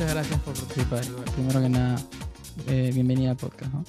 muchas 0.00 0.14
gracias 0.14 0.40
por 0.40 0.54
participar. 0.54 1.04
Primero 1.34 1.60
que 1.60 1.68
nada, 1.68 1.96
eh, 2.68 2.90
bienvenida 2.94 3.32
al 3.32 3.36
podcast. 3.36 3.74
¿no? 3.74 3.84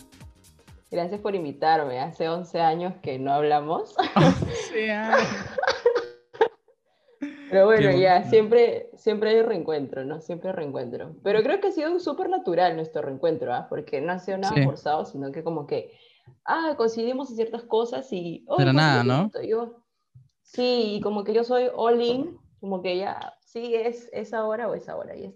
Gracias 0.91 1.21
por 1.21 1.35
invitarme. 1.35 2.01
Hace 2.01 2.27
11 2.27 2.59
años 2.59 2.95
que 3.01 3.17
no 3.17 3.31
hablamos. 3.31 3.95
Pero 7.49 7.65
bueno, 7.65 7.91
ya, 7.91 8.23
siempre, 8.23 8.89
siempre 8.97 9.29
hay 9.29 9.41
reencuentro, 9.41 10.03
¿no? 10.03 10.19
Siempre 10.19 10.51
reencuentro. 10.51 11.15
Pero 11.23 11.43
creo 11.43 11.61
que 11.61 11.67
ha 11.67 11.71
sido 11.71 11.97
súper 12.01 12.29
natural 12.29 12.75
nuestro 12.75 13.03
reencuentro, 13.03 13.53
¿ah? 13.53 13.67
Porque 13.69 14.01
no 14.01 14.11
ha 14.11 14.19
sido 14.19 14.37
nada 14.37 14.61
forzado, 14.65 15.05
sino 15.05 15.31
que 15.31 15.45
como 15.45 15.65
que, 15.65 15.93
ah, 16.43 16.73
coincidimos 16.75 17.29
en 17.29 17.37
ciertas 17.37 17.63
cosas 17.63 18.11
y... 18.11 18.43
Oh, 18.49 18.57
Pero 18.57 18.73
nada, 18.73 19.05
¿no? 19.05 19.31
Yo, 19.47 19.77
sí, 20.41 20.95
y 20.95 21.01
como 21.01 21.23
que 21.23 21.33
yo 21.33 21.45
soy 21.45 21.69
all 21.73 22.01
in, 22.01 22.37
como 22.59 22.81
que 22.81 22.97
ya, 22.97 23.33
sí, 23.39 23.75
es, 23.75 24.09
es 24.11 24.33
ahora 24.33 24.67
o 24.67 24.75
es 24.75 24.89
ahora, 24.89 25.15
y 25.15 25.33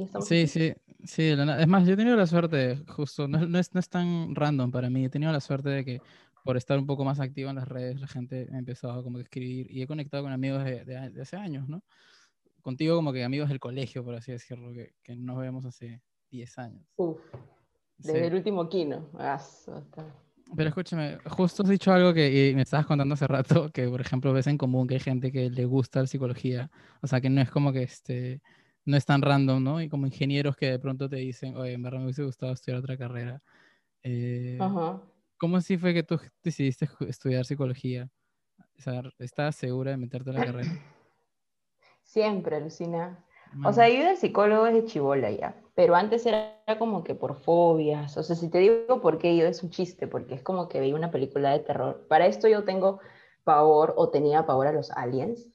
ya 0.00 0.04
está. 0.06 0.20
Sí, 0.22 0.46
sí, 0.46 0.72
sí. 1.04 1.22
Es 1.30 1.68
más, 1.68 1.86
yo 1.86 1.94
he 1.94 1.96
tenido 1.96 2.16
la 2.16 2.26
suerte, 2.26 2.82
justo, 2.88 3.28
no, 3.28 3.46
no, 3.46 3.58
es, 3.58 3.74
no 3.74 3.80
es 3.80 3.88
tan 3.88 4.34
random 4.34 4.70
para 4.70 4.90
mí, 4.90 5.04
he 5.04 5.10
tenido 5.10 5.32
la 5.32 5.40
suerte 5.40 5.68
de 5.70 5.84
que 5.84 6.00
por 6.44 6.56
estar 6.56 6.78
un 6.78 6.86
poco 6.86 7.04
más 7.04 7.20
activo 7.20 7.50
en 7.50 7.56
las 7.56 7.68
redes, 7.68 8.00
la 8.00 8.06
gente 8.06 8.48
ha 8.52 8.58
empezado 8.58 9.02
como 9.02 9.18
a 9.18 9.22
escribir 9.22 9.70
y 9.70 9.82
he 9.82 9.86
conectado 9.86 10.22
con 10.22 10.32
amigos 10.32 10.64
de, 10.64 10.84
de, 10.84 11.20
hace 11.20 11.36
años, 11.36 11.68
¿no? 11.68 11.82
Contigo 12.62 12.96
como 12.96 13.12
que 13.12 13.24
amigos 13.24 13.48
del 13.48 13.60
colegio, 13.60 14.04
por 14.04 14.14
así 14.14 14.32
decirlo, 14.32 14.72
que, 14.72 14.94
que 15.02 15.16
nos 15.16 15.38
vemos 15.38 15.64
hace 15.64 16.02
10 16.30 16.58
años. 16.58 16.86
Uf, 16.96 17.18
desde 17.98 18.26
el 18.26 18.34
último 18.34 18.68
kino. 18.68 19.08
Pero 20.56 20.68
escúchame, 20.68 21.18
justo 21.26 21.62
has 21.62 21.68
dicho 21.68 21.92
algo 21.92 22.12
que 22.12 22.52
me 22.56 22.62
estabas 22.62 22.86
contando 22.86 23.14
hace 23.14 23.26
rato, 23.26 23.70
que 23.72 23.88
por 23.88 24.00
ejemplo 24.00 24.32
ves 24.32 24.46
en 24.46 24.58
común 24.58 24.86
que 24.86 24.94
hay 24.94 25.00
gente 25.00 25.30
que 25.30 25.48
le 25.48 25.64
gusta 25.64 26.00
la 26.00 26.06
psicología, 26.06 26.70
o 27.02 27.06
sea, 27.06 27.20
que 27.20 27.30
no 27.30 27.40
es 27.40 27.50
como 27.50 27.72
que 27.72 27.84
este, 27.84 28.42
no 28.90 28.96
es 28.96 29.06
tan 29.06 29.22
random, 29.22 29.62
¿no? 29.62 29.80
Y 29.80 29.88
como 29.88 30.06
ingenieros 30.06 30.56
que 30.56 30.70
de 30.70 30.78
pronto 30.78 31.08
te 31.08 31.16
dicen, 31.16 31.56
oye, 31.56 31.72
en 31.72 31.82
verdad 31.82 31.98
me 31.98 32.04
hubiese 32.06 32.24
gustado 32.24 32.52
estudiar 32.52 32.80
otra 32.80 32.96
carrera. 32.96 33.40
Eh, 34.02 34.58
Ajá. 34.60 35.00
¿Cómo 35.38 35.56
así 35.56 35.78
fue 35.78 35.94
que 35.94 36.02
tú 36.02 36.20
decidiste 36.42 36.88
estudiar 37.08 37.46
psicología? 37.46 38.10
¿Estás 39.18 39.56
segura 39.56 39.92
de 39.92 39.96
meterte 39.96 40.30
en 40.30 40.36
la 40.36 40.44
carrera? 40.44 40.70
Siempre, 42.02 42.60
Lucina. 42.60 43.24
O 43.64 43.72
sea, 43.72 43.88
yo 43.88 44.04
de 44.04 44.16
psicólogo 44.16 44.64
desde 44.64 44.84
chivola 44.84 45.30
ya, 45.30 45.56
pero 45.74 45.96
antes 45.96 46.24
era 46.24 46.56
como 46.78 47.02
que 47.02 47.14
por 47.14 47.34
fobias. 47.34 48.16
O 48.16 48.22
sea, 48.22 48.36
si 48.36 48.48
te 48.48 48.58
digo 48.58 49.00
por 49.00 49.18
qué, 49.18 49.36
yo 49.36 49.46
es 49.46 49.62
un 49.62 49.70
chiste, 49.70 50.06
porque 50.06 50.34
es 50.34 50.42
como 50.42 50.68
que 50.68 50.78
veía 50.78 50.94
una 50.94 51.10
película 51.10 51.50
de 51.50 51.60
terror. 51.60 52.06
Para 52.08 52.26
esto 52.26 52.46
yo 52.46 52.64
tengo 52.64 53.00
pavor 53.42 53.94
o 53.96 54.10
tenía 54.10 54.46
pavor 54.46 54.68
a 54.68 54.72
los 54.72 54.90
aliens. 54.92 55.48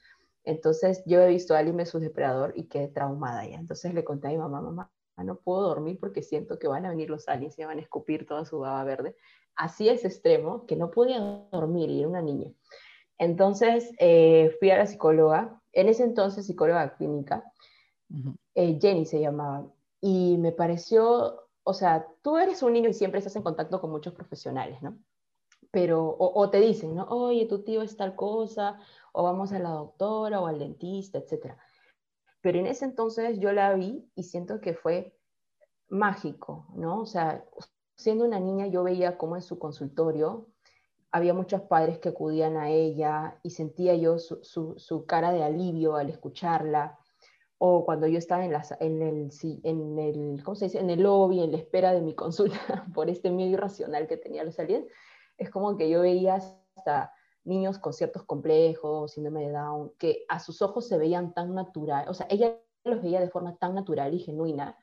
Entonces 0.45 1.03
yo 1.05 1.21
he 1.21 1.27
visto 1.27 1.55
a 1.55 1.59
Alien 1.59 1.77
vs 1.77 1.99
Depredador 1.99 2.53
y 2.55 2.67
quedé 2.67 2.87
traumada 2.87 3.45
ya. 3.45 3.57
Entonces 3.57 3.93
le 3.93 4.03
conté 4.03 4.27
a 4.27 4.31
mi 4.31 4.37
mamá, 4.37 4.61
mamá, 4.61 4.91
no 5.17 5.37
puedo 5.37 5.61
dormir 5.61 5.97
porque 5.99 6.21
siento 6.21 6.59
que 6.59 6.67
van 6.67 6.85
a 6.85 6.89
venir 6.89 7.09
los 7.09 7.27
aliens 7.27 7.57
y 7.57 7.61
me 7.61 7.67
van 7.67 7.79
a 7.79 7.81
escupir 7.81 8.25
toda 8.25 8.45
su 8.45 8.59
baba 8.59 8.83
verde 8.83 9.15
así 9.55 9.89
es 9.89 10.05
extremo 10.05 10.65
que 10.65 10.75
no 10.75 10.91
podía 10.91 11.19
dormir 11.51 11.89
y 11.89 11.99
era 11.99 12.09
una 12.09 12.21
niña. 12.21 12.51
Entonces 13.17 13.91
eh, 13.99 14.55
fui 14.59 14.69
a 14.71 14.77
la 14.77 14.85
psicóloga, 14.85 15.61
en 15.71 15.89
ese 15.89 16.03
entonces 16.03 16.45
psicóloga 16.45 16.95
clínica, 16.95 17.43
eh, 18.53 18.77
Jenny 18.79 19.05
se 19.05 19.19
llamaba, 19.19 19.67
y 20.01 20.37
me 20.37 20.51
pareció, 20.51 21.47
o 21.63 21.73
sea, 21.73 22.07
tú 22.21 22.37
eres 22.37 22.61
un 22.61 22.73
niño 22.73 22.89
y 22.89 22.93
siempre 22.93 23.19
estás 23.19 23.35
en 23.35 23.43
contacto 23.43 23.81
con 23.81 23.89
muchos 23.89 24.13
profesionales, 24.13 24.81
¿no? 24.81 24.97
Pero, 25.75 26.15
o, 26.17 26.49
te 26.49 26.61
dicen, 26.61 26.95
¿no? 26.95 27.03
Oye, 27.09 27.47
tu 27.47 27.61
tío 27.61 27.81
es 27.81 27.97
tal 27.97 28.15
cosa, 28.15 28.79
o 29.11 29.23
vamos 29.23 29.51
a 29.51 29.59
la 29.59 29.71
doctora 29.71 30.39
o 30.39 30.47
al 30.47 30.57
dentista, 30.57 31.17
etc. 31.17 31.57
Pero 32.39 32.59
en 32.59 32.65
ese 32.65 32.85
entonces 32.85 33.39
yo 33.39 33.51
la 33.51 33.73
vi 33.73 34.09
y 34.15 34.23
siento 34.23 34.61
que 34.61 34.73
fue 34.73 35.19
mágico, 35.89 36.65
¿no? 36.75 37.01
O 37.01 37.05
sea, 37.05 37.43
siendo 37.93 38.23
una 38.23 38.39
niña 38.39 38.67
yo 38.67 38.83
veía 38.85 39.17
cómo 39.17 39.35
en 39.35 39.41
su 39.41 39.59
consultorio 39.59 40.47
había 41.11 41.33
muchos 41.33 41.63
padres 41.63 41.99
que 41.99 42.07
acudían 42.07 42.55
a 42.55 42.69
ella 42.69 43.37
y 43.43 43.49
sentía 43.49 43.95
yo 43.95 44.17
su, 44.17 45.05
cara 45.05 45.33
de 45.33 45.43
alivio 45.43 45.97
al 45.97 46.09
escucharla. 46.09 46.97
O 47.57 47.83
cuando 47.83 48.07
yo 48.07 48.17
estaba 48.17 48.45
en, 48.45 48.53
en, 48.79 49.01
el, 49.01 49.29
en, 49.63 49.99
el, 49.99 50.41
¿cómo 50.41 50.55
se 50.55 50.65
dice? 50.65 50.79
en 50.79 50.89
el 50.89 51.03
lobby, 51.03 51.43
en 51.43 51.51
la 51.51 51.57
espera 51.57 51.91
de 51.91 51.99
mi 51.99 52.15
consulta 52.15 52.85
por 52.93 53.09
este 53.09 53.29
miedo 53.29 53.51
irracional 53.51 54.07
que 54.07 54.15
tenía 54.15 54.45
los 54.45 54.57
aliens, 54.57 54.85
es 55.37 55.49
como 55.49 55.77
que 55.77 55.89
yo 55.89 56.01
veía 56.01 56.35
hasta 56.35 57.13
niños 57.43 57.77
con 57.77 57.93
ciertos 57.93 58.23
complejos, 58.23 59.13
síndrome 59.13 59.45
de 59.45 59.51
Down, 59.51 59.93
que 59.97 60.25
a 60.29 60.39
sus 60.39 60.61
ojos 60.61 60.87
se 60.87 60.97
veían 60.97 61.33
tan 61.33 61.53
natural, 61.53 62.07
o 62.09 62.13
sea, 62.13 62.27
ella 62.29 62.57
los 62.83 63.01
veía 63.01 63.19
de 63.19 63.29
forma 63.29 63.55
tan 63.57 63.75
natural 63.75 64.13
y 64.13 64.19
genuina, 64.19 64.77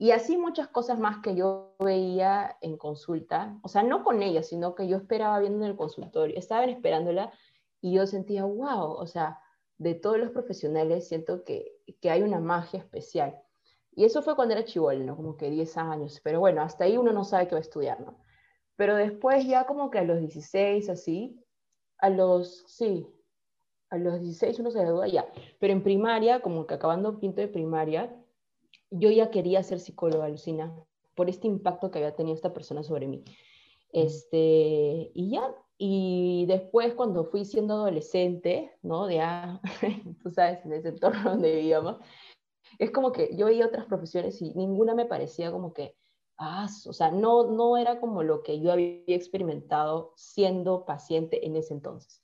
y 0.00 0.12
así 0.12 0.38
muchas 0.38 0.68
cosas 0.68 0.98
más 0.98 1.18
que 1.18 1.34
yo 1.34 1.74
veía 1.78 2.56
en 2.62 2.78
consulta, 2.78 3.58
o 3.60 3.68
sea, 3.68 3.82
no 3.82 4.02
con 4.02 4.22
ella, 4.22 4.42
sino 4.42 4.74
que 4.74 4.88
yo 4.88 4.96
esperaba 4.96 5.38
viendo 5.40 5.62
en 5.62 5.72
el 5.72 5.76
consultorio, 5.76 6.38
estaban 6.38 6.70
esperándola 6.70 7.30
y 7.82 7.92
yo 7.92 8.06
sentía, 8.06 8.44
wow, 8.44 8.92
o 8.92 9.06
sea, 9.06 9.40
de 9.76 9.94
todos 9.94 10.18
los 10.18 10.30
profesionales 10.30 11.06
siento 11.06 11.44
que, 11.44 11.76
que 12.00 12.10
hay 12.10 12.22
una 12.22 12.40
magia 12.40 12.78
especial. 12.78 13.42
Y 13.94 14.04
eso 14.04 14.22
fue 14.22 14.36
cuando 14.36 14.54
era 14.54 14.64
chivol, 14.64 15.04
¿no? 15.04 15.16
Como 15.16 15.36
que 15.36 15.50
10 15.50 15.76
años, 15.76 16.18
pero 16.24 16.40
bueno, 16.40 16.62
hasta 16.62 16.84
ahí 16.84 16.96
uno 16.96 17.12
no 17.12 17.24
sabe 17.24 17.46
qué 17.46 17.54
va 17.54 17.58
a 17.58 17.60
estudiar, 17.60 18.00
¿no? 18.00 18.16
Pero 18.80 18.96
después 18.96 19.46
ya 19.46 19.66
como 19.66 19.90
que 19.90 19.98
a 19.98 20.04
los 20.04 20.20
16, 20.20 20.88
así, 20.88 21.38
a 21.98 22.08
los, 22.08 22.64
sí, 22.66 23.06
a 23.90 23.98
los 23.98 24.18
16 24.22 24.58
uno 24.60 24.70
se 24.70 24.80
gradúa 24.80 25.06
ya, 25.06 25.30
pero 25.58 25.74
en 25.74 25.82
primaria, 25.82 26.40
como 26.40 26.66
que 26.66 26.72
acabando 26.72 27.18
quinto 27.18 27.42
de 27.42 27.48
primaria, 27.48 28.10
yo 28.90 29.10
ya 29.10 29.30
quería 29.30 29.62
ser 29.62 29.80
psicóloga, 29.80 30.30
Lucina, 30.30 30.74
por 31.14 31.28
este 31.28 31.46
impacto 31.46 31.90
que 31.90 31.98
había 31.98 32.16
tenido 32.16 32.34
esta 32.34 32.54
persona 32.54 32.82
sobre 32.82 33.06
mí. 33.06 33.22
Este, 33.92 35.10
y 35.12 35.32
ya, 35.32 35.54
y 35.76 36.46
después 36.48 36.94
cuando 36.94 37.26
fui 37.26 37.44
siendo 37.44 37.74
adolescente, 37.74 38.78
¿no? 38.80 39.10
Ya, 39.10 39.60
tú 40.22 40.30
sabes, 40.30 40.64
en 40.64 40.72
ese 40.72 40.88
entorno 40.88 41.32
donde 41.32 41.54
vivíamos, 41.56 41.98
es 42.78 42.90
como 42.92 43.12
que 43.12 43.36
yo 43.36 43.44
veía 43.44 43.66
otras 43.66 43.84
profesiones 43.84 44.40
y 44.40 44.54
ninguna 44.54 44.94
me 44.94 45.04
parecía 45.04 45.52
como 45.52 45.74
que, 45.74 45.99
ah, 46.40 46.66
o 46.86 46.92
sea, 46.92 47.10
no, 47.12 47.46
no 47.46 47.76
era 47.76 48.00
como 48.00 48.22
lo 48.22 48.42
que 48.42 48.60
yo 48.60 48.72
había 48.72 49.02
experimentado 49.06 50.12
siendo 50.16 50.84
paciente 50.84 51.46
en 51.46 51.54
ese 51.54 51.74
entonces. 51.74 52.20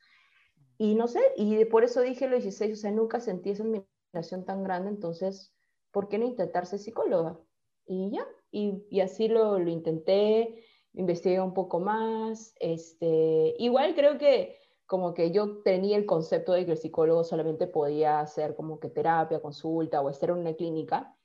Y 0.79 0.95
no 0.95 1.07
sé, 1.07 1.21
y 1.37 1.65
por 1.67 1.85
eso 1.85 2.01
dije 2.01 2.27
los 2.27 2.43
16, 2.43 2.73
o 2.73 2.81
sea, 2.81 2.91
nunca 2.91 3.21
sentí 3.21 3.51
esa 3.51 3.63
admiración 3.63 4.45
tan 4.45 4.65
grande, 4.65 4.91
entonces 4.91 5.55
¿por 5.97 6.09
qué 6.09 6.19
no 6.19 6.27
intentar 6.27 6.67
ser 6.67 6.79
psicóloga? 6.79 7.39
Y 7.87 8.11
ya, 8.11 8.27
y, 8.51 9.01
así 9.01 9.29
lo, 9.29 9.59
lo, 9.59 9.71
intenté, 9.71 10.63
investigué 10.93 11.41
un 11.41 11.55
poco 11.55 11.81
más, 11.81 12.55
este, 12.61 13.55
igual 13.59 13.95
creo 13.95 14.19
que 14.19 14.59
como 14.85 15.15
que 15.15 15.31
yo 15.31 15.63
tenía 15.63 15.97
el 15.97 16.05
concepto 16.05 16.53
de 16.53 16.67
que 16.67 16.73
el 16.73 16.79
psicólogo 16.79 17.25
solamente 17.25 17.67
podía 17.67 18.21
hacer 18.21 18.55
como 18.57 18.79
que 18.79 18.91
terapia, 18.91 19.41
consulta 19.41 20.01
o 20.01 20.11
estar 20.11 20.29
en 20.31 20.37
una 20.37 20.55
clínica, 20.55 21.16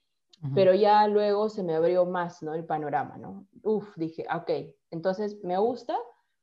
pero 0.55 0.73
ya 0.73 1.07
luego 1.07 1.49
se 1.49 1.63
me 1.63 1.75
abrió 1.75 2.05
más, 2.05 2.41
¿no? 2.41 2.53
El 2.53 2.65
panorama, 2.65 3.17
¿no? 3.17 3.45
Uf, 3.63 3.95
dije, 3.95 4.25
ok, 4.33 4.73
entonces 4.89 5.37
me 5.43 5.57
gusta 5.57 5.95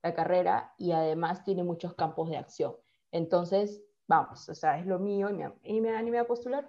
la 0.02 0.14
carrera 0.14 0.72
y 0.78 0.92
además 0.92 1.42
tiene 1.42 1.64
muchos 1.64 1.94
campos 1.94 2.30
de 2.30 2.36
acción. 2.36 2.74
Entonces, 3.10 3.82
vamos, 4.06 4.48
o 4.48 4.54
sea, 4.54 4.78
es 4.78 4.86
lo 4.86 4.98
mío 4.98 5.30
y 5.30 5.32
me, 5.34 5.52
y 5.64 5.80
me 5.80 5.96
animé 5.96 6.18
a 6.18 6.26
postular. 6.26 6.68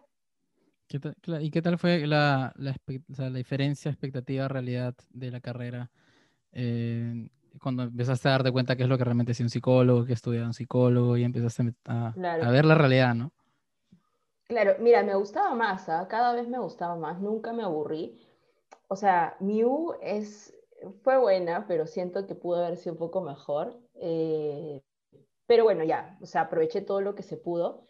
¿Y 1.40 1.52
qué 1.52 1.62
tal 1.62 1.78
fue 1.78 2.08
la, 2.08 2.52
la, 2.56 2.76
la 3.18 3.30
diferencia 3.30 3.92
expectativa-realidad 3.92 4.96
de 5.12 5.30
la 5.30 5.40
carrera? 5.40 5.92
Eh, 6.52 7.30
cuando 7.62 7.84
empezaste 7.84 8.28
a 8.28 8.32
darte 8.32 8.52
cuenta 8.52 8.76
qué 8.76 8.84
es 8.84 8.90
lo 8.90 8.98
que 8.98 9.04
realmente 9.04 9.34
es 9.34 9.40
un 9.40 9.50
psicólogo, 9.50 10.06
que 10.06 10.14
estudia 10.14 10.46
un 10.46 10.54
psicólogo 10.54 11.18
y 11.18 11.24
empezaste 11.24 11.74
a, 11.86 12.08
a, 12.08 12.52
ver 12.52 12.66
la 12.66 12.76
realidad, 12.76 13.14
¿no? 13.14 13.34
Claro, 14.50 14.78
mira, 14.80 15.04
me 15.04 15.14
gustaba 15.16 15.54
más, 15.54 15.88
¿ah? 15.90 16.08
cada 16.10 16.34
vez 16.34 16.48
me 16.48 16.58
gustaba 16.58 16.96
más, 16.96 17.22
nunca 17.22 17.54
me 17.54 17.62
aburrí. 17.62 18.20
O 18.88 18.96
sea, 18.96 19.38
U 19.40 19.94
es, 20.02 20.58
fue 21.04 21.20
buena, 21.20 21.68
pero 21.68 21.86
siento 21.86 22.26
que 22.26 22.34
pudo 22.34 22.66
haber 22.66 22.78
sido 22.78 22.94
un 22.94 23.00
poco 23.00 23.22
mejor. 23.22 23.80
Eh, 23.94 24.82
pero 25.46 25.66
bueno, 25.66 25.84
ya, 25.84 26.18
o 26.22 26.26
sea, 26.26 26.42
aproveché 26.42 26.82
todo 26.82 27.00
lo 27.02 27.14
que 27.14 27.22
se 27.22 27.38
pudo 27.38 27.88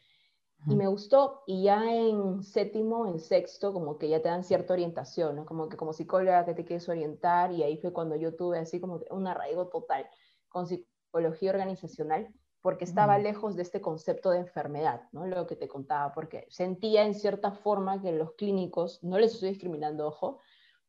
y 0.67 0.75
me 0.75 0.87
gustó, 0.87 1.43
y 1.47 1.63
ya 1.63 1.83
en 1.93 2.43
séptimo, 2.43 3.07
en 3.07 3.19
sexto, 3.19 3.71
como 3.71 3.97
que 3.97 4.09
ya 4.09 4.21
te 4.21 4.27
dan 4.27 4.43
cierta 4.43 4.73
orientación, 4.73 5.37
¿no? 5.37 5.45
Como 5.45 5.69
que 5.69 5.77
como 5.77 5.93
psicóloga 5.93 6.45
que 6.45 6.53
te 6.53 6.65
quieres 6.65 6.89
orientar, 6.89 7.53
y 7.53 7.63
ahí 7.63 7.77
fue 7.77 7.93
cuando 7.93 8.17
yo 8.17 8.35
tuve 8.35 8.59
así 8.59 8.81
como 8.81 8.99
un 9.11 9.27
arraigo 9.27 9.69
total 9.69 10.09
con 10.49 10.67
psicología 10.67 11.51
organizacional, 11.51 12.33
porque 12.61 12.83
estaba 12.83 13.17
lejos 13.17 13.55
de 13.55 13.61
este 13.61 13.79
concepto 13.79 14.31
de 14.31 14.39
enfermedad, 14.39 15.03
¿no? 15.11 15.25
Lo 15.25 15.47
que 15.47 15.55
te 15.55 15.67
contaba, 15.67 16.11
porque 16.13 16.45
sentía 16.49 17.05
en 17.05 17.13
cierta 17.13 17.51
forma 17.51 18.01
que 18.01 18.11
los 18.11 18.33
clínicos, 18.33 19.03
no 19.03 19.17
les 19.17 19.33
estoy 19.33 19.49
discriminando, 19.49 20.07
ojo, 20.07 20.39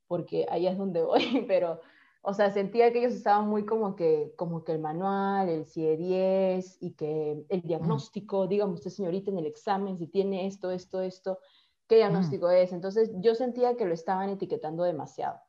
porque 0.09 0.47
ahí 0.51 0.67
es 0.67 0.77
donde 0.77 1.03
voy, 1.05 1.45
pero 1.47 1.81
o 2.23 2.35
sea, 2.35 2.51
sentía 2.51 2.93
que 2.93 2.99
ellos 2.99 3.15
estaban 3.15 3.49
muy 3.49 3.65
como 3.65 3.97
que, 3.97 4.35
como 4.37 4.63
que 4.63 4.73
el 4.73 4.79
manual, 4.79 5.49
el 5.49 5.65
CIE 5.65 5.97
10 5.97 6.83
y 6.83 6.93
que 6.93 7.47
el 7.49 7.63
diagnóstico, 7.63 8.47
digamos 8.47 8.77
usted 8.77 8.91
señorita 8.91 9.31
en 9.31 9.39
el 9.39 9.47
examen, 9.47 9.97
si 9.97 10.07
tiene 10.07 10.47
esto, 10.47 10.71
esto, 10.71 11.01
esto, 11.01 11.39
qué 11.87 11.97
diagnóstico 11.97 12.51
es. 12.51 12.73
Entonces 12.73 13.11
yo 13.21 13.35
sentía 13.35 13.77
que 13.77 13.87
lo 13.87 13.95
estaban 13.95 14.29
etiquetando 14.29 14.83
demasiado. 14.83 15.41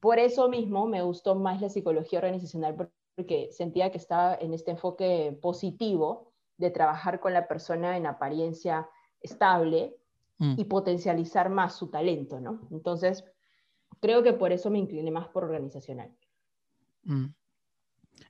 Por 0.00 0.18
eso 0.18 0.48
mismo 0.48 0.88
me 0.88 1.02
gustó 1.02 1.36
más 1.36 1.60
la 1.60 1.68
psicología 1.68 2.18
organizacional 2.18 2.74
porque 2.74 3.01
sentía 3.50 3.90
que 3.90 3.98
estaba 3.98 4.34
en 4.34 4.54
este 4.54 4.72
enfoque 4.72 5.38
positivo 5.40 6.32
de 6.56 6.70
trabajar 6.70 7.20
con 7.20 7.32
la 7.32 7.48
persona 7.48 7.96
en 7.96 8.06
apariencia 8.06 8.88
estable 9.20 9.96
mm. 10.38 10.54
y 10.58 10.64
potencializar 10.64 11.50
más 11.50 11.76
su 11.76 11.88
talento, 11.88 12.40
¿no? 12.40 12.60
Entonces, 12.70 13.24
creo 14.00 14.22
que 14.22 14.32
por 14.32 14.52
eso 14.52 14.70
me 14.70 14.78
incliné 14.78 15.10
más 15.10 15.28
por 15.28 15.44
organizacional. 15.44 16.10
Mm. 17.04 17.26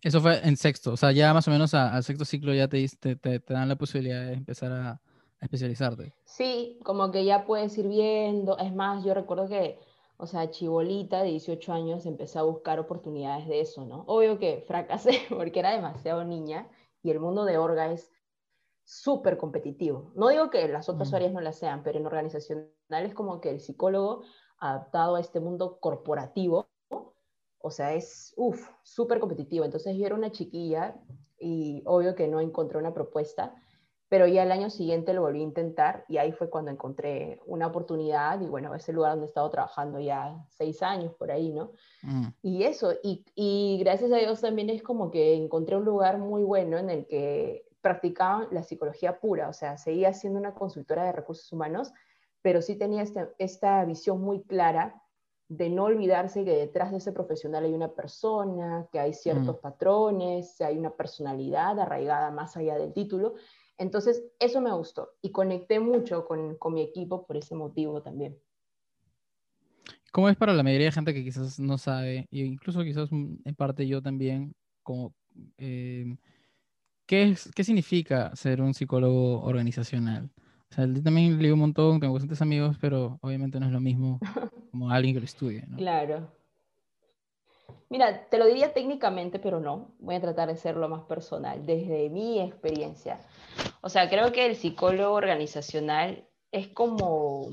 Eso 0.00 0.20
fue 0.20 0.40
en 0.46 0.56
sexto, 0.56 0.92
o 0.92 0.96
sea, 0.96 1.12
ya 1.12 1.32
más 1.32 1.46
o 1.46 1.50
menos 1.50 1.74
al 1.74 2.02
sexto 2.02 2.24
ciclo 2.24 2.52
ya 2.54 2.68
te, 2.68 2.86
te, 2.98 3.16
te, 3.16 3.40
dan 3.52 3.68
la 3.68 3.76
posibilidad 3.76 4.26
de 4.26 4.32
empezar 4.34 4.72
a, 4.72 5.00
especializarte. 5.40 6.14
Sí, 6.24 6.78
como 6.84 7.10
que 7.10 7.24
ya 7.24 7.44
puedes 7.44 7.76
ir 7.76 7.88
viendo, 7.88 8.56
es 8.58 8.72
más, 8.72 9.04
yo 9.04 9.12
recuerdo 9.12 9.48
que, 9.48 9.76
o 10.22 10.26
sea, 10.28 10.48
chibolita 10.50 11.24
de 11.24 11.30
18 11.30 11.72
años 11.72 12.06
empecé 12.06 12.38
a 12.38 12.42
buscar 12.42 12.78
oportunidades 12.78 13.48
de 13.48 13.60
eso, 13.60 13.84
¿no? 13.84 14.04
Obvio 14.06 14.38
que 14.38 14.62
fracasé 14.68 15.18
porque 15.28 15.58
era 15.58 15.72
demasiado 15.72 16.22
niña 16.22 16.68
y 17.02 17.10
el 17.10 17.18
mundo 17.18 17.44
de 17.44 17.58
Orga 17.58 17.90
es 17.90 18.08
súper 18.84 19.36
competitivo. 19.36 20.12
No 20.14 20.28
digo 20.28 20.48
que 20.48 20.68
las 20.68 20.88
otras 20.88 21.10
mm. 21.10 21.14
áreas 21.16 21.32
no 21.32 21.40
las 21.40 21.58
sean, 21.58 21.82
pero 21.82 21.98
en 21.98 22.06
organizacional 22.06 22.70
es 22.88 23.14
como 23.14 23.40
que 23.40 23.50
el 23.50 23.60
psicólogo 23.60 24.22
adaptado 24.58 25.16
a 25.16 25.20
este 25.20 25.40
mundo 25.40 25.80
corporativo 25.80 26.68
o 27.58 27.70
sea, 27.70 27.94
es, 27.94 28.32
uff, 28.36 28.68
súper 28.84 29.18
competitivo. 29.18 29.64
Entonces 29.64 29.96
yo 29.96 30.06
era 30.06 30.14
una 30.14 30.30
chiquilla 30.30 30.94
y 31.38 31.82
obvio 31.86 32.14
que 32.14 32.28
no 32.28 32.40
encontré 32.40 32.78
una 32.78 32.94
propuesta, 32.94 33.56
pero 34.12 34.26
ya 34.26 34.42
el 34.42 34.52
año 34.52 34.68
siguiente 34.68 35.14
lo 35.14 35.22
volví 35.22 35.40
a 35.40 35.44
intentar 35.44 36.04
y 36.06 36.18
ahí 36.18 36.32
fue 36.32 36.50
cuando 36.50 36.70
encontré 36.70 37.40
una 37.46 37.68
oportunidad 37.68 38.38
y 38.42 38.46
bueno, 38.46 38.74
ese 38.74 38.92
lugar 38.92 39.12
donde 39.12 39.24
he 39.24 39.28
estado 39.28 39.48
trabajando 39.48 39.98
ya 40.00 40.36
seis 40.50 40.82
años 40.82 41.14
por 41.14 41.30
ahí, 41.30 41.50
¿no? 41.50 41.72
Mm. 42.02 42.26
Y 42.42 42.64
eso, 42.64 42.92
y, 43.02 43.24
y 43.34 43.78
gracias 43.80 44.12
a 44.12 44.16
Dios 44.16 44.42
también 44.42 44.68
es 44.68 44.82
como 44.82 45.10
que 45.10 45.32
encontré 45.32 45.76
un 45.76 45.86
lugar 45.86 46.18
muy 46.18 46.42
bueno 46.42 46.76
en 46.76 46.90
el 46.90 47.06
que 47.06 47.64
practicaban 47.80 48.48
la 48.50 48.62
psicología 48.62 49.18
pura, 49.18 49.48
o 49.48 49.54
sea, 49.54 49.78
seguía 49.78 50.12
siendo 50.12 50.38
una 50.38 50.52
consultora 50.52 51.04
de 51.04 51.12
recursos 51.12 51.50
humanos, 51.50 51.90
pero 52.42 52.60
sí 52.60 52.76
tenía 52.76 53.00
esta, 53.00 53.30
esta 53.38 53.82
visión 53.86 54.20
muy 54.20 54.42
clara 54.42 55.02
de 55.48 55.70
no 55.70 55.84
olvidarse 55.84 56.44
que 56.44 56.54
detrás 56.54 56.90
de 56.90 56.98
ese 56.98 57.12
profesional 57.12 57.64
hay 57.64 57.72
una 57.72 57.88
persona, 57.88 58.86
que 58.92 59.00
hay 59.00 59.14
ciertos 59.14 59.56
mm. 59.56 59.60
patrones, 59.60 60.60
hay 60.60 60.76
una 60.76 60.90
personalidad 60.90 61.80
arraigada 61.80 62.30
más 62.30 62.58
allá 62.58 62.76
del 62.76 62.92
título. 62.92 63.36
Entonces, 63.78 64.22
eso 64.38 64.60
me 64.60 64.72
gustó 64.72 65.10
y 65.22 65.30
conecté 65.30 65.80
mucho 65.80 66.26
con, 66.26 66.56
con 66.56 66.74
mi 66.74 66.82
equipo 66.82 67.26
por 67.26 67.36
ese 67.36 67.54
motivo 67.54 68.02
también. 68.02 68.38
¿Cómo 70.12 70.28
es 70.28 70.36
para 70.36 70.52
la 70.52 70.62
mayoría 70.62 70.86
de 70.86 70.92
gente 70.92 71.14
que 71.14 71.24
quizás 71.24 71.58
no 71.58 71.78
sabe, 71.78 72.28
e 72.30 72.40
incluso 72.40 72.82
quizás 72.84 73.10
en 73.10 73.54
parte 73.56 73.86
yo 73.86 74.02
también, 74.02 74.54
como, 74.82 75.14
eh, 75.56 76.16
¿qué, 77.06 77.30
es, 77.30 77.50
¿qué 77.54 77.64
significa 77.64 78.34
ser 78.36 78.60
un 78.60 78.74
psicólogo 78.74 79.42
organizacional? 79.42 80.30
O 80.70 80.74
sea, 80.74 80.86
yo 80.86 81.02
también 81.02 81.40
leo 81.42 81.54
un 81.54 81.60
montón, 81.60 81.98
tengo 81.98 82.12
bastantes 82.12 82.42
amigos, 82.42 82.76
pero 82.80 83.18
obviamente 83.22 83.58
no 83.58 83.66
es 83.66 83.72
lo 83.72 83.80
mismo 83.80 84.20
como 84.70 84.90
alguien 84.90 85.14
que 85.14 85.20
lo 85.20 85.24
estudie, 85.24 85.64
¿no? 85.66 85.78
Claro. 85.78 86.30
Mira, 87.88 88.28
te 88.28 88.38
lo 88.38 88.46
diría 88.46 88.72
técnicamente, 88.72 89.38
pero 89.38 89.60
no. 89.60 89.94
Voy 89.98 90.14
a 90.14 90.20
tratar 90.20 90.48
de 90.48 90.56
ser 90.56 90.76
lo 90.76 90.88
más 90.88 91.02
personal, 91.04 91.64
desde 91.66 92.08
mi 92.10 92.40
experiencia. 92.40 93.20
O 93.80 93.88
sea, 93.88 94.08
creo 94.08 94.32
que 94.32 94.46
el 94.46 94.56
psicólogo 94.56 95.14
organizacional 95.14 96.28
es 96.50 96.68
como 96.68 97.48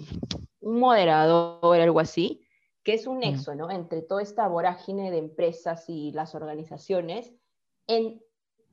un 0.60 0.80
moderador, 0.80 1.80
algo 1.80 2.00
así, 2.00 2.46
que 2.84 2.94
es 2.94 3.08
un 3.08 3.18
mm. 3.18 3.22
nexo, 3.22 3.56
¿no? 3.56 3.72
Entre 3.72 4.02
toda 4.02 4.22
esta 4.22 4.48
vorágine 4.48 5.12
de 5.12 5.18
empresas 5.18 5.90
y 5.90 6.12
las 6.12 6.36
organizaciones, 6.36 7.34
en, 7.88 8.22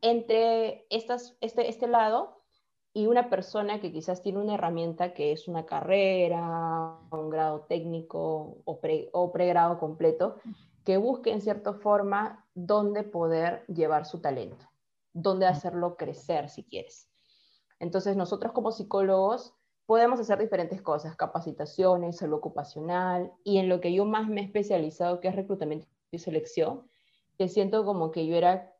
entre 0.02 0.86
estas, 0.90 1.36
este, 1.40 1.68
este 1.68 1.86
lado 1.86 2.42
y 2.92 3.06
una 3.06 3.28
persona 3.28 3.78
que 3.78 3.92
quizás 3.92 4.22
tiene 4.22 4.38
una 4.38 4.54
herramienta 4.54 5.12
que 5.12 5.32
es 5.32 5.48
una 5.48 5.66
carrera, 5.66 6.98
un 7.10 7.28
grado 7.28 7.66
técnico 7.68 8.62
o, 8.64 8.80
o 9.12 9.32
pregrado 9.32 9.78
completo, 9.78 10.36
que 10.86 10.96
busque 10.96 11.32
en 11.32 11.42
cierta 11.42 11.74
forma 11.74 12.46
dónde 12.54 13.02
poder 13.02 13.66
llevar 13.66 14.06
su 14.06 14.20
talento, 14.20 14.70
dónde 15.12 15.44
hacerlo 15.46 15.96
crecer 15.96 16.48
si 16.48 16.64
quieres. 16.64 17.10
Entonces 17.80 18.16
nosotros 18.16 18.52
como 18.52 18.70
psicólogos 18.70 19.52
podemos 19.84 20.20
hacer 20.20 20.38
diferentes 20.38 20.80
cosas, 20.80 21.16
capacitaciones, 21.16 22.16
salud 22.16 22.38
ocupacional, 22.38 23.32
y 23.44 23.58
en 23.58 23.68
lo 23.68 23.80
que 23.80 23.92
yo 23.92 24.04
más 24.04 24.28
me 24.28 24.40
he 24.40 24.44
especializado, 24.44 25.20
que 25.20 25.28
es 25.28 25.36
reclutamiento 25.36 25.88
y 26.10 26.18
selección, 26.18 26.88
que 27.36 27.48
siento 27.48 27.84
como 27.84 28.10
que 28.10 28.26
yo 28.26 28.36
era, 28.36 28.72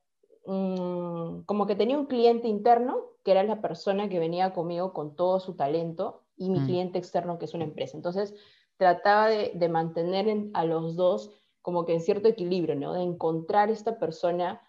como 0.45 1.67
que 1.67 1.77
tenía 1.77 1.99
un 1.99 2.07
cliente 2.07 2.49
interno 2.49 3.03
que 3.25 3.33
era 3.33 3.43
la 3.43 3.61
persona 3.61 4.09
que 4.09 4.21
venía 4.21 4.53
conmigo 4.53 4.93
con 4.93 5.17
todo 5.17 5.41
su 5.41 5.57
talento, 5.57 6.23
y 6.37 6.51
mi 6.51 6.61
mm. 6.61 6.67
cliente 6.67 6.99
externo, 6.99 7.39
que 7.39 7.47
es 7.47 7.55
una 7.55 7.65
empresa. 7.65 7.97
Entonces, 7.97 8.35
trataba 8.77 9.29
de, 9.29 9.69
mantener 9.69 10.51
a 10.55 10.65
los 10.65 10.97
dos 10.97 11.33
como 11.67 11.85
que 11.85 11.95
en 11.95 12.01
cierto 12.01 12.29
equilibrio, 12.29 12.77
¿no? 12.77 12.93
De 12.93 13.03
encontrar 13.03 13.71
esta 13.71 13.99
persona 13.99 14.63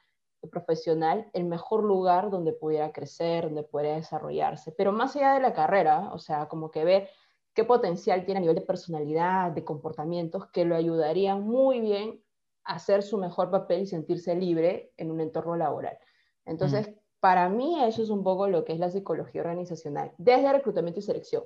profesional 0.50 1.30
el 1.32 1.44
mejor 1.44 1.84
lugar 1.84 2.32
donde 2.32 2.54
pudiera 2.54 2.92
crecer, 2.92 3.44
donde 3.44 3.62
pudiera 3.62 3.98
desarrollarse. 3.98 4.72
Pero 4.72 4.92
más 4.92 5.16
allá 5.16 5.36
de 5.36 5.42
la 5.42 5.54
carrera, 5.54 6.10
o 6.12 6.18
sea, 6.18 6.48
como 6.48 6.72
que 6.72 6.84
ver 6.84 7.08
qué 7.54 7.64
potencial 7.64 8.26
tiene 8.26 8.40
a 8.40 8.42
nivel 8.42 8.56
de 8.56 8.64
personalidad, 8.64 9.52
de 9.52 9.64
comportamientos, 9.64 10.48
que 10.48 10.66
lo 10.66 10.76
ayudarían 10.76 11.44
muy 11.44 11.82
bien 11.82 12.20
a 12.64 12.78
hacer 12.78 13.04
su 13.04 13.20
mejor 13.20 13.52
papel 13.52 13.82
y 13.82 13.86
sentirse 13.86 14.34
libre 14.34 14.92
en 14.98 15.12
un 15.12 15.22
entorno 15.22 15.56
laboral. 15.56 16.00
Entonces, 16.46 16.90
para 17.20 17.48
mí 17.48 17.84
eso 17.84 18.02
es 18.02 18.10
un 18.10 18.24
poco 18.24 18.48
lo 18.48 18.66
que 18.66 18.74
es 18.74 18.80
la 18.80 18.90
psicología 18.90 19.42
organizacional, 19.42 20.14
desde 20.18 20.52
reclutamiento 20.52 21.00
y 21.00 21.04
selección. 21.04 21.44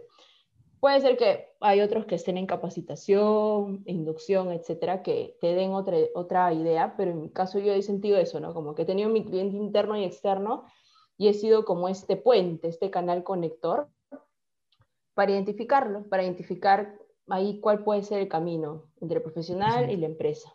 Puede 0.81 0.99
ser 0.99 1.15
que 1.15 1.45
hay 1.59 1.79
otros 1.79 2.07
que 2.07 2.15
estén 2.15 2.39
en 2.39 2.47
capacitación, 2.47 3.83
inducción, 3.85 4.51
etcétera, 4.51 5.03
que 5.03 5.37
te 5.39 5.53
den 5.53 5.73
otra, 5.73 5.95
otra 6.15 6.51
idea, 6.53 6.95
pero 6.97 7.11
en 7.11 7.21
mi 7.21 7.29
caso 7.29 7.59
yo 7.59 7.71
he 7.71 7.83
sentido 7.83 8.17
eso, 8.17 8.39
¿no? 8.39 8.55
Como 8.55 8.73
que 8.73 8.81
he 8.81 8.85
tenido 8.85 9.07
mi 9.07 9.23
cliente 9.23 9.55
interno 9.57 9.95
y 9.95 10.03
externo 10.03 10.65
y 11.19 11.27
he 11.27 11.35
sido 11.35 11.65
como 11.65 11.87
este 11.87 12.17
puente, 12.17 12.67
este 12.67 12.89
canal 12.89 13.23
conector 13.23 13.89
para 15.13 15.33
identificarlo, 15.33 16.09
para 16.09 16.23
identificar 16.23 16.97
ahí 17.27 17.59
cuál 17.59 17.83
puede 17.83 18.01
ser 18.01 18.19
el 18.19 18.27
camino 18.27 18.87
entre 19.01 19.17
el 19.17 19.23
profesional 19.23 19.91
y 19.91 19.97
la 19.97 20.07
empresa. 20.07 20.51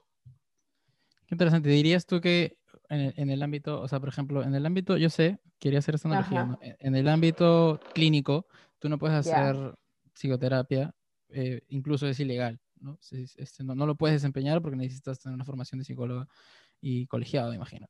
Qué 1.28 1.36
interesante. 1.36 1.68
¿Dirías 1.68 2.04
tú 2.04 2.20
que 2.20 2.58
en 2.88 3.30
el, 3.30 3.42
ámbito, 3.44 3.80
o 3.80 3.86
sea, 3.86 4.00
por 4.00 4.08
ejemplo, 4.08 4.42
en 4.42 4.56
el 4.56 4.66
ámbito, 4.66 4.96
yo 4.96 5.08
sé, 5.08 5.38
quería 5.60 5.78
hacer 5.78 5.94
esta 5.94 6.08
analogía, 6.08 6.58
en, 6.60 6.96
el 6.96 7.06
ámbito 7.06 7.78
clínico, 7.94 8.48
tú 8.80 8.88
no 8.88 8.98
puedes 8.98 9.16
hacer 9.16 9.56
psicoterapia, 10.16 10.94
eh, 11.28 11.62
incluso 11.68 12.06
es 12.06 12.18
ilegal, 12.20 12.60
¿no? 12.80 12.98
Este, 13.10 13.64
¿no? 13.64 13.74
¿no? 13.74 13.86
lo 13.86 13.94
puedes 13.96 14.16
desempeñar 14.16 14.62
porque 14.62 14.76
necesitas 14.76 15.18
tener 15.18 15.34
una 15.34 15.44
formación 15.44 15.78
de 15.78 15.84
psicólogo 15.84 16.26
y 16.80 17.06
colegiado, 17.06 17.52
imagino. 17.54 17.88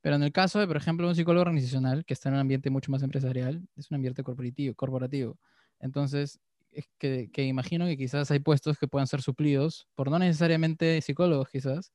Pero 0.00 0.16
en 0.16 0.22
el 0.22 0.32
caso 0.32 0.58
de, 0.60 0.66
por 0.66 0.76
ejemplo, 0.76 1.08
un 1.08 1.14
psicólogo 1.14 1.42
organizacional 1.42 2.04
que 2.04 2.14
está 2.14 2.28
en 2.28 2.36
un 2.36 2.40
ambiente 2.40 2.70
mucho 2.70 2.90
más 2.90 3.02
empresarial, 3.02 3.66
es 3.76 3.90
un 3.90 3.96
ambiente 3.96 4.22
corporativo. 4.22 4.74
corporativo. 4.74 5.38
Entonces, 5.80 6.40
es 6.70 6.88
que, 6.98 7.30
que 7.32 7.44
imagino 7.44 7.86
que 7.86 7.96
quizás 7.96 8.30
hay 8.30 8.38
puestos 8.38 8.78
que 8.78 8.88
puedan 8.88 9.06
ser 9.06 9.22
suplidos 9.22 9.88
por 9.94 10.10
no 10.10 10.18
necesariamente 10.18 11.00
psicólogos, 11.00 11.48
quizás, 11.48 11.92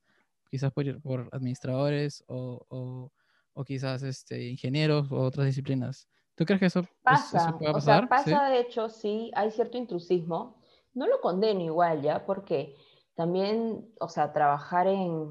quizás 0.50 0.72
por, 0.72 1.00
por 1.00 1.28
administradores 1.32 2.24
o, 2.26 3.10
o, 3.54 3.64
quizás 3.64 4.02
este, 4.02 4.48
ingenieros 4.48 5.10
o 5.10 5.16
otras 5.16 5.46
disciplinas. 5.46 6.08
¿Tú 6.36 6.44
crees 6.44 6.60
que 6.60 6.66
eso, 6.66 6.82
pasa? 7.02 7.56
puede 7.58 7.72
pasar? 7.72 8.04
O 8.04 8.06
sea, 8.06 8.08
pasa 8.08 8.50
de 8.50 8.60
hecho, 8.60 8.88
sí, 8.88 9.30
hay 9.34 9.50
cierto 9.50 9.78
intrusismo. 9.78 10.60
No 10.92 11.06
lo 11.06 11.20
condeno 11.20 11.60
igual, 11.60 12.02
¿ya? 12.02 12.26
Porque 12.26 12.76
también, 13.14 13.92
o 14.00 14.08
sea, 14.08 14.32
trabajar 14.32 14.86
en, 14.88 15.30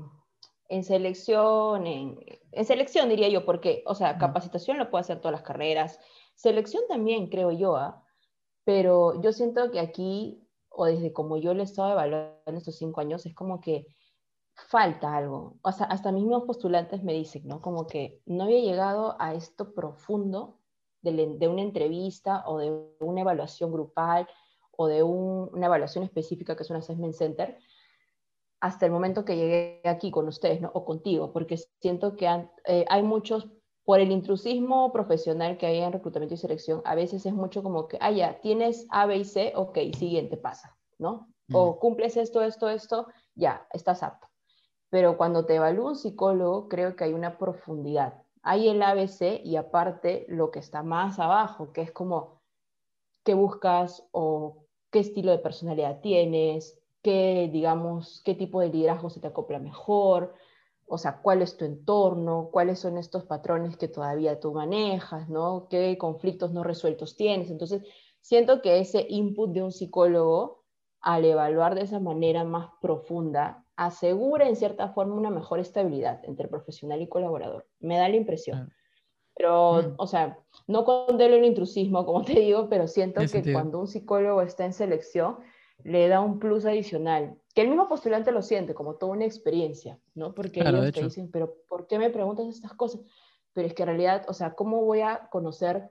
en 0.69 0.83
selección, 0.83 1.85
en, 1.87 2.19
en, 2.51 2.65
selección 2.65 3.09
diría 3.09 3.29
yo, 3.29 3.45
porque, 3.45 3.83
o 3.85 3.95
sea, 3.95 4.17
capacitación 4.17 4.77
lo 4.77 4.89
puede 4.89 5.01
hacer 5.01 5.19
todas 5.19 5.33
las 5.33 5.41
carreras, 5.41 5.99
selección 6.35 6.83
también, 6.87 7.27
creo 7.27 7.51
yo, 7.51 7.75
¿ah? 7.75 8.03
pero 8.63 9.21
yo 9.21 9.33
siento 9.33 9.71
que 9.71 9.79
aquí, 9.79 10.47
o 10.69 10.85
desde 10.85 11.11
como 11.11 11.37
yo 11.37 11.53
lo 11.53 11.61
he 11.61 11.65
estado 11.65 11.91
evaluando 11.91 12.39
estos 12.47 12.77
cinco 12.77 13.01
años, 13.01 13.25
es 13.25 13.35
como 13.35 13.59
que 13.59 13.85
falta 14.55 15.15
algo. 15.15 15.57
O 15.61 15.71
sea, 15.71 15.87
hasta 15.87 16.11
mismos 16.11 16.43
postulantes 16.43 17.03
me 17.03 17.13
dicen, 17.13 17.47
¿no? 17.47 17.61
Como 17.61 17.87
que 17.87 18.21
no 18.25 18.45
había 18.45 18.61
llegado 18.61 19.15
a 19.19 19.33
esto 19.33 19.73
profundo 19.73 20.59
de, 21.03 21.47
una 21.47 21.61
entrevista 21.61 22.43
o 22.47 22.57
de 22.57 22.71
una 22.99 23.21
evaluación 23.21 23.71
grupal 23.71 24.27
o 24.71 24.87
de 24.87 25.03
una 25.03 25.67
evaluación 25.67 26.03
específica 26.03 26.55
que 26.55 26.63
es 26.63 26.69
un 26.69 26.77
assessment 26.77 27.13
center 27.13 27.57
hasta 28.59 28.85
el 28.85 28.93
momento 28.93 29.25
que 29.25 29.35
llegué 29.35 29.81
aquí 29.83 30.09
con 30.09 30.27
ustedes, 30.27 30.61
¿no? 30.61 30.71
O 30.73 30.85
contigo, 30.85 31.33
porque 31.33 31.57
siento 31.81 32.15
que 32.15 32.47
eh, 32.65 32.85
hay 32.87 33.03
muchos 33.03 33.49
por 33.83 33.99
el 33.99 34.09
intrusismo 34.09 34.93
profesional 34.93 35.57
que 35.57 35.65
hay 35.65 35.79
en 35.79 35.91
reclutamiento 35.91 36.35
y 36.35 36.37
selección, 36.37 36.81
a 36.85 36.95
veces 36.95 37.25
es 37.25 37.33
mucho 37.33 37.61
como 37.61 37.89
que, 37.89 37.97
ah, 37.99 38.11
ya, 38.11 38.39
tienes 38.39 38.87
A, 38.89 39.05
B 39.05 39.17
y 39.17 39.25
C, 39.25 39.51
ok, 39.55 39.77
siguiente 39.97 40.37
pasa, 40.37 40.77
¿no? 40.97 41.27
O 41.51 41.77
cumples 41.77 42.15
esto, 42.15 42.41
esto, 42.41 42.69
esto, 42.69 43.07
ya, 43.35 43.67
estás 43.73 44.01
apto. 44.01 44.27
Pero 44.89 45.17
cuando 45.17 45.45
te 45.45 45.55
evalúa 45.55 45.89
un 45.89 45.95
psicólogo, 45.97 46.69
creo 46.69 46.95
que 46.95 47.03
hay 47.03 47.13
una 47.13 47.37
profundidad. 47.37 48.22
Hay 48.43 48.67
el 48.67 48.83
ABC 48.83 49.41
y 49.43 49.55
aparte 49.55 50.25
lo 50.27 50.51
que 50.51 50.59
está 50.59 50.83
más 50.83 51.17
abajo, 51.17 51.71
que 51.71 51.81
es 51.81 51.91
como 51.91 52.41
qué 53.23 53.33
buscas 53.33 54.07
o 54.11 54.65
qué 54.91 54.99
estilo 54.99 55.31
de 55.31 55.39
personalidad 55.39 56.01
tienes, 56.01 56.79
qué, 57.01 57.49
digamos, 57.51 58.21
qué 58.23 58.35
tipo 58.35 58.61
de 58.61 58.69
liderazgo 58.69 59.09
se 59.09 59.19
te 59.19 59.27
acopla 59.27 59.59
mejor, 59.59 60.35
o 60.85 60.97
sea, 60.97 61.21
cuál 61.21 61.41
es 61.41 61.57
tu 61.57 61.65
entorno, 61.65 62.49
cuáles 62.51 62.79
son 62.79 62.97
estos 62.97 63.23
patrones 63.23 63.77
que 63.77 63.87
todavía 63.87 64.39
tú 64.39 64.53
manejas, 64.53 65.29
¿no? 65.29 65.67
¿Qué 65.69 65.97
conflictos 65.97 66.51
no 66.51 66.63
resueltos 66.63 67.15
tienes? 67.15 67.49
Entonces, 67.49 67.83
siento 68.21 68.61
que 68.61 68.79
ese 68.79 69.05
input 69.09 69.51
de 69.51 69.63
un 69.63 69.71
psicólogo, 69.71 70.65
al 70.99 71.25
evaluar 71.25 71.75
de 71.75 71.81
esa 71.81 71.99
manera 71.99 72.43
más 72.43 72.69
profunda, 72.81 73.62
asegura 73.75 74.47
en 74.47 74.55
cierta 74.55 74.89
forma 74.89 75.15
una 75.15 75.29
mejor 75.29 75.59
estabilidad 75.59 76.23
entre 76.25 76.47
profesional 76.47 77.01
y 77.01 77.07
colaborador. 77.07 77.67
Me 77.79 77.97
da 77.97 78.07
la 78.09 78.15
impresión. 78.15 78.71
Pero, 79.35 79.81
mm. 79.81 79.93
o 79.97 80.07
sea, 80.07 80.37
no 80.67 80.85
condeno 80.85 81.35
el 81.35 81.45
intrusismo, 81.45 82.05
como 82.05 82.23
te 82.23 82.33
digo, 82.39 82.69
pero 82.69 82.87
siento 82.87 83.21
que 83.21 83.51
cuando 83.51 83.79
un 83.79 83.87
psicólogo 83.87 84.41
está 84.41 84.65
en 84.65 84.73
selección, 84.73 85.37
le 85.83 86.07
da 86.07 86.21
un 86.21 86.39
plus 86.39 86.65
adicional, 86.65 87.35
que 87.53 87.61
el 87.61 87.67
mismo 87.67 87.89
postulante 87.89 88.31
lo 88.31 88.41
siente 88.41 88.73
como 88.73 88.95
toda 88.95 89.13
una 89.13 89.25
experiencia, 89.25 89.99
¿no? 90.13 90.33
Porque 90.33 90.61
ellos 90.61 90.91
te 90.93 91.03
dicen, 91.03 91.29
pero 91.31 91.55
¿por 91.67 91.87
qué 91.87 91.99
me 91.99 92.09
preguntas 92.09 92.47
estas 92.47 92.73
cosas? 92.73 93.01
Pero 93.53 93.67
es 93.67 93.73
que 93.73 93.83
en 93.83 93.89
realidad, 93.89 94.25
o 94.27 94.33
sea, 94.33 94.53
¿cómo 94.53 94.83
voy 94.83 95.01
a 95.01 95.27
conocer 95.29 95.89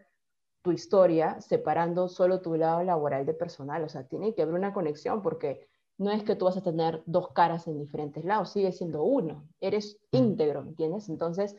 tu 0.62 0.72
historia 0.72 1.40
separando 1.40 2.08
solo 2.08 2.40
tu 2.40 2.54
lado 2.54 2.82
laboral 2.82 3.26
de 3.26 3.34
personal? 3.34 3.82
O 3.84 3.88
sea, 3.88 4.06
tiene 4.06 4.34
que 4.34 4.42
haber 4.42 4.54
una 4.54 4.72
conexión 4.72 5.20
porque 5.20 5.68
no 5.98 6.10
es 6.10 6.22
que 6.22 6.36
tú 6.36 6.46
vas 6.46 6.56
a 6.56 6.62
tener 6.62 7.02
dos 7.06 7.28
caras 7.32 7.66
en 7.66 7.78
diferentes 7.78 8.24
lados, 8.24 8.52
sigue 8.52 8.72
siendo 8.72 9.02
uno, 9.02 9.46
eres 9.60 9.98
mm. 10.12 10.16
íntegro, 10.16 10.62
¿entiendes? 10.62 11.08
Entonces, 11.08 11.56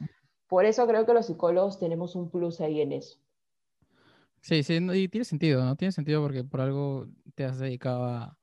por 0.47 0.65
eso 0.65 0.85
creo 0.87 1.05
que 1.05 1.13
los 1.13 1.27
psicólogos 1.27 1.79
tenemos 1.79 2.15
un 2.15 2.29
plus 2.29 2.61
ahí 2.61 2.81
en 2.81 2.91
eso. 2.91 3.17
Sí, 4.41 4.61
sí, 4.63 4.75
y 4.75 5.07
tiene 5.07 5.23
sentido, 5.23 5.63
¿no? 5.63 5.75
Tiene 5.77 5.93
sentido 5.93 6.21
porque 6.21 6.43
por 6.43 6.59
algo 6.59 7.07
te 7.33 7.45
has 7.45 7.59
dedicado 7.59 8.03
a, 8.03 8.37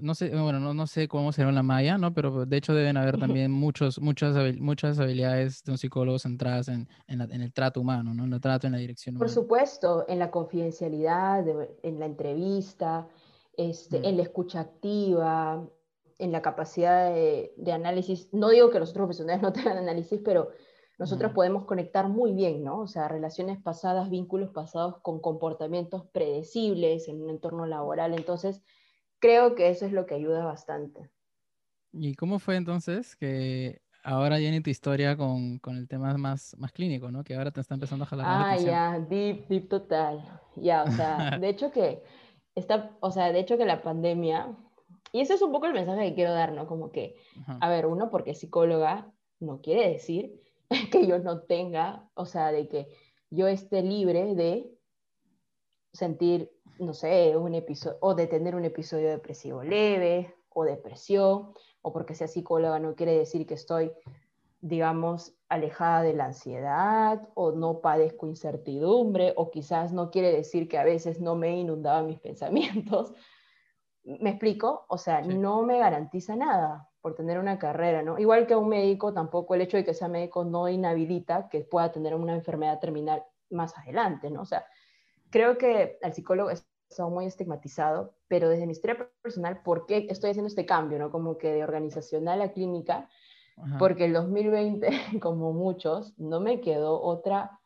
no 0.00 0.14
sé, 0.14 0.30
bueno, 0.30 0.60
no, 0.60 0.74
no 0.74 0.86
sé 0.86 1.08
cómo 1.08 1.32
será 1.32 1.48
en 1.48 1.54
la 1.54 1.62
maya, 1.62 1.98
¿no? 1.98 2.12
Pero 2.12 2.44
de 2.44 2.56
hecho 2.56 2.74
deben 2.74 2.96
haber 2.96 3.18
también 3.18 3.50
muchos, 3.50 4.00
muchas, 4.00 4.36
muchas 4.58 4.98
habilidades 4.98 5.64
de 5.64 5.72
un 5.72 5.78
psicólogo 5.78 6.18
centradas 6.18 6.68
en, 6.68 6.88
en, 7.06 7.20
el 7.20 7.52
trato 7.52 7.80
humano, 7.80 8.14
¿no? 8.14 8.24
En 8.24 8.32
el 8.32 8.40
trato, 8.40 8.66
en 8.66 8.74
la 8.74 8.78
dirección 8.78 9.16
humana. 9.16 9.26
Por 9.26 9.34
supuesto, 9.34 10.04
en 10.08 10.18
la 10.18 10.30
confidencialidad, 10.30 11.44
en 11.82 11.98
la 11.98 12.06
entrevista, 12.06 13.08
este, 13.58 14.00
mm. 14.00 14.04
en 14.04 14.16
la 14.16 14.22
escucha 14.22 14.60
activa, 14.60 15.68
en 16.18 16.32
la 16.32 16.40
capacidad 16.40 17.12
de, 17.12 17.52
de, 17.56 17.72
análisis. 17.72 18.32
No 18.32 18.48
digo 18.48 18.70
que 18.70 18.78
los 18.78 18.90
otros 18.90 19.06
profesionales 19.06 19.42
no 19.42 19.52
tengan 19.52 19.76
análisis, 19.76 20.20
pero 20.24 20.50
nosotros 20.98 21.32
podemos 21.32 21.64
conectar 21.64 22.08
muy 22.08 22.32
bien, 22.32 22.64
¿no? 22.64 22.80
O 22.80 22.86
sea, 22.88 23.06
relaciones 23.06 23.60
pasadas, 23.62 24.10
vínculos 24.10 24.50
pasados 24.50 24.96
con 25.02 25.20
comportamientos 25.20 26.06
predecibles 26.12 27.08
en 27.08 27.22
un 27.22 27.30
entorno 27.30 27.66
laboral. 27.66 28.14
Entonces, 28.14 28.62
creo 29.20 29.54
que 29.54 29.68
eso 29.68 29.86
es 29.86 29.92
lo 29.92 30.06
que 30.06 30.14
ayuda 30.14 30.44
bastante. 30.44 31.10
¿Y 31.92 32.14
cómo 32.14 32.38
fue 32.38 32.56
entonces 32.56 33.14
que 33.14 33.80
ahora 34.02 34.38
viene 34.38 34.60
tu 34.60 34.70
historia 34.70 35.16
con, 35.16 35.58
con, 35.58 35.76
el 35.76 35.86
tema 35.86 36.16
más, 36.16 36.56
más 36.58 36.72
clínico, 36.72 37.10
¿no? 37.10 37.22
Que 37.22 37.34
ahora 37.34 37.50
te 37.50 37.60
está 37.60 37.74
empezando 37.74 38.04
a 38.04 38.08
jalar 38.08 38.26
Ah, 38.28 38.56
ya, 38.56 38.98
deep, 38.98 39.46
deep 39.48 39.68
total. 39.68 40.40
Ya, 40.56 40.82
o 40.82 40.90
sea, 40.90 41.38
de 41.40 41.48
hecho 41.48 41.70
que 41.70 42.02
está, 42.58 42.96
o 43.00 43.10
sea, 43.10 43.32
de 43.32 43.40
hecho 43.40 43.56
que 43.56 43.64
la 43.64 43.82
pandemia, 43.82 44.56
y 45.12 45.20
ese 45.20 45.34
es 45.34 45.42
un 45.42 45.52
poco 45.52 45.66
el 45.66 45.72
mensaje 45.72 46.08
que 46.08 46.14
quiero 46.14 46.32
dar, 46.32 46.52
¿no? 46.52 46.66
Como 46.66 46.90
que, 46.90 47.16
a 47.60 47.68
ver, 47.68 47.86
uno, 47.86 48.10
porque 48.10 48.34
psicóloga, 48.34 49.12
no 49.40 49.60
quiere 49.60 49.88
decir 49.88 50.42
que 50.92 51.06
yo 51.06 51.18
no 51.18 51.42
tenga, 51.42 52.08
o 52.14 52.26
sea, 52.26 52.52
de 52.52 52.68
que 52.68 52.88
yo 53.30 53.46
esté 53.46 53.82
libre 53.82 54.34
de 54.34 54.70
sentir, 55.92 56.50
no 56.78 56.94
sé, 56.94 57.36
un 57.36 57.54
episodio, 57.54 57.98
o 58.00 58.14
de 58.14 58.26
tener 58.26 58.54
un 58.54 58.64
episodio 58.64 59.08
depresivo 59.08 59.62
leve, 59.62 60.34
o 60.50 60.64
depresión, 60.64 61.52
o 61.82 61.92
porque 61.92 62.14
sea 62.14 62.28
psicóloga 62.28 62.78
no 62.78 62.94
quiere 62.94 63.16
decir 63.16 63.46
que 63.46 63.54
estoy, 63.54 63.92
digamos, 64.60 65.34
alejada 65.48 66.02
de 66.02 66.14
la 66.14 66.26
ansiedad, 66.26 67.28
o 67.34 67.52
no 67.52 67.80
padezco 67.80 68.26
incertidumbre, 68.26 69.32
o 69.36 69.50
quizás 69.50 69.92
no 69.92 70.10
quiere 70.10 70.32
decir 70.32 70.68
que 70.68 70.78
a 70.78 70.84
veces 70.84 71.20
no 71.20 71.34
me 71.34 71.56
inundaban 71.58 72.06
mis 72.06 72.20
pensamientos. 72.20 73.12
¿Me 74.04 74.30
explico? 74.30 74.86
O 74.88 74.98
sea, 74.98 75.20
no 75.20 75.62
me 75.62 75.78
garantiza 75.78 76.34
nada 76.34 76.88
por 77.00 77.14
tener 77.14 77.38
una 77.38 77.58
carrera, 77.58 78.02
¿no? 78.02 78.18
Igual 78.18 78.46
que 78.46 78.56
un 78.56 78.68
médico, 78.68 79.12
tampoco 79.12 79.54
el 79.54 79.60
hecho 79.60 79.76
de 79.76 79.84
que 79.84 79.94
sea 79.94 80.08
médico 80.08 80.44
no 80.44 80.68
inhabilita 80.68 81.48
que 81.48 81.60
pueda 81.60 81.92
tener 81.92 82.14
una 82.14 82.34
enfermedad 82.34 82.80
terminal 82.80 83.24
más 83.50 83.76
adelante, 83.78 84.30
¿no? 84.30 84.42
O 84.42 84.44
sea, 84.44 84.66
creo 85.30 85.58
que 85.58 85.98
el 86.00 86.12
psicólogo 86.12 86.50
está 86.50 87.06
muy 87.06 87.26
estigmatizado, 87.26 88.14
pero 88.28 88.48
desde 88.48 88.66
mi 88.66 88.72
historia 88.72 89.10
personal, 89.22 89.62
¿por 89.62 89.86
qué 89.86 90.06
estoy 90.10 90.30
haciendo 90.30 90.48
este 90.48 90.66
cambio, 90.66 90.98
¿no? 90.98 91.10
Como 91.10 91.38
que 91.38 91.52
de 91.52 91.62
organizacional 91.62 92.40
a 92.40 92.52
clínica, 92.52 93.08
porque 93.78 94.04
el 94.04 94.12
2020, 94.12 94.88
como 95.20 95.52
muchos, 95.52 96.18
no 96.18 96.40
me 96.40 96.60
quedó 96.60 97.00
otra 97.00 97.60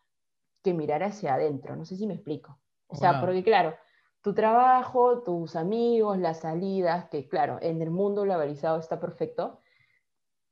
que 0.62 0.74
mirar 0.74 1.02
hacia 1.02 1.34
adentro, 1.34 1.76
no 1.76 1.84
sé 1.84 1.96
si 1.96 2.06
me 2.06 2.14
explico. 2.14 2.58
O 2.86 2.94
sea, 2.94 3.20
porque 3.20 3.42
claro, 3.42 3.74
tu 4.20 4.34
trabajo, 4.34 5.22
tus 5.22 5.56
amigos, 5.56 6.18
las 6.18 6.40
salidas, 6.40 7.08
que 7.08 7.26
claro, 7.26 7.58
en 7.62 7.80
el 7.82 7.90
mundo 7.90 8.22
globalizado 8.22 8.78
está 8.78 9.00
perfecto, 9.00 9.60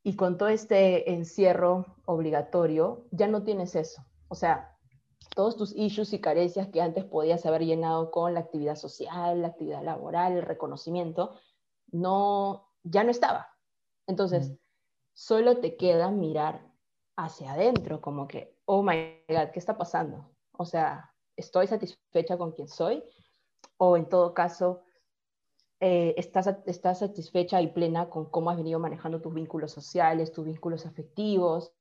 y 0.03 0.17
con 0.17 0.39
todo 0.39 0.49
este 0.49 1.13
encierro 1.13 1.97
obligatorio, 2.07 3.07
ya 3.11 3.29
no 3.29 3.43
tienes 3.43 3.77
eso. 3.77 4.05
O 4.29 4.35
sea, 4.35 4.77
todos 5.35 5.57
tus 5.57 5.77
issues 5.77 6.13
y 6.13 6.21
carencias 6.21 6.69
que 6.69 6.81
antes 6.81 7.05
podías 7.05 7.45
haber 7.47 7.65
llenado 7.65 8.11
con 8.11 8.35
la 8.35 8.41
actividad 8.41 8.77
social, 8.77 9.43
la 9.43 9.49
actividad 9.49 9.83
laboral, 9.83 10.33
el 10.33 10.43
reconocimiento, 10.43 11.39
no, 11.93 12.69
ya 12.83 13.05
no 13.05 13.11
estaba. 13.11 13.49
Entonces, 14.07 14.57
solo 15.21 15.59
te 15.59 15.77
queda 15.77 16.11
mirar 16.11 16.67
hacia 17.15 17.53
adentro, 17.53 18.01
como 18.01 18.27
que, 18.27 18.57
oh 18.65 18.83
my 18.83 19.23
God, 19.29 19.51
¿qué 19.53 19.59
está 19.59 19.77
pasando? 19.77 20.31
O 20.53 20.65
sea, 20.65 21.13
¿estoy 21.37 21.67
satisfecha 21.67 22.39
con 22.39 22.53
quien 22.53 22.69
soy? 22.69 23.05
o 23.77 23.97
en 23.97 24.09
todo 24.09 24.33
caso, 24.35 24.83
eh, 25.81 26.15
estás, 26.17 26.47
estás 26.67 27.01
satisfecha 27.01 27.61
y 27.61 27.69
plena 27.69 28.09
con 28.09 28.31
cómo 28.31 28.51
has 28.51 28.57
venido 28.57 28.79
manejando 28.79 29.21
tus 29.21 29.33
vínculos 29.33 29.73
sociales, 29.73 30.33
tus 30.33 30.47
vínculos 30.47 30.87
afectivos. 30.87 31.73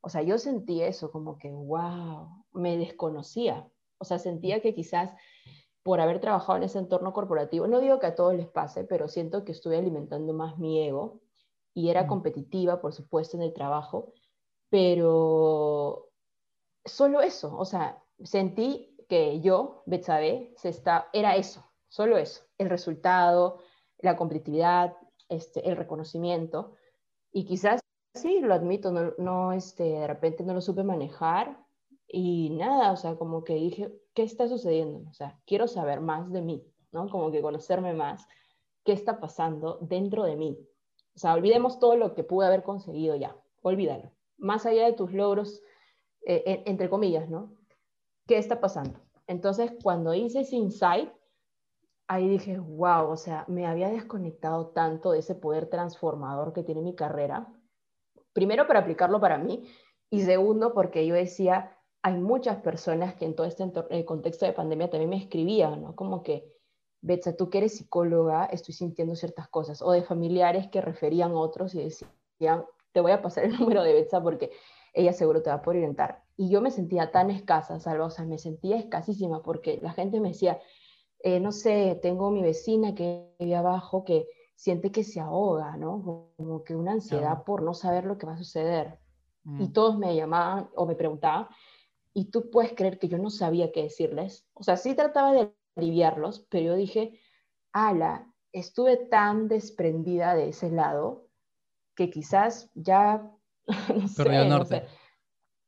O 0.00 0.08
sea, 0.08 0.22
yo 0.22 0.38
sentí 0.38 0.82
eso 0.82 1.10
como 1.10 1.38
que, 1.38 1.50
wow, 1.50 2.28
me 2.52 2.76
desconocía. 2.76 3.68
O 3.98 4.04
sea, 4.04 4.18
sentía 4.18 4.60
que 4.60 4.74
quizás 4.74 5.12
por 5.82 6.00
haber 6.00 6.20
trabajado 6.20 6.58
en 6.58 6.64
ese 6.64 6.78
entorno 6.78 7.12
corporativo, 7.12 7.66
no 7.66 7.80
digo 7.80 7.98
que 7.98 8.06
a 8.06 8.14
todos 8.14 8.34
les 8.34 8.48
pase, 8.48 8.84
pero 8.84 9.08
siento 9.08 9.44
que 9.44 9.52
estuve 9.52 9.76
alimentando 9.76 10.32
más 10.32 10.58
mi 10.58 10.84
ego 10.84 11.20
y 11.74 11.90
era 11.90 12.06
competitiva, 12.06 12.80
por 12.80 12.92
supuesto, 12.92 13.36
en 13.36 13.42
el 13.42 13.52
trabajo, 13.52 14.12
pero 14.68 16.10
solo 16.84 17.20
eso, 17.20 17.56
o 17.56 17.64
sea, 17.64 18.02
sentí 18.22 18.96
que 19.08 19.40
yo, 19.40 19.82
Betsabe, 19.86 20.54
se 20.56 20.68
está, 20.68 21.08
era 21.12 21.36
eso, 21.36 21.64
solo 21.88 22.16
eso, 22.16 22.44
el 22.58 22.70
resultado, 22.70 23.58
la 23.98 24.16
competitividad, 24.16 24.96
este, 25.28 25.68
el 25.68 25.76
reconocimiento. 25.76 26.74
Y 27.32 27.44
quizás, 27.44 27.80
sí, 28.14 28.40
lo 28.40 28.54
admito, 28.54 28.92
no, 28.92 29.12
no, 29.18 29.52
este, 29.52 29.84
de 29.84 30.06
repente 30.06 30.44
no 30.44 30.54
lo 30.54 30.60
supe 30.60 30.82
manejar 30.84 31.58
y 32.06 32.50
nada, 32.50 32.92
o 32.92 32.96
sea, 32.96 33.16
como 33.16 33.44
que 33.44 33.54
dije, 33.54 33.92
¿qué 34.14 34.22
está 34.22 34.48
sucediendo? 34.48 35.08
O 35.08 35.12
sea, 35.12 35.40
quiero 35.46 35.68
saber 35.68 36.00
más 36.00 36.30
de 36.32 36.42
mí, 36.42 36.64
¿no? 36.92 37.08
Como 37.08 37.30
que 37.30 37.42
conocerme 37.42 37.94
más, 37.94 38.26
qué 38.84 38.92
está 38.92 39.20
pasando 39.20 39.78
dentro 39.80 40.24
de 40.24 40.36
mí. 40.36 40.58
O 41.20 41.22
sea, 41.22 41.34
olvidemos 41.34 41.78
todo 41.78 41.96
lo 41.96 42.14
que 42.14 42.24
pude 42.24 42.46
haber 42.46 42.62
conseguido 42.62 43.14
ya, 43.14 43.36
olvídalo. 43.60 44.10
Más 44.38 44.64
allá 44.64 44.86
de 44.86 44.94
tus 44.94 45.12
logros, 45.12 45.62
eh, 46.26 46.62
entre 46.64 46.88
comillas, 46.88 47.28
¿no? 47.28 47.60
¿qué 48.26 48.38
está 48.38 48.58
pasando? 48.58 48.98
Entonces, 49.26 49.72
cuando 49.82 50.14
hice 50.14 50.40
ese 50.40 50.56
insight, 50.56 51.10
ahí 52.08 52.26
dije, 52.26 52.58
wow, 52.58 53.10
o 53.10 53.16
sea, 53.18 53.44
me 53.48 53.66
había 53.66 53.90
desconectado 53.90 54.68
tanto 54.68 55.12
de 55.12 55.18
ese 55.18 55.34
poder 55.34 55.68
transformador 55.68 56.54
que 56.54 56.62
tiene 56.62 56.80
mi 56.80 56.94
carrera. 56.94 57.52
Primero, 58.32 58.66
para 58.66 58.80
aplicarlo 58.80 59.20
para 59.20 59.36
mí, 59.36 59.68
y 60.08 60.22
segundo, 60.22 60.72
porque 60.72 61.06
yo 61.06 61.14
decía, 61.14 61.76
hay 62.02 62.14
muchas 62.14 62.62
personas 62.62 63.14
que 63.16 63.26
en 63.26 63.34
todo 63.34 63.46
este 63.46 63.68
contexto 64.06 64.46
de 64.46 64.54
pandemia 64.54 64.88
también 64.88 65.10
me 65.10 65.18
escribían, 65.18 65.82
¿no? 65.82 65.94
Como 65.94 66.22
que, 66.22 66.50
Betsa, 67.02 67.36
tú 67.36 67.48
que 67.50 67.58
eres 67.58 67.76
psicóloga, 67.76 68.46
estoy 68.46 68.74
sintiendo 68.74 69.14
ciertas 69.14 69.48
cosas, 69.48 69.80
o 69.82 69.92
de 69.92 70.02
familiares 70.02 70.68
que 70.68 70.80
referían 70.80 71.32
a 71.32 71.40
otros 71.40 71.74
y 71.74 71.82
decían, 71.82 72.64
te 72.92 73.00
voy 73.00 73.12
a 73.12 73.22
pasar 73.22 73.44
el 73.44 73.52
número 73.58 73.82
de 73.82 73.92
Betsa 73.92 74.22
porque 74.22 74.50
ella 74.92 75.12
seguro 75.12 75.42
te 75.42 75.50
va 75.50 75.56
a 75.56 75.62
poder 75.62 75.78
orientar. 75.78 76.24
y 76.36 76.50
yo 76.50 76.60
me 76.60 76.70
sentía 76.70 77.10
tan 77.12 77.30
escasa, 77.30 77.78
Salva, 77.78 78.06
o 78.06 78.10
sea, 78.10 78.24
me 78.24 78.38
sentía 78.38 78.76
escasísima 78.76 79.42
porque 79.42 79.78
la 79.82 79.92
gente 79.92 80.20
me 80.20 80.28
decía, 80.28 80.58
eh, 81.22 81.38
no 81.38 81.52
sé, 81.52 81.98
tengo 82.02 82.30
mi 82.30 82.42
vecina 82.42 82.94
que 82.94 83.28
vive 83.38 83.56
abajo 83.56 84.04
que 84.04 84.26
siente 84.56 84.90
que 84.90 85.04
se 85.04 85.20
ahoga, 85.20 85.76
¿no? 85.76 86.30
Como 86.36 86.64
que 86.64 86.74
una 86.74 86.92
ansiedad 86.92 87.44
por 87.44 87.62
no 87.62 87.72
saber 87.72 88.04
lo 88.04 88.18
que 88.18 88.26
va 88.26 88.34
a 88.34 88.38
suceder. 88.38 88.98
Y 89.44 89.68
mm. 89.68 89.72
todos 89.72 89.96
me 89.96 90.14
llamaban 90.14 90.68
o 90.74 90.86
me 90.86 90.94
preguntaban, 90.94 91.46
y 92.12 92.26
tú 92.26 92.50
puedes 92.50 92.74
creer 92.74 92.98
que 92.98 93.08
yo 93.08 93.18
no 93.18 93.30
sabía 93.30 93.72
qué 93.72 93.84
decirles. 93.84 94.46
O 94.54 94.62
sea, 94.62 94.76
sí 94.76 94.94
trataba 94.94 95.32
de 95.32 95.52
aliviarlos, 95.76 96.46
pero 96.50 96.66
yo 96.66 96.74
dije, 96.76 97.20
ala, 97.72 98.26
estuve 98.52 98.96
tan 98.96 99.48
desprendida 99.48 100.34
de 100.34 100.48
ese 100.48 100.70
lado 100.70 101.26
que 101.94 102.10
quizás 102.10 102.70
ya, 102.74 103.30
no 103.94 104.08
sé, 104.08 104.48
norte. 104.48 104.86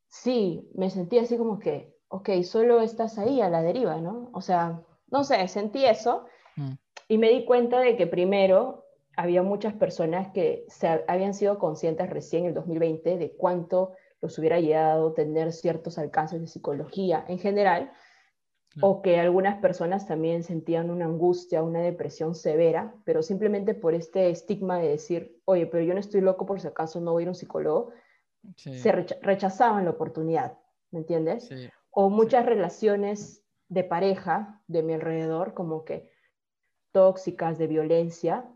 sí, 0.09 0.69
me 0.75 0.91
sentí 0.91 1.19
así 1.19 1.37
como 1.37 1.59
que, 1.59 1.95
ok, 2.09 2.31
solo 2.43 2.81
estás 2.81 3.19
ahí 3.19 3.41
a 3.41 3.49
la 3.49 3.63
deriva, 3.63 3.99
¿no? 3.99 4.31
O 4.33 4.41
sea, 4.41 4.83
no 5.11 5.25
sé, 5.25 5.47
sentí 5.49 5.85
eso 5.85 6.27
mm. 6.57 6.73
y 7.09 7.19
me 7.19 7.31
di 7.31 7.45
cuenta 7.45 7.81
de 7.81 7.97
que 7.97 8.07
primero 8.07 8.87
había 9.17 9.43
muchas 9.43 9.75
personas 9.75 10.33
que 10.33 10.65
se 10.69 11.05
habían 11.07 11.35
sido 11.35 11.59
conscientes 11.59 12.09
recién 12.09 12.45
en 12.45 12.49
el 12.49 12.55
2020 12.55 13.19
de 13.19 13.37
cuánto 13.37 13.93
los 14.21 14.39
hubiera 14.39 14.61
llegado 14.61 15.13
tener 15.13 15.53
ciertos 15.53 15.99
alcances 15.99 16.41
de 16.41 16.47
psicología 16.47 17.25
en 17.29 17.39
general, 17.39 17.93
o 18.81 19.03
que 19.03 19.21
algunas 19.21 19.61
personas 19.61 20.07
también 20.07 20.43
sentían 20.43 20.91
una 20.91 21.05
angustia, 21.05 21.63
una 21.63 21.81
depresión 21.81 22.35
severa, 22.35 22.95
pero 23.05 23.23
simplemente 23.23 23.75
por 23.75 23.95
este 23.95 24.31
estigma 24.31 24.79
de 24.79 24.89
decir, 24.89 25.41
oye, 25.45 25.67
pero 25.67 25.85
yo 25.85 25.95
no 25.95 26.01
estoy 26.01 26.21
loco 26.21 26.47
por 26.47 26.61
si 26.61 26.69
acaso 26.69 27.01
no 27.01 27.13
voy 27.13 27.23
a 27.23 27.25
ir 27.25 27.29
a 27.29 27.33
un 27.33 27.35
psicólogo, 27.35 27.91
se 28.57 28.93
rechazaban 28.93 29.85
la 29.85 29.91
oportunidad, 29.91 30.59
¿me 30.91 31.01
entiendes? 31.01 31.51
O 31.91 32.09
muchas 32.09 32.47
relaciones 32.47 33.45
de 33.69 33.85
pareja 33.85 34.63
de 34.67 34.83
mi 34.83 34.95
alrededor, 34.95 35.55
como 35.55 35.85
que 35.85 36.11
tóxicas, 36.93 37.59
de 37.59 37.67
violencia, 37.67 38.49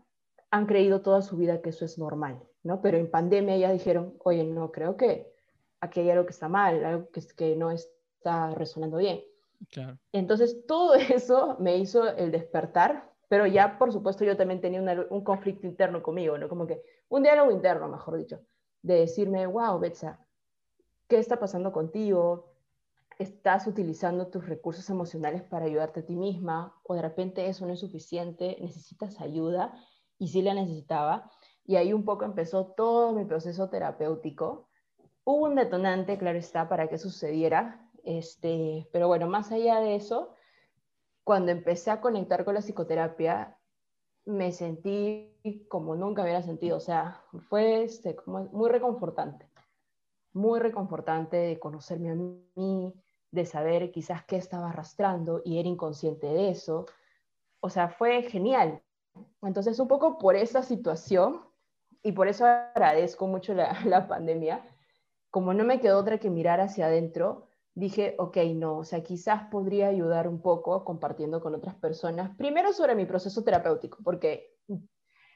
han 0.51 0.65
creído 0.65 1.01
toda 1.01 1.21
su 1.21 1.37
vida 1.37 1.61
que 1.61 1.69
eso 1.69 1.85
es 1.85 1.97
normal, 1.97 2.41
¿no? 2.63 2.81
Pero 2.81 2.97
en 2.97 3.09
pandemia 3.09 3.57
ya 3.57 3.71
dijeron, 3.71 4.15
oye, 4.23 4.43
no, 4.43 4.71
creo 4.71 4.95
que 4.97 5.33
aquí 5.79 6.01
hay 6.01 6.09
algo 6.11 6.25
que 6.25 6.31
está 6.31 6.47
mal, 6.47 6.83
algo 6.83 7.09
que, 7.11 7.21
que 7.35 7.55
no 7.55 7.71
está 7.71 8.53
resonando 8.55 8.97
bien. 8.97 9.21
Entonces, 10.11 10.65
todo 10.67 10.93
eso 10.95 11.57
me 11.59 11.77
hizo 11.77 12.07
el 12.15 12.31
despertar, 12.31 13.11
pero 13.29 13.45
ya, 13.45 13.77
por 13.77 13.91
supuesto, 13.91 14.23
yo 14.23 14.37
también 14.37 14.61
tenía 14.61 14.81
un 15.09 15.23
conflicto 15.23 15.67
interno 15.67 16.01
conmigo, 16.01 16.37
¿no? 16.37 16.47
Como 16.47 16.65
que 16.65 16.81
un 17.09 17.23
diálogo 17.23 17.51
interno, 17.51 17.87
mejor 17.89 18.17
dicho, 18.17 18.39
de 18.81 18.95
decirme, 18.95 19.45
wow, 19.47 19.79
Betsa, 19.79 20.25
¿qué 21.07 21.17
está 21.17 21.39
pasando 21.39 21.71
contigo? 21.71 22.53
¿Estás 23.19 23.67
utilizando 23.67 24.27
tus 24.27 24.47
recursos 24.47 24.89
emocionales 24.89 25.43
para 25.43 25.65
ayudarte 25.65 26.01
a 26.01 26.05
ti 26.05 26.15
misma? 26.15 26.79
¿O 26.83 26.95
de 26.95 27.01
repente 27.01 27.47
eso 27.47 27.65
no 27.65 27.73
es 27.73 27.79
suficiente? 27.79 28.57
¿Necesitas 28.61 29.19
ayuda? 29.19 29.73
Y 30.19 30.29
sí 30.29 30.41
la 30.41 30.53
necesitaba. 30.53 31.29
Y 31.65 31.75
ahí 31.75 31.91
un 31.91 32.05
poco 32.05 32.23
empezó 32.23 32.67
todo 32.67 33.11
mi 33.11 33.25
proceso 33.25 33.69
terapéutico. 33.69 34.69
Hubo 35.25 35.45
un 35.45 35.55
detonante, 35.55 36.17
claro 36.17 36.37
está, 36.37 36.69
para 36.69 36.87
que 36.87 36.97
sucediera, 36.97 37.86
este, 38.07 38.87
pero 38.93 39.07
bueno, 39.09 39.27
más 39.27 39.51
allá 39.51 39.81
de 39.81 39.95
eso, 39.95 40.33
cuando 41.25 41.51
empecé 41.51 41.91
a 41.91 41.99
conectar 41.99 42.45
con 42.45 42.53
la 42.53 42.61
psicoterapia, 42.61 43.57
me 44.23 44.53
sentí 44.53 45.37
como 45.67 45.93
nunca 45.95 46.23
hubiera 46.23 46.41
sentido, 46.41 46.77
o 46.77 46.79
sea, 46.79 47.21
fue 47.49 47.83
este, 47.83 48.15
muy 48.25 48.69
reconfortante, 48.69 49.49
muy 50.31 50.59
reconfortante 50.59 51.35
de 51.35 51.59
conocerme 51.59 52.11
a 52.11 52.15
mí, 52.15 52.93
de 53.31 53.45
saber 53.45 53.91
quizás 53.91 54.23
qué 54.25 54.37
estaba 54.37 54.69
arrastrando 54.69 55.41
y 55.43 55.59
era 55.59 55.67
inconsciente 55.67 56.27
de 56.27 56.49
eso. 56.49 56.85
O 57.59 57.69
sea, 57.69 57.89
fue 57.89 58.23
genial. 58.23 58.81
Entonces, 59.41 59.79
un 59.79 59.89
poco 59.89 60.17
por 60.17 60.37
esa 60.37 60.63
situación, 60.63 61.41
y 62.03 62.13
por 62.13 62.29
eso 62.29 62.45
agradezco 62.45 63.27
mucho 63.27 63.53
la, 63.53 63.77
la 63.85 64.07
pandemia, 64.07 64.63
como 65.29 65.53
no 65.53 65.65
me 65.65 65.81
quedó 65.81 65.99
otra 65.99 66.19
que 66.19 66.29
mirar 66.29 66.61
hacia 66.61 66.85
adentro, 66.85 67.46
dije, 67.77 68.15
ok, 68.17 68.37
no, 68.55 68.79
o 68.79 68.83
sea, 68.83 69.03
quizás 69.03 69.43
podría 69.51 69.87
ayudar 69.87 70.27
un 70.27 70.41
poco 70.41 70.83
compartiendo 70.83 71.41
con 71.41 71.53
otras 71.53 71.75
personas, 71.75 72.35
primero 72.35 72.73
sobre 72.73 72.95
mi 72.95 73.05
proceso 73.05 73.43
terapéutico, 73.43 73.99
porque 74.03 74.55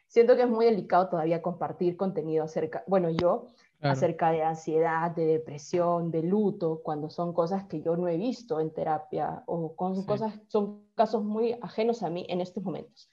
siento 0.07 0.35
que 0.35 0.41
es 0.41 0.49
muy 0.49 0.65
delicado 0.65 1.07
todavía 1.07 1.43
compartir 1.43 1.95
contenido 1.95 2.43
acerca, 2.43 2.83
bueno, 2.87 3.11
yo, 3.11 3.45
acerca 3.79 4.31
de 4.31 4.41
ansiedad, 4.41 5.11
de 5.11 5.25
depresión, 5.25 6.09
de 6.09 6.23
luto, 6.23 6.81
cuando 6.83 7.11
son 7.11 7.31
cosas 7.31 7.65
que 7.65 7.81
yo 7.81 7.95
no 7.95 8.07
he 8.07 8.17
visto 8.17 8.59
en 8.59 8.71
terapia 8.71 9.43
o 9.45 9.75
con 9.75 10.03
cosas, 10.05 10.39
son 10.47 10.87
casos 10.95 11.23
muy 11.23 11.55
ajenos 11.61 12.01
a 12.01 12.09
mí 12.09 12.25
en 12.27 12.41
estos 12.41 12.63
momentos. 12.63 13.07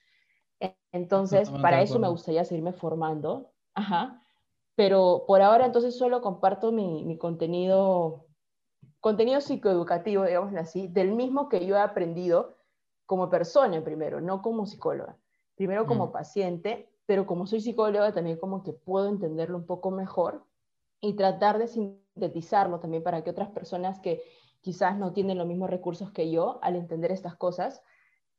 Entonces, 0.91 1.51
para 1.51 1.83
eso 1.83 1.99
me 1.99 2.09
gustaría 2.09 2.45
seguirme 2.45 2.73
formando, 2.73 3.53
ajá, 3.75 4.23
pero 4.75 5.25
por 5.27 5.43
ahora 5.43 5.67
entonces 5.67 5.99
solo 5.99 6.23
comparto 6.23 6.73
mi, 6.73 7.05
mi 7.05 7.19
contenido 7.19 8.28
contenido 9.01 9.41
psicoeducativo, 9.41 10.25
digamos 10.25 10.55
así, 10.57 10.89
del 10.89 11.13
mismo 11.13 11.49
que 11.49 11.67
yo 11.67 11.77
he 11.77 11.81
aprendido 11.81 12.57
como 13.07 13.31
persona 13.31 13.83
primero, 13.83 14.21
no 14.21 14.43
como 14.43 14.67
psicóloga. 14.67 15.17
Primero 15.57 15.87
como 15.87 16.09
mm. 16.09 16.13
paciente, 16.13 16.91
pero 17.07 17.27
como 17.27 17.47
soy 17.47 17.61
psicóloga 17.61 18.13
también 18.13 18.39
como 18.39 18.63
que 18.63 18.73
puedo 18.73 19.09
entenderlo 19.09 19.57
un 19.57 19.67
poco 19.67 19.91
mejor 19.91 20.45
y 21.01 21.15
tratar 21.15 21.59
de 21.59 21.69
sintetizarlo 21.69 22.81
también 22.81 23.03
para 23.03 23.23
que 23.23 23.31
otras 23.31 23.49
personas 23.51 23.99
que 24.01 24.23
quizás 24.61 24.99
no 24.99 25.13
tienen 25.13 25.39
los 25.39 25.47
mismos 25.47 25.71
recursos 25.71 26.11
que 26.11 26.31
yo 26.31 26.59
al 26.63 26.77
entender 26.77 27.13
estas 27.13 27.37
cosas 27.37 27.83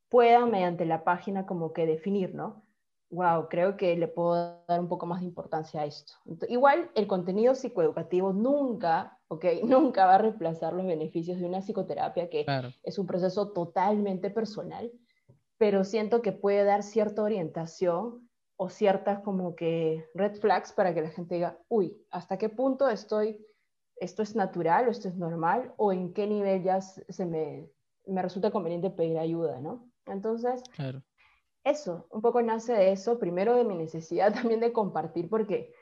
puedan 0.09 0.51
mediante 0.51 0.85
la 0.85 1.03
página 1.03 1.45
como 1.45 1.71
que 1.73 1.85
definir, 1.85 2.35
¿no? 2.35 2.63
Wow, 3.11 3.47
creo 3.49 3.75
que 3.75 3.95
le 3.95 4.07
puedo 4.07 4.63
dar 4.67 4.79
un 4.79 4.87
poco 4.87 5.05
más 5.05 5.21
de 5.21 5.27
importancia 5.27 5.81
a 5.81 5.85
esto. 5.85 6.13
igual 6.47 6.91
el 6.93 7.07
contenido 7.07 7.55
psicoeducativo 7.55 8.33
nunca 8.33 9.18
¿ok? 9.29 9.45
Nunca 9.63 10.05
va 10.05 10.15
a 10.15 10.17
reemplazar 10.19 10.73
los 10.73 10.85
beneficios 10.85 11.39
de 11.39 11.45
una 11.45 11.61
psicoterapia, 11.61 12.29
que 12.29 12.45
es 12.83 12.99
un 12.99 13.07
proceso 13.07 13.51
totalmente 13.53 14.29
personal, 14.29 14.91
pero 15.57 15.83
siento 15.83 16.21
que 16.21 16.33
puede 16.33 16.63
dar 16.63 16.83
cierta 16.83 17.23
orientación 17.23 18.29
o 18.57 18.69
ciertas 18.69 19.21
como 19.21 19.55
que 19.55 20.05
red 20.13 20.35
flags 20.35 20.73
para 20.73 20.93
que 20.93 21.01
la 21.01 21.09
gente 21.09 21.35
diga, 21.35 21.57
uy, 21.69 21.97
¿hasta 22.11 22.37
qué 22.37 22.49
punto 22.49 22.89
estoy, 22.89 23.45
esto 23.95 24.21
es 24.21 24.35
natural 24.35 24.87
o 24.87 24.91
esto 24.91 25.07
es 25.07 25.15
normal? 25.15 25.73
¿O 25.77 25.93
en 25.93 26.13
qué 26.13 26.27
nivel 26.27 26.63
ya 26.63 26.81
se 26.81 27.25
me, 27.25 27.69
me 28.05 28.21
resulta 28.21 28.51
conveniente 28.51 28.89
pedir 28.89 29.17
ayuda, 29.17 29.59
¿no? 29.61 29.89
Entonces, 30.05 30.61
eso, 31.63 32.07
un 32.11 32.21
poco 32.21 32.41
nace 32.41 32.73
de 32.73 32.91
eso, 32.91 33.19
primero 33.19 33.55
de 33.55 33.63
mi 33.63 33.75
necesidad 33.75 34.33
también 34.33 34.59
de 34.59 34.73
compartir, 34.73 35.29
porque 35.29 35.73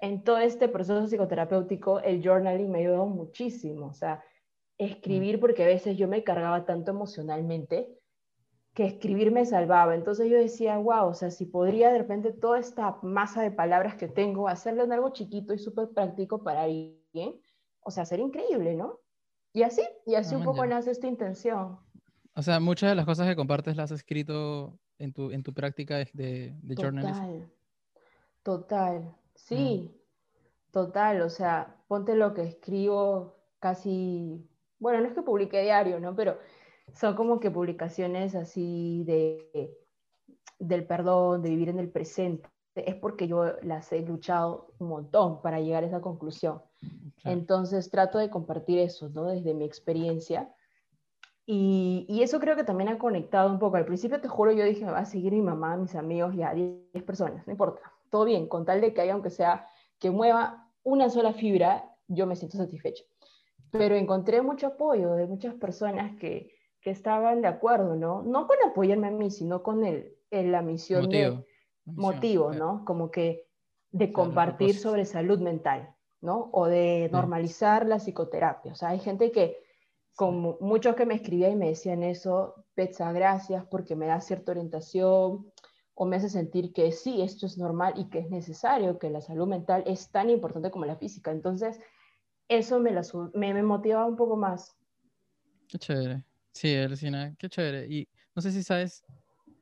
en 0.00 0.24
todo 0.24 0.38
este 0.38 0.68
proceso 0.68 1.06
psicoterapéutico, 1.06 2.00
el 2.00 2.22
journaling 2.22 2.70
me 2.70 2.80
ayudó 2.80 3.06
muchísimo. 3.06 3.86
O 3.86 3.94
sea, 3.94 4.22
escribir, 4.78 5.38
mm. 5.38 5.40
porque 5.40 5.64
a 5.64 5.66
veces 5.66 5.96
yo 5.96 6.08
me 6.08 6.24
cargaba 6.24 6.64
tanto 6.64 6.90
emocionalmente 6.90 7.88
que 8.74 8.86
escribir 8.86 9.32
me 9.32 9.44
salvaba. 9.44 9.94
Entonces 9.94 10.30
yo 10.30 10.38
decía, 10.38 10.78
wow, 10.78 11.08
o 11.08 11.14
sea, 11.14 11.30
si 11.30 11.46
podría 11.46 11.92
de 11.92 11.98
repente 11.98 12.32
toda 12.32 12.58
esta 12.58 12.98
masa 13.02 13.42
de 13.42 13.50
palabras 13.50 13.96
que 13.96 14.08
tengo, 14.08 14.48
hacerle 14.48 14.82
en 14.82 14.92
algo 14.92 15.10
chiquito 15.10 15.52
y 15.52 15.58
súper 15.58 15.90
práctico 15.90 16.42
para 16.42 16.62
alguien, 16.62 17.38
o 17.80 17.90
sea, 17.90 18.04
sería 18.04 18.24
increíble, 18.24 18.74
¿no? 18.74 18.98
Y 19.52 19.62
así, 19.62 19.82
y 20.06 20.14
así 20.14 20.34
un 20.34 20.44
poco 20.44 20.64
nace 20.64 20.90
esta 20.90 21.06
intención. 21.06 21.78
O 22.34 22.40
sea, 22.40 22.58
muchas 22.58 22.90
de 22.90 22.96
las 22.96 23.04
cosas 23.04 23.28
que 23.28 23.36
compartes 23.36 23.76
las 23.76 23.92
has 23.92 24.00
escrito 24.00 24.78
en 24.98 25.12
tu, 25.12 25.30
en 25.30 25.42
tu 25.42 25.52
práctica 25.52 25.98
de, 25.98 26.56
de 26.62 26.74
journalism. 26.74 27.22
Total, 27.22 27.52
total. 28.42 29.21
Sí, 29.42 29.90
total, 30.70 31.20
o 31.22 31.28
sea, 31.28 31.76
ponte 31.88 32.14
lo 32.14 32.32
que 32.32 32.42
escribo 32.42 33.36
casi, 33.58 34.48
bueno, 34.78 35.00
no 35.00 35.08
es 35.08 35.14
que 35.14 35.22
publique 35.22 35.60
diario, 35.60 35.98
¿no? 35.98 36.14
Pero 36.14 36.38
son 36.94 37.16
como 37.16 37.40
que 37.40 37.50
publicaciones 37.50 38.36
así 38.36 39.02
de, 39.04 39.76
del 40.60 40.86
perdón, 40.86 41.42
de 41.42 41.50
vivir 41.50 41.70
en 41.70 41.80
el 41.80 41.90
presente. 41.90 42.48
Es 42.74 42.94
porque 42.94 43.26
yo 43.26 43.56
las 43.62 43.92
he 43.92 44.00
luchado 44.02 44.72
un 44.78 44.88
montón 44.88 45.42
para 45.42 45.60
llegar 45.60 45.82
a 45.82 45.88
esa 45.88 46.00
conclusión. 46.00 46.62
Entonces 47.24 47.90
trato 47.90 48.18
de 48.18 48.30
compartir 48.30 48.78
eso, 48.78 49.08
¿no? 49.08 49.24
Desde 49.24 49.54
mi 49.54 49.64
experiencia. 49.64 50.54
Y, 51.44 52.06
y, 52.08 52.22
eso 52.22 52.38
creo 52.38 52.54
que 52.54 52.62
también 52.62 52.88
ha 52.88 52.98
conectado 52.98 53.50
un 53.50 53.58
poco. 53.58 53.76
Al 53.76 53.84
principio, 53.84 54.20
te 54.20 54.28
juro, 54.28 54.52
yo 54.52 54.64
dije, 54.64 54.84
me 54.84 54.92
va 54.92 55.00
a 55.00 55.04
seguir 55.04 55.32
mi 55.32 55.42
mamá, 55.42 55.76
mis 55.76 55.96
amigos, 55.96 56.36
ya 56.36 56.54
10 56.54 57.02
personas, 57.04 57.44
no 57.46 57.52
importa 57.52 57.82
todo 58.12 58.26
bien, 58.26 58.46
con 58.46 58.66
tal 58.66 58.82
de 58.82 58.92
que 58.92 59.00
haya, 59.00 59.14
aunque 59.14 59.30
sea, 59.30 59.66
que 59.98 60.10
mueva 60.10 60.68
una 60.84 61.08
sola 61.08 61.32
fibra, 61.32 61.90
yo 62.06 62.26
me 62.26 62.36
siento 62.36 62.58
satisfecha. 62.58 63.02
Pero 63.70 63.96
encontré 63.96 64.42
mucho 64.42 64.66
apoyo 64.66 65.14
de 65.14 65.26
muchas 65.26 65.54
personas 65.54 66.14
que, 66.20 66.54
que 66.82 66.90
estaban 66.90 67.40
de 67.40 67.48
acuerdo, 67.48 67.96
¿no? 67.96 68.22
No 68.22 68.46
con 68.46 68.58
apoyarme 68.68 69.08
a 69.08 69.12
mí, 69.12 69.30
sino 69.30 69.62
con 69.62 69.82
el, 69.84 70.14
la 70.30 70.60
misión 70.60 71.08
de 71.08 71.42
motivo, 71.86 72.52
¿no? 72.52 72.84
Como 72.84 73.10
que 73.10 73.48
de 73.90 74.12
compartir 74.12 74.76
sobre 74.76 75.06
salud 75.06 75.40
mental. 75.40 75.96
¿no? 76.22 76.50
O 76.52 76.66
de 76.66 77.10
normalizar 77.12 77.86
la 77.86 77.98
psicoterapia. 77.98 78.72
O 78.72 78.74
sea, 78.76 78.90
hay 78.90 79.00
gente 79.00 79.32
que, 79.32 79.58
como 80.14 80.56
muchos 80.60 80.94
que 80.94 81.04
me 81.04 81.14
escribían 81.14 81.52
y 81.52 81.56
me 81.56 81.68
decían 81.68 82.02
eso, 82.04 82.64
Petsa, 82.74 83.12
gracias 83.12 83.66
porque 83.66 83.96
me 83.96 84.06
da 84.06 84.20
cierta 84.20 84.52
orientación 84.52 85.51
o 85.94 86.06
me 86.06 86.16
hace 86.16 86.28
sentir 86.28 86.72
que 86.72 86.90
sí, 86.92 87.20
esto 87.20 87.46
es 87.46 87.58
normal 87.58 87.94
y 87.96 88.08
que 88.08 88.20
es 88.20 88.30
necesario, 88.30 88.98
que 88.98 89.10
la 89.10 89.20
salud 89.20 89.46
mental 89.46 89.84
es 89.86 90.10
tan 90.10 90.30
importante 90.30 90.70
como 90.70 90.86
la 90.86 90.96
física. 90.96 91.30
Entonces, 91.30 91.78
eso 92.48 92.80
me, 92.80 92.92
la, 92.92 93.02
me, 93.34 93.54
me 93.54 93.62
motivaba 93.62 94.06
un 94.06 94.16
poco 94.16 94.36
más. 94.36 94.76
Qué 95.68 95.78
chévere. 95.78 96.24
Sí, 96.52 96.76
Lucina, 96.86 97.34
qué 97.38 97.48
chévere. 97.48 97.86
Y 97.86 98.08
no 98.34 98.42
sé 98.42 98.52
si 98.52 98.62
sabes 98.62 99.04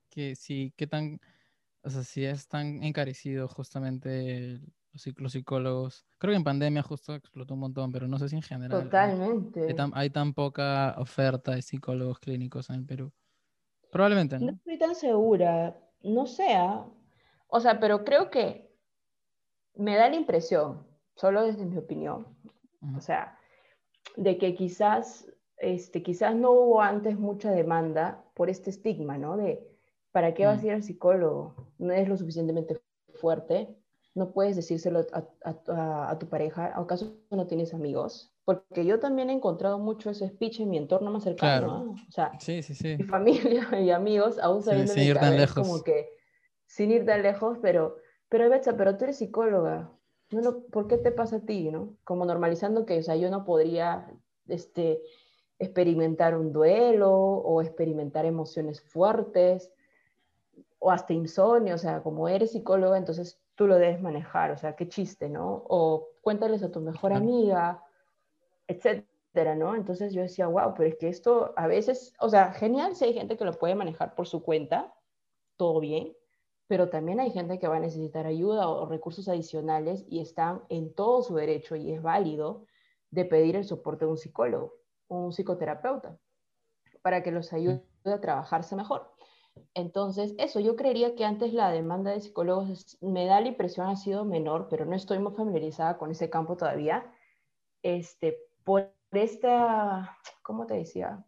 que 0.09 0.35
sí, 0.35 0.73
qué 0.77 0.87
tan, 0.87 1.21
o 1.83 1.91
sea, 1.91 2.03
si 2.03 2.25
es 2.25 2.49
tan 2.49 2.83
encarecido 2.83 3.49
justamente 3.49 4.61
los, 5.19 5.33
psicólogos. 5.33 6.05
Creo 6.19 6.33
que 6.33 6.37
en 6.37 6.45
pandemia 6.45 6.83
justo 6.83 7.15
explotó 7.15 7.55
un 7.55 7.61
montón, 7.61 7.93
pero 7.93 8.09
no 8.09 8.19
sé 8.19 8.29
si 8.29 8.37
en 8.37 8.43
general. 8.43 8.85
Totalmente. 8.85 9.69
Hay 9.69 9.75
tan, 9.75 9.93
hay 9.95 10.11
tan 10.11 10.35
poca 10.35 10.95
oferta 10.99 11.55
de 11.55 11.63
psicólogos 11.63 12.19
clínicos 12.19 12.71
en 12.71 12.77
el 12.77 12.87
Perú. 12.87 13.13
Probablemente, 13.91 14.39
¿no? 14.39 14.47
No 14.47 14.53
estoy 14.53 14.79
tan 14.79 14.95
segura 14.95 15.77
no 16.03 16.27
sea, 16.27 16.87
o 17.49 17.61
sea, 17.61 17.81
pero 17.81 18.05
creo 18.05 18.31
que 18.31 18.71
me 19.75 19.97
da 19.97 20.09
la 20.09 20.17
impresión, 20.17 20.87
solo 21.15 21.45
desde 21.45 21.65
mi 21.65 21.77
opinión, 21.77 22.27
o 22.97 23.01
sea, 23.01 23.39
de 24.17 24.39
que 24.39 24.55
quizás, 24.55 25.27
este, 25.59 26.03
quizás 26.03 26.35
no 26.35 26.53
hubo 26.53 26.83
antes 26.83 27.19
mucha 27.19 27.51
demanda 27.51 28.25
por 28.35 28.51
este 28.51 28.71
estigma, 28.71 29.19
¿no? 29.19 29.37
De, 29.37 29.67
¿para 30.13 30.35
qué 30.35 30.47
vas 30.47 30.63
a 30.63 30.67
ir 30.67 30.73
al 30.73 30.83
psicólogo? 30.83 31.55
No 31.79 31.93
es 31.93 32.09
lo 32.09 32.17
suficientemente 32.17 32.81
fuerte, 33.15 33.77
no 34.15 34.33
puedes 34.33 34.57
decírselo 34.57 35.07
a, 35.13 36.19
tu 36.19 36.29
pareja, 36.29 36.73
¿acaso 36.79 37.17
no 37.31 37.47
tienes 37.47 37.75
amigos? 37.75 38.35
Porque 38.55 38.85
yo 38.85 38.99
también 38.99 39.31
he 39.31 39.33
encontrado 39.33 39.79
mucho 39.79 40.11
ese 40.11 40.29
speech 40.29 40.61
en 40.61 40.71
mi 40.71 40.79
entorno 40.79 41.11
más 41.11 41.23
cercano, 41.23 41.95
o 42.09 42.11
sea, 42.11 42.33
mi 42.99 43.05
familia 43.05 43.69
y 43.81 43.91
amigos, 43.91 44.39
aún 44.39 44.63
sabiendo 44.63 44.93
sin 44.93 45.05
ir 45.05 45.19
tan 45.19 45.37
lejos. 45.37 45.69
como 45.69 45.85
que, 45.85 46.11
sin 46.67 46.91
ir 46.91 47.07
tan 47.07 47.23
lejos, 47.23 47.59
pero, 47.63 47.99
pero 48.29 48.51
Betsa, 48.51 48.77
pero 48.77 48.97
tú 48.97 49.05
eres 49.05 49.19
psicóloga, 49.19 49.93
no, 50.31 50.63
¿por 50.73 50.89
qué 50.89 50.99
te 50.99 51.13
pasa 51.13 51.37
a 51.37 51.41
ti, 51.41 51.71
no? 51.71 51.97
Como 52.03 52.25
normalizando 52.25 52.87
que, 52.87 52.99
o 52.99 53.03
sea, 53.03 53.15
yo 53.15 53.31
no 53.31 53.45
podría, 53.45 54.11
este, 54.49 55.01
experimentar 55.61 56.37
un 56.37 56.53
duelo 56.53 57.13
o 57.13 57.63
experimentar 57.63 58.25
emociones 58.25 58.81
fuertes 58.81 59.71
o 60.79 60.91
hasta 60.91 61.13
insomnio, 61.13 61.75
o 61.75 61.79
sea, 61.79 62.03
como 62.03 62.29
eres 62.29 62.53
psicóloga, 62.53 62.97
entonces 62.97 63.39
tú 63.55 63.67
lo 63.67 63.77
debes 63.77 64.01
manejar, 64.01 64.51
o 64.51 64.57
sea, 64.57 64.75
qué 64.75 64.89
chiste, 64.89 65.29
¿no? 65.29 65.63
O 65.69 66.09
cuéntales 66.23 66.63
a 66.63 66.73
tu 66.73 66.81
mejor 66.81 67.13
amiga, 67.13 67.85
etcétera, 68.71 69.57
¿no? 69.57 69.75
Entonces 69.75 70.13
yo 70.13 70.23
decía, 70.23 70.47
wow, 70.47 70.75
pero 70.77 70.89
es 70.89 70.97
que 70.97 71.09
esto 71.09 71.53
a 71.57 71.67
veces, 71.67 72.15
o 72.21 72.29
sea, 72.29 72.53
genial 72.53 72.95
si 72.95 73.05
hay 73.05 73.15
gente 73.15 73.37
que 73.37 73.45
lo 73.45 73.53
puede 73.53 73.75
manejar 73.75 74.15
por 74.15 74.29
su 74.29 74.43
cuenta, 74.43 74.95
todo 75.57 75.81
bien, 75.81 76.15
pero 76.69 76.89
también 76.89 77.19
hay 77.19 77.31
gente 77.33 77.59
que 77.59 77.67
va 77.67 77.77
a 77.77 77.81
necesitar 77.81 78.27
ayuda 78.27 78.69
o, 78.69 78.87
recursos 78.87 79.29
adicionales 79.29 80.05
y 80.09 80.21
están 80.21 80.63
en 80.69 80.95
todo 80.95 81.23
su 81.23 81.35
derecho 81.35 81.75
y 81.75 81.93
es 81.93 82.01
válido 82.01 82.67
de 83.11 83.25
pedir 83.25 83.57
el 83.57 83.65
soporte 83.65 84.05
de 84.05 84.13
un 84.13 84.19
psicólogo 84.19 84.75
o 85.09 85.17
un 85.17 85.33
psicoterapeuta 85.33 86.17
para 87.03 87.25
que 87.25 87.33
los 87.33 87.53
ayude 87.53 87.83
a 88.05 88.21
trabajarse 88.21 88.77
mejor. 88.77 89.11
Entonces, 89.75 90.35
eso, 90.39 90.61
yo 90.61 90.77
creería 90.77 91.17
que 91.17 91.25
antes 91.25 91.53
la 91.53 91.73
demanda 91.73 92.13
de 92.13 92.21
psicólogos, 92.21 92.99
me 93.01 93.27
da 93.27 93.41
la 93.41 93.49
impresión, 93.49 93.89
ha 93.89 93.97
sido 93.97 94.25
menor, 94.25 94.69
pero 94.71 94.85
no 94.85 94.95
estoy 94.95 95.19
muy 95.19 95.33
familiarizada 95.33 95.99
con 95.99 96.13
ese 96.13 96.31
campo 96.31 96.57
todavía. 96.57 97.13
Este, 97.83 98.50
por 98.65 98.93
esta, 99.13 100.17
¿cómo 100.43 100.67
te 100.67 100.75
decía? 100.75 101.25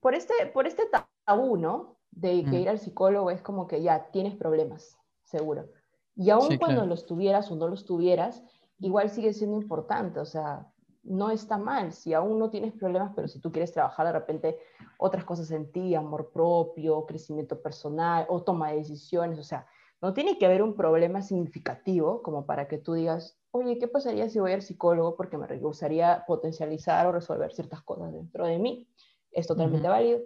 Por 0.00 0.14
este, 0.14 0.34
por 0.52 0.66
este 0.66 0.84
tabú, 1.24 1.56
¿no? 1.56 1.98
De 2.10 2.44
que 2.44 2.60
ir 2.60 2.68
al 2.68 2.78
psicólogo 2.78 3.30
es 3.30 3.42
como 3.42 3.66
que 3.66 3.82
ya 3.82 4.10
tienes 4.10 4.34
problemas, 4.34 4.98
seguro. 5.24 5.68
Y 6.16 6.30
aun 6.30 6.56
cuando 6.58 6.86
los 6.86 7.06
tuvieras 7.06 7.50
o 7.50 7.56
no 7.56 7.68
los 7.68 7.84
tuvieras, 7.84 8.42
igual 8.78 9.10
sigue 9.10 9.32
siendo 9.32 9.56
importante, 9.56 10.18
o 10.20 10.24
sea, 10.24 10.66
no 11.02 11.30
está 11.30 11.58
mal. 11.58 11.92
Si 11.92 12.12
aún 12.12 12.38
no 12.38 12.50
tienes 12.50 12.72
problemas, 12.72 13.12
pero 13.14 13.28
si 13.28 13.40
tú 13.40 13.52
quieres 13.52 13.72
trabajar 13.72 14.06
de 14.06 14.12
repente 14.12 14.58
otras 14.98 15.24
cosas 15.24 15.50
en 15.50 15.70
ti, 15.70 15.94
amor 15.94 16.30
propio, 16.32 17.06
crecimiento 17.06 17.60
personal 17.60 18.26
o 18.28 18.42
toma 18.42 18.70
de 18.70 18.78
decisiones, 18.78 19.38
o 19.38 19.44
sea, 19.44 19.66
no 20.00 20.14
tiene 20.14 20.38
que 20.38 20.46
haber 20.46 20.62
un 20.62 20.74
problema 20.74 21.22
significativo 21.22 22.22
como 22.22 22.46
para 22.46 22.68
que 22.68 22.78
tú 22.78 22.94
digas, 22.94 23.38
oye, 23.50 23.78
¿qué 23.78 23.88
pasaría 23.88 24.28
si 24.28 24.38
voy 24.38 24.52
al 24.52 24.62
psicólogo 24.62 25.16
porque 25.16 25.38
me 25.38 25.46
gustaría 25.58 26.24
potencializar 26.26 27.06
o 27.06 27.12
resolver 27.12 27.52
ciertas 27.52 27.82
cosas 27.82 28.12
dentro 28.12 28.46
de 28.46 28.58
mí? 28.58 28.88
Es 29.32 29.46
totalmente 29.46 29.88
válido. 29.88 30.20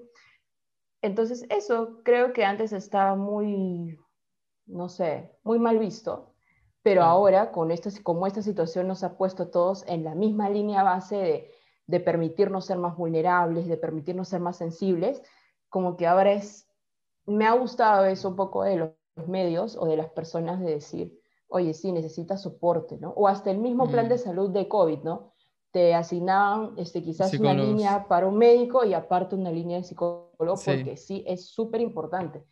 Entonces, 1.00 1.46
eso 1.48 2.00
creo 2.04 2.32
que 2.32 2.44
antes 2.44 2.72
estaba 2.72 3.16
muy, 3.16 3.98
no 4.66 4.88
sé, 4.88 5.36
muy 5.42 5.58
mal 5.58 5.78
visto 5.78 6.32
pero 6.82 7.04
ahora, 7.04 7.52
con 7.52 7.70
esta, 7.70 7.90
como 8.02 8.26
esta 8.26 8.42
situación 8.42 8.88
nos 8.88 9.04
ha 9.04 9.16
puesto 9.16 9.44
a 9.44 9.50
todos 9.50 9.84
en 9.86 10.02
la 10.02 10.14
misma 10.14 10.50
línea 10.50 10.82
base 10.82 11.16
de, 11.16 11.50
de 11.86 12.00
permitirnos 12.00 12.66
ser 12.66 12.78
más 12.78 12.96
vulnerables, 12.96 13.68
de 13.68 13.76
permitirnos 13.76 14.28
ser 14.28 14.40
más 14.40 14.56
sensibles, 14.56 15.22
como 15.68 15.96
que 15.96 16.08
ahora 16.08 16.32
es, 16.32 16.68
me 17.24 17.46
ha 17.46 17.52
gustado 17.52 18.04
eso 18.04 18.28
un 18.28 18.36
poco 18.36 18.64
de 18.64 18.76
los 18.76 18.90
medios 19.26 19.76
o 19.76 19.86
de 19.86 19.96
las 19.96 20.10
personas 20.10 20.60
de 20.60 20.72
decir, 20.72 21.18
oye, 21.48 21.74
sí, 21.74 21.92
necesitas 21.92 22.42
soporte, 22.42 22.98
¿no? 22.98 23.10
O 23.10 23.28
hasta 23.28 23.50
el 23.50 23.58
mismo 23.58 23.90
plan 23.90 24.08
de 24.08 24.16
mm. 24.16 24.18
salud 24.18 24.50
de 24.50 24.68
COVID, 24.68 25.00
¿no? 25.00 25.32
Te 25.70 25.94
asignaban 25.94 26.74
este, 26.76 27.02
quizás 27.02 27.32
una 27.34 27.54
línea 27.54 28.06
para 28.08 28.26
un 28.26 28.36
médico 28.36 28.84
y 28.84 28.94
aparte 28.94 29.36
una 29.36 29.50
línea 29.50 29.78
de 29.78 29.84
psicólogo, 29.84 30.34
porque 30.38 30.96
sí 30.96 31.24
es 31.26 31.46
súper 31.48 31.80
importante. 31.80 32.44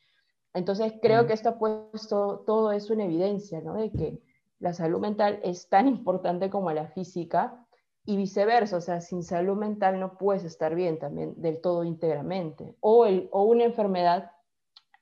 Entonces 0.55 0.95
creo 1.01 1.27
que 1.27 1.35
esto 1.35 1.51
ha 1.51 1.59
puesto 1.59 2.43
todo 2.47 2.73
eso 2.73 2.93
en 2.95 3.03
evidencia, 3.03 3.61
¿no? 3.61 3.75
De 3.75 3.93
que 3.93 4.23
la 4.59 4.73
salud 4.73 5.01
mental 5.01 5.41
es 5.43 5.69
tan 5.69 5.87
importante 5.87 6.51
como 6.51 6.73
la 6.73 6.89
física 6.89 7.67
y 8.05 8.17
viceversa, 8.17 8.79
o 8.79 8.81
sea, 8.81 9.01
sin 9.01 9.23
salud 9.23 9.57
mental 9.57 10.01
no 10.01 10.17
puedes 10.17 10.45
estar 10.45 10.75
bien 10.75 10.99
también 10.99 11.35
del 11.41 11.61
todo 11.61 11.85
íntegramente. 11.85 12.75
O, 12.81 13.07
el, 13.07 13.29
o 13.33 13.43
una 13.45 13.65
enfermedad 13.65 14.31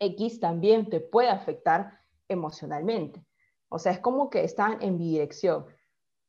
X 0.01 0.41
también 0.41 0.89
te 0.89 1.01
puede 1.01 1.29
afectar 1.29 2.01
emocionalmente. 2.29 3.25
O 3.69 3.79
sea, 3.79 3.93
es 3.93 3.99
como 3.99 4.31
que 4.31 4.45
están 4.45 4.81
en 4.83 4.99
bidirección. 4.99 5.67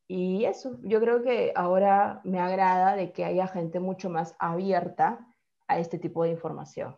Y 0.08 0.46
eso, 0.46 0.80
yo 0.84 1.00
creo 1.00 1.22
que 1.22 1.54
ahora 1.56 2.22
me 2.24 2.40
agrada 2.40 2.96
de 2.96 3.12
que 3.12 3.26
haya 3.26 3.48
gente 3.48 3.80
mucho 3.80 4.10
más 4.10 4.36
abierta 4.40 5.26
a 5.68 5.80
este 5.80 6.00
tipo 6.00 6.24
de 6.24 6.32
información. 6.32 6.98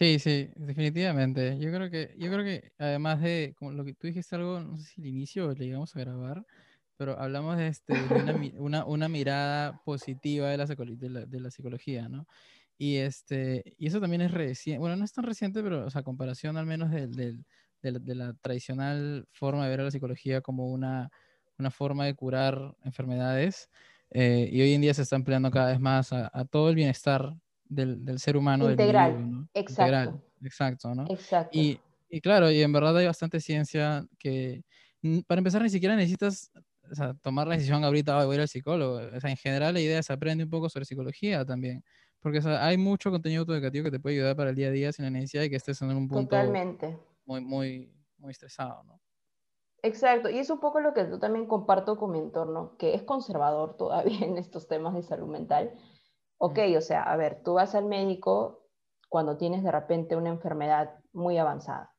Sí, 0.00 0.18
sí, 0.18 0.50
definitivamente. 0.56 1.58
Yo 1.58 1.70
creo 1.72 1.90
que, 1.90 2.14
yo 2.18 2.30
creo 2.30 2.44
que 2.44 2.72
además 2.78 3.20
de, 3.20 3.54
como 3.58 3.72
lo 3.72 3.84
que 3.84 3.94
tú 3.94 4.06
dijiste 4.06 4.36
algo, 4.36 4.60
no 4.60 4.78
sé 4.78 4.84
si 4.84 5.00
al 5.00 5.06
inicio 5.06 5.52
le 5.52 5.66
llegamos 5.66 5.94
a 5.94 6.00
grabar, 6.00 6.46
pero 6.96 7.18
hablamos 7.18 7.56
de, 7.56 7.68
este, 7.68 7.94
una, 8.58 8.84
una, 8.84 9.08
mirada 9.08 9.80
positiva 9.84 10.48
de 10.48 10.58
la, 10.58 10.66
de 11.26 11.40
la, 11.40 11.50
psicología, 11.50 12.08
¿no? 12.08 12.26
Y, 12.82 12.96
este, 12.96 13.62
y 13.76 13.88
eso 13.88 14.00
también 14.00 14.22
es 14.22 14.30
reciente, 14.30 14.78
bueno, 14.78 14.96
no 14.96 15.04
es 15.04 15.12
tan 15.12 15.26
reciente, 15.26 15.62
pero, 15.62 15.84
o 15.84 15.90
sea, 15.90 16.02
comparación 16.02 16.56
al 16.56 16.64
menos 16.64 16.90
de, 16.90 17.08
de, 17.08 18.14
la 18.14 18.32
tradicional 18.40 19.26
forma 19.32 19.64
de 19.64 19.70
ver 19.70 19.80
a 19.80 19.84
la 19.84 19.90
psicología 19.90 20.40
como 20.40 20.66
una, 20.66 21.10
una 21.58 21.70
forma 21.70 22.06
de 22.06 22.14
curar 22.14 22.74
enfermedades. 22.82 23.68
Eh, 24.12 24.48
y 24.50 24.62
hoy 24.62 24.72
en 24.72 24.80
día 24.80 24.94
se 24.94 25.02
está 25.02 25.16
empleando 25.16 25.50
cada 25.50 25.72
vez 25.72 25.78
más 25.78 26.14
a, 26.14 26.30
a 26.32 26.46
todo 26.46 26.70
el 26.70 26.74
bienestar 26.74 27.34
del, 27.68 28.02
del 28.02 28.18
ser 28.18 28.38
humano. 28.38 28.70
Integral, 28.70 29.46
exacto. 29.52 30.24
exacto, 30.42 30.94
¿no? 30.94 31.04
Exacto. 31.10 31.50
Y, 31.52 31.78
y, 32.08 32.22
claro, 32.22 32.50
y 32.50 32.62
en 32.62 32.72
verdad 32.72 32.96
hay 32.96 33.04
bastante 33.04 33.40
ciencia 33.40 34.06
que, 34.18 34.64
para 35.26 35.40
empezar, 35.40 35.60
ni 35.60 35.68
siquiera 35.68 35.96
necesitas 35.96 36.50
o 36.90 36.94
sea, 36.94 37.12
tomar 37.12 37.46
la 37.46 37.56
decisión 37.56 37.84
ahorita, 37.84 38.24
voy 38.24 38.32
a 38.32 38.34
ir 38.36 38.40
al 38.40 38.48
psicólogo. 38.48 39.02
O 39.14 39.20
sea, 39.20 39.28
en 39.28 39.36
general 39.36 39.74
la 39.74 39.80
idea 39.80 39.98
es 39.98 40.10
aprender 40.10 40.46
un 40.46 40.50
poco 40.50 40.70
sobre 40.70 40.86
psicología 40.86 41.44
también. 41.44 41.84
Porque 42.20 42.38
o 42.38 42.42
sea, 42.42 42.64
hay 42.64 42.76
mucho 42.76 43.10
contenido 43.10 43.40
autoeducativo 43.40 43.84
que 43.84 43.90
te 43.90 44.00
puede 44.00 44.16
ayudar 44.16 44.36
para 44.36 44.50
el 44.50 44.56
día 44.56 44.68
a 44.68 44.72
día 44.72 44.92
sin 44.92 45.04
la 45.06 45.10
necesidad 45.10 45.42
de 45.42 45.50
que 45.50 45.56
estés 45.56 45.80
en 45.82 45.90
un 45.90 46.08
punto 46.08 46.36
Totalmente. 46.36 46.98
muy, 47.24 47.40
muy, 47.40 47.92
muy 48.18 48.30
estresado, 48.30 48.82
¿no? 48.84 49.00
Exacto, 49.82 50.28
y 50.28 50.38
es 50.38 50.50
un 50.50 50.60
poco 50.60 50.80
lo 50.80 50.92
que 50.92 51.08
yo 51.08 51.18
también 51.18 51.46
comparto 51.46 51.96
con 51.96 52.10
mi 52.12 52.18
entorno, 52.18 52.76
que 52.76 52.94
es 52.94 53.02
conservador 53.02 53.76
todavía 53.78 54.20
en 54.26 54.36
estos 54.36 54.68
temas 54.68 54.94
de 54.94 55.02
salud 55.02 55.28
mental, 55.28 55.72
Ok, 56.42 56.58
o 56.76 56.80
sea, 56.80 57.02
a 57.02 57.16
ver, 57.16 57.42
tú 57.44 57.54
vas 57.54 57.74
al 57.74 57.84
médico 57.84 58.66
cuando 59.10 59.36
tienes 59.36 59.62
de 59.62 59.70
repente 59.70 60.16
una 60.16 60.30
enfermedad 60.30 61.00
muy 61.12 61.36
avanzada, 61.36 61.94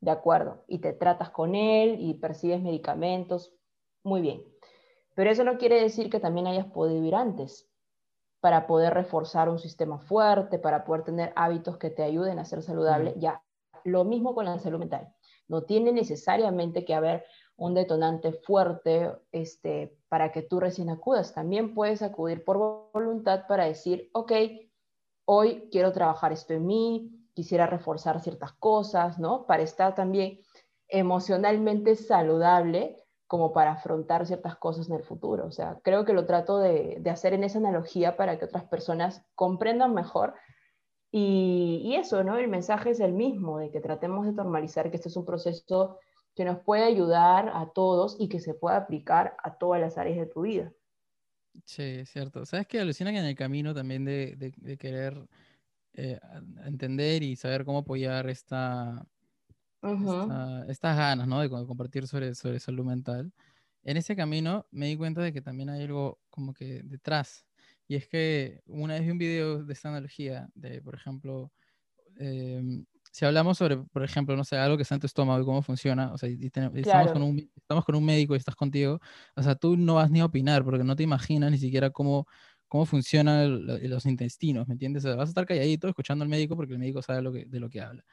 ¿de 0.00 0.12
acuerdo? 0.12 0.64
Y 0.68 0.80
te 0.80 0.92
tratas 0.92 1.30
con 1.30 1.56
él 1.56 1.96
y 2.00 2.14
percibes 2.14 2.62
medicamentos, 2.62 3.52
muy 4.04 4.20
bien. 4.20 4.44
Pero 5.14 5.30
eso 5.30 5.44
no 5.44 5.58
quiere 5.58 5.80
decir 5.80 6.10
que 6.10 6.20
también 6.20 6.48
hayas 6.48 6.66
podido 6.66 7.04
ir 7.04 7.14
antes 7.16 7.69
para 8.40 8.66
poder 8.66 8.94
reforzar 8.94 9.48
un 9.48 9.58
sistema 9.58 9.98
fuerte, 9.98 10.58
para 10.58 10.84
poder 10.84 11.04
tener 11.04 11.32
hábitos 11.36 11.76
que 11.76 11.90
te 11.90 12.02
ayuden 12.02 12.38
a 12.38 12.44
ser 12.44 12.62
saludable. 12.62 13.14
Ya, 13.18 13.42
lo 13.84 14.04
mismo 14.04 14.34
con 14.34 14.46
la 14.46 14.58
salud 14.58 14.78
mental. 14.78 15.14
No 15.48 15.62
tiene 15.62 15.92
necesariamente 15.92 16.84
que 16.84 16.94
haber 16.94 17.24
un 17.56 17.74
detonante 17.74 18.32
fuerte 18.32 19.12
este, 19.32 19.98
para 20.08 20.32
que 20.32 20.42
tú 20.42 20.60
recién 20.60 20.88
acudas. 20.88 21.34
También 21.34 21.74
puedes 21.74 22.00
acudir 22.02 22.44
por 22.44 22.90
voluntad 22.92 23.46
para 23.46 23.66
decir, 23.66 24.08
ok, 24.12 24.32
hoy 25.26 25.68
quiero 25.70 25.92
trabajar 25.92 26.32
esto 26.32 26.54
en 26.54 26.66
mí, 26.66 27.28
quisiera 27.34 27.66
reforzar 27.66 28.20
ciertas 28.20 28.52
cosas, 28.52 29.18
¿no? 29.18 29.46
Para 29.46 29.62
estar 29.62 29.94
también 29.94 30.40
emocionalmente 30.88 31.94
saludable 31.96 32.96
como 33.30 33.52
para 33.52 33.74
afrontar 33.74 34.26
ciertas 34.26 34.56
cosas 34.56 34.88
en 34.88 34.96
el 34.96 35.04
futuro. 35.04 35.46
O 35.46 35.52
sea, 35.52 35.78
creo 35.84 36.04
que 36.04 36.12
lo 36.12 36.26
trato 36.26 36.58
de, 36.58 37.00
hacer 37.08 37.32
en 37.32 37.44
esa 37.44 37.58
analogía 37.58 38.16
para 38.16 38.36
que 38.36 38.46
otras 38.46 38.64
personas 38.64 39.22
comprendan 39.36 39.94
mejor. 39.94 40.34
Y, 41.12 41.80
y, 41.84 41.94
eso, 41.94 42.24
¿no? 42.24 42.38
El 42.38 42.48
mensaje 42.48 42.90
es 42.90 42.98
el 42.98 43.12
mismo, 43.12 43.60
de 43.60 43.70
que 43.70 43.78
tratemos 43.78 44.26
de 44.26 44.32
normalizar 44.32 44.90
que 44.90 44.96
este 44.96 45.10
es 45.10 45.16
un 45.16 45.24
proceso 45.24 46.00
que 46.34 46.44
nos 46.44 46.58
puede 46.58 46.82
ayudar 46.82 47.52
a 47.54 47.70
todos 47.72 48.16
y 48.18 48.28
que 48.28 48.40
se 48.40 48.52
pueda 48.52 48.78
aplicar 48.78 49.36
a 49.44 49.58
todas 49.58 49.80
las 49.80 49.96
áreas 49.96 50.18
de 50.18 50.26
tu 50.26 50.40
vida. 50.40 50.72
Sí, 51.64 52.00
es 52.00 52.10
cierto. 52.10 52.44
¿Sabes 52.44 52.66
qué? 52.66 52.80
Alucina 52.80 53.12
que 53.12 53.18
en 53.18 53.26
el 53.26 53.36
camino 53.36 53.72
también 53.72 54.04
de, 54.04 54.52
de, 54.56 54.76
querer 54.76 55.16
eh, 55.92 56.18
entender 56.66 57.22
y 57.22 57.36
saber 57.36 57.64
cómo 57.64 57.78
apoyar 57.78 58.28
esta, 58.28 59.06
estas 60.68 60.96
ganas, 60.96 61.26
¿no? 61.26 61.40
De 61.40 61.48
compartir 61.48 62.06
sobre, 62.06 62.34
sobre 62.34 62.60
salud 62.60 62.84
mental. 62.84 63.32
En 63.82 63.96
ese 63.96 64.14
camino 64.14 64.66
me 64.70 64.86
di 64.86 64.96
cuenta 64.96 65.22
de 65.22 65.32
que 65.32 65.40
también 65.40 65.70
hay 65.70 65.82
algo 65.84 66.20
como 66.28 66.52
que 66.52 66.82
detrás. 66.84 67.46
Y 67.88 67.96
es 67.96 68.06
que 68.08 68.60
una 68.66 68.94
vez 68.94 69.02
vi 69.04 69.10
un 69.10 69.18
video 69.18 69.64
de 69.64 69.72
esta 69.72 69.88
analogía, 69.88 70.48
de, 70.54 70.82
por 70.82 70.94
ejemplo, 70.94 71.52
em, 72.16 72.84
si 73.12 73.24
hablamos 73.24 73.58
sobre, 73.58 73.78
por 73.78 74.04
ejemplo, 74.04 74.36
no 74.36 74.44
sé, 74.44 74.56
algo 74.56 74.76
que 74.76 74.82
está 74.84 74.94
en 74.94 75.00
tu 75.00 75.06
estómago 75.06 75.42
y 75.42 75.44
cómo 75.44 75.62
funciona, 75.62 76.12
o 76.12 76.18
sea, 76.18 76.28
estamos, 76.28 77.12
con 77.12 77.22
un, 77.22 77.50
estamos 77.56 77.84
con 77.84 77.94
un 77.96 78.04
médico 78.04 78.34
y 78.34 78.38
estás 78.38 78.54
contigo, 78.54 79.00
o 79.34 79.42
sea, 79.42 79.54
tú 79.56 79.76
no 79.76 79.94
vas 79.96 80.10
ni 80.10 80.20
a 80.20 80.26
opinar 80.26 80.64
porque 80.64 80.84
no 80.84 80.94
te 80.96 81.02
imaginas 81.02 81.50
ni 81.50 81.58
siquiera 81.58 81.90
cómo, 81.90 82.26
cómo 82.68 82.86
funcionan 82.86 83.66
los 83.66 84.06
intestinos, 84.06 84.68
¿me 84.68 84.74
entiendes? 84.74 85.04
vas 85.04 85.18
a 85.18 85.24
estar 85.24 85.46
calladito 85.46 85.88
escuchando 85.88 86.22
al 86.22 86.28
médico 86.28 86.56
porque 86.56 86.74
el 86.74 86.78
médico 86.78 87.02
sabe 87.02 87.22
lo 87.22 87.32
que, 87.32 87.46
de 87.46 87.60
lo 87.60 87.68
que 87.68 87.80
habla. 87.80 88.04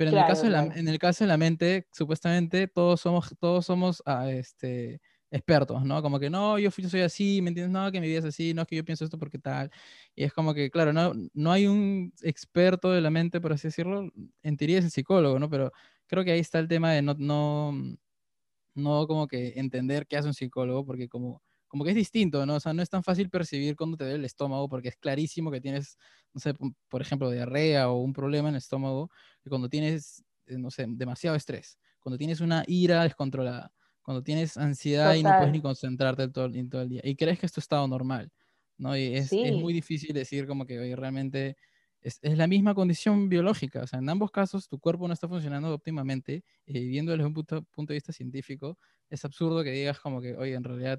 Pero 0.00 0.12
en, 0.12 0.16
el 0.16 0.24
caso 0.24 0.44
de 0.44 0.48
la, 0.48 0.62
en 0.64 0.88
el 0.88 0.98
caso 0.98 1.24
de 1.24 1.28
la 1.28 1.36
mente, 1.36 1.86
supuestamente 1.92 2.66
todos 2.66 3.02
somos, 3.02 3.36
todos 3.38 3.66
somos 3.66 4.02
ah, 4.06 4.30
este, 4.30 4.98
expertos, 5.30 5.84
¿no? 5.84 6.00
Como 6.00 6.18
que 6.18 6.30
no, 6.30 6.58
yo, 6.58 6.70
soy 6.70 7.02
así, 7.02 7.42
¿me 7.42 7.48
entiendes? 7.50 7.70
No, 7.70 7.92
que 7.92 8.00
mi 8.00 8.06
vida 8.06 8.20
es 8.20 8.24
así, 8.24 8.54
no, 8.54 8.62
es 8.62 8.68
que 8.68 8.76
yo 8.76 8.84
pienso 8.86 9.04
esto 9.04 9.18
porque 9.18 9.38
tal. 9.38 9.70
Y 10.14 10.24
es 10.24 10.32
como 10.32 10.54
que, 10.54 10.70
claro, 10.70 10.94
no, 10.94 11.12
no 11.34 11.52
hay 11.52 11.66
un 11.66 12.14
experto 12.22 12.90
de 12.90 13.02
la 13.02 13.10
mente, 13.10 13.42
por 13.42 13.52
así 13.52 13.68
decirlo, 13.68 14.10
en 14.42 14.56
teoría 14.56 14.78
es 14.78 14.86
el 14.86 14.90
psicólogo, 14.90 15.38
¿no? 15.38 15.50
Pero 15.50 15.70
creo 16.06 16.24
que 16.24 16.32
ahí 16.32 16.40
está 16.40 16.60
el 16.60 16.68
tema 16.68 16.92
de 16.92 17.02
no, 17.02 17.14
no, 17.18 17.74
no 18.74 19.06
como 19.06 19.26
que 19.26 19.52
entender 19.56 20.06
qué 20.06 20.16
hace 20.16 20.28
un 20.28 20.34
psicólogo, 20.34 20.86
porque 20.86 21.10
como, 21.10 21.42
como 21.70 21.84
que 21.84 21.90
es 21.90 21.96
distinto, 21.96 22.44
¿no? 22.44 22.56
O 22.56 22.60
sea, 22.60 22.74
no 22.74 22.82
es 22.82 22.90
tan 22.90 23.04
fácil 23.04 23.30
percibir 23.30 23.76
cuando 23.76 23.96
te 23.96 24.04
duele 24.04 24.18
el 24.18 24.24
estómago, 24.24 24.68
porque 24.68 24.88
es 24.88 24.96
clarísimo 24.96 25.50
que 25.50 25.60
tienes, 25.60 25.96
no 26.34 26.40
sé, 26.40 26.52
por 26.88 27.00
ejemplo, 27.00 27.30
diarrea 27.30 27.88
o 27.88 28.02
un 28.02 28.12
problema 28.12 28.48
en 28.48 28.56
el 28.56 28.58
estómago, 28.58 29.08
que 29.42 29.48
cuando 29.48 29.68
tienes, 29.68 30.24
eh, 30.46 30.58
no 30.58 30.70
sé, 30.70 30.86
demasiado 30.88 31.36
estrés, 31.36 31.78
cuando 32.00 32.18
tienes 32.18 32.40
una 32.40 32.64
ira 32.66 33.04
descontrolada 33.04 33.72
cuando 34.02 34.24
tienes 34.24 34.56
ansiedad 34.56 35.14
y 35.14 35.22
no 35.22 35.30
puedes 35.36 35.52
ni 35.52 35.60
concentrarte 35.60 36.28
todo, 36.28 36.46
en 36.46 36.68
todo 36.68 36.82
el 36.82 36.88
día. 36.88 37.00
Y 37.04 37.14
crees 37.14 37.38
que 37.38 37.46
es 37.46 37.52
tu 37.52 37.60
estado 37.60 37.86
normal, 37.86 38.32
¿no? 38.76 38.96
Y 38.96 39.14
es, 39.14 39.32
es 39.32 39.52
muy 39.54 39.72
difícil 39.72 40.12
decir 40.12 40.48
como 40.48 40.66
que, 40.66 40.80
oye, 40.80 40.96
realmente 40.96 41.56
es, 42.00 42.18
es, 42.22 42.36
la 42.36 42.46
misma 42.46 42.74
condición 42.74 43.28
biológica. 43.28 43.82
O 43.82 43.86
sea, 43.86 43.98
en 43.98 44.08
ambos 44.08 44.30
casos 44.30 44.68
tu 44.68 44.80
cuerpo 44.80 45.06
no 45.06 45.14
está 45.14 45.28
funcionando 45.28 45.72
óptimamente. 45.72 46.42
Y 46.66 46.88
viendo 46.88 47.12
desde 47.12 47.24
un 47.24 47.34
punto, 47.34 47.62
punto, 47.70 47.92
de 47.92 47.98
vista 47.98 48.12
científico, 48.12 48.78
es 49.10 49.24
absurdo 49.24 49.62
que 49.62 49.70
digas 49.70 50.00
como 50.00 50.20
que, 50.20 50.34
oye, 50.34 50.54
en 50.54 50.64
realidad 50.64 50.98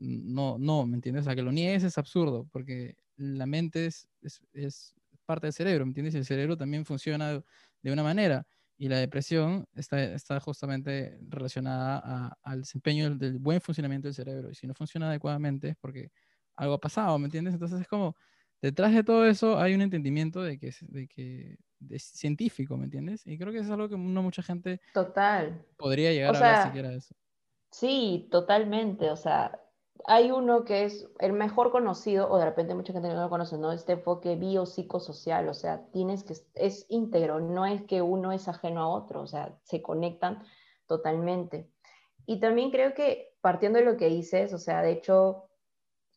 no, 0.00 0.58
no, 0.58 0.86
¿me 0.86 0.96
entiendes? 0.96 1.22
O 1.22 1.24
sea, 1.26 1.36
que 1.36 1.42
lo 1.42 1.52
niegues 1.52 1.84
es 1.84 1.98
absurdo, 1.98 2.48
porque 2.50 2.96
la 3.16 3.46
mente 3.46 3.86
es, 3.86 4.08
es, 4.22 4.40
es 4.52 4.94
parte 5.26 5.46
del 5.46 5.52
cerebro, 5.54 5.84
¿me 5.84 5.90
entiendes? 5.90 6.14
Y 6.14 6.18
el 6.18 6.24
cerebro 6.24 6.56
también 6.56 6.84
funciona 6.84 7.42
de 7.82 7.92
una 7.92 8.02
manera. 8.02 8.46
Y 8.76 8.88
la 8.88 8.98
depresión 8.98 9.66
está, 9.74 10.02
está 10.02 10.40
justamente 10.40 11.18
relacionada 11.28 12.34
al 12.42 12.60
desempeño 12.60 13.14
del, 13.14 13.38
buen 13.38 13.60
funcionamiento 13.60 14.08
del 14.08 14.14
cerebro. 14.14 14.50
Y 14.50 14.54
si 14.54 14.66
no 14.66 14.72
funciona 14.72 15.08
adecuadamente 15.08 15.68
es 15.68 15.76
porque 15.76 16.10
algo 16.56 16.74
ha 16.74 16.80
pasado, 16.80 17.18
¿me 17.18 17.26
entiendes? 17.26 17.52
Entonces 17.52 17.82
es 17.82 17.88
como, 17.88 18.16
detrás 18.62 18.94
de 18.94 19.04
todo 19.04 19.26
eso 19.26 19.58
hay 19.58 19.74
un 19.74 19.82
entendimiento 19.82 20.42
de 20.42 20.58
que, 20.58 20.72
de 20.80 21.06
que 21.08 21.58
es 21.90 22.02
científico, 22.02 22.78
¿me 22.78 22.84
entiendes? 22.84 23.26
Y 23.26 23.36
creo 23.36 23.52
que 23.52 23.58
es 23.58 23.68
algo 23.68 23.88
que 23.88 23.98
no 23.98 24.22
mucha 24.22 24.42
gente 24.42 24.80
Total. 24.94 25.62
podría 25.76 26.12
llegar 26.12 26.34
a 26.34 26.38
hablar 26.38 26.66
siquiera 26.66 26.88
de 26.88 26.96
eso. 26.96 27.14
Sí, 27.70 28.28
totalmente. 28.30 29.10
O 29.10 29.16
sea, 29.16 29.60
hay 30.06 30.30
uno 30.30 30.64
que 30.64 30.84
es 30.84 31.08
el 31.18 31.32
mejor 31.32 31.70
conocido, 31.70 32.30
o 32.30 32.38
de 32.38 32.44
repente 32.44 32.74
mucha 32.74 32.92
gente 32.92 33.08
no 33.08 33.20
lo 33.20 33.30
conoce, 33.30 33.58
¿no? 33.58 33.72
Este 33.72 33.92
enfoque 33.92 34.36
biopsicosocial, 34.36 35.48
o 35.48 35.54
sea, 35.54 35.86
tienes 35.92 36.24
que, 36.24 36.34
es 36.54 36.86
íntegro, 36.88 37.40
no 37.40 37.66
es 37.66 37.82
que 37.82 38.02
uno 38.02 38.32
es 38.32 38.48
ajeno 38.48 38.80
a 38.82 38.88
otro, 38.88 39.20
o 39.22 39.26
sea, 39.26 39.58
se 39.62 39.82
conectan 39.82 40.42
totalmente. 40.86 41.70
Y 42.26 42.40
también 42.40 42.70
creo 42.70 42.94
que 42.94 43.34
partiendo 43.40 43.78
de 43.78 43.84
lo 43.84 43.96
que 43.96 44.08
dices, 44.08 44.52
o 44.52 44.58
sea, 44.58 44.82
de 44.82 44.92
hecho, 44.92 45.44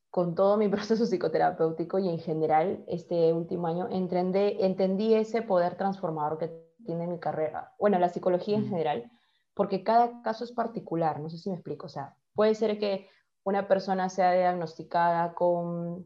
con 0.09 0.35
todo 0.35 0.57
mi 0.57 0.67
proceso 0.69 1.05
psicoterapéutico 1.05 1.99
y 1.99 2.09
en 2.09 2.19
general 2.19 2.83
este 2.87 3.33
último 3.33 3.67
año, 3.67 3.87
entendí, 3.89 4.57
entendí 4.59 5.13
ese 5.13 5.41
poder 5.41 5.75
transformador 5.75 6.37
que 6.37 6.63
tiene 6.85 7.07
mi 7.07 7.19
carrera, 7.19 7.73
bueno, 7.79 7.97
la 7.97 8.09
psicología 8.09 8.57
en 8.57 8.67
general, 8.67 9.09
porque 9.53 9.83
cada 9.83 10.21
caso 10.21 10.43
es 10.43 10.51
particular, 10.51 11.19
no 11.19 11.29
sé 11.29 11.37
si 11.37 11.49
me 11.49 11.55
explico, 11.55 11.85
o 11.85 11.89
sea, 11.89 12.15
puede 12.33 12.55
ser 12.55 12.77
que 12.77 13.07
una 13.43 13.67
persona 13.67 14.09
sea 14.09 14.33
diagnosticada 14.33 15.33
con 15.33 16.05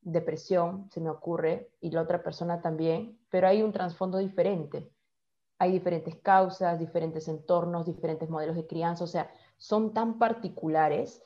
depresión, 0.00 0.88
se 0.90 1.00
me 1.00 1.10
ocurre, 1.10 1.70
y 1.80 1.90
la 1.90 2.02
otra 2.02 2.22
persona 2.22 2.60
también, 2.60 3.18
pero 3.30 3.48
hay 3.48 3.62
un 3.62 3.72
trasfondo 3.72 4.18
diferente. 4.18 4.90
Hay 5.58 5.72
diferentes 5.72 6.16
causas, 6.16 6.78
diferentes 6.78 7.26
entornos, 7.28 7.86
diferentes 7.86 8.28
modelos 8.30 8.56
de 8.56 8.66
crianza, 8.66 9.04
o 9.04 9.08
sea, 9.08 9.30
son 9.56 9.92
tan 9.92 10.18
particulares. 10.18 11.22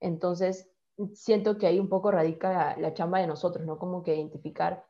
Entonces, 0.00 0.70
siento 1.14 1.56
que 1.56 1.66
ahí 1.66 1.78
un 1.78 1.88
poco 1.88 2.10
radica 2.10 2.76
la, 2.76 2.94
chamba 2.94 3.20
de 3.20 3.26
nosotros, 3.26 3.64
¿no? 3.64 3.78
Como 3.78 4.02
que 4.02 4.16
identificar 4.16 4.84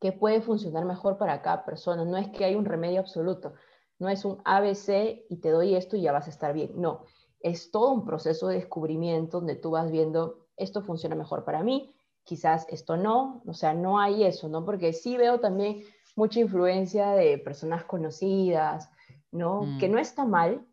qué 0.00 0.12
puede 0.12 0.40
funcionar 0.40 0.84
mejor 0.84 1.18
para 1.18 1.42
cada 1.42 1.64
persona. 1.64 2.04
No 2.04 2.16
es 2.16 2.28
que 2.30 2.44
hay 2.44 2.54
un 2.54 2.64
remedio 2.64 3.00
absoluto, 3.00 3.54
no 3.98 4.08
es 4.08 4.24
un 4.24 4.40
ABC 4.44 5.24
y 5.28 5.36
te 5.40 5.50
doy 5.50 5.74
esto 5.74 5.96
y 5.96 6.02
ya 6.02 6.12
vas 6.12 6.26
a 6.26 6.30
estar 6.30 6.52
bien. 6.52 6.72
No, 6.74 7.04
es 7.40 7.70
todo 7.70 7.92
un 7.92 8.04
proceso 8.04 8.48
de 8.48 8.56
descubrimiento 8.56 9.38
donde 9.38 9.56
tú 9.56 9.70
vas 9.70 9.90
viendo, 9.90 10.46
esto 10.56 10.82
funciona 10.82 11.14
mejor 11.14 11.44
para 11.44 11.62
mí, 11.62 11.94
quizás 12.24 12.66
esto 12.70 12.96
no, 12.96 13.42
o 13.46 13.54
sea, 13.54 13.74
no 13.74 13.98
hay 13.98 14.24
eso, 14.24 14.48
¿no? 14.48 14.64
Porque 14.64 14.92
sí 14.92 15.16
veo 15.16 15.38
también 15.40 15.82
mucha 16.16 16.40
influencia 16.40 17.10
de 17.10 17.38
personas 17.38 17.84
conocidas, 17.84 18.90
¿no? 19.30 19.62
Mm. 19.62 19.78
Que 19.78 19.88
no 19.88 19.98
está 19.98 20.24
mal, 20.24 20.66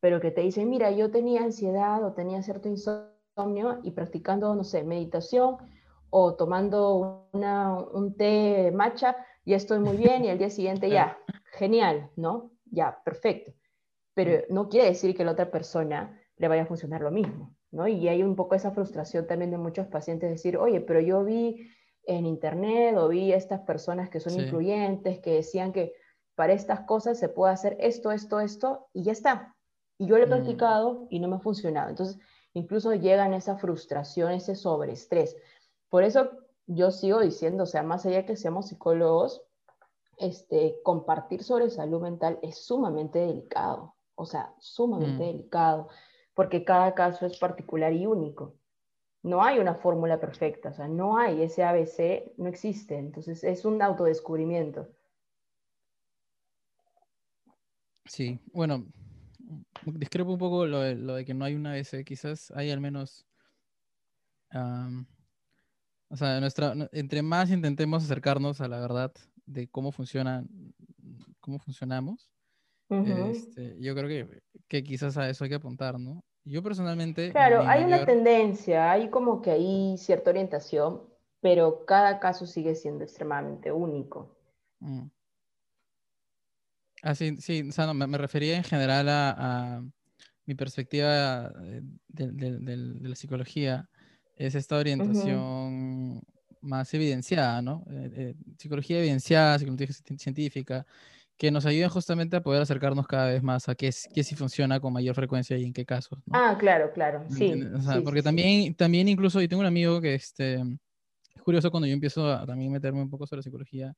pero 0.00 0.20
que 0.20 0.30
te 0.30 0.40
dicen, 0.40 0.70
mira, 0.70 0.90
yo 0.92 1.10
tenía 1.10 1.42
ansiedad 1.42 2.02
o 2.04 2.12
tenía 2.12 2.42
cierto 2.42 2.68
insomnio 2.68 3.80
y 3.82 3.90
practicando, 3.90 4.54
no 4.54 4.64
sé, 4.64 4.84
meditación 4.84 5.56
o 6.10 6.34
tomando 6.36 7.28
un 7.32 8.16
té 8.16 8.70
matcha, 8.72 9.16
ya 9.44 9.56
estoy 9.56 9.80
muy 9.80 9.96
bien 9.96 10.24
y 10.24 10.30
al 10.30 10.38
día 10.38 10.48
siguiente 10.48 10.88
ya, 10.88 11.18
genial, 11.58 12.10
¿no? 12.16 12.50
Ya, 12.70 13.02
perfecto 13.04 13.52
pero 14.14 14.44
no 14.48 14.68
quiere 14.68 14.88
decir 14.88 15.14
que 15.16 15.24
la 15.24 15.32
otra 15.32 15.50
persona 15.50 16.18
le 16.36 16.48
vaya 16.48 16.62
a 16.62 16.66
funcionar 16.66 17.00
lo 17.00 17.10
mismo, 17.10 17.54
¿no? 17.70 17.86
Y 17.86 18.08
hay 18.08 18.22
un 18.22 18.36
poco 18.36 18.54
esa 18.54 18.70
frustración 18.70 19.26
también 19.26 19.50
de 19.50 19.58
muchos 19.58 19.86
pacientes 19.86 20.30
decir, 20.30 20.56
oye, 20.56 20.80
pero 20.80 21.00
yo 21.00 21.24
vi 21.24 21.68
en 22.06 22.26
internet 22.26 22.96
o 22.96 23.08
vi 23.08 23.32
estas 23.32 23.60
personas 23.60 24.10
que 24.10 24.20
son 24.20 24.38
influyentes 24.38 25.20
que 25.20 25.34
decían 25.34 25.72
que 25.72 25.94
para 26.34 26.52
estas 26.52 26.80
cosas 26.80 27.18
se 27.18 27.28
puede 27.28 27.52
hacer 27.52 27.76
esto, 27.80 28.10
esto, 28.10 28.40
esto 28.40 28.88
y 28.92 29.04
ya 29.04 29.12
está. 29.12 29.56
Y 29.98 30.06
yo 30.06 30.16
lo 30.16 30.24
he 30.24 30.26
mm. 30.26 30.30
practicado 30.30 31.06
y 31.10 31.20
no 31.20 31.28
me 31.28 31.36
ha 31.36 31.40
funcionado. 31.40 31.90
Entonces, 31.90 32.18
incluso 32.52 32.94
llegan 32.94 33.32
esa 33.32 33.56
frustración, 33.56 34.32
ese 34.32 34.56
sobreestrés. 34.56 35.36
Por 35.88 36.02
eso 36.02 36.30
yo 36.66 36.90
sigo 36.90 37.20
diciendo, 37.20 37.62
o 37.62 37.66
sea, 37.66 37.82
más 37.82 38.04
allá 38.06 38.26
que 38.26 38.36
seamos 38.36 38.68
psicólogos, 38.68 39.42
este, 40.18 40.76
compartir 40.82 41.42
sobre 41.42 41.70
salud 41.70 42.00
mental 42.00 42.38
es 42.42 42.64
sumamente 42.64 43.20
delicado 43.20 43.94
o 44.14 44.26
sea, 44.26 44.54
sumamente 44.58 45.24
mm. 45.24 45.26
delicado, 45.26 45.88
porque 46.34 46.64
cada 46.64 46.94
caso 46.94 47.26
es 47.26 47.38
particular 47.38 47.92
y 47.92 48.06
único. 48.06 48.54
No 49.22 49.42
hay 49.42 49.58
una 49.58 49.74
fórmula 49.74 50.20
perfecta, 50.20 50.70
o 50.70 50.74
sea, 50.74 50.86
no 50.86 51.16
hay 51.16 51.42
ese 51.42 51.64
ABC, 51.64 52.34
no 52.36 52.48
existe, 52.48 52.98
entonces 52.98 53.42
es 53.42 53.64
un 53.64 53.80
autodescubrimiento. 53.80 54.88
Sí, 58.04 58.38
bueno, 58.52 58.84
discrepo 59.86 60.32
un 60.32 60.38
poco 60.38 60.66
lo 60.66 60.80
de, 60.80 60.94
lo 60.94 61.14
de 61.14 61.24
que 61.24 61.32
no 61.32 61.46
hay 61.46 61.54
un 61.54 61.66
ABC, 61.66 62.04
quizás 62.04 62.50
hay 62.50 62.70
al 62.70 62.80
menos, 62.80 63.26
o 64.52 66.16
sea, 66.16 66.38
nuestra, 66.40 66.74
entre 66.92 67.22
más 67.22 67.50
intentemos 67.50 68.04
acercarnos 68.04 68.60
a 68.60 68.68
la 68.68 68.78
verdad 68.78 69.12
de 69.46 69.68
cómo 69.68 69.90
funciona, 69.90 70.44
cómo 71.40 71.58
funcionamos, 71.58 72.33
este, 73.30 73.76
yo 73.80 73.94
creo 73.94 74.08
que, 74.08 74.40
que 74.68 74.82
quizás 74.82 75.16
a 75.16 75.28
eso 75.28 75.44
hay 75.44 75.50
que 75.50 75.56
apuntar, 75.56 75.98
¿no? 75.98 76.22
Yo 76.44 76.62
personalmente... 76.62 77.30
Claro, 77.30 77.62
hay 77.66 77.84
una 77.84 78.04
tendencia, 78.04 78.92
hay 78.92 79.08
como 79.08 79.40
que 79.40 79.50
hay 79.50 79.96
cierta 79.96 80.30
orientación, 80.30 81.02
pero 81.40 81.84
cada 81.86 82.20
caso 82.20 82.46
sigue 82.46 82.74
siendo 82.74 83.04
extremadamente 83.04 83.72
único. 83.72 84.36
Mm. 84.80 85.06
Ah, 87.02 87.14
sí, 87.14 87.36
sí, 87.38 87.68
o 87.68 87.72
sea, 87.72 87.86
no, 87.86 87.94
me, 87.94 88.18
refería 88.18 88.56
en 88.56 88.64
general 88.64 89.08
a, 89.08 89.82
mi 90.46 90.54
perspectiva 90.54 91.50
de, 92.08 92.76
la 93.00 93.14
psicología, 93.14 93.88
es 94.36 94.54
esta 94.54 94.76
orientación 94.76 96.22
más 96.60 96.92
evidenciada, 96.92 97.62
¿no? 97.62 97.84
Eh, 97.90 98.10
eh, 98.14 98.34
psicología 98.58 98.98
evidenciada, 98.98 99.58
psicología 99.58 99.88
científica, 100.18 100.86
que 101.36 101.50
nos 101.50 101.66
ayuda 101.66 101.88
justamente 101.88 102.36
a 102.36 102.42
poder 102.42 102.62
acercarnos 102.62 103.06
cada 103.06 103.28
vez 103.28 103.42
más 103.42 103.68
a 103.68 103.74
qué, 103.74 103.90
qué 104.14 104.22
sí 104.22 104.34
funciona 104.34 104.78
con 104.78 104.92
mayor 104.92 105.14
frecuencia 105.14 105.56
y 105.58 105.64
en 105.64 105.72
qué 105.72 105.84
casos. 105.84 106.18
Ah, 106.30 106.56
claro, 106.58 106.92
claro, 106.92 107.24
sí. 107.28 107.52
porque 108.04 108.22
también, 108.22 108.74
también 108.74 109.08
incluso, 109.08 109.42
y 109.42 109.48
tengo 109.48 109.60
un 109.60 109.66
amigo 109.66 110.00
que 110.00 110.14
este, 110.14 110.54
es 110.54 111.42
curioso 111.42 111.70
cuando 111.70 111.86
yo 111.86 111.94
empiezo 111.94 112.30
a 112.30 112.46
también 112.46 112.70
meterme 112.70 113.02
un 113.02 113.10
poco 113.10 113.26
sobre 113.26 113.42
psicología, 113.42 113.94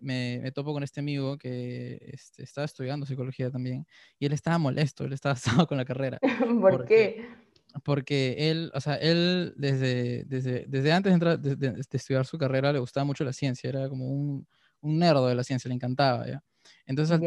me, 0.00 0.40
me 0.42 0.50
topo 0.50 0.72
con 0.72 0.82
este 0.82 1.00
amigo 1.00 1.36
que 1.36 1.98
este, 2.12 2.42
estaba 2.42 2.64
estudiando 2.64 3.06
psicología 3.06 3.50
también, 3.50 3.86
y 4.18 4.26
él 4.26 4.32
estaba 4.32 4.58
molesto, 4.58 5.04
él 5.04 5.12
estaba 5.12 5.34
asado 5.64 5.66
con 5.66 5.76
la 5.76 5.84
carrera. 5.84 6.18
¿Por 6.60 6.86
qué? 6.86 7.28
Porque 7.84 8.50
él, 8.50 8.72
o 8.74 8.80
sea, 8.80 8.96
él 8.96 9.54
desde, 9.56 10.24
desde, 10.24 10.64
desde 10.66 10.92
antes 10.92 11.10
de, 11.10 11.14
entrar, 11.14 11.38
de, 11.38 11.80
estudiar 11.92 12.26
su 12.26 12.36
carrera 12.36 12.72
le 12.72 12.80
gustaba 12.80 13.04
mucho 13.04 13.22
la 13.22 13.32
ciencia, 13.32 13.70
era 13.70 13.88
como 13.88 14.08
un, 14.08 14.44
un 14.80 14.98
nerdo 14.98 15.28
de 15.28 15.36
la 15.36 15.44
ciencia, 15.44 15.68
le 15.68 15.76
encantaba, 15.76 16.26
¿ya? 16.26 16.42
Entonces, 16.90 17.20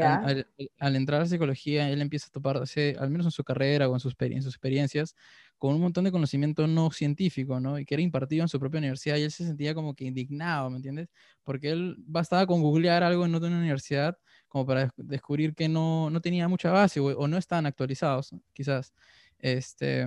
al, 0.78 0.95
entrar 0.97 1.21
a 1.21 1.26
psicología, 1.26 1.89
él 1.89 2.02
empieza 2.02 2.28
a 2.28 2.32
toparse, 2.32 2.97
al 2.99 3.10
menos 3.10 3.28
en 3.28 3.32
su 3.32 3.45
carrera 3.45 3.88
o 3.88 3.93
en 3.93 4.02
sus, 4.02 4.13
en 4.19 4.41
sus 4.41 4.54
experiencias, 4.54 5.15
con 5.58 5.73
un 5.73 5.80
montón 5.80 6.04
de 6.04 6.12
conocimiento 6.12 6.67
no 6.67 6.91
científico, 6.91 7.62
¿no? 7.62 7.80
Y 7.80 7.86
que 7.86 7.95
era 7.95 8.02
impartido 8.02 8.41
en 8.41 8.49
su 8.49 8.60
propia 8.60 8.80
universidad 8.80 9.15
y 9.15 9.21
él 9.21 9.32
se 9.32 9.45
sentía 9.45 9.73
como 9.73 9.95
que 9.95 10.04
indignado, 10.04 10.69
¿me 10.69 10.76
entiendes? 10.76 11.08
Porque 11.45 11.71
él 11.71 11.95
bastaba 11.99 12.45
con 12.45 12.62
googlear 12.62 13.04
algo 13.04 13.26
en 13.26 13.36
otra 13.36 13.47
universidad 13.47 14.17
como 14.49 14.65
para 14.65 14.89
descubrir 14.97 15.56
que 15.56 15.69
no, 15.69 16.10
no 16.10 16.19
tenía 16.19 16.49
mucha 16.49 16.69
base 16.69 16.99
o, 16.99 17.28
no 17.30 17.38
estaban 17.38 17.65
actualizados, 17.65 18.36
quizás. 18.52 18.93
Este, 19.39 20.06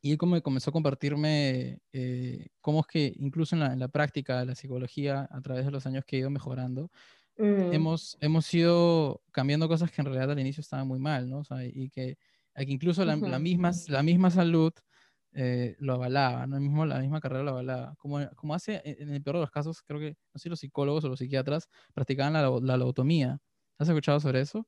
y 0.00 0.10
él 0.10 0.18
como 0.18 0.42
comenzó 0.42 0.70
a 0.70 0.72
compartirme 0.72 1.78
eh, 1.92 2.48
cómo 2.60 2.80
es 2.80 2.86
que 2.88 3.12
incluso 3.16 3.54
en 3.54 3.60
la, 3.60 3.72
en 3.74 3.78
la 3.78 3.86
práctica 3.86 4.40
de 4.40 4.46
la 4.46 4.56
psicología, 4.56 5.28
a 5.30 5.40
través 5.40 5.66
de 5.66 5.70
los 5.70 5.86
años 5.86 6.04
que 6.04 6.16
he 6.16 6.18
ido 6.18 6.30
mejorando, 6.30 6.90
Mm. 7.38 7.72
hemos, 7.72 8.18
hemos 8.20 8.52
ido 8.52 9.22
cambiando 9.32 9.68
cosas 9.68 9.90
que 9.90 10.00
en 10.00 10.06
realidad 10.06 10.30
al 10.30 10.38
inicio 10.38 10.60
estaban 10.60 10.86
muy 10.86 10.98
mal, 10.98 11.28
¿no? 11.28 11.38
O 11.38 11.44
sea, 11.44 11.64
y 11.64 11.90
que, 11.90 12.16
que 12.54 12.64
incluso 12.72 13.04
la, 13.04 13.16
la, 13.16 13.38
misma, 13.38 13.72
la 13.88 14.02
misma 14.02 14.30
salud 14.30 14.72
eh, 15.34 15.76
lo 15.78 15.94
avalaba, 15.94 16.46
¿no? 16.46 16.60
mismo, 16.60 16.84
la 16.84 16.98
misma 16.98 17.20
carrera 17.20 17.42
lo 17.42 17.50
avalaba. 17.52 17.94
Como, 17.96 18.18
como 18.36 18.54
hace, 18.54 18.82
en 18.84 19.08
el 19.08 19.22
peor 19.22 19.36
de 19.36 19.42
los 19.42 19.50
casos, 19.50 19.82
creo 19.82 19.98
que, 19.98 20.10
no 20.10 20.38
sé 20.38 20.44
si 20.44 20.48
los 20.50 20.60
psicólogos 20.60 21.04
o 21.04 21.08
los 21.08 21.18
psiquiatras 21.18 21.68
practicaban 21.94 22.34
la, 22.34 22.42
la 22.42 22.76
lobotomía. 22.76 23.38
¿Has 23.78 23.88
escuchado 23.88 24.20
sobre 24.20 24.42
eso? 24.42 24.66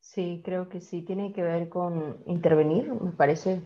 Sí, 0.00 0.40
creo 0.44 0.68
que 0.68 0.80
sí. 0.80 1.02
Tiene 1.02 1.32
que 1.32 1.42
ver 1.42 1.68
con 1.68 2.22
intervenir, 2.26 2.90
me 2.92 3.12
parece. 3.12 3.62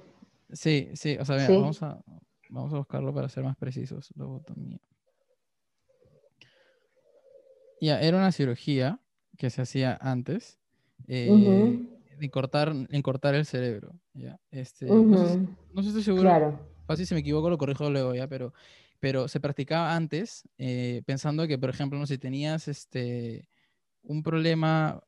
Sí, 0.53 0.91
sí. 0.95 1.17
O 1.19 1.25
sea, 1.25 1.37
Vamos, 1.49 1.83
a, 1.83 2.03
vamos 2.51 2.75
a 2.75 2.79
buscarlo 2.79 3.15
para 3.15 3.29
ser 3.29 3.45
más 3.45 3.57
precisos. 3.57 4.13
Lobotomía. 4.17 4.81
Ya, 7.85 8.01
era 8.01 8.17
una 8.17 8.33
cirugía 8.33 8.99
que 9.37 9.51
se 9.51 9.61
hacía 9.61 9.99
antes 10.01 10.59
eh, 11.07 11.79
de 12.19 12.31
cortar, 12.31 12.73
en 12.89 13.03
cortar 13.03 13.35
el 13.35 13.45
cerebro. 13.45 13.93
¿ya? 14.15 14.41
Este, 14.51 14.87
no, 14.87 15.27
sé, 15.27 15.39
si 15.83 15.89
estoy 15.89 16.03
seguro. 16.03 16.23
Claro. 16.23 16.59
Fácil 16.87 17.07
si 17.07 17.13
me 17.13 17.21
equivoco, 17.21 17.51
lo 17.51 17.59
corrijo 17.59 17.91
luego, 17.91 18.15
¿ya? 18.15 18.27
Pero, 18.27 18.55
pero 19.01 19.29
se 19.29 19.39
practicaba 19.39 19.95
antes 19.95 20.49
eh, 20.57 21.03
pensando 21.05 21.47
que, 21.47 21.59
por 21.59 21.69
ejemplo, 21.69 21.99
no 21.99 22.07
si 22.07 22.17
tenías 22.17 22.69
este, 22.69 23.51
un 24.03 24.23
problema, 24.23 25.03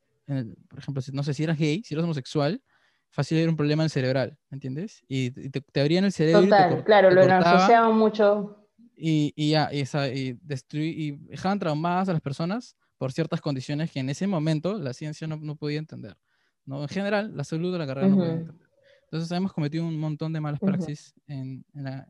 por 0.69 0.79
ejemplo, 0.79 1.03
no 1.15 1.23
sé 1.23 1.33
si 1.33 1.45
eras 1.45 1.59
gay, 1.59 1.83
si 1.83 1.95
eras 1.95 2.05
homosexual, 2.05 2.63
fácil 3.09 3.39
era 3.39 3.49
un 3.49 3.57
problema 3.57 3.85
en 3.85 3.89
cerebral, 3.89 4.37
¿me 4.51 4.57
entiendes? 4.57 5.03
Y 5.09 5.31
te, 5.31 5.63
te 5.63 5.81
abrían 5.81 6.05
el 6.05 6.13
cerebro. 6.13 6.43
Total, 6.43 6.85
claro, 6.85 7.11
lo 7.11 7.23
asociaban 7.23 7.97
mucho 7.97 8.66
y, 8.97 9.33
y 9.37 9.51
ya, 9.51 9.71
y, 9.73 9.83
y, 9.83 10.39
y 10.73 11.11
dejaban 11.13 11.59
traumadas 11.59 12.09
a 12.09 12.13
las 12.13 12.23
personas 12.23 12.77
por 12.99 13.13
ciertas 13.13 13.41
condiciones 13.41 13.91
que 13.91 14.01
en 14.01 14.09
ese 14.09 14.27
momento 14.27 14.79
la 14.79 14.95
ciencia 14.95 15.27
no, 15.27 15.37
no 15.37 15.57
podía 15.57 15.79
entender. 15.79 16.17
¿no? 16.65 16.83
En 16.83 16.89
general, 16.89 17.37
la 17.37 17.45
salud 17.45 17.73
de 17.73 17.79
la 17.79 17.87
carrera 17.87 18.09
no 18.09 18.17
podía 18.17 18.33
entender. 18.33 18.67
Entonces 19.05 19.31
hemos 19.31 19.53
cometido 19.53 19.87
un 19.87 19.99
montón 19.99 20.33
de 20.33 20.41
malas 20.41 20.61
praxis 20.61 21.15
en, 21.27 21.65
la, 21.75 22.09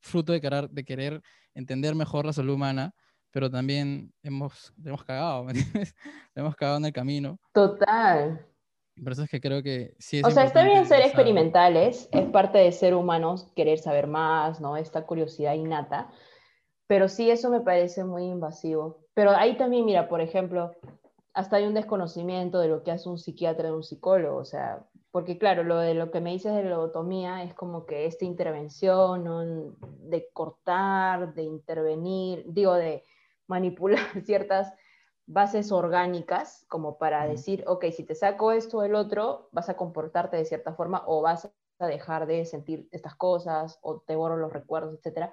fruto 0.00 0.32
de 0.32 0.40
querer, 0.40 0.70
de 0.70 0.84
querer 0.84 1.22
entender 1.54 1.94
mejor 1.94 2.24
la 2.26 2.32
salud 2.32 2.54
humana, 2.54 2.94
pero 3.30 3.50
también 3.50 4.12
hemos, 4.22 4.72
hemos 4.84 5.04
cagado, 5.04 5.44
¿me 5.44 5.52
entiendes? 5.52 5.94
hemos 6.34 6.54
cagado 6.54 6.78
en 6.78 6.84
el 6.84 6.92
camino. 6.92 7.40
Total. 7.52 8.46
Por 9.02 9.12
eso 9.12 9.22
es 9.22 9.30
que 9.30 9.40
creo 9.40 9.62
que 9.62 9.94
sí 9.98 10.20
O 10.24 10.30
sea, 10.30 10.44
está 10.44 10.64
bien 10.64 10.86
ser 10.86 11.00
experimentales, 11.00 12.08
es 12.12 12.26
parte 12.30 12.58
de 12.58 12.72
ser 12.72 12.94
humanos 12.94 13.50
querer 13.56 13.78
saber 13.78 14.06
más, 14.06 14.60
¿no? 14.60 14.76
Esta 14.76 15.06
curiosidad 15.06 15.54
innata, 15.54 16.10
pero 16.86 17.08
sí 17.08 17.30
eso 17.30 17.50
me 17.50 17.60
parece 17.60 18.04
muy 18.04 18.24
invasivo. 18.24 19.06
Pero 19.14 19.30
ahí 19.30 19.56
también, 19.56 19.84
mira, 19.84 20.08
por 20.08 20.20
ejemplo, 20.20 20.74
hasta 21.32 21.56
hay 21.56 21.66
un 21.66 21.74
desconocimiento 21.74 22.58
de 22.58 22.68
lo 22.68 22.82
que 22.82 22.90
hace 22.90 23.08
un 23.08 23.18
psiquiatra 23.18 23.68
de 23.68 23.74
un 23.74 23.82
psicólogo, 23.82 24.38
o 24.38 24.44
sea, 24.44 24.86
porque 25.10 25.38
claro, 25.38 25.64
lo 25.64 25.78
de 25.78 25.94
lo 25.94 26.10
que 26.10 26.20
me 26.20 26.32
dices 26.32 26.54
de 26.54 26.64
la 26.64 26.70
lobotomía 26.70 27.42
es 27.42 27.54
como 27.54 27.86
que 27.86 28.06
esta 28.06 28.24
intervención 28.24 29.24
¿no? 29.24 29.40
de 29.40 30.28
cortar, 30.32 31.34
de 31.34 31.42
intervenir, 31.42 32.44
digo, 32.46 32.74
de 32.74 33.04
manipular 33.46 34.00
ciertas 34.24 34.72
bases 35.32 35.70
orgánicas 35.70 36.64
como 36.68 36.98
para 36.98 37.24
decir, 37.26 37.62
ok, 37.66 37.86
si 37.92 38.04
te 38.04 38.14
saco 38.14 38.50
esto 38.50 38.78
o 38.78 38.82
el 38.82 38.96
otro, 38.96 39.48
vas 39.52 39.68
a 39.68 39.76
comportarte 39.76 40.36
de 40.36 40.44
cierta 40.44 40.74
forma 40.74 41.04
o 41.06 41.22
vas 41.22 41.48
a 41.78 41.86
dejar 41.86 42.26
de 42.26 42.44
sentir 42.44 42.88
estas 42.90 43.14
cosas 43.14 43.78
o 43.82 44.00
te 44.00 44.16
borro 44.16 44.36
los 44.36 44.52
recuerdos, 44.52 44.98
etc. 45.04 45.30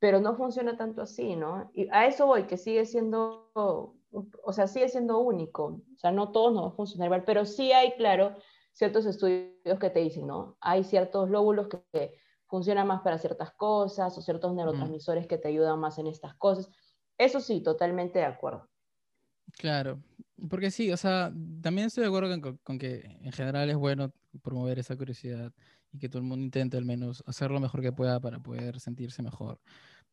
Pero 0.00 0.20
no 0.20 0.34
funciona 0.34 0.76
tanto 0.76 1.02
así, 1.02 1.36
¿no? 1.36 1.70
Y 1.74 1.88
a 1.92 2.06
eso 2.06 2.26
voy, 2.26 2.44
que 2.44 2.56
sigue 2.56 2.84
siendo, 2.84 3.50
o 3.54 4.52
sea, 4.52 4.66
sigue 4.66 4.88
siendo 4.88 5.20
único. 5.20 5.80
O 5.94 5.98
sea, 5.98 6.10
no 6.10 6.32
todos 6.32 6.52
no 6.52 6.62
va 6.62 6.68
a 6.68 6.72
funcionar 6.72 7.06
igual, 7.06 7.24
pero 7.24 7.44
sí 7.46 7.70
hay, 7.72 7.92
claro, 7.92 8.34
ciertos 8.72 9.06
estudios 9.06 9.78
que 9.80 9.90
te 9.90 10.00
dicen, 10.00 10.26
¿no? 10.26 10.56
Hay 10.60 10.82
ciertos 10.82 11.30
lóbulos 11.30 11.68
que, 11.68 12.18
funcionan 12.48 12.88
más 12.88 13.02
para 13.02 13.16
ciertas 13.16 13.52
cosas 13.52 14.18
o 14.18 14.22
ciertos 14.22 14.52
neurotransmisores 14.52 15.28
que 15.28 15.38
te 15.38 15.46
ayudan 15.46 15.78
más 15.78 15.98
en 15.98 16.08
estas 16.08 16.34
cosas. 16.34 16.68
Eso 17.16 17.38
sí, 17.38 17.62
totalmente 17.62 18.18
de 18.18 18.24
acuerdo. 18.24 18.68
Claro, 19.58 20.02
porque 20.48 20.70
sí, 20.70 20.90
o 20.90 20.96
sea, 20.96 21.32
también 21.60 21.88
estoy 21.88 22.02
de 22.02 22.08
acuerdo 22.08 22.58
con, 22.62 22.78
que 22.78 23.18
en 23.22 23.32
general 23.32 23.68
es 23.70 23.76
bueno 23.76 24.12
promover 24.42 24.78
esa 24.78 24.96
curiosidad 24.96 25.52
y 25.92 25.98
que 25.98 26.08
todo 26.08 26.18
el 26.18 26.28
mundo 26.28 26.44
intente 26.44 26.76
al 26.76 26.84
menos 26.84 27.22
hacer 27.26 27.50
lo 27.50 27.60
mejor 27.60 27.82
que 27.82 27.92
pueda 27.92 28.20
para 28.20 28.38
poder 28.38 28.80
sentirse 28.80 29.22
mejor. 29.22 29.60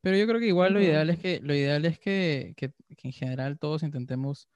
Pero 0.02 0.18
yo 0.18 0.28
creo 0.28 0.40
que 0.40 0.48
igual 0.48 0.74
lo 0.74 0.82
ideal 0.82 1.10
es 1.10 1.20
que, 1.20 1.40
lo 1.42 1.54
ideal 1.54 1.86
es 1.86 2.00
que, 2.00 2.54
que, 2.56 2.72
en 3.04 3.12
general 3.12 3.58
todos 3.58 3.84
intentemos 3.84 4.48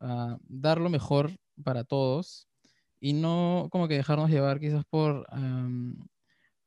uh, 0.00 0.36
dar 0.46 0.80
lo 0.80 0.90
mejor 0.90 1.32
para 1.62 1.84
todos 1.84 2.48
y 3.00 3.12
no 3.12 3.68
como 3.70 3.88
que 3.88 3.94
dejarnos 3.94 4.30
llevar 4.30 4.60
quizás 4.60 4.84
por, 4.84 5.26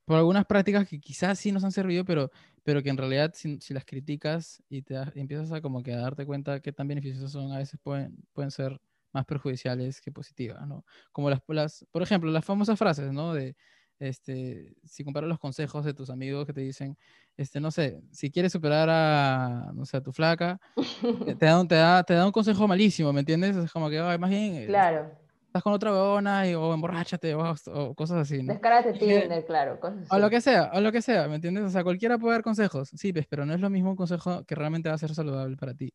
por 0.08 0.16
algunas 0.16 0.46
prácticas 0.46 0.88
que 0.88 0.98
quizás 0.98 1.38
sí 1.38 1.52
nos 1.52 1.64
han 1.64 1.70
servido, 1.70 2.02
pero, 2.02 2.30
pero 2.64 2.82
que 2.82 2.88
en 2.88 2.96
realidad 2.96 3.32
si, 3.34 3.58
las 3.74 3.84
criticas 3.84 4.62
y 4.70 4.80
te 4.80 4.94
empiezas 5.14 5.52
a 5.52 5.60
como 5.60 5.82
que 5.82 5.92
a 5.92 5.98
darte 5.98 6.24
cuenta 6.24 6.60
que 6.60 6.72
tan 6.72 6.88
beneficiosas 6.88 7.30
son, 7.30 7.52
a 7.52 7.58
veces 7.58 7.78
pueden, 7.82 8.16
pueden 8.32 8.50
ser 8.50 8.80
más 9.12 9.26
perjudiciales 9.26 10.00
que 10.00 10.10
positivas, 10.10 10.66
¿no? 10.66 10.82
Como 11.12 11.28
las, 11.28 11.40
las, 11.48 11.86
por 11.90 12.02
ejemplo, 12.02 12.30
las 12.30 12.42
famosas 12.42 12.78
frases, 12.78 13.12
¿no? 13.12 13.34
De, 13.34 13.54
este, 13.98 14.74
si 14.82 15.04
comparas 15.04 15.28
los 15.28 15.38
consejos 15.38 15.84
de 15.84 15.92
tus 15.92 16.08
amigos 16.08 16.46
que 16.46 16.54
te 16.54 16.62
dicen, 16.62 16.96
este, 17.36 17.60
no 17.60 17.70
sé, 17.70 18.00
si 18.10 18.30
quieres 18.30 18.52
superar 18.52 18.88
a, 18.90 19.72
no 19.74 19.84
sé, 19.84 19.98
a 19.98 20.00
tu 20.00 20.12
flaca, 20.12 20.58
te 20.74 21.34
da, 21.46 21.60
un, 21.60 21.68
te, 21.68 21.74
da, 21.74 22.02
te 22.02 22.14
da 22.14 22.24
un 22.24 22.32
consejo 22.32 22.66
malísimo, 22.66 23.12
¿me 23.12 23.20
entiendes? 23.20 23.56
Es 23.56 23.70
como 23.70 23.90
que, 23.90 24.00
más 24.00 24.30
bien, 24.30 24.64
claro 24.64 25.27
estás 25.58 25.64
con 25.64 25.72
otra 25.72 25.92
huevona 25.92 26.48
y, 26.48 26.54
o 26.54 26.72
emborráchate 26.72 27.34
o, 27.34 27.94
cosas 27.94 28.18
así, 28.18 28.42
¿no? 28.42 28.52
Descárate 28.52 28.92
Tinder, 28.98 29.44
claro. 29.44 29.80
Cosas 29.80 30.06
O 30.10 30.18
lo 30.18 30.30
que 30.30 30.40
sea, 30.40 30.70
o 30.74 30.80
lo 30.80 30.92
que 30.92 31.02
sea, 31.02 31.28
¿me 31.28 31.36
entiendes? 31.36 31.64
O 31.64 31.70
sea, 31.70 31.82
cualquiera 31.82 32.18
puede 32.18 32.34
dar 32.34 32.42
consejos, 32.42 32.90
sí, 32.94 33.12
pues, 33.12 33.26
pero 33.26 33.44
no 33.44 33.54
es 33.54 33.60
lo 33.60 33.70
mismo 33.70 33.90
un 33.90 33.96
consejo 33.96 34.44
que 34.44 34.54
realmente 34.54 34.88
va 34.88 34.94
a 34.94 34.98
ser 34.98 35.14
saludable 35.14 35.56
para 35.56 35.74
ti. 35.74 35.92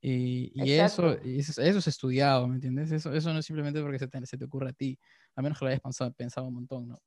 Y, 0.00 0.52
y 0.54 0.72
eso, 0.72 1.16
y 1.24 1.40
eso, 1.40 1.60
es 1.60 1.86
estudiado, 1.86 2.46
¿me 2.46 2.56
entiendes? 2.56 2.92
Eso, 2.92 3.12
eso 3.12 3.32
no 3.32 3.40
es 3.40 3.46
simplemente 3.46 3.80
porque 3.82 3.98
se 3.98 4.08
te, 4.08 4.24
se 4.24 4.38
te 4.38 4.44
ocurre 4.44 4.70
a 4.70 4.72
ti, 4.72 4.98
a 5.34 5.42
menos 5.42 5.58
que 5.58 5.64
lo 5.64 5.68
hayas 5.70 5.80
pensado, 5.80 6.12
pensado 6.12 6.46
un 6.46 6.54
montón, 6.54 6.88
¿no? 6.88 6.98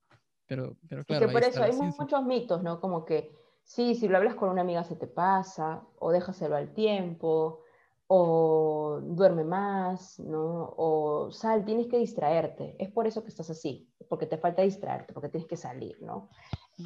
Pero, 0.45 0.75
pero 0.87 1.05
claro. 1.05 1.27
que 1.27 1.33
por 1.33 1.43
eso 1.43 1.63
hay 1.63 1.71
muchos 1.73 2.23
mitos, 2.25 2.63
¿no? 2.63 2.81
Como 2.81 3.05
que, 3.05 3.31
sí, 3.63 3.95
si 3.95 4.07
lo 4.07 4.17
hablas 4.17 4.35
con 4.35 4.49
una 4.49 4.61
amiga 4.61 4.83
se 4.83 4.95
te 4.95 5.07
pasa, 5.07 5.83
o 5.99 6.11
déjaselo 6.11 6.55
al 6.55 6.73
tiempo, 6.73 7.63
o 8.11 9.01
duerme 9.03 9.43
más, 9.43 10.19
¿no? 10.19 10.73
O 10.77 11.29
sal, 11.31 11.63
tienes 11.63 11.85
que 11.85 11.99
distraerte. 11.99 12.75
Es 12.79 12.89
por 12.89 13.05
eso 13.05 13.21
que 13.21 13.29
estás 13.29 13.51
así, 13.51 13.87
porque 14.07 14.25
te 14.25 14.39
falta 14.39 14.63
distraerte, 14.63 15.13
porque 15.13 15.29
tienes 15.29 15.47
que 15.47 15.55
salir, 15.55 16.01
¿no? 16.01 16.31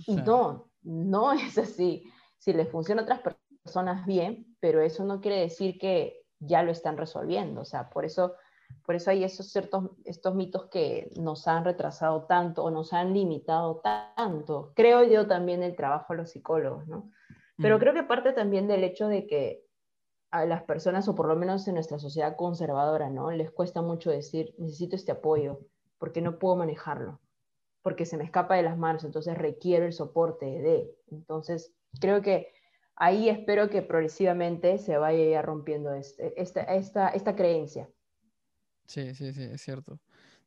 Y 0.05 0.17
no, 0.17 0.69
no 0.81 1.31
es 1.31 1.57
así. 1.57 2.03
Si 2.37 2.51
les 2.51 2.69
funciona 2.69 3.03
a 3.03 3.05
otras 3.05 3.21
personas 3.63 4.05
bien, 4.05 4.57
pero 4.59 4.81
eso 4.81 5.05
no 5.05 5.21
quiere 5.21 5.39
decir 5.39 5.77
que 5.79 6.25
ya 6.39 6.61
lo 6.61 6.73
están 6.73 6.97
resolviendo. 6.97 7.61
O 7.61 7.65
sea, 7.65 7.89
por 7.89 8.03
eso, 8.03 8.33
por 8.85 8.95
eso 8.95 9.09
hay 9.09 9.23
esos 9.23 9.49
ciertos, 9.49 9.91
estos 10.03 10.35
mitos 10.35 10.65
que 10.65 11.09
nos 11.15 11.47
han 11.47 11.63
retrasado 11.63 12.25
tanto 12.25 12.65
o 12.65 12.69
nos 12.69 12.91
han 12.91 13.13
limitado 13.13 13.81
tanto. 13.81 14.73
Creo 14.75 15.05
yo 15.05 15.25
también 15.25 15.63
el 15.63 15.77
trabajo 15.77 16.11
de 16.11 16.17
los 16.17 16.31
psicólogos, 16.31 16.85
¿no? 16.85 17.11
Pero 17.55 17.77
mm. 17.77 17.79
creo 17.79 17.93
que 17.93 18.03
parte 18.03 18.33
también 18.33 18.67
del 18.67 18.83
hecho 18.83 19.07
de 19.07 19.25
que 19.25 19.62
a 20.33 20.45
las 20.45 20.63
personas, 20.63 21.07
o 21.07 21.13
por 21.13 21.27
lo 21.27 21.35
menos 21.35 21.67
en 21.67 21.75
nuestra 21.75 21.99
sociedad 21.99 22.35
conservadora, 22.35 23.07
¿no? 23.11 23.29
Les 23.29 23.51
cuesta 23.51 23.83
mucho 23.83 24.09
decir, 24.09 24.55
necesito 24.57 24.95
este 24.95 25.11
apoyo, 25.11 25.59
porque 25.99 26.21
no 26.21 26.39
puedo 26.39 26.55
manejarlo, 26.55 27.21
porque 27.83 28.07
se 28.07 28.17
me 28.17 28.23
escapa 28.23 28.55
de 28.55 28.63
las 28.63 28.75
manos, 28.75 29.03
entonces 29.03 29.37
requiero 29.37 29.85
el 29.85 29.93
soporte 29.93 30.47
de. 30.47 30.91
Entonces, 31.11 31.75
creo 32.01 32.23
que 32.23 32.51
ahí 32.95 33.29
espero 33.29 33.69
que 33.69 33.83
progresivamente 33.83 34.79
se 34.79 34.97
vaya 34.97 35.23
ya 35.23 35.43
rompiendo 35.43 35.93
este, 35.93 36.33
esta, 36.41 36.63
esta, 36.63 37.09
esta 37.09 37.35
creencia. 37.35 37.87
Sí, 38.87 39.13
sí, 39.13 39.33
sí, 39.33 39.43
es 39.43 39.61
cierto. 39.61 39.99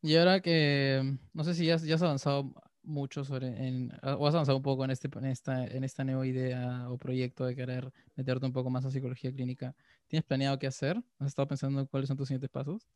Y 0.03 0.16
ahora 0.16 0.41
que, 0.41 1.16
no 1.32 1.45
sé 1.45 1.55
si 1.55 1.64
ya, 1.64 1.76
ya 1.76 1.95
has 1.95 2.03
avanzado 2.03 2.53
mucho 2.87 3.24
sobre, 3.24 3.49
en, 3.49 3.93
ah, 4.03 4.16
o 4.18 4.26
has 4.26 4.34
avanzado 4.34 4.57
un 4.57 4.62
poco 4.62 4.84
en, 4.84 4.91
este, 4.91 5.09
en, 5.18 5.26
esta, 5.26 5.64
en 5.64 5.84
esta 5.84 6.05
nueva 6.05 6.26
idea 6.26 6.87
o 6.91 6.97
proyecto 6.97 7.45
de 7.45 7.55
querer 7.55 7.93
meterte 8.14 8.47
un 8.47 8.53
poco 8.53 8.70
más 8.70 8.84
a 8.87 8.91
psicología 8.91 9.32
clínica. 9.32 9.74
¿Tienes 10.07 10.24
planeado 10.24 10.59
qué 10.59 10.66
hacer? 10.66 11.03
¿Has 11.18 11.28
estado 11.28 11.49
pensando 11.49 11.80
en 11.80 11.87
cuáles 11.87 12.09
son 12.09 12.16
tus 12.16 12.28
siguientes 12.28 12.51
pasos? 12.51 12.87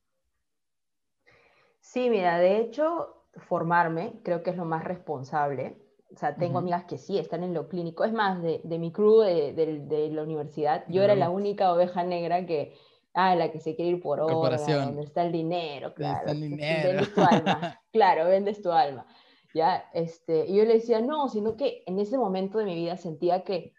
Sí, 1.81 2.09
mira, 2.09 2.39
de 2.39 2.61
hecho, 2.61 3.25
formarme 3.49 4.21
creo 4.23 4.43
que 4.43 4.51
es 4.51 4.57
lo 4.57 4.65
más 4.65 4.85
responsable. 4.85 5.77
O 6.13 6.19
sea, 6.19 6.35
tengo 6.35 6.59
amigas 6.59 6.85
que 6.85 6.99
sí 6.99 7.19
están 7.19 7.45
en 7.45 7.55
lo 7.55 7.69
clínico. 7.69 8.05
Es 8.05 8.13
más, 8.13 8.43
de, 8.43 8.61
de 8.65 8.79
mi 8.79 8.91
crew 8.91 9.21
de, 9.21 9.53
de, 9.53 10.11
la 10.11 10.25
universidad, 10.25 10.85
yo 10.89 11.03
era 11.05 11.15
la 11.15 11.31
única 11.31 11.73
oveja 11.73 12.03
negra 12.03 12.47
que, 12.47 12.75
ah, 13.15 13.37
la 13.37 13.53
que 13.53 13.61
se 13.61 13.77
quiere 13.77 13.93
ir 13.93 14.03
por 14.03 14.21
hora, 14.21 14.57
donde 14.57 15.03
está 15.03 15.23
el 15.23 15.31
dinero, 15.31 15.95
claro. 15.95 16.19
Está 16.19 16.33
el 16.33 16.41
dinero. 16.41 16.89
Vendes 16.89 17.15
tu 17.15 17.21
alma, 17.21 17.81
claro, 17.93 18.25
vendes 18.27 18.61
tu 18.61 18.73
alma. 18.73 19.07
¿Ya? 19.55 19.89
Este, 19.93 20.47
y 20.47 20.57
yo 20.57 20.65
le 20.65 20.75
decía, 20.75 21.01
no, 21.01 21.29
sino 21.29 21.57
que 21.57 21.83
en 21.87 21.99
ese 21.99 22.19
momento 22.19 22.59
de 22.59 22.65
mi 22.65 22.75
vida 22.75 22.97
sentía 22.97 23.45
que 23.45 23.75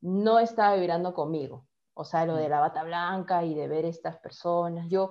no 0.00 0.38
estaba 0.38 0.76
vibrando 0.76 1.14
conmigo. 1.14 1.66
O 1.94 2.04
sea, 2.04 2.26
lo 2.26 2.36
de 2.36 2.46
mm. 2.46 2.50
la 2.50 2.60
bata 2.60 2.84
blanca 2.84 3.44
y 3.44 3.54
de 3.54 3.68
ver 3.68 3.84
estas 3.84 4.18
personas, 4.18 4.88
yo 4.88 5.10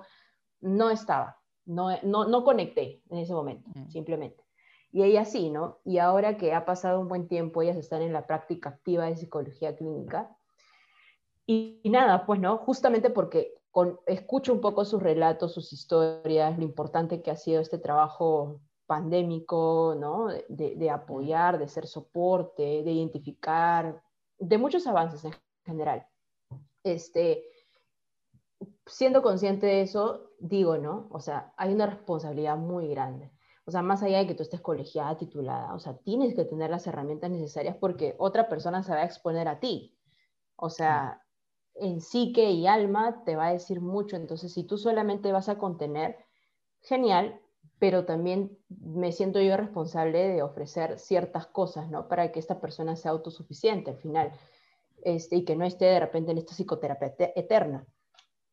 no 0.60 0.90
estaba, 0.90 1.40
no, 1.64 1.90
no, 2.02 2.26
no 2.26 2.44
conecté 2.44 3.02
en 3.10 3.18
ese 3.18 3.34
momento, 3.34 3.68
mm. 3.74 3.88
simplemente. 3.88 4.44
Y 4.92 5.02
ella 5.02 5.24
sí, 5.24 5.50
¿no? 5.50 5.80
Y 5.84 5.98
ahora 5.98 6.36
que 6.36 6.54
ha 6.54 6.64
pasado 6.64 7.00
un 7.00 7.08
buen 7.08 7.28
tiempo, 7.28 7.60
ellas 7.60 7.76
están 7.76 8.02
en 8.02 8.12
la 8.12 8.26
práctica 8.26 8.70
activa 8.70 9.06
de 9.06 9.16
psicología 9.16 9.76
clínica. 9.76 10.34
Y, 11.44 11.80
nada, 11.84 12.24
pues, 12.24 12.40
¿no? 12.40 12.56
Justamente 12.58 13.10
porque 13.10 13.54
con, 13.70 14.00
escucho 14.06 14.52
un 14.52 14.60
poco 14.60 14.84
sus 14.84 15.02
relatos, 15.02 15.52
sus 15.52 15.72
historias, 15.72 16.56
lo 16.56 16.64
importante 16.64 17.20
que 17.20 17.30
ha 17.30 17.36
sido 17.36 17.60
este 17.60 17.78
trabajo 17.78 18.60
pandémico, 18.86 19.96
¿no? 19.98 20.28
De, 20.48 20.90
apoyar, 20.90 21.58
de 21.58 21.68
ser 21.68 21.86
soporte, 21.86 22.82
de 22.82 22.92
identificar, 22.92 24.02
de 24.38 24.58
muchos 24.58 24.86
avances 24.86 25.24
en 25.24 25.32
general. 25.64 26.06
Este, 26.82 27.44
siendo 28.86 29.22
consciente 29.22 29.66
de 29.66 29.82
eso, 29.82 30.30
digo, 30.38 30.78
¿no? 30.78 31.08
O 31.10 31.20
sea, 31.20 31.52
hay 31.56 31.74
una 31.74 31.86
responsabilidad 31.86 32.56
muy 32.56 32.88
grande. 32.88 33.32
O 33.64 33.72
sea, 33.72 33.82
más 33.82 34.02
allá 34.02 34.18
de 34.18 34.28
que 34.28 34.34
tú 34.34 34.44
estés 34.44 34.60
colegiada, 34.60 35.16
titulada, 35.16 35.74
o 35.74 35.80
sea, 35.80 35.96
tienes 35.98 36.34
que 36.36 36.44
tener 36.44 36.70
las 36.70 36.86
herramientas 36.86 37.30
necesarias 37.30 37.76
porque 37.80 38.14
otra 38.18 38.48
persona 38.48 38.82
se 38.84 38.92
va 38.92 38.98
a 38.98 39.04
exponer 39.04 39.48
a 39.48 39.58
ti. 39.58 39.98
O 40.54 40.70
sea, 40.70 41.20
en 41.74 42.00
psique 42.00 42.50
y 42.52 42.66
alma 42.66 43.24
te 43.24 43.34
va 43.34 43.48
a 43.48 43.52
decir 43.52 43.80
mucho. 43.80 44.16
Entonces, 44.16 44.52
si 44.52 44.64
tú 44.64 44.78
solamente 44.78 45.32
vas 45.32 45.48
a 45.48 45.58
contener, 45.58 46.16
genial, 46.80 47.40
pero 47.78 48.04
también 48.04 48.56
me 48.68 49.12
siento 49.12 49.40
yo 49.40 49.56
responsable 49.56 50.28
de 50.28 50.42
ofrecer 50.42 50.98
ciertas 50.98 51.46
cosas, 51.46 51.90
¿no? 51.90 52.08
Para 52.08 52.32
que 52.32 52.38
esta 52.38 52.60
persona 52.60 52.96
sea 52.96 53.10
autosuficiente 53.10 53.90
al 53.90 53.98
final, 53.98 54.32
este, 55.02 55.36
y 55.36 55.44
que 55.44 55.56
no 55.56 55.64
esté 55.64 55.84
de 55.86 56.00
repente 56.00 56.32
en 56.32 56.38
esta 56.38 56.54
psicoterapia 56.54 57.14
eterna. 57.36 57.86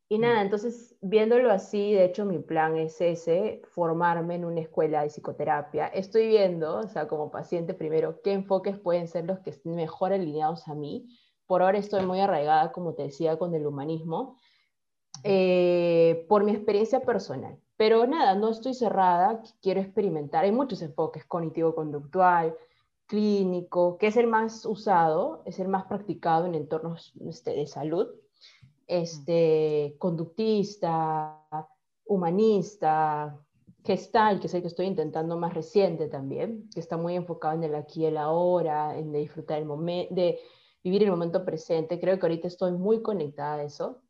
Y 0.10 0.20
nada, 0.20 0.40
mm. 0.40 0.46
entonces, 0.46 0.96
viéndolo 1.02 1.52
así, 1.52 1.94
de 1.94 2.06
hecho 2.06 2.26
mi 2.26 2.40
plan 2.40 2.78
es 2.78 3.00
ese, 3.00 3.62
formarme 3.72 4.36
en 4.36 4.46
una 4.46 4.60
escuela 4.60 5.02
de 5.02 5.10
psicoterapia. 5.10 5.88
Estoy 5.88 6.28
viendo, 6.28 6.80
o 6.80 6.88
sea, 6.88 7.08
como 7.08 7.32
paciente 7.32 7.74
primero, 7.74 8.22
qué 8.22 8.34
enfoques 8.34 8.78
pueden 8.78 9.08
ser 9.08 9.26
los 9.26 9.40
que 9.40 9.52
estén 9.52 9.76
mejor 9.76 10.14
alineados 10.14 10.68
a 10.68 10.76
mí. 10.76 11.08
Por 11.48 11.62
ahora 11.62 11.78
estoy 11.78 12.06
muy 12.06 12.20
arraigada, 12.20 12.72
como 12.74 12.94
te 12.94 13.04
decía, 13.04 13.38
con 13.38 13.56
el 13.56 13.66
humanismo, 13.66 14.38
eh, 15.24 16.26
por 16.28 16.44
mi 16.44 16.52
experiencia 16.52 17.00
personal. 17.00 17.63
Pero 17.78 18.06
nada, 18.06 18.36
no 18.36 18.50
estoy 18.50 18.74
cerrada, 18.74 19.42
quiero 19.62 19.82
experimentar. 19.82 20.44
Hay 20.46 20.52
muchos 20.52 20.82
enfoques, 20.82 21.26
cognitivo-conductual, 21.26 22.56
clínico, 23.08 23.98
que 23.98 24.08
es 24.08 24.18
el 24.18 24.28
más 24.28 24.66
usado, 24.66 25.42
es 25.46 25.60
el 25.60 25.68
más 25.68 25.86
practicado 25.86 26.46
en 26.46 26.56
entornos 26.56 27.14
este, 27.28 27.52
de 27.52 27.68
salud, 27.68 28.08
este, 28.88 29.96
conductista, 29.98 31.40
humanista, 32.06 33.40
gestal, 33.84 34.40
que 34.40 34.48
es 34.48 34.54
el 34.54 34.62
que 34.62 34.68
estoy 34.68 34.86
intentando 34.86 35.38
más 35.38 35.54
reciente 35.54 36.08
también, 36.08 36.70
que 36.74 36.80
está 36.80 36.98
muy 36.98 37.16
enfocado 37.16 37.56
en 37.56 37.64
el 37.64 37.76
aquí 37.76 38.02
y 38.02 38.06
el 38.06 38.18
ahora, 38.18 38.98
en 38.98 39.12
disfrutar 39.12 39.60
el 39.60 39.66
momento, 39.66 40.14
de 40.14 40.40
vivir 40.84 41.04
el 41.04 41.12
momento 41.12 41.44
presente. 41.44 42.00
Creo 42.00 42.20
que 42.20 42.26
ahorita 42.26 42.48
estoy 42.48 42.74
muy 42.74 43.02
conectada 43.02 43.56
a 43.56 43.64
eso. 43.64 44.03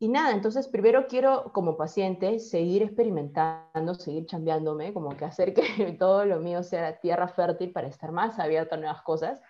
Y 0.00 0.08
nada, 0.08 0.32
entonces 0.32 0.68
primero 0.68 1.08
quiero 1.08 1.52
como 1.52 1.76
paciente 1.76 2.38
seguir 2.38 2.82
experimentando, 2.82 3.94
seguir 3.94 4.26
chambeándome, 4.26 4.92
como 4.92 5.16
que 5.16 5.24
hacer 5.24 5.52
que 5.52 5.62
todo 5.98 6.24
lo 6.24 6.38
mío 6.38 6.62
sea 6.62 7.00
tierra 7.00 7.26
fértil 7.26 7.72
para 7.72 7.88
estar 7.88 8.12
más 8.12 8.38
abierto 8.38 8.76
a 8.76 8.78
nuevas 8.78 9.02
cosas. 9.02 9.42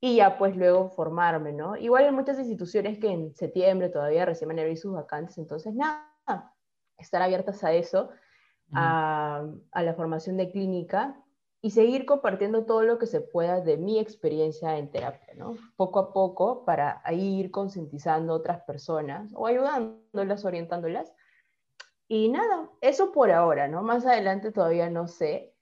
Y 0.00 0.16
ya 0.16 0.38
pues 0.38 0.56
luego 0.56 0.88
formarme, 0.88 1.52
¿no? 1.52 1.76
Igual 1.76 2.06
hay 2.06 2.12
muchas 2.12 2.38
instituciones 2.38 2.98
que 2.98 3.10
en 3.10 3.34
septiembre 3.34 3.90
todavía 3.90 4.24
recién 4.24 4.48
van 4.48 4.58
a 4.58 4.62
abrir 4.62 4.78
sus 4.78 4.92
vacantes, 4.92 5.36
entonces 5.38 5.74
nada, 5.74 6.54
estar 6.96 7.22
abiertas 7.22 7.62
a 7.62 7.72
eso, 7.72 8.10
a, 8.72 9.46
a 9.72 9.82
la 9.82 9.94
formación 9.94 10.36
de 10.36 10.50
clínica 10.50 11.22
y 11.62 11.70
seguir 11.70 12.06
compartiendo 12.06 12.64
todo 12.64 12.82
lo 12.82 12.98
que 12.98 13.06
se 13.06 13.20
pueda 13.20 13.60
de 13.60 13.76
mi 13.76 13.98
experiencia 13.98 14.78
en 14.78 14.90
terapia, 14.90 15.34
¿no? 15.36 15.56
Poco 15.76 15.98
a 15.98 16.12
poco 16.12 16.64
para 16.64 17.02
ir 17.12 17.50
concientizando 17.50 18.32
a 18.32 18.36
otras 18.36 18.62
personas 18.62 19.30
o 19.34 19.46
ayudándolas, 19.46 20.44
orientándolas. 20.44 21.12
Y 22.08 22.30
nada, 22.30 22.70
eso 22.80 23.12
por 23.12 23.30
ahora, 23.30 23.68
¿no? 23.68 23.82
Más 23.82 24.06
adelante 24.06 24.52
todavía 24.52 24.88
no 24.88 25.06
sé, 25.06 25.54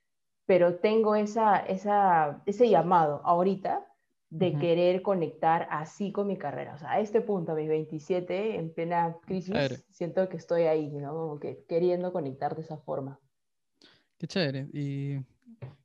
pero 0.46 0.76
tengo 0.76 1.16
esa, 1.16 1.58
esa, 1.58 2.42
ese 2.46 2.68
llamado 2.68 3.20
ahorita 3.24 3.84
de 4.30 4.56
querer 4.58 5.02
conectar 5.02 5.66
así 5.70 6.12
con 6.12 6.26
mi 6.26 6.36
carrera. 6.36 6.74
O 6.74 6.78
sea, 6.78 6.92
a 6.92 7.00
este 7.00 7.22
punto, 7.22 7.52
a 7.52 7.54
mis 7.54 7.68
27, 7.68 8.56
en 8.56 8.72
plena 8.72 9.16
crisis, 9.22 9.84
siento 9.90 10.28
que 10.28 10.36
estoy 10.36 10.62
ahí, 10.62 10.90
¿no? 10.90 11.12
Como 11.12 11.40
que 11.40 11.64
queriendo 11.66 12.12
conectar 12.12 12.54
de 12.54 12.62
esa 12.62 12.76
forma. 12.76 13.18
Qué 14.18 14.26
chévere. 14.26 14.68
Y 14.72 15.18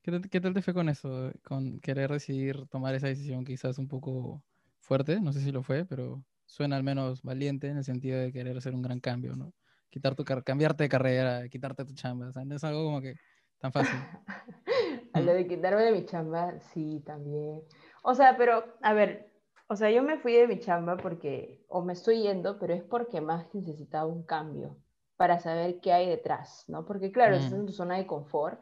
¿Qué, 0.02 0.42
tal 0.42 0.54
te 0.54 0.62
fue 0.62 0.74
con 0.74 0.90
eso? 0.90 1.32
Con 1.44 1.80
querer 1.80 2.12
decidir 2.12 2.68
tomar 2.68 2.94
esa 2.94 3.08
decisión 3.08 3.46
quizás 3.46 3.78
un 3.78 3.88
poco 3.88 4.44
fuerte, 4.80 5.22
no 5.22 5.32
sé 5.32 5.40
si 5.40 5.52
lo 5.52 5.64
fue, 5.64 5.86
pero 5.86 6.24
suena 6.46 6.76
al 6.76 6.84
menos 6.84 7.22
valiente 7.24 7.68
en 7.68 7.78
el 7.78 7.84
sentido 7.86 8.20
de 8.20 8.34
querer 8.34 8.58
hacer 8.58 8.76
un 8.76 8.82
gran 8.82 9.00
cambio, 9.00 9.36
¿no? 9.36 9.54
Quitar 9.90 10.16
tu 10.16 10.26
cambiarte 10.26 10.84
de 10.84 10.90
carrera, 10.90 11.48
quitarte 11.48 11.86
tu 11.86 11.94
chamba, 11.94 12.28
o 12.28 12.32
sea, 12.34 12.44
no 12.44 12.56
es 12.56 12.64
algo 12.64 12.84
como 12.84 13.02
que 13.02 13.16
tan 13.60 13.72
fácil. 13.72 13.98
a 15.14 15.22
lo 15.22 15.34
de 15.34 15.48
quitarme 15.48 15.84
de 15.84 15.92
mi 15.94 16.06
chamba, 16.06 16.60
sí, 16.74 17.02
también. 17.06 17.62
O 18.04 18.14
sea, 18.14 18.36
pero, 18.38 18.66
a 18.82 18.94
ver, 18.94 19.32
o 19.68 19.76
sea, 19.78 19.90
yo 19.90 20.04
me 20.04 20.18
fui 20.18 20.34
de 20.34 20.48
mi 20.48 20.60
chamba 20.60 20.98
porque, 20.98 21.64
o 21.70 21.82
me 21.82 21.94
estoy 21.94 22.24
yendo, 22.24 22.60
pero 22.60 22.74
es 22.74 22.84
porque 22.84 23.22
más 23.22 23.54
necesitaba 23.56 24.06
un 24.06 24.24
cambio 24.24 24.78
para 25.16 25.40
saber 25.40 25.80
qué 25.80 25.94
hay 25.94 26.10
detrás, 26.10 26.66
¿no? 26.68 26.86
Porque 26.86 27.12
claro, 27.12 27.36
estás 27.36 27.54
en 27.54 27.66
tu 27.66 27.72
zona 27.72 27.98
de 27.98 28.06
confort 28.06 28.60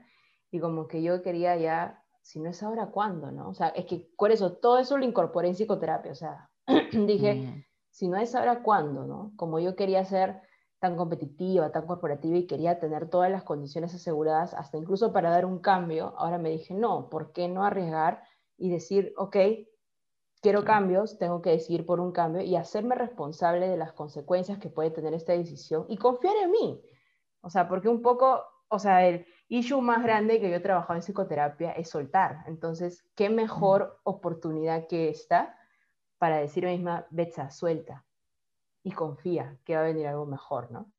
y 0.51 0.59
como 0.59 0.87
que 0.87 1.01
yo 1.01 1.21
quería 1.21 1.55
ya, 1.55 2.03
si 2.21 2.39
no 2.39 2.49
es 2.49 2.61
ahora, 2.61 2.87
¿cuándo? 2.87 3.31
¿no? 3.31 3.49
O 3.49 3.53
sea, 3.53 3.69
es 3.69 3.85
que 3.85 4.09
por 4.17 4.31
eso, 4.31 4.53
todo 4.57 4.77
eso 4.77 4.97
lo 4.97 5.05
incorporé 5.05 5.47
en 5.47 5.55
psicoterapia, 5.55 6.11
o 6.11 6.15
sea, 6.15 6.49
dije, 6.91 7.35
mm. 7.35 7.63
si 7.89 8.07
no 8.09 8.17
es 8.17 8.35
ahora, 8.35 8.61
¿cuándo? 8.61 9.05
¿no? 9.05 9.31
Como 9.37 9.59
yo 9.59 9.75
quería 9.75 10.03
ser 10.05 10.41
tan 10.79 10.97
competitiva, 10.97 11.71
tan 11.71 11.85
corporativa 11.85 12.37
y 12.37 12.47
quería 12.47 12.79
tener 12.79 13.09
todas 13.09 13.31
las 13.31 13.43
condiciones 13.43 13.93
aseguradas, 13.93 14.53
hasta 14.53 14.77
incluso 14.77 15.13
para 15.13 15.29
dar 15.29 15.45
un 15.45 15.59
cambio, 15.59 16.13
ahora 16.17 16.37
me 16.37 16.49
dije, 16.49 16.73
no, 16.73 17.09
¿por 17.09 17.31
qué 17.31 17.47
no 17.47 17.63
arriesgar 17.63 18.23
y 18.57 18.69
decir, 18.69 19.13
ok, 19.15 19.37
quiero 20.41 20.65
cambios, 20.65 21.17
tengo 21.19 21.41
que 21.41 21.51
decidir 21.51 21.85
por 21.85 21.99
un 21.99 22.11
cambio 22.11 22.41
y 22.41 22.55
hacerme 22.55 22.95
responsable 22.95 23.69
de 23.69 23.77
las 23.77 23.93
consecuencias 23.93 24.57
que 24.57 24.69
puede 24.69 24.89
tener 24.89 25.13
esta 25.13 25.33
decisión 25.33 25.85
y 25.87 25.97
confiar 25.97 26.35
en 26.43 26.51
mí. 26.51 26.81
O 27.41 27.49
sea, 27.49 27.67
porque 27.69 27.87
un 27.87 28.01
poco, 28.01 28.43
o 28.67 28.79
sea, 28.79 29.07
el 29.07 29.25
issue 29.51 29.81
más 29.81 30.01
grande 30.01 30.39
que 30.39 30.49
yo 30.49 30.55
he 30.55 30.61
trabajado 30.61 30.95
en 30.95 31.01
psicoterapia 31.01 31.71
es 31.73 31.89
soltar. 31.89 32.43
Entonces, 32.47 33.03
¿qué 33.15 33.29
mejor 33.29 33.99
oportunidad 34.03 34.87
que 34.87 35.09
esta 35.09 35.57
para 36.17 36.37
decir 36.37 36.65
misma, 36.65 37.07
Betsa, 37.09 37.49
suelta 37.49 38.05
y 38.83 38.91
confía 38.91 39.57
que 39.65 39.75
va 39.75 39.81
a 39.81 39.85
venir 39.85 40.07
algo 40.07 40.27
mejor, 40.27 40.71
¿no? 40.71 40.91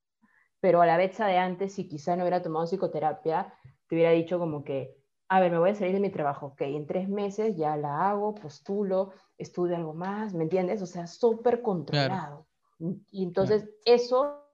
Pero 0.60 0.82
a 0.82 0.86
la 0.86 0.96
Betsa 0.96 1.26
de 1.26 1.38
antes, 1.38 1.74
si 1.74 1.86
quizá 1.86 2.16
no 2.16 2.24
hubiera 2.24 2.42
tomado 2.42 2.66
psicoterapia, 2.66 3.54
te 3.86 3.94
hubiera 3.94 4.10
dicho 4.10 4.38
como 4.40 4.64
que, 4.64 4.96
a 5.28 5.38
ver, 5.38 5.52
me 5.52 5.58
voy 5.58 5.70
a 5.70 5.74
salir 5.76 5.94
de 5.94 6.00
mi 6.00 6.10
trabajo, 6.10 6.46
ok, 6.46 6.62
en 6.62 6.86
tres 6.86 7.08
meses 7.08 7.56
ya 7.56 7.76
la 7.76 8.10
hago, 8.10 8.34
postulo, 8.34 9.12
estudio 9.38 9.76
algo 9.76 9.94
más, 9.94 10.34
¿me 10.34 10.42
entiendes? 10.42 10.82
O 10.82 10.86
sea, 10.86 11.06
súper 11.06 11.62
controlado. 11.62 12.46
Y 13.10 13.22
entonces 13.22 13.70
eso 13.84 14.50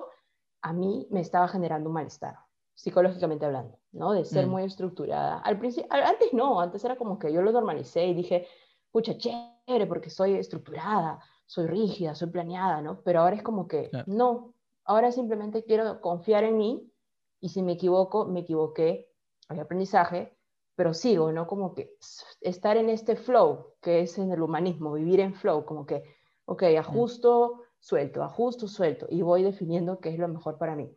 a 0.61 0.73
mí 0.73 1.09
me 1.11 1.21
estaba 1.21 1.49
generando 1.49 1.89
un 1.89 1.95
malestar, 1.95 2.37
psicológicamente 2.75 3.47
hablando, 3.47 3.79
¿no? 3.99 4.13
De 4.13 4.25
ser 4.25 4.47
mm. 4.47 4.51
muy 4.51 4.63
estructurada. 4.65 5.39
Al 5.41 5.59
principio, 5.59 5.89
antes 5.91 6.33
no, 6.33 6.61
antes 6.61 6.85
era 6.85 6.97
como 6.97 7.19
que 7.19 7.33
yo 7.33 7.43
lo 7.43 7.53
normalicé 7.53 8.07
y 8.07 8.15
dije, 8.15 8.47
pucha, 8.91 9.17
chévere, 9.17 9.87
porque 9.87 10.11
soy 10.11 10.35
estructurada, 10.35 11.21
soy 11.47 11.67
rígida, 11.67 12.15
soy 12.15 12.29
planeada, 12.29 12.81
¿no? 12.81 13.03
Pero 13.03 13.21
ahora 13.21 13.37
es 13.37 13.43
como 13.43 13.67
que, 13.69 13.91
no, 14.07 14.55
ahora 14.85 15.13
simplemente 15.13 15.65
quiero 15.65 16.01
confiar 16.01 16.45
en 16.45 16.57
mí 16.57 16.93
y 17.41 17.51
si 17.51 17.63
me 17.63 17.73
equivoco, 17.73 18.27
me 18.27 18.41
equivoqué, 18.41 19.11
hay 19.49 19.61
aprendizaje, 19.61 20.37
pero 20.75 20.95
sigo, 20.95 21.33
¿no? 21.33 21.47
Como 21.47 21.75
que 21.75 21.97
estar 22.41 22.77
en 22.77 22.89
este 22.89 23.17
flow, 23.17 23.75
que 23.81 24.03
es 24.03 24.19
en 24.19 24.31
el 24.31 24.43
humanismo, 24.43 24.93
vivir 24.93 25.21
en 25.21 25.35
flow, 25.35 25.65
como 25.65 25.87
que, 25.87 26.05
ok, 26.45 26.63
ajusto, 26.79 27.63
suelto, 27.81 28.23
ajusto, 28.23 28.69
suelto, 28.69 29.07
y 29.11 29.23
voy 29.23 29.43
definiendo 29.43 29.99
qué 30.01 30.11
es 30.11 30.19
lo 30.19 30.29
mejor 30.29 30.57
para 30.59 30.77
mí. 30.77 30.95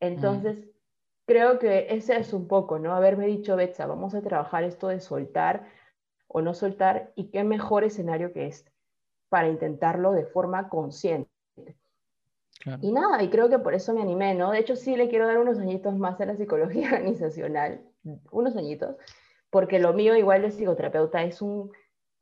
Entonces, 0.00 0.68
creo 1.28 1.58
que 1.58 1.86
ese 1.90 2.16
es 2.16 2.32
un 2.32 2.48
poco, 2.48 2.78
¿no? 2.78 2.94
Haberme 2.94 3.26
dicho, 3.26 3.54
Betsa, 3.54 3.86
vamos 3.86 4.14
a 4.14 4.22
trabajar 4.22 4.64
esto 4.64 4.88
de 4.88 4.98
soltar 4.98 5.68
o 6.26 6.40
no 6.42 6.54
soltar, 6.54 7.12
y 7.14 7.30
qué 7.30 7.44
mejor 7.44 7.84
escenario 7.84 8.32
que 8.32 8.46
este, 8.46 8.70
para 9.28 9.48
intentarlo 9.48 10.12
de 10.12 10.24
forma 10.24 10.68
consciente. 10.68 11.30
Y 12.82 12.92
nada, 12.92 13.22
y 13.22 13.30
creo 13.30 13.48
que 13.48 13.58
por 13.58 13.72
eso 13.72 13.94
me 13.94 14.02
animé, 14.02 14.34
¿no? 14.34 14.50
De 14.50 14.58
hecho, 14.58 14.76
sí 14.76 14.96
le 14.96 15.08
quiero 15.08 15.26
dar 15.26 15.38
unos 15.38 15.58
añitos 15.58 15.96
más 15.96 16.20
a 16.20 16.26
la 16.26 16.36
psicología 16.36 16.88
organizacional, 16.92 17.82
unos 18.30 18.56
añitos, 18.56 18.96
porque 19.50 19.78
lo 19.78 19.92
mío 19.92 20.16
igual 20.16 20.42
de 20.42 20.50
psicoterapeuta 20.50 21.22
es 21.22 21.40
un, 21.40 21.70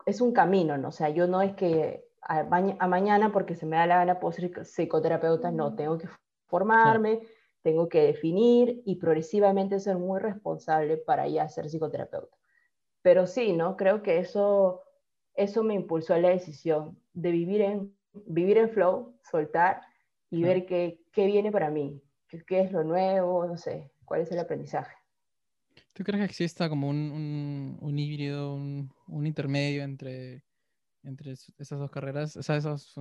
es 0.04 0.20
un 0.20 0.32
camino, 0.32 0.76
¿no? 0.78 0.88
O 0.88 0.92
sea, 0.92 1.08
yo 1.08 1.26
no 1.26 1.42
es 1.42 1.54
que 1.54 2.04
a, 2.22 2.44
mañana 2.44 3.32
porque 3.32 3.54
se 3.54 3.66
me 3.66 3.76
da 3.76 3.86
la 3.86 3.98
gana 3.98 4.20
puedo 4.20 4.32
ser 4.32 4.50
psicoterapeuta, 4.64 5.50
no, 5.50 5.74
tengo 5.74 5.98
que 5.98 6.08
formarme, 6.46 7.22
tengo 7.66 7.88
que 7.88 8.00
definir 8.00 8.80
y 8.84 8.94
progresivamente 8.94 9.80
ser 9.80 9.98
muy 9.98 10.20
responsable 10.20 10.98
para 10.98 11.26
ya 11.26 11.48
ser 11.48 11.68
psicoterapeuta. 11.68 12.36
Pero 13.02 13.26
sí, 13.26 13.54
¿no? 13.54 13.76
Creo 13.76 14.04
que 14.04 14.20
eso, 14.20 14.84
eso 15.34 15.64
me 15.64 15.74
impulsó 15.74 16.14
a 16.14 16.20
la 16.20 16.28
decisión 16.28 16.96
de 17.12 17.32
vivir 17.32 17.62
en, 17.62 17.92
vivir 18.26 18.58
en 18.58 18.70
flow, 18.70 19.18
soltar 19.28 19.80
y 20.30 20.44
ver 20.44 20.64
qué, 20.64 21.00
qué, 21.10 21.26
viene 21.26 21.50
para 21.50 21.68
mí, 21.68 22.00
qué, 22.28 22.44
qué, 22.44 22.60
es 22.60 22.70
lo 22.70 22.84
nuevo, 22.84 23.44
no 23.46 23.56
sé, 23.56 23.90
cuál 24.04 24.20
es 24.20 24.30
el 24.30 24.38
aprendizaje. 24.38 24.94
¿Tú 25.92 26.04
crees 26.04 26.20
que 26.20 26.26
exista 26.26 26.68
como 26.68 26.88
un, 26.88 27.10
un, 27.10 27.78
un 27.80 27.98
híbrido, 27.98 28.54
un, 28.54 28.92
un, 29.08 29.26
intermedio 29.26 29.82
entre, 29.82 30.44
entre 31.02 31.32
esas 31.32 31.80
dos 31.80 31.90
carreras, 31.90 32.36
o 32.36 32.44
sea, 32.44 32.58
esas 32.58 32.94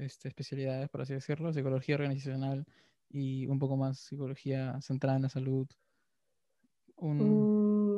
este, 0.00 0.26
especialidades, 0.26 0.88
por 0.88 1.02
así 1.02 1.14
decirlo, 1.14 1.52
psicología 1.52 1.94
organizacional 1.94 2.66
y 3.10 3.46
un 3.46 3.58
poco 3.58 3.76
más 3.76 3.98
psicología 3.98 4.80
centrada 4.80 5.16
en 5.16 5.22
la 5.22 5.28
salud? 5.28 5.66
Mm, 6.98 7.96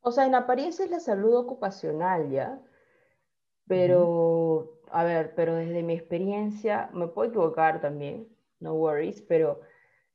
o 0.00 0.12
sea, 0.12 0.26
en 0.26 0.34
apariencia 0.34 0.84
es 0.84 0.90
la 0.90 1.00
salud 1.00 1.34
ocupacional, 1.36 2.30
¿ya? 2.30 2.60
Pero, 3.66 4.80
a 4.90 5.04
ver, 5.04 5.34
pero 5.34 5.54
desde 5.54 5.82
mi 5.82 5.94
experiencia, 5.94 6.90
me 6.92 7.08
puedo 7.08 7.30
equivocar 7.30 7.80
también, 7.80 8.28
no 8.60 8.74
worries, 8.74 9.22
pero 9.22 9.60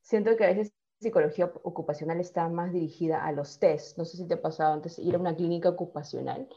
siento 0.01 0.35
que 0.35 0.45
a 0.45 0.47
veces 0.47 0.73
psicología 0.99 1.51
ocupacional 1.63 2.19
está 2.19 2.49
más 2.49 2.71
dirigida 2.71 3.23
a 3.23 3.31
los 3.31 3.59
test. 3.59 3.97
No 3.97 4.05
sé 4.05 4.17
si 4.17 4.27
te 4.27 4.35
ha 4.35 4.41
pasado 4.41 4.73
antes 4.73 4.97
ir 4.99 5.15
a 5.15 5.19
una 5.19 5.35
clínica 5.35 5.69
ocupacional 5.69 6.47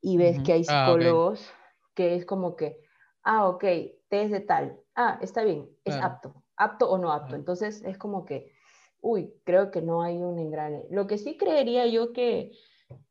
y 0.00 0.16
ves 0.16 0.40
que 0.42 0.52
hay 0.52 0.64
ah, 0.68 0.86
psicólogos 0.86 1.50
que 1.94 2.14
es 2.14 2.24
como 2.24 2.54
que, 2.54 2.80
ah, 3.24 3.48
ok, 3.48 3.64
test 4.08 4.30
de 4.30 4.40
tal, 4.40 4.80
ah, 4.94 5.18
está 5.20 5.42
bien, 5.42 5.68
es 5.84 5.96
apto, 5.96 6.44
apto 6.58 6.90
o 6.90 6.98
no 6.98 7.12
apto. 7.12 7.36
Entonces 7.36 7.82
es 7.84 7.96
como 7.96 8.24
que, 8.24 8.52
uy, 9.00 9.32
creo 9.44 9.70
que 9.70 9.80
no 9.80 10.02
hay 10.02 10.18
un 10.18 10.38
engrane. 10.38 10.84
Lo 10.90 11.06
que 11.06 11.18
sí 11.18 11.36
creería 11.36 11.86
yo 11.86 12.12
que 12.12 12.52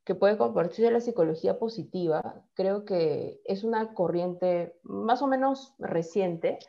que 0.04 0.16
puede 0.16 0.38
compartirse 0.38 0.90
la 0.90 1.02
psicología 1.02 1.60
positiva, 1.60 2.46
creo 2.54 2.86
que 2.86 3.42
es 3.46 3.64
una 3.64 3.94
corriente 3.94 4.80
más 4.84 5.22
o 5.22 5.28
menos 5.28 5.76
reciente 5.80 6.60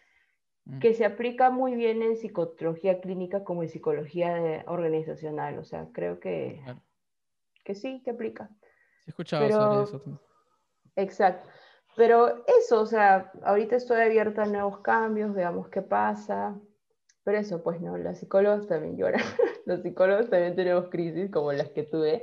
mm. 0.64 0.81
que 0.81 0.93
se 0.95 1.05
aplica 1.05 1.51
muy 1.51 1.74
bien 1.74 2.03
en 2.03 2.16
psicología 2.16 3.01
clínica 3.01 3.45
como 3.45 3.62
en 3.62 3.68
psicología 3.68 4.64
organizacional. 4.66 5.59
O 5.59 5.64
sea, 5.64 5.89
creo 5.93 6.18
que, 6.20 6.61
que 7.64 7.74
sí, 7.74 8.03
que 8.05 8.11
aplica. 8.11 8.51
he 9.07 9.11
escuchado 9.11 9.49
sobre 9.49 9.85
eso. 9.85 10.20
Exacto. 10.97 11.49
Pero 11.97 12.45
eso, 12.47 12.81
o 12.81 12.87
sea, 12.87 13.33
ahorita 13.43 13.76
estoy 13.76 14.01
abierta 14.01 14.43
a 14.43 14.47
nuevos 14.47 14.81
cambios, 14.81 15.33
veamos 15.33 15.68
qué 15.68 15.83
pasa. 15.83 16.61
Pero 17.29 17.41
eso, 17.41 17.62
pues 17.62 17.79
no, 17.83 17.99
los 17.99 18.16
psicólogos 18.16 18.66
también 18.68 18.97
lloran. 18.97 19.20
los 19.66 19.83
psicólogos 19.83 20.31
también 20.31 20.57
tenemos 20.57 20.89
crisis 20.89 21.31
como 21.31 21.53
las 21.53 21.68
que 21.68 21.83
tuve 21.83 22.22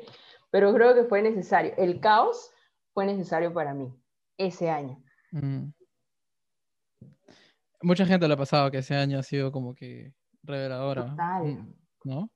pero 0.50 0.74
creo 0.74 0.96
que 0.96 1.04
fue 1.04 1.22
necesario. 1.22 1.74
El 1.78 2.00
caos 2.00 2.50
fue 2.96 3.06
necesario 3.06 3.54
para 3.54 3.76
mí 3.76 3.94
ese 4.36 4.72
año. 4.72 5.00
Mm. 5.32 5.66
Mucha 7.84 8.08
gente 8.08 8.28
lo 8.28 8.34
ha 8.34 8.38
pasado 8.38 8.72
que 8.72 8.80
ese 8.80 8.96
año 8.96 9.20
ha 9.20 9.24
sido 9.24 9.52
como 9.52 9.76
que 9.76 10.16
reveladora. 10.42 11.06
Mm, 11.44 11.72
¿No? 12.06 12.32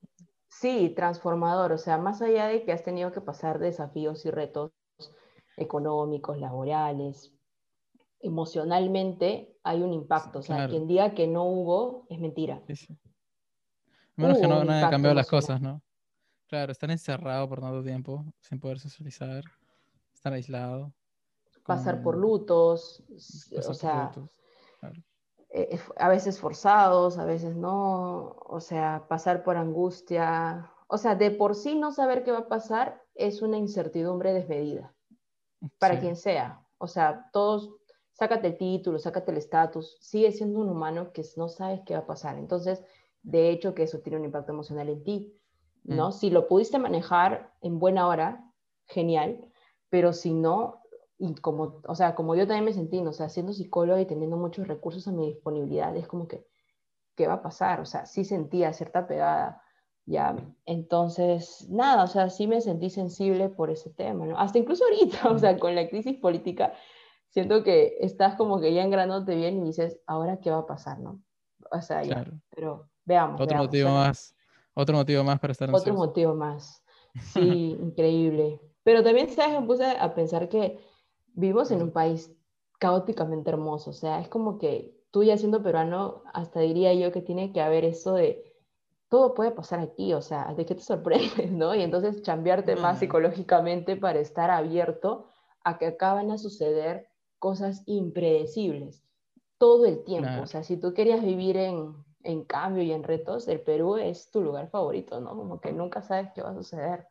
Sí, 0.47 0.93
transformador. 0.95 1.72
O 1.72 1.80
sea, 1.80 1.97
más 1.97 2.22
allá 2.22 2.45
de 2.45 2.63
que 2.63 2.72
has 2.72 2.84
tenido 2.84 3.11
que 3.11 3.22
pasar 3.22 3.57
desafíos 3.57 4.24
y 4.28 4.30
retos 4.30 4.74
económicos, 5.57 6.38
laborales, 6.38 7.34
emocionalmente 8.20 9.57
hay 9.70 9.82
un 9.82 9.93
impacto. 9.93 10.39
O 10.39 10.41
sea, 10.41 10.67
quien 10.67 10.88
diga 10.88 11.13
que 11.13 11.28
no 11.28 11.43
hubo 11.43 12.05
es 12.09 12.20
mentira. 12.20 12.61
Sí, 12.74 12.97
Menos 14.15 14.38
que 14.39 14.47
no, 14.47 14.63
no 14.63 14.72
hayan 14.72 14.89
cambiado 14.89 15.15
las 15.15 15.28
cosas, 15.28 15.61
¿no? 15.61 15.82
Claro, 16.47 16.72
estar 16.72 16.89
encerrado 16.89 17.47
por 17.47 17.61
tanto 17.61 17.84
tiempo, 17.84 18.26
sin 18.41 18.59
poder 18.59 18.80
socializar, 18.80 19.43
estar 20.13 20.34
aislado. 20.34 20.91
Pasar 21.65 22.01
por 22.01 22.17
lutos, 22.17 23.03
o 23.55 23.74
sea, 23.76 24.11
eh, 25.51 25.80
a 25.97 26.09
veces 26.09 26.39
forzados, 26.39 27.17
a 27.20 27.26
veces 27.26 27.55
no, 27.55 28.36
o 28.39 28.59
sea, 28.59 29.05
pasar 29.07 29.43
por 29.43 29.57
angustia, 29.57 30.72
o 30.88 30.97
sea, 30.97 31.15
de 31.15 31.30
por 31.30 31.55
sí 31.55 31.76
no 31.76 31.91
saber 31.91 32.24
qué 32.24 32.32
va 32.32 32.39
a 32.39 32.47
pasar 32.47 33.03
es 33.13 33.43
una 33.43 33.57
incertidumbre 33.57 34.34
desmedida, 34.34 34.93
para 35.78 35.99
quien 35.99 36.15
sea, 36.15 36.65
o 36.80 36.88
sea, 36.88 37.30
todos, 37.32 37.78
sácate 38.20 38.47
el 38.47 38.57
título, 38.57 38.99
sácate 38.99 39.32
el 39.32 39.38
estatus, 39.38 39.97
sigue 40.01 40.32
siendo 40.32 40.59
un 40.59 40.70
humano 40.70 41.11
que 41.13 41.24
no 41.38 41.49
sabes 41.49 41.82
qué 41.86 41.93
va 41.93 42.01
a 42.01 42.05
pasar, 42.05 42.38
entonces, 42.38 42.84
de 43.24 43.49
hecho, 43.49 43.74
que 43.74 43.84
eso 43.84 43.99
tiene 43.99 44.20
un 44.20 44.26
impacto 44.26 44.51
emocional 44.51 44.89
en 44.89 45.03
ti 45.03 45.39
¿no? 45.84 46.09
Mm. 46.09 46.11
Si 46.11 46.30
lo 46.30 46.47
pudiste 46.47 46.80
manejar 46.80 47.51
en 47.61 47.80
buena 47.80 48.07
hora, 48.07 48.45
genial, 48.86 49.39
pero 49.89 50.13
si 50.13 50.34
no, 50.34 50.82
y 51.17 51.34
como, 51.36 51.82
o 51.88 51.95
sea, 51.95 52.15
como 52.15 52.36
yo 52.36 52.47
también 52.47 52.65
me 52.65 52.74
sentí, 52.74 52.99
o 52.99 53.13
sea, 53.13 53.30
siendo 53.30 53.53
psicóloga 53.53 53.99
y 53.99 54.05
teniendo 54.05 54.38
muchos 54.38 54.67
recursos 54.67 55.07
a 55.07 55.11
mi 55.11 55.28
disponibilidad, 55.28 55.95
es 55.95 56.07
como 56.07 56.28
que, 56.28 56.45
¿qué 57.15 57.28
va 57.28 57.36
a 57.36 57.41
pasar? 57.41 57.82
O 57.82 57.86
sea, 57.86 58.05
sí 58.05 58.24
sentía 58.24 58.74
cierta 58.74 59.07
pegada, 59.07 59.61
ya, 60.05 60.36
entonces, 60.65 61.67
nada, 61.70 62.03
o 62.03 62.07
sea, 62.07 62.30
sí 62.30 62.47
me 62.47 62.61
sentí 62.61 62.89
sensible 62.89 63.49
por 63.49 63.70
ese 63.70 63.89
tema, 63.91 64.26
¿no? 64.26 64.38
Hasta 64.39 64.57
incluso 64.57 64.84
ahorita, 64.86 65.30
o 65.32 65.38
sea, 65.38 65.57
con 65.57 65.76
la 65.76 65.88
crisis 65.89 66.17
política, 66.17 66.74
siento 67.30 67.63
que 67.63 67.97
estás 68.01 68.36
como 68.36 68.59
que 68.59 68.73
ya 68.73 68.84
engranándote 68.84 69.36
bien 69.36 69.57
y 69.57 69.65
dices, 69.65 69.99
¿ahora 70.05 70.39
qué 70.39 70.51
va 70.51 70.59
a 70.59 70.65
pasar, 70.65 70.99
no? 70.99 71.21
O 71.71 71.82
sea, 71.82 72.03
ya, 72.03 72.25
pero 72.49 72.89
veamos. 73.05 73.39
Otro 73.39 73.57
motivo 73.57 73.89
más 73.89 74.36
otro 74.80 74.95
motivo 74.95 75.23
más 75.25 75.39
para 75.39 75.51
estar 75.51 75.69
ansioso. 75.69 75.91
Otro 75.91 75.93
motivo 75.95 76.36
más. 76.36 76.84
Sí, 77.34 77.75
increíble. 77.82 78.61
Pero 78.84 79.03
también, 79.03 79.30
¿sabes? 79.30 79.59
Me 79.59 79.65
puse 79.65 79.84
a 79.84 80.13
pensar 80.13 80.47
que 80.47 80.80
vivimos 81.34 81.71
en 81.71 81.82
un 81.82 81.91
país 81.91 82.32
caóticamente 82.77 83.49
hermoso. 83.49 83.89
O 83.89 83.93
sea, 83.93 84.21
es 84.21 84.30
como 84.30 84.57
que 84.59 84.95
tú 85.11 85.23
ya 85.23 85.36
siendo 85.36 85.61
peruano, 85.63 86.21
hasta 86.34 86.59
diría 86.59 86.93
yo 86.93 87.11
que 87.11 87.21
tiene 87.21 87.51
que 87.51 87.61
haber 87.61 87.84
eso 87.84 88.13
de 88.13 88.45
todo 89.09 89.34
puede 89.34 89.49
pasar 89.51 89.80
aquí, 89.80 90.13
o 90.13 90.21
sea, 90.21 90.53
de 90.53 90.65
qué 90.67 90.75
te 90.75 90.82
sorprendes, 90.82 91.51
¿no? 91.51 91.73
Y 91.73 91.82
entonces 91.82 92.21
cambiarte 92.21 92.75
más 92.75 92.99
psicológicamente 92.99 93.97
para 93.97 94.19
estar 94.19 94.51
abierto 94.51 95.25
a 95.63 95.80
que 95.80 95.88
acaban 95.88 96.30
a 96.30 96.38
suceder 96.38 97.09
cosas 97.40 97.84
impredecibles 97.86 99.04
todo 99.58 99.86
el 99.86 100.04
tiempo. 100.04 100.42
O 100.42 100.48
sea, 100.48 100.64
si 100.64 100.78
tú 100.78 100.94
querías 100.94 101.24
vivir 101.24 101.58
en, 101.58 101.94
en 102.24 102.44
cambio 102.46 102.84
y 102.84 102.92
en 102.92 103.04
retos, 103.04 103.48
el 103.48 103.62
Perú 103.62 103.98
es 103.98 104.32
tu 104.32 104.42
lugar 104.42 104.70
favorito, 104.70 105.20
¿no? 105.20 105.36
Como 105.36 105.60
que 105.60 105.72
nunca 105.72 106.02
sabes 106.02 106.32
qué 106.34 106.42
va 106.42 106.52
a 106.52 106.56
suceder. 106.56 107.08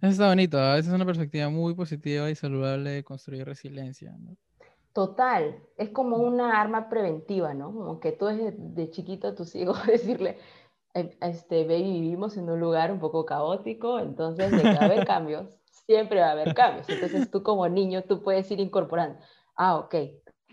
Eso 0.00 0.10
está 0.10 0.28
bonito, 0.28 0.58
a 0.58 0.74
veces 0.74 0.88
es 0.88 0.94
una 0.94 1.06
perspectiva 1.06 1.48
muy 1.48 1.74
positiva 1.74 2.28
y 2.28 2.34
saludable 2.34 2.90
de 2.90 3.04
construir 3.04 3.44
resiliencia, 3.44 4.16
¿no? 4.18 4.36
Total, 4.92 5.62
es 5.76 5.90
como 5.90 6.16
una 6.16 6.60
arma 6.60 6.88
preventiva, 6.88 7.54
¿no? 7.54 7.72
Como 7.72 8.00
que 8.00 8.12
tú 8.12 8.26
desde 8.26 8.52
de 8.52 8.90
chiquito 8.90 9.28
a 9.28 9.34
tus 9.34 9.54
hijos 9.54 9.78
decirle, 9.86 10.38
eh, 10.94 11.16
este, 11.20 11.64
baby, 11.64 12.00
vivimos 12.00 12.36
en 12.36 12.50
un 12.50 12.60
lugar 12.60 12.90
un 12.90 12.98
poco 12.98 13.24
caótico, 13.24 14.00
entonces 14.00 14.50
de 14.50 14.62
que 14.62 14.74
va 14.74 14.82
a 14.82 14.84
haber 14.86 15.06
cambios, 15.06 15.61
siempre 15.86 16.20
va 16.20 16.28
a 16.28 16.32
haber 16.32 16.54
cambios. 16.54 16.88
Entonces 16.88 17.30
tú 17.30 17.42
como 17.42 17.68
niño, 17.68 18.04
tú 18.04 18.22
puedes 18.22 18.50
ir 18.50 18.60
incorporando, 18.60 19.18
ah, 19.56 19.76
ok, 19.78 19.94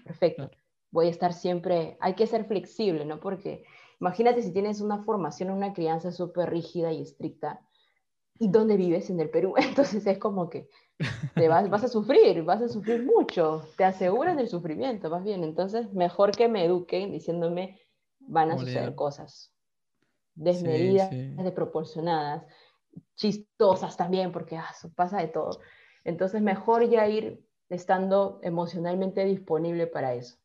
perfecto, 0.04 0.50
voy 0.92 1.08
a 1.08 1.12
estar 1.12 1.34
siempre, 1.34 1.98
hay 2.00 2.16
que 2.16 2.28
ser 2.28 2.46
flexible, 2.46 3.06
¿no? 3.06 3.20
Porque 3.20 3.64
imagínate 4.00 4.42
si 4.42 4.52
tienes 4.52 4.82
una 4.82 5.04
formación, 5.04 5.52
una 5.52 5.74
crianza 5.74 6.12
súper 6.12 6.50
rígida 6.50 6.92
y 6.92 7.02
estricta, 7.02 7.62
¿y 8.40 8.50
dónde 8.50 8.78
vives? 8.78 9.10
En 9.10 9.20
el 9.20 9.30
Perú. 9.30 9.54
Entonces 9.58 10.06
es 10.06 10.18
como 10.18 10.50
que 10.50 10.70
te 11.36 11.48
vas, 11.48 11.70
vas 11.70 11.84
a 11.84 11.88
sufrir, 11.88 12.44
vas 12.44 12.62
a 12.62 12.70
sufrir 12.70 13.04
mucho, 13.04 13.66
te 13.78 13.86
aseguran 13.86 14.38
del 14.38 14.50
sufrimiento, 14.50 15.10
más 15.10 15.24
bien. 15.24 15.44
Entonces, 15.44 15.94
mejor 15.94 16.32
que 16.32 16.48
me 16.48 16.66
eduquen 16.66 17.12
diciéndome, 17.12 17.80
van 18.20 18.52
a 18.52 18.58
suceder 18.58 18.96
cosas 18.96 19.54
desmedidas, 20.36 21.10
desproporcionadas, 21.12 22.46
chistosas 23.16 23.98
también, 23.98 24.32
porque 24.32 24.58
ah, 24.58 24.74
pasa 24.96 25.18
de 25.20 25.28
todo. 25.28 25.60
Entonces, 26.04 26.42
mejor 26.42 26.90
ya 26.90 27.08
ir 27.08 27.46
estando 27.70 28.40
emocionalmente 28.44 29.26
disponible 29.26 29.88
para 29.88 30.14
eso 30.14 30.38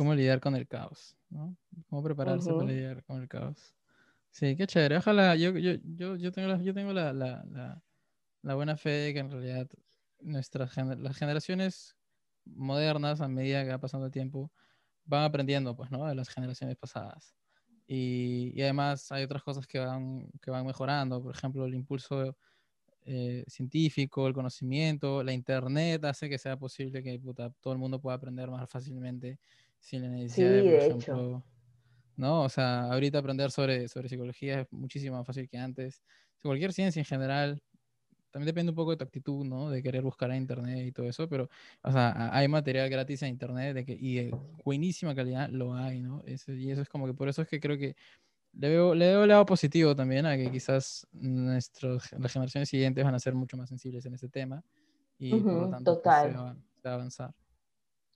cómo 0.00 0.14
lidiar 0.14 0.40
con 0.40 0.56
el 0.56 0.66
caos, 0.66 1.14
¿no? 1.28 1.54
Cómo 1.90 2.02
prepararse 2.02 2.50
para 2.50 2.64
lidiar 2.64 3.04
con 3.04 3.20
el 3.20 3.28
caos. 3.28 3.74
Sí, 4.30 4.56
qué 4.56 4.66
chévere. 4.66 4.96
Ojalá, 4.96 5.36
yo, 5.36 5.50
yo, 5.58 5.72
yo, 5.84 6.16
yo 6.16 6.32
tengo, 6.32 6.48
la, 6.48 6.62
yo 6.62 6.72
tengo 6.72 6.94
la, 6.94 7.12
la, 7.12 7.82
la, 8.40 8.54
buena 8.54 8.78
fe 8.78 8.90
de 8.90 9.12
que 9.12 9.18
en 9.18 9.30
realidad 9.30 9.68
nuestras 10.20 10.74
las 10.76 11.16
generaciones 11.18 11.98
modernas, 12.46 13.20
a 13.20 13.28
medida 13.28 13.62
que 13.62 13.72
va 13.72 13.78
pasando 13.78 14.06
el 14.06 14.12
tiempo, 14.12 14.50
van 15.04 15.24
aprendiendo, 15.24 15.76
pues, 15.76 15.90
¿no? 15.90 16.06
De 16.06 16.14
las 16.14 16.30
generaciones 16.30 16.78
pasadas. 16.78 17.34
Y, 17.92 18.52
y 18.54 18.62
además 18.62 19.10
hay 19.10 19.24
otras 19.24 19.42
cosas 19.42 19.66
que 19.66 19.80
van, 19.80 20.30
que 20.40 20.52
van 20.52 20.64
mejorando. 20.64 21.20
Por 21.20 21.34
ejemplo, 21.34 21.64
el 21.66 21.74
impulso 21.74 22.36
eh, 23.04 23.42
científico, 23.48 24.28
el 24.28 24.32
conocimiento, 24.32 25.24
la 25.24 25.32
internet 25.32 26.04
hace 26.04 26.28
que 26.28 26.38
sea 26.38 26.56
posible 26.56 27.02
que 27.02 27.20
todo 27.60 27.72
el 27.72 27.80
mundo 27.80 28.00
pueda 28.00 28.14
aprender 28.14 28.48
más 28.48 28.70
fácilmente 28.70 29.40
sin 29.80 30.02
la 30.02 30.08
necesidad 30.08 30.50
de, 30.50 30.62
por 30.62 30.72
ejemplo, 30.74 31.44
¿no? 32.14 32.42
O 32.42 32.48
sea, 32.48 32.92
ahorita 32.92 33.18
aprender 33.18 33.50
sobre, 33.50 33.88
sobre 33.88 34.08
psicología 34.08 34.60
es 34.60 34.68
muchísimo 34.70 35.16
más 35.16 35.26
fácil 35.26 35.48
que 35.48 35.58
antes. 35.58 36.00
Cualquier 36.44 36.72
ciencia 36.72 37.00
en 37.00 37.06
general, 37.06 37.60
también 38.30 38.46
depende 38.46 38.70
un 38.70 38.76
poco 38.76 38.92
de 38.92 38.96
tu 38.96 39.04
actitud, 39.04 39.44
¿no? 39.44 39.70
De 39.70 39.82
querer 39.82 40.02
buscar 40.02 40.30
en 40.30 40.38
internet 40.38 40.86
y 40.86 40.92
todo 40.92 41.06
eso, 41.06 41.28
pero, 41.28 41.48
o 41.82 41.92
sea, 41.92 42.30
hay 42.32 42.48
material 42.48 42.88
gratis 42.88 43.22
en 43.22 43.30
internet 43.30 43.74
de 43.74 43.84
que, 43.84 43.92
y 43.92 44.16
de 44.16 44.36
buenísima 44.64 45.14
calidad 45.14 45.48
lo 45.48 45.74
hay, 45.74 46.00
¿no? 46.00 46.22
y 46.26 46.70
eso 46.70 46.82
es 46.82 46.88
como 46.88 47.06
que 47.06 47.14
por 47.14 47.28
eso 47.28 47.42
es 47.42 47.48
que 47.48 47.60
creo 47.60 47.76
que 47.76 47.96
le 48.52 48.68
veo, 48.68 48.94
le 48.94 49.06
veo 49.06 49.22
el 49.22 49.28
lado 49.28 49.46
positivo 49.46 49.94
también 49.94 50.26
a 50.26 50.36
que 50.36 50.50
quizás 50.50 51.06
nuestros, 51.12 52.10
las 52.12 52.32
generaciones 52.32 52.68
siguientes 52.68 53.04
van 53.04 53.14
a 53.14 53.20
ser 53.20 53.34
mucho 53.34 53.56
más 53.56 53.68
sensibles 53.68 54.04
en 54.06 54.14
este 54.14 54.28
tema 54.28 54.62
y 55.18 55.40
por 55.40 55.52
lo 55.52 55.70
tanto 55.70 56.00
pues, 56.02 56.16
se, 56.22 56.28
va, 56.32 56.56
se 56.82 56.88
va 56.88 56.90
a 56.90 56.94
avanzar. 56.94 57.34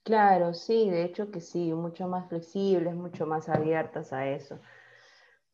Claro, 0.03 0.53
sí, 0.53 0.91
de 0.91 1.05
hecho 1.05 1.31
que 1.31 1.41
sí, 1.41 1.73
mucho 1.73 2.07
más 2.09 2.29
flexibles, 2.29 2.95
mucho 2.95 3.27
más 3.27 3.49
abiertas 3.49 4.13
a 4.13 4.29
eso. 4.29 4.59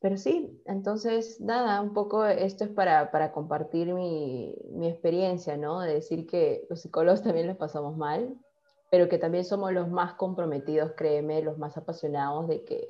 Pero 0.01 0.17
sí, 0.17 0.59
entonces, 0.65 1.39
nada, 1.39 1.79
un 1.79 1.93
poco 1.93 2.25
esto 2.25 2.63
es 2.63 2.71
para, 2.71 3.11
para 3.11 3.31
compartir 3.31 3.93
mi, 3.93 4.55
mi, 4.71 4.87
experiencia, 4.87 5.57
¿no? 5.57 5.79
De 5.79 5.93
decir 5.93 6.25
que 6.25 6.65
los 6.71 6.81
psicólogos 6.81 7.21
también 7.23 7.45
los 7.45 7.57
pasamos 7.57 7.95
mal, 7.95 8.35
pero 8.89 9.07
que 9.07 9.19
también 9.19 9.45
somos 9.45 9.71
los 9.71 9.89
más 9.89 10.15
comprometidos, 10.15 10.93
créeme, 10.97 11.43
los 11.43 11.59
más 11.59 11.77
apasionados 11.77 12.47
de 12.47 12.65
que, 12.65 12.89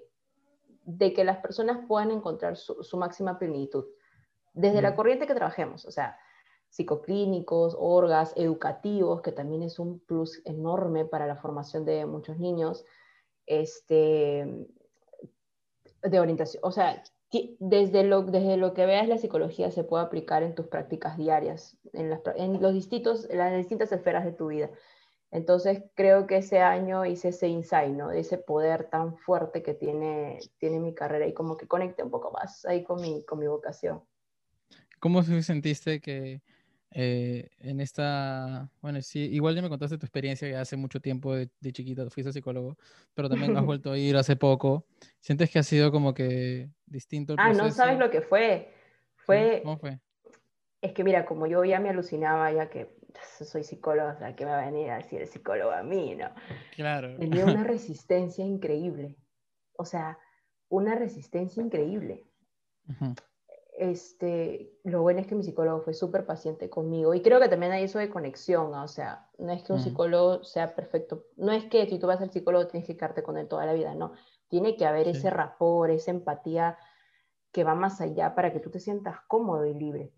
de 0.85 1.11
que 1.11 1.25
las 1.25 1.39
personas 1.39 1.85
puedan 1.85 2.11
encontrar 2.11 2.55
su, 2.55 2.81
su 2.81 2.95
máxima 2.95 3.37
plenitud, 3.37 3.85
desde 4.53 4.81
la 4.81 4.95
corriente 4.95 5.27
que 5.27 5.35
trabajemos, 5.35 5.85
o 5.85 5.91
sea, 5.91 6.17
psicoclínicos, 6.69 7.75
orgas, 7.77 8.33
educativos, 8.37 9.21
que 9.21 9.33
también 9.33 9.63
es 9.63 9.79
un 9.79 9.99
plus 9.99 10.41
enorme 10.45 11.03
para 11.03 11.27
la 11.27 11.35
formación 11.35 11.83
de 11.83 12.05
muchos 12.05 12.39
niños, 12.39 12.85
este, 13.45 14.69
de 16.03 16.19
orientación, 16.19 16.61
o 16.63 16.71
sea, 16.71 17.03
desde 17.59 18.03
lo, 18.03 18.23
desde 18.23 18.57
lo 18.57 18.73
que 18.73 18.85
veas 18.85 19.07
la 19.07 19.17
psicología 19.17 19.71
se 19.71 19.83
puede 19.83 20.03
aplicar 20.03 20.43
en 20.43 20.53
tus 20.53 20.67
prácticas 20.67 21.17
diarias, 21.17 21.77
en, 21.93 22.09
las, 22.09 22.21
en 22.35 22.61
los 22.61 22.73
distintos, 22.73 23.27
las 23.31 23.55
distintas 23.55 23.91
esferas 23.91 24.25
de 24.25 24.33
tu 24.33 24.47
vida. 24.47 24.69
Entonces 25.31 25.83
creo 25.95 26.27
que 26.27 26.37
ese 26.37 26.59
año 26.59 27.05
hice 27.05 27.29
ese 27.29 27.47
insight, 27.47 27.93
¿no? 27.93 28.11
Ese 28.11 28.37
poder 28.37 28.89
tan 28.89 29.17
fuerte 29.17 29.63
que 29.63 29.73
tiene, 29.73 30.39
tiene 30.57 30.79
mi 30.79 30.93
carrera 30.93 31.25
y 31.25 31.33
como 31.33 31.55
que 31.55 31.67
conecte 31.67 32.03
un 32.03 32.11
poco 32.11 32.31
más 32.31 32.65
ahí 32.65 32.83
con 32.83 33.01
mi, 33.01 33.23
con 33.23 33.39
mi 33.39 33.47
vocación. 33.47 34.03
¿Cómo 34.99 35.23
sentiste 35.23 36.01
que 36.01 36.41
eh, 36.93 37.49
en 37.59 37.79
esta, 37.79 38.69
bueno, 38.81 39.01
sí, 39.01 39.19
igual 39.31 39.55
ya 39.55 39.61
me 39.61 39.69
contaste 39.69 39.97
tu 39.97 40.05
experiencia 40.05 40.47
que 40.47 40.55
hace 40.55 40.75
mucho 40.75 40.99
tiempo 40.99 41.33
de, 41.33 41.49
de 41.59 41.71
chiquita 41.71 42.09
fuiste 42.09 42.33
psicólogo, 42.33 42.77
pero 43.13 43.29
también 43.29 43.55
has 43.55 43.65
vuelto 43.65 43.91
a 43.91 43.97
ir 43.97 44.17
hace 44.17 44.35
poco. 44.35 44.85
¿Sientes 45.19 45.49
que 45.49 45.59
ha 45.59 45.63
sido 45.63 45.91
como 45.91 46.13
que 46.13 46.69
distinto 46.85 47.33
el 47.33 47.39
Ah, 47.39 47.53
no 47.53 47.69
sabes 47.71 47.97
lo 47.97 48.09
que 48.09 48.21
fue. 48.21 48.73
Fue... 49.15 49.61
¿Cómo 49.63 49.77
fue? 49.77 49.99
Es 50.81 50.93
que 50.93 51.03
mira, 51.03 51.25
como 51.25 51.47
yo 51.47 51.63
ya 51.63 51.79
me 51.79 51.89
alucinaba, 51.89 52.51
ya 52.51 52.69
que 52.69 52.97
soy 53.39 53.63
psicóloga, 53.63 54.13
o 54.13 54.17
sea, 54.17 54.35
que 54.35 54.45
me 54.45 54.51
va 54.51 54.61
a 54.61 54.65
venir 54.65 54.89
a 54.89 54.97
decir 54.97 55.21
el 55.21 55.27
psicólogo 55.27 55.71
a 55.71 55.83
mí, 55.83 56.15
¿no? 56.15 56.29
Claro. 56.75 57.15
Tenía 57.17 57.45
una 57.45 57.63
resistencia 57.63 58.43
increíble. 58.43 59.15
O 59.77 59.85
sea, 59.85 60.17
una 60.69 60.95
resistencia 60.95 61.61
increíble 61.61 62.25
este, 63.81 64.77
lo 64.83 65.01
bueno 65.01 65.21
es 65.21 65.27
que 65.27 65.33
mi 65.33 65.43
psicólogo 65.43 65.81
fue 65.81 65.95
súper 65.95 66.27
paciente 66.27 66.69
conmigo 66.69 67.15
y 67.15 67.23
creo 67.23 67.39
que 67.39 67.49
también 67.49 67.71
hay 67.71 67.85
eso 67.85 67.97
de 67.97 68.11
conexión, 68.11 68.71
o 68.75 68.87
sea, 68.87 69.27
no 69.39 69.51
es 69.51 69.63
que 69.63 69.73
un 69.73 69.79
psicólogo 69.79 70.43
sea 70.43 70.75
perfecto, 70.75 71.25
no 71.35 71.51
es 71.51 71.65
que 71.65 71.87
si 71.87 71.97
tú 71.97 72.05
vas 72.05 72.21
al 72.21 72.29
psicólogo 72.29 72.67
tienes 72.67 72.85
que 72.85 72.95
quedarte 72.95 73.23
con 73.23 73.39
él 73.39 73.47
toda 73.47 73.65
la 73.65 73.73
vida, 73.73 73.95
no, 73.95 74.13
tiene 74.49 74.77
que 74.77 74.85
haber 74.85 75.07
ese 75.07 75.31
rapport, 75.31 75.91
esa 75.91 76.11
empatía 76.11 76.77
que 77.51 77.63
va 77.63 77.73
más 77.73 78.01
allá 78.01 78.35
para 78.35 78.53
que 78.53 78.59
tú 78.59 78.69
te 78.69 78.79
sientas 78.79 79.19
cómodo 79.27 79.65
y 79.65 79.73
libre. 79.73 80.13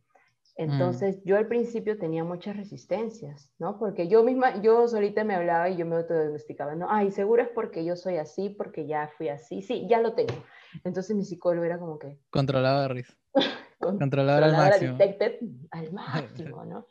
Entonces, 0.56 1.24
yo 1.24 1.38
al 1.38 1.48
principio 1.48 1.98
tenía 1.98 2.24
muchas 2.24 2.58
resistencias, 2.58 3.50
¿no? 3.58 3.80
Porque 3.80 4.10
yo 4.10 4.24
misma, 4.24 4.62
yo 4.62 4.88
solita 4.90 5.24
me 5.24 5.36
hablaba 5.36 5.70
y 5.70 5.78
yo 5.78 5.86
me 5.86 5.96
autodiagnosticaba, 5.96 6.76
¿no? 6.76 6.88
Ay, 6.90 7.12
seguro 7.12 7.42
es 7.42 7.50
porque 7.50 7.86
yo 7.86 7.96
soy 7.96 8.18
así, 8.18 8.50
porque 8.50 8.86
ya 8.86 9.10
fui 9.18 9.30
así, 9.30 9.62
sí, 9.62 9.88
ya 9.90 10.00
lo 10.00 10.14
tengo. 10.14 10.36
Entonces 10.84 11.16
mi 11.16 11.24
psicólogo 11.24 11.64
era 11.64 11.80
como 11.80 11.98
que... 11.98 12.20
Controlaba 12.30 12.88
risa. 12.90 13.14
Controladora 13.80 14.46
al 14.48 14.52
máximo. 14.58 14.98
al 15.72 15.94
máximo, 15.94 16.66
¿no? 16.66 16.88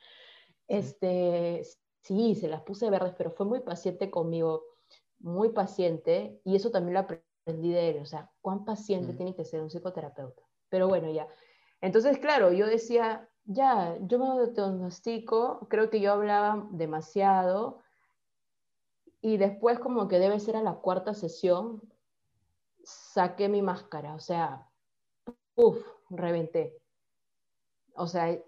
Este, 0.68 1.62
sí, 2.02 2.34
se 2.34 2.48
las 2.48 2.62
puse 2.62 2.90
verdes, 2.90 3.14
pero 3.16 3.30
fue 3.30 3.46
muy 3.46 3.60
paciente 3.60 4.10
conmigo, 4.10 4.64
muy 5.18 5.50
paciente, 5.50 6.40
y 6.44 6.56
eso 6.56 6.70
también 6.70 6.94
lo 6.94 7.00
aprendí 7.00 7.70
de 7.70 7.90
él, 7.90 7.98
o 8.02 8.06
sea, 8.06 8.30
cuán 8.40 8.64
paciente 8.64 9.12
mm. 9.12 9.16
tiene 9.16 9.34
que 9.34 9.44
ser 9.44 9.62
un 9.62 9.70
psicoterapeuta. 9.70 10.42
Pero 10.68 10.88
bueno, 10.88 11.10
ya. 11.10 11.28
Entonces, 11.80 12.18
claro, 12.18 12.52
yo 12.52 12.66
decía, 12.66 13.28
ya, 13.44 13.96
yo 14.00 14.18
me 14.18 14.52
diagnostico, 14.52 15.66
creo 15.68 15.90
que 15.90 16.00
yo 16.00 16.12
hablaba 16.12 16.66
demasiado, 16.70 17.80
y 19.20 19.36
después 19.36 19.78
como 19.78 20.08
que 20.08 20.18
debe 20.18 20.40
ser 20.40 20.56
a 20.56 20.62
la 20.62 20.74
cuarta 20.74 21.14
sesión, 21.14 21.82
saqué 22.82 23.48
mi 23.48 23.62
máscara, 23.62 24.14
o 24.14 24.18
sea, 24.18 24.68
uff, 25.54 25.84
reventé. 26.16 26.76
O 27.94 28.06
sea, 28.06 28.38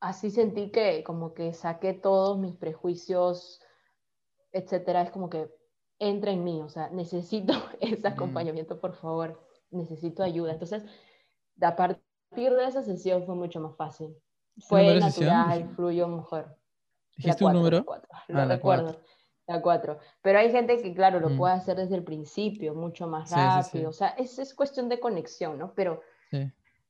así 0.00 0.30
sentí 0.30 0.70
que 0.70 1.02
como 1.04 1.34
que 1.34 1.52
saqué 1.52 1.92
todos 1.92 2.38
mis 2.38 2.56
prejuicios, 2.56 3.60
etcétera. 4.52 5.02
Es 5.02 5.10
como 5.10 5.28
que 5.30 5.50
entra 5.98 6.30
en 6.30 6.44
mí, 6.44 6.60
o 6.62 6.68
sea, 6.68 6.90
necesito 6.90 7.52
ese 7.80 8.08
acompañamiento, 8.08 8.80
por 8.80 8.94
favor, 8.94 9.40
necesito 9.70 10.22
ayuda. 10.22 10.52
Entonces, 10.52 10.84
a 11.60 11.76
partir 11.76 12.52
de 12.54 12.66
esa 12.66 12.82
sesión 12.82 13.24
fue 13.24 13.34
mucho 13.34 13.60
más 13.60 13.76
fácil. 13.76 14.16
Fue 14.58 14.98
natural, 14.98 15.68
fluyó 15.76 16.08
mejor. 16.08 16.56
¿Dijiste 17.16 17.44
un 17.44 17.52
número? 17.52 17.84
La 18.28 18.42
ah, 18.42 18.46
recuerdo. 18.46 19.00
La 19.46 19.62
4. 19.62 19.98
Pero 20.20 20.38
hay 20.38 20.52
gente 20.52 20.80
que, 20.82 20.94
claro, 20.94 21.20
lo 21.20 21.30
mm. 21.30 21.38
puede 21.38 21.54
hacer 21.54 21.76
desde 21.76 21.96
el 21.96 22.04
principio, 22.04 22.74
mucho 22.74 23.06
más 23.06 23.30
rápido. 23.30 23.88
o 23.88 23.92
sea, 23.92 24.08
es, 24.10 24.38
es, 24.38 24.54
cuestión 24.54 24.88
de 24.88 25.00
conexión, 25.00 25.58
¿no? 25.58 25.72
Pero 25.74 26.02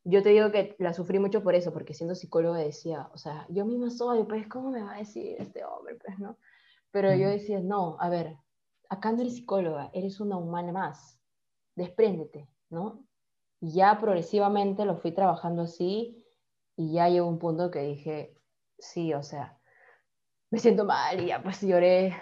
yo 0.05 0.23
te 0.23 0.31
digo 0.31 0.51
que 0.51 0.77
la 0.79 0.95
sufrí 0.95 1.19
mucho 1.19 1.43
por 1.43 1.55
eso, 1.55 1.73
porque 1.73 1.95
siendo 1.95 2.15
psicóloga 2.15 2.59
decía, 2.59 3.11
o 3.13 3.19
sea, 3.19 3.47
yo 3.49 3.65
misma 3.65 3.91
soy, 3.91 4.25
pues, 4.25 4.47
¿cómo 4.49 4.71
me 4.71 4.83
va 4.83 4.95
a 4.95 4.99
decir 4.99 5.37
este 5.39 5.65
hombre? 5.65 5.97
Pues, 5.97 6.19
¿no? 6.19 6.39
Pero 6.91 7.15
yo 7.15 7.29
decía, 7.29 7.61
no, 7.61 7.97
a 8.01 8.09
ver, 8.09 8.37
acá 8.89 9.13
no 9.13 9.21
eres 9.21 9.35
psicóloga, 9.35 9.91
eres 9.93 10.21
una 10.21 10.37
humana 10.37 10.73
más, 10.73 11.19
despréndete, 11.75 12.49
¿no? 12.71 13.05
Y 13.61 13.73
ya 13.75 13.99
progresivamente 14.01 14.85
lo 14.85 14.97
fui 14.97 15.13
trabajando 15.13 15.63
así 15.63 16.25
y 16.77 16.93
ya 16.93 17.09
llegó 17.09 17.27
un 17.29 17.39
punto 17.39 17.71
que 17.71 17.81
dije, 17.81 18.39
sí, 18.79 19.13
o 19.13 19.23
sea, 19.23 19.59
me 20.51 20.59
siento 20.59 20.85
mal 20.85 21.21
y 21.21 21.27
ya 21.27 21.43
pues 21.43 21.61
lloré, 21.61 22.15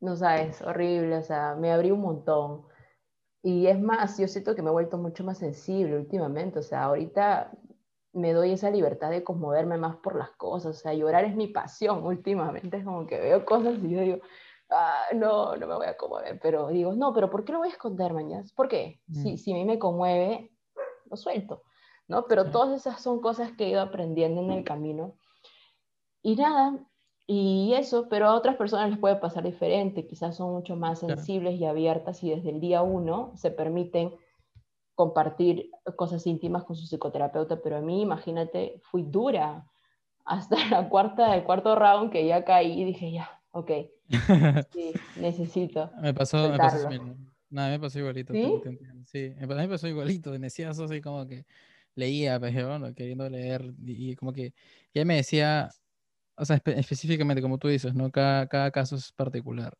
no 0.00 0.16
sabes, 0.16 0.62
horrible, 0.62 1.18
o 1.18 1.22
sea, 1.22 1.56
me 1.56 1.72
abrí 1.72 1.90
un 1.90 2.00
montón. 2.00 2.66
Y 3.44 3.66
es 3.66 3.78
más, 3.78 4.16
yo 4.16 4.26
siento 4.26 4.54
que 4.54 4.62
me 4.62 4.70
he 4.70 4.72
vuelto 4.72 4.96
mucho 4.96 5.22
más 5.22 5.36
sensible 5.36 5.98
últimamente, 5.98 6.60
o 6.60 6.62
sea, 6.62 6.84
ahorita 6.84 7.52
me 8.14 8.32
doy 8.32 8.52
esa 8.52 8.70
libertad 8.70 9.10
de 9.10 9.22
conmoverme 9.22 9.76
más 9.76 9.96
por 9.96 10.16
las 10.16 10.30
cosas, 10.30 10.78
o 10.78 10.80
sea, 10.80 10.94
llorar 10.94 11.26
es 11.26 11.36
mi 11.36 11.48
pasión 11.48 12.06
últimamente, 12.06 12.78
es 12.78 12.84
como 12.84 13.06
que 13.06 13.20
veo 13.20 13.44
cosas 13.44 13.74
y 13.82 13.90
yo 13.90 14.00
digo, 14.00 14.18
ah, 14.70 15.04
no, 15.14 15.56
no 15.56 15.66
me 15.66 15.74
voy 15.74 15.86
a 15.86 15.94
conmover, 15.94 16.40
pero 16.40 16.68
digo, 16.68 16.94
no, 16.94 17.12
pero 17.12 17.28
¿por 17.28 17.44
qué 17.44 17.52
lo 17.52 17.58
voy 17.58 17.68
a 17.68 17.72
esconder, 17.72 18.14
mañana? 18.14 18.42
¿Por 18.56 18.66
qué? 18.66 19.02
Si, 19.12 19.34
mm. 19.34 19.36
si 19.36 19.52
a 19.52 19.56
mí 19.56 19.66
me 19.66 19.78
conmueve, 19.78 20.50
lo 21.10 21.16
suelto, 21.18 21.64
¿no? 22.08 22.24
Pero 22.26 22.50
todas 22.50 22.80
esas 22.80 23.02
son 23.02 23.20
cosas 23.20 23.52
que 23.52 23.66
he 23.66 23.68
ido 23.68 23.82
aprendiendo 23.82 24.40
en 24.40 24.52
el 24.52 24.64
camino. 24.64 25.18
Y 26.22 26.36
nada, 26.36 26.78
y 27.26 27.72
eso, 27.74 28.08
pero 28.08 28.26
a 28.26 28.34
otras 28.34 28.56
personas 28.56 28.90
les 28.90 28.98
puede 28.98 29.16
pasar 29.16 29.44
diferente, 29.44 30.06
quizás 30.06 30.36
son 30.36 30.52
mucho 30.52 30.76
más 30.76 30.98
sensibles 30.98 31.58
y 31.58 31.64
abiertas 31.64 32.22
y 32.22 32.30
desde 32.30 32.50
el 32.50 32.60
día 32.60 32.82
uno 32.82 33.32
se 33.36 33.50
permiten 33.50 34.14
compartir 34.94 35.70
cosas 35.96 36.26
íntimas 36.26 36.64
con 36.64 36.76
su 36.76 36.86
psicoterapeuta, 36.86 37.60
pero 37.62 37.78
a 37.78 37.80
mí, 37.80 38.02
imagínate, 38.02 38.80
fui 38.84 39.02
dura 39.02 39.66
hasta 40.24 40.56
la 40.70 40.88
cuarta, 40.88 41.34
el 41.34 41.44
cuarto 41.44 41.74
round 41.74 42.10
que 42.12 42.26
ya 42.26 42.44
caí 42.44 42.82
y 42.82 42.84
dije, 42.84 43.12
ya, 43.12 43.30
ok, 43.52 43.70
sí, 44.72 44.92
necesito. 45.16 45.90
Me 46.00 46.12
pasó, 46.12 46.50
me 46.50 46.58
pasó, 46.58 46.88
Nada, 47.50 47.70
me 47.70 47.78
pasó 47.78 48.00
igualito. 48.00 48.32
¿Sí? 48.32 48.60
sí, 49.06 49.34
me 49.38 49.68
pasó 49.68 49.86
igualito, 49.86 50.34
eso 50.34 50.84
así 50.84 51.00
como 51.00 51.26
que 51.26 51.46
leía, 51.94 52.40
pues, 52.40 52.54
queriendo 52.96 53.28
leer 53.30 53.72
y, 53.84 54.16
como 54.16 54.32
que 54.32 54.52
ya 54.92 55.04
me 55.04 55.16
decía, 55.16 55.70
o 56.36 56.44
sea, 56.44 56.60
específicamente 56.64 57.42
como 57.42 57.58
tú 57.58 57.68
dices, 57.68 57.94
¿no? 57.94 58.10
Cada, 58.10 58.46
cada 58.48 58.70
caso 58.70 58.96
es 58.96 59.12
particular. 59.12 59.76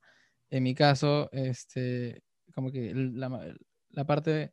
En 0.50 0.62
mi 0.62 0.74
caso, 0.74 1.28
este, 1.32 2.22
como 2.54 2.70
que 2.70 2.94
la, 2.94 3.54
la 3.90 4.04
parte 4.06 4.52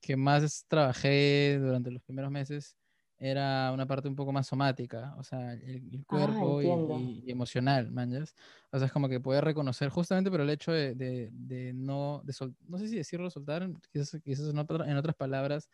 que 0.00 0.16
más 0.16 0.64
trabajé 0.68 1.58
durante 1.60 1.90
los 1.90 2.02
primeros 2.02 2.30
meses 2.30 2.76
era 3.18 3.72
una 3.72 3.86
parte 3.86 4.08
un 4.08 4.16
poco 4.16 4.32
más 4.32 4.46
somática, 4.46 5.14
o 5.18 5.24
sea, 5.24 5.54
el, 5.54 5.90
ah, 5.94 6.04
cuerpo 6.06 7.00
y, 7.00 7.30
emocional, 7.30 7.90
manjas. 7.90 8.34
O 8.70 8.78
sea, 8.78 8.86
es 8.86 8.92
como 8.92 9.08
que 9.08 9.20
poder 9.20 9.44
reconocer, 9.44 9.88
justamente 9.88 10.30
por 10.30 10.40
el 10.40 10.50
hecho 10.50 10.72
de, 10.72 10.94
de, 10.94 11.72
no, 11.72 12.22
de 12.24 12.34
no 12.68 12.78
sé 12.78 12.88
si 12.88 12.96
decirlo 12.96 13.30
soltar, 13.30 13.68
quizás, 13.90 14.20
quizás 14.22 14.48
en, 14.48 14.58
en, 14.58 14.96
otras 14.96 15.16
palabras, 15.16 15.68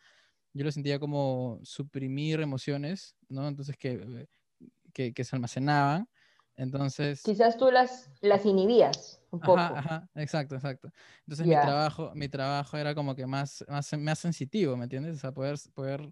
yo 0.53 0.63
lo 0.63 0.71
sentía 0.71 0.99
como 0.99 1.59
suprimir 1.63 2.39
emociones, 2.39 3.15
¿no? 3.27 3.47
Entonces 3.47 3.75
que, 3.77 4.27
que, 4.93 5.13
que 5.13 5.23
se 5.23 5.35
almacenaban. 5.35 6.07
Entonces... 6.55 7.23
Quizás 7.23 7.57
tú 7.57 7.71
las, 7.71 8.11
las 8.21 8.45
inhibías 8.45 9.19
un 9.31 9.39
poco. 9.39 9.57
Ajá, 9.57 10.07
exacto, 10.15 10.55
exacto. 10.55 10.91
Entonces 11.21 11.47
mi, 11.47 11.53
trabajo, 11.53 12.11
mi 12.13 12.29
trabajo 12.29 12.77
era 12.77 12.93
como 12.93 13.15
que 13.15 13.25
más, 13.25 13.65
más, 13.67 13.97
más 13.97 14.19
sensitivo, 14.19 14.77
¿me 14.77 14.83
entiendes? 14.83 15.15
O 15.15 15.19
sea, 15.19 15.31
poder, 15.31 15.57
poder 15.73 16.11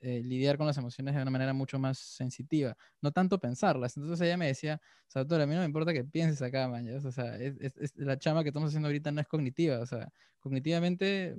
eh, 0.00 0.22
lidiar 0.24 0.58
con 0.58 0.66
las 0.66 0.76
emociones 0.76 1.14
de 1.14 1.22
una 1.22 1.30
manera 1.30 1.52
mucho 1.52 1.78
más 1.78 1.98
sensitiva, 1.98 2.76
no 3.00 3.12
tanto 3.12 3.38
pensarlas. 3.38 3.96
Entonces 3.96 4.26
ella 4.26 4.36
me 4.36 4.46
decía, 4.46 4.80
o 4.82 5.10
sea, 5.10 5.22
doctora, 5.22 5.44
a 5.44 5.46
mí 5.46 5.54
no 5.54 5.60
me 5.60 5.66
importa 5.66 5.92
que 5.92 6.04
pienses 6.04 6.42
acá, 6.42 6.68
man, 6.68 6.88
o 6.88 7.12
sea, 7.12 7.36
es, 7.36 7.76
es, 7.76 7.96
la 7.96 8.18
chama 8.18 8.42
que 8.42 8.50
estamos 8.50 8.68
haciendo 8.68 8.88
ahorita 8.88 9.12
no 9.12 9.20
es 9.20 9.26
cognitiva, 9.26 9.78
o 9.78 9.86
sea, 9.86 10.08
cognitivamente 10.40 11.36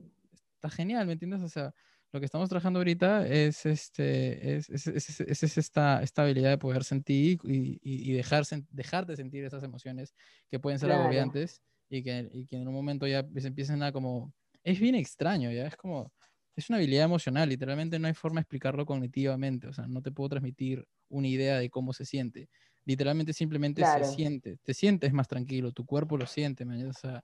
está 0.55 0.69
genial, 0.69 1.05
¿me 1.07 1.13
entiendes? 1.13 1.41
O 1.41 1.49
sea, 1.49 1.73
lo 2.11 2.19
que 2.19 2.25
estamos 2.25 2.49
trabajando 2.49 2.79
ahorita 2.79 3.27
es, 3.27 3.65
este, 3.65 4.55
es, 4.55 4.69
es, 4.69 4.87
es 4.87 5.57
esta, 5.57 6.01
esta, 6.01 6.23
habilidad 6.23 6.49
de 6.49 6.57
poder 6.57 6.83
sentir 6.83 7.39
y, 7.43 7.79
y, 7.83 8.13
dejar, 8.13 8.43
dejar 8.71 9.05
de 9.05 9.15
sentir 9.15 9.43
esas 9.43 9.63
emociones 9.63 10.15
que 10.49 10.59
pueden 10.59 10.79
ser 10.79 10.91
agobiantes 10.91 11.61
y 11.89 12.03
que, 12.03 12.29
y 12.31 12.45
que, 12.47 12.57
en 12.57 12.67
un 12.67 12.73
momento 12.73 13.05
ya 13.05 13.27
se 13.37 13.47
empiecen 13.47 13.83
a 13.83 13.91
como... 13.91 14.33
Es 14.63 14.79
bien 14.79 14.95
extraño, 14.95 15.51
ya 15.51 15.67
es 15.67 15.75
como... 15.75 16.11
Es 16.55 16.69
una 16.69 16.77
habilidad 16.77 17.05
emocional, 17.05 17.47
literalmente 17.47 17.99
no 17.99 18.07
hay 18.07 18.13
forma 18.13 18.39
de 18.39 18.41
explicarlo 18.41 18.85
cognitivamente, 18.85 19.67
o 19.67 19.73
sea, 19.73 19.87
no 19.87 20.01
te 20.01 20.11
puedo 20.11 20.29
transmitir 20.29 20.85
una 21.07 21.27
idea 21.27 21.57
de 21.57 21.69
cómo 21.69 21.93
se 21.93 22.05
siente. 22.05 22.49
Literalmente 22.85 23.33
simplemente 23.33 23.83
se 23.85 24.03
siente, 24.03 24.57
te 24.63 24.73
sientes 24.73 25.13
más 25.13 25.27
tranquilo, 25.27 25.71
tu 25.71 25.85
cuerpo 25.85 26.17
lo 26.17 26.25
siente, 26.25 26.65
o 26.65 26.93
sea, 26.93 27.23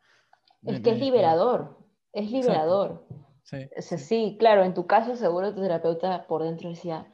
es 0.65 0.79
que 0.79 0.91
es 0.91 0.99
liberador, 0.99 1.77
es 2.13 2.31
liberador. 2.31 3.07
Sí, 3.45 3.97
sí. 3.97 4.35
claro, 4.39 4.63
en 4.63 4.73
tu 4.73 4.87
caso 4.87 5.15
seguro 5.15 5.53
tu 5.53 5.61
terapeuta 5.61 6.25
por 6.27 6.43
dentro 6.43 6.69
decía, 6.69 7.07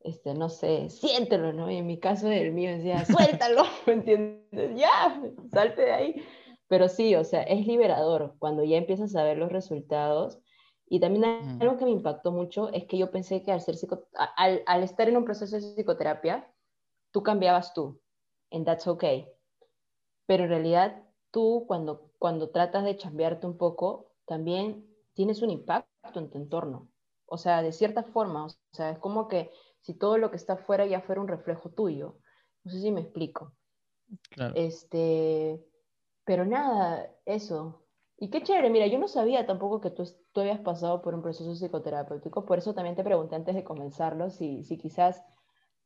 este, 0.00 0.34
no 0.34 0.48
sé, 0.48 0.90
siéntelo, 0.90 1.52
¿no? 1.52 1.70
Y 1.70 1.76
en 1.76 1.86
mi 1.86 1.98
caso, 1.98 2.30
el 2.30 2.52
mío 2.52 2.70
decía, 2.70 3.04
suéltalo, 3.04 3.62
¿me 3.86 3.94
entiendes? 3.94 4.76
Ya, 4.76 5.22
salte 5.52 5.82
de 5.82 5.92
ahí. 5.92 6.26
Pero 6.68 6.88
sí, 6.88 7.14
o 7.14 7.22
sea, 7.22 7.42
es 7.42 7.66
liberador 7.66 8.34
cuando 8.38 8.64
ya 8.64 8.76
empiezas 8.76 9.14
a 9.14 9.22
ver 9.22 9.38
los 9.38 9.52
resultados. 9.52 10.40
Y 10.88 11.00
también 11.00 11.22
mm. 11.22 11.62
algo 11.62 11.76
que 11.76 11.84
me 11.84 11.92
impactó 11.92 12.32
mucho 12.32 12.72
es 12.72 12.84
que 12.86 12.98
yo 12.98 13.10
pensé 13.10 13.42
que 13.42 13.52
al, 13.52 13.60
ser 13.60 13.76
al, 14.36 14.62
al, 14.66 14.82
estar 14.82 15.08
en 15.08 15.16
un 15.16 15.24
proceso 15.24 15.56
de 15.56 15.62
psicoterapia, 15.62 16.52
tú 17.12 17.22
cambiabas 17.22 17.74
tú, 17.74 18.00
and 18.50 18.64
that's 18.64 18.86
okay. 18.86 19.28
Pero 20.26 20.44
en 20.44 20.50
realidad 20.50 21.02
tú 21.30 21.64
cuando, 21.66 22.12
cuando 22.18 22.50
tratas 22.50 22.84
de 22.84 22.96
cambiarte 22.96 23.46
un 23.46 23.56
poco, 23.56 24.12
también 24.26 24.86
tienes 25.16 25.42
un 25.42 25.50
impacto 25.50 26.20
en 26.20 26.30
tu 26.30 26.38
entorno. 26.38 26.88
O 27.24 27.38
sea, 27.38 27.62
de 27.62 27.72
cierta 27.72 28.04
forma, 28.04 28.46
o 28.46 28.50
sea, 28.70 28.90
es 28.90 28.98
como 28.98 29.26
que 29.26 29.50
si 29.80 29.94
todo 29.94 30.18
lo 30.18 30.30
que 30.30 30.36
está 30.36 30.52
afuera 30.52 30.86
ya 30.86 31.00
fuera 31.00 31.20
un 31.20 31.26
reflejo 31.26 31.70
tuyo. 31.70 32.18
No 32.62 32.70
sé 32.70 32.80
si 32.80 32.92
me 32.92 33.00
explico. 33.00 33.52
Claro. 34.30 34.54
Este, 34.54 35.64
pero 36.24 36.44
nada, 36.44 37.10
eso. 37.24 37.86
Y 38.18 38.30
qué 38.30 38.42
chévere, 38.42 38.70
mira, 38.70 38.86
yo 38.86 38.98
no 38.98 39.08
sabía 39.08 39.46
tampoco 39.46 39.80
que 39.80 39.90
tú, 39.90 40.04
tú 40.32 40.40
habías 40.40 40.60
pasado 40.60 41.02
por 41.02 41.14
un 41.14 41.22
proceso 41.22 41.54
psicoterapéutico, 41.54 42.46
por 42.46 42.58
eso 42.58 42.74
también 42.74 42.96
te 42.96 43.04
pregunté 43.04 43.34
antes 43.34 43.54
de 43.54 43.64
comenzarlo 43.64 44.30
si, 44.30 44.62
si 44.64 44.78
quizás, 44.78 45.22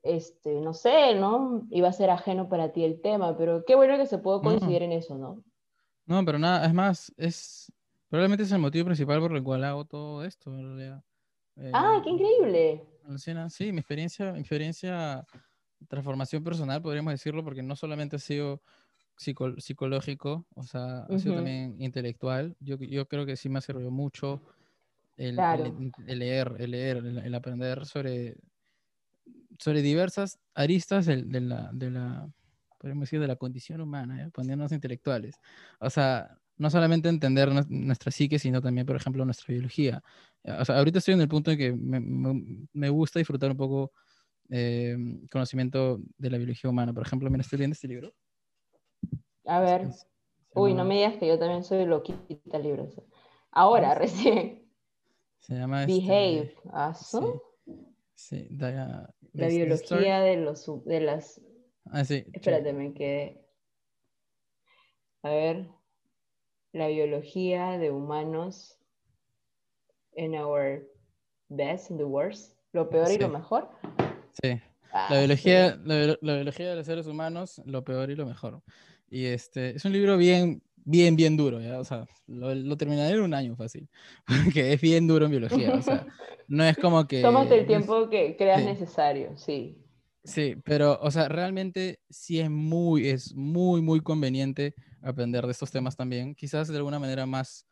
este, 0.02 0.60
no 0.60 0.72
sé, 0.72 1.14
¿no? 1.14 1.66
Iba 1.70 1.88
a 1.88 1.92
ser 1.92 2.10
ajeno 2.10 2.48
para 2.48 2.72
ti 2.72 2.84
el 2.84 3.00
tema, 3.00 3.36
pero 3.36 3.64
qué 3.64 3.74
bueno 3.74 3.96
que 3.96 4.06
se 4.06 4.18
pudo 4.18 4.42
coincidir 4.42 4.82
en 4.82 4.92
eso, 4.92 5.16
¿no? 5.18 5.42
No, 6.06 6.24
pero 6.24 6.38
nada, 6.38 6.66
es 6.66 6.74
más, 6.74 7.12
es, 7.16 7.72
Probablemente 8.10 8.42
es 8.42 8.50
el 8.50 8.58
motivo 8.58 8.86
principal 8.86 9.20
por 9.20 9.36
el 9.36 9.42
cual 9.42 9.62
hago 9.62 9.84
todo 9.84 10.24
esto, 10.24 10.50
en 10.50 10.76
realidad. 10.76 11.04
¡Ah, 11.72 12.00
qué 12.02 12.10
increíble! 12.10 12.82
Sí, 13.48 13.72
mi 13.72 13.78
experiencia, 13.78 14.32
mi 14.32 14.40
experiencia, 14.40 15.24
transformación 15.88 16.42
personal, 16.42 16.82
podríamos 16.82 17.12
decirlo, 17.12 17.44
porque 17.44 17.62
no 17.62 17.76
solamente 17.76 18.16
ha 18.16 18.18
sido 18.18 18.62
psicológico, 19.16 20.46
o 20.54 20.62
sea, 20.64 21.04
ha 21.04 21.18
sido 21.18 21.36
también 21.36 21.76
intelectual. 21.80 22.56
Yo, 22.58 22.76
yo 22.78 23.06
creo 23.06 23.26
que 23.26 23.36
sí 23.36 23.48
me 23.48 23.58
ha 23.58 23.62
servido 23.62 23.92
mucho 23.92 24.40
el, 25.16 25.38
el, 25.38 26.18
leer, 26.18 26.56
el 26.58 26.70
leer, 26.72 26.96
el, 26.96 27.34
aprender 27.34 27.86
sobre, 27.86 28.38
sobre 29.58 29.82
diversas 29.82 30.40
aristas 30.54 31.06
de, 31.06 31.22
de, 31.22 31.40
la, 31.42 31.70
de 31.72 31.90
la, 31.90 32.28
podríamos 32.78 33.02
decir, 33.02 33.20
de 33.20 33.28
la 33.28 33.36
condición 33.36 33.82
humana, 33.82 34.24
¿eh? 34.24 34.30
poniéndonos 34.32 34.72
intelectuales. 34.72 35.36
O 35.78 35.90
sea, 35.90 36.39
no 36.60 36.68
solamente 36.68 37.08
entender 37.08 37.50
nuestra 37.70 38.12
psique, 38.12 38.38
sino 38.38 38.60
también, 38.60 38.86
por 38.86 38.94
ejemplo, 38.94 39.24
nuestra 39.24 39.50
biología. 39.50 40.02
O 40.44 40.62
sea, 40.62 40.76
ahorita 40.76 40.98
estoy 40.98 41.14
en 41.14 41.22
el 41.22 41.28
punto 41.28 41.50
en 41.50 41.56
que 41.56 41.72
me, 41.72 42.88
gusta 42.90 43.18
disfrutar 43.18 43.50
un 43.50 43.56
poco 43.56 43.92
eh, 44.50 44.94
conocimiento 45.32 46.00
de 46.18 46.28
la 46.28 46.36
biología 46.36 46.68
humana. 46.68 46.92
Por 46.92 47.02
ejemplo, 47.02 47.30
mira, 47.30 47.40
estoy 47.40 47.60
leyendo 47.60 47.72
este 47.72 47.88
libro. 47.88 48.12
A 49.46 49.60
ver. 49.60 49.88
Uy, 50.54 50.74
no 50.74 50.84
me 50.84 50.96
digas 50.96 51.16
que 51.16 51.28
yo 51.28 51.38
también 51.38 51.64
soy 51.64 51.86
loquita 51.86 52.58
libros. 52.58 53.00
Ahora, 53.52 53.94
recién. 53.94 54.70
Se 55.38 55.54
llama... 55.54 55.86
Behave. 55.86 56.56
¿Ah, 56.74 56.92
sí. 56.92 57.16
sí 58.14 58.48
la 58.50 59.08
biología 59.32 60.20
de, 60.20 60.36
los, 60.36 60.84
de 60.84 61.00
las... 61.00 61.40
Ah, 61.86 62.04
sí. 62.04 62.22
Espérate, 62.34 62.74
me 62.74 62.92
quedé... 62.92 63.46
A 65.22 65.30
ver 65.30 65.79
la 66.72 66.88
biología 66.88 67.78
de 67.78 67.90
humanos 67.90 68.78
en 70.12 70.34
our 70.34 70.88
best 71.48 71.90
and 71.90 71.98
the 71.98 72.04
worst, 72.04 72.56
lo 72.72 72.88
peor 72.88 73.10
y 73.10 73.18
lo 73.18 73.28
mejor. 73.28 73.68
Sí. 74.42 74.60
Ah, 74.92 75.08
la, 75.10 75.18
biología, 75.18 75.78
La, 75.84 76.34
biología 76.34 76.70
de 76.70 76.76
los 76.76 76.86
seres 76.86 77.06
humanos, 77.06 77.60
lo 77.64 77.84
peor 77.84 78.10
y 78.10 78.16
lo 78.16 78.26
mejor. 78.26 78.62
Y 79.08 79.26
este, 79.26 79.76
es 79.76 79.84
un 79.84 79.92
libro 79.92 80.16
bien, 80.16 80.62
bien, 80.76 81.16
bien 81.16 81.36
duro, 81.36 81.60
¿ya? 81.60 81.78
O 81.78 81.84
sea, 81.84 82.06
lo, 82.26 82.76
terminaré 82.76 83.14
en 83.14 83.22
un 83.22 83.34
año 83.34 83.56
fácil, 83.56 83.88
porque 84.44 84.72
es 84.72 84.80
bien 84.80 85.06
duro 85.06 85.26
en 85.26 85.30
biología, 85.32 85.74
o 85.74 85.82
sea, 85.82 86.06
no 86.48 86.64
es 86.64 86.76
como 86.76 87.06
que... 87.06 87.22
Tómate 87.22 87.58
el 87.58 87.66
tiempo 87.66 88.08
que 88.08 88.36
creas 88.36 88.64
necesario, 88.64 89.36
sí. 89.36 89.76
Sí, 90.22 90.56
pero, 90.64 90.98
o 91.00 91.10
sea, 91.10 91.28
realmente 91.28 92.00
sí 92.10 92.40
es 92.40 92.50
muy, 92.50 93.08
es 93.08 93.34
muy, 93.34 93.80
muy 93.80 94.00
conveniente 94.00 94.74
aprender 95.02 95.44
de 95.44 95.52
estos 95.52 95.70
temas 95.70 95.96
también. 95.96 96.34
Quizás 96.34 96.68
de 96.68 96.76
alguna 96.76 96.98
manera 96.98 97.26
más, 97.26 97.66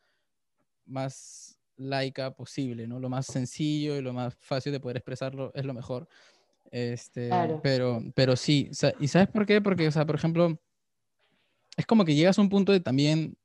más 0.84 1.58
laica 1.76 2.34
posible, 2.34 2.86
¿no? 2.86 2.98
Lo 2.98 3.08
más 3.08 3.26
sencillo 3.26 3.96
y 3.96 4.02
lo 4.02 4.12
más 4.12 4.34
fácil 4.40 4.72
de 4.72 4.80
poder 4.80 4.96
expresarlo 4.96 5.52
es 5.54 5.64
lo 5.64 5.74
mejor. 5.74 6.08
Este, 6.70 7.30
pero, 7.62 8.02
pero 8.14 8.36
sí, 8.36 8.70
¿y 9.00 9.08
sabes 9.08 9.28
por 9.28 9.46
qué? 9.46 9.60
Porque, 9.60 9.88
o 9.88 9.92
sea, 9.92 10.04
por 10.04 10.16
ejemplo, 10.16 10.60
es 11.76 11.86
como 11.86 12.04
que 12.04 12.14
llegas 12.14 12.38
a 12.38 12.42
un 12.42 12.48
punto 12.48 12.72
de 12.72 12.80
también, 12.80 13.38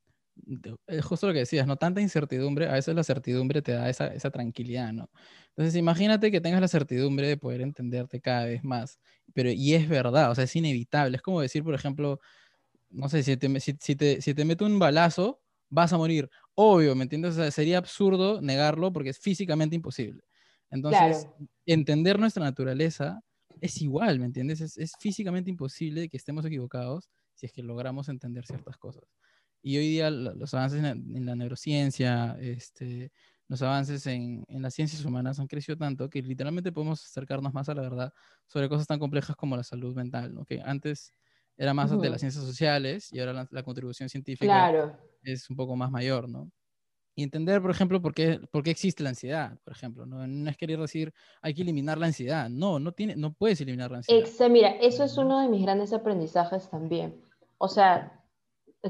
es 0.87 1.05
justo 1.05 1.27
lo 1.27 1.33
que 1.33 1.39
decías, 1.39 1.67
¿no? 1.67 1.77
Tanta 1.77 2.01
incertidumbre, 2.01 2.67
a 2.67 2.73
veces 2.73 2.95
la 2.95 3.03
certidumbre 3.03 3.61
te 3.61 3.73
da 3.73 3.89
esa, 3.89 4.07
esa 4.07 4.31
tranquilidad, 4.31 4.91
¿no? 4.91 5.09
Entonces, 5.49 5.75
imagínate 5.75 6.31
que 6.31 6.41
tengas 6.41 6.59
la 6.59 6.67
certidumbre 6.67 7.27
de 7.27 7.37
poder 7.37 7.61
entenderte 7.61 8.19
cada 8.19 8.45
vez 8.45 8.63
más, 8.63 8.99
pero, 9.33 9.51
y 9.51 9.75
es 9.75 9.87
verdad, 9.87 10.31
o 10.31 10.35
sea, 10.35 10.45
es 10.45 10.55
inevitable, 10.55 11.17
es 11.17 11.21
como 11.21 11.39
decir, 11.39 11.63
por 11.63 11.75
ejemplo, 11.75 12.19
no 12.93 13.09
sé, 13.09 13.23
si 13.23 13.35
te, 13.37 13.59
si, 13.59 13.95
te, 13.95 14.21
si 14.21 14.33
te 14.33 14.45
mete 14.45 14.63
un 14.63 14.79
balazo, 14.79 15.41
vas 15.69 15.91
a 15.93 15.97
morir. 15.97 16.29
Obvio, 16.55 16.95
¿me 16.95 17.03
entiendes? 17.03 17.33
O 17.33 17.35
sea, 17.35 17.51
sería 17.51 17.79
absurdo 17.79 18.41
negarlo 18.41 18.93
porque 18.93 19.09
es 19.09 19.19
físicamente 19.19 19.75
imposible. 19.75 20.23
Entonces, 20.69 21.27
entender 21.65 22.19
nuestra 22.19 22.43
naturaleza 22.43 23.21
es 23.61 23.81
igual, 23.81 24.19
¿me 24.19 24.25
entiendes? 24.25 24.61
Es, 24.61 24.77
es, 24.77 24.93
físicamente 24.99 25.49
imposible 25.49 26.09
que 26.09 26.17
estemos 26.17 26.45
equivocados 26.45 27.09
si 27.33 27.45
es 27.45 27.51
que 27.51 27.63
logramos 27.63 28.09
entender 28.09 28.45
ciertas 28.45 28.77
cosas. 28.77 29.03
Y 29.61 29.77
hoy 29.77 29.87
día 29.87 30.09
los 30.09 30.53
avances 30.53 30.83
en 30.83 31.25
la, 31.25 31.35
neurociencia, 31.35 32.35
este, 32.39 33.11
los 33.47 33.61
avances 33.61 34.05
en, 34.07 34.43
en, 34.47 34.61
las 34.61 34.73
ciencias 34.73 35.05
humanas 35.05 35.39
han 35.39 35.47
crecido 35.47 35.77
tanto 35.77 36.09
que 36.09 36.21
literalmente 36.21 36.71
podemos 36.71 37.03
acercarnos 37.05 37.53
más 37.53 37.69
a 37.69 37.75
la 37.75 37.81
verdad 37.81 38.13
sobre 38.45 38.67
cosas 38.67 38.87
tan 38.87 38.99
complejas 38.99 39.35
como 39.35 39.55
la 39.55 39.63
salud 39.63 39.95
mental, 39.95 40.33
¿no? 40.33 40.43
que 40.43 40.59
antes 40.61 41.11
era 41.57 41.73
más 41.73 41.89
de 41.99 42.09
las 42.09 42.19
ciencias 42.19 42.43
sociales 42.43 43.11
y 43.11 43.19
ahora 43.19 43.47
la, 43.49 43.63
contribución 43.63 44.09
científica 44.09 44.97
es 45.23 45.49
un 45.49 45.55
poco 45.55 45.75
más 45.75 45.91
mayor, 45.91 46.27
¿no? 46.29 46.51
Y 47.15 47.21
entender, 47.21 47.61
por 47.61 47.69
ejemplo, 47.69 48.01
por 48.01 48.13
qué, 48.13 48.39
por 48.51 48.63
qué 48.63 48.71
existe 48.71 49.03
la 49.03 49.09
ansiedad, 49.09 49.59
por 49.63 49.73
ejemplo. 49.73 50.05
¿no? 50.07 50.25
no 50.25 50.49
es 50.49 50.57
querer 50.57 50.79
decir, 50.79 51.13
hay 51.43 51.53
que 51.53 51.61
eliminar 51.61 51.99
la 51.99 52.07
ansiedad. 52.07 52.49
No, 52.49 52.79
no, 52.79 52.91
tiene, 52.91 53.15
no 53.15 53.33
puedes 53.33 53.61
eliminar 53.61 53.91
la 53.91 53.97
ansiedad. 53.97 54.49
mira, 54.49 54.69
eso 54.81 55.03
es 55.03 55.15
uno 55.17 55.39
de 55.39 55.47
mis 55.47 55.61
grandes 55.61 55.93
aprendizajes 55.93 56.69
también. 56.71 57.23
O 57.59 57.67
sea, 57.67 58.23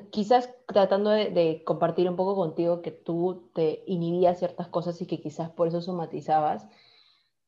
quizás 0.10 0.50
tratando 0.68 1.10
de, 1.12 1.64
compartir 1.66 2.10
un 2.10 2.16
poco 2.16 2.36
contigo 2.36 2.82
que 2.82 2.92
tú 2.92 3.52
te 3.54 3.84
inhibías 3.88 4.40
ciertas 4.40 4.68
cosas 4.70 5.02
y 5.02 5.06
que 5.06 5.22
quizás 5.22 5.52
por 5.52 5.68
eso 5.68 5.82
somatizabas. 5.82 6.68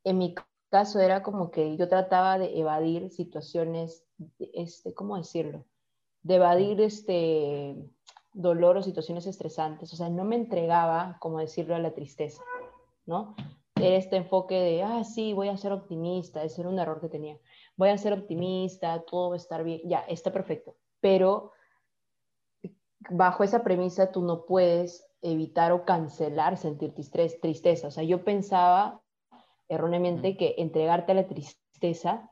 En 0.03 0.17
mi 0.17 0.35
caso 0.69 0.99
era 0.99 1.23
como 1.23 1.51
que 1.51 1.77
yo 1.77 1.87
trataba 1.87 2.37
de 2.37 2.59
evadir 2.59 3.09
situaciones, 3.09 4.04
este, 4.39 4.93
¿cómo 4.93 5.17
decirlo? 5.17 5.65
De 6.23 6.35
evadir 6.35 6.81
este 6.81 7.75
dolor 8.33 8.77
o 8.77 8.83
situaciones 8.83 9.25
estresantes, 9.25 9.93
o 9.93 9.95
sea, 9.95 10.09
no 10.09 10.25
me 10.25 10.35
entregaba, 10.35 11.17
como 11.19 11.39
decirlo, 11.39 11.75
a 11.75 11.79
la 11.79 11.93
tristeza, 11.93 12.43
¿no? 13.05 13.35
Era 13.75 13.95
este 13.95 14.17
enfoque 14.17 14.55
de, 14.55 14.83
ah, 14.83 15.03
sí, 15.03 15.33
voy 15.33 15.47
a 15.47 15.57
ser 15.57 15.71
optimista, 15.71 16.43
ese 16.43 16.61
era 16.61 16.69
un 16.69 16.79
error 16.79 16.99
que 16.99 17.09
tenía, 17.09 17.39
voy 17.77 17.89
a 17.89 17.97
ser 17.97 18.13
optimista, 18.13 19.03
todo 19.03 19.29
va 19.29 19.35
a 19.35 19.37
estar 19.37 19.63
bien, 19.63 19.81
ya, 19.85 19.99
está 19.99 20.33
perfecto, 20.33 20.75
pero 20.99 21.51
bajo 23.09 23.43
esa 23.43 23.63
premisa 23.63 24.11
tú 24.11 24.21
no 24.21 24.45
puedes 24.45 25.05
evitar 25.21 25.71
o 25.71 25.85
cancelar 25.85 26.57
sentir 26.57 26.93
tristeza, 26.93 27.87
o 27.87 27.91
sea, 27.91 28.03
yo 28.03 28.23
pensaba 28.23 29.01
erróneamente 29.69 30.35
que 30.35 30.55
entregarte 30.57 31.13
a 31.13 31.15
la 31.15 31.27
tristeza 31.27 32.29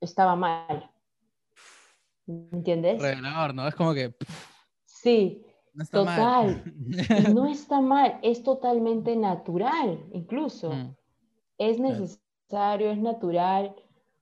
estaba 0.00 0.36
mal, 0.36 0.91
¿me 2.26 2.48
entiendes? 2.52 3.00
Revelador, 3.00 3.54
¿no? 3.54 3.66
Es 3.68 3.74
como 3.74 3.94
que... 3.94 4.14
Sí, 4.84 5.44
total. 5.90 6.62
no 7.34 7.46
está 7.46 7.80
mal, 7.80 8.18
es 8.22 8.42
totalmente 8.42 9.16
natural, 9.16 10.04
incluso. 10.12 10.70
Mm. 10.70 10.96
Es 11.58 11.80
necesario, 11.80 12.90
es 12.90 12.98
natural. 12.98 13.74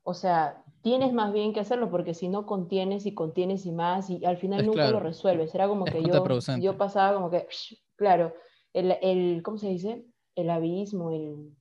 O 0.03 0.15
sea, 0.15 0.65
tienes 0.83 1.13
más 1.13 1.33
bien 1.33 1.53
que 1.53 1.61
hacerlo 1.61 1.91
porque 1.91 2.15
si 2.15 2.29
no 2.29 2.47
contienes 2.47 3.07
y 3.07 3.15
contienes 3.15 3.67
y 3.67 3.73
más 3.73 4.11
y 4.11 4.25
al 4.25 4.39
final 4.39 4.67
nunca 4.67 4.91
lo 4.91 5.01
resuelves. 5.01 5.55
Era 5.55 5.69
como 5.69 5.85
que 5.85 6.03
yo, 6.03 6.25
yo 6.59 6.77
pasaba 6.77 7.15
como 7.15 7.31
que, 7.31 7.47
claro, 7.97 8.35
el, 8.73 8.97
el, 9.03 9.43
¿cómo 9.43 9.59
se 9.59 9.69
dice? 9.69 10.05
El 10.35 10.51
abismo, 10.51 11.11
el, 11.11 11.55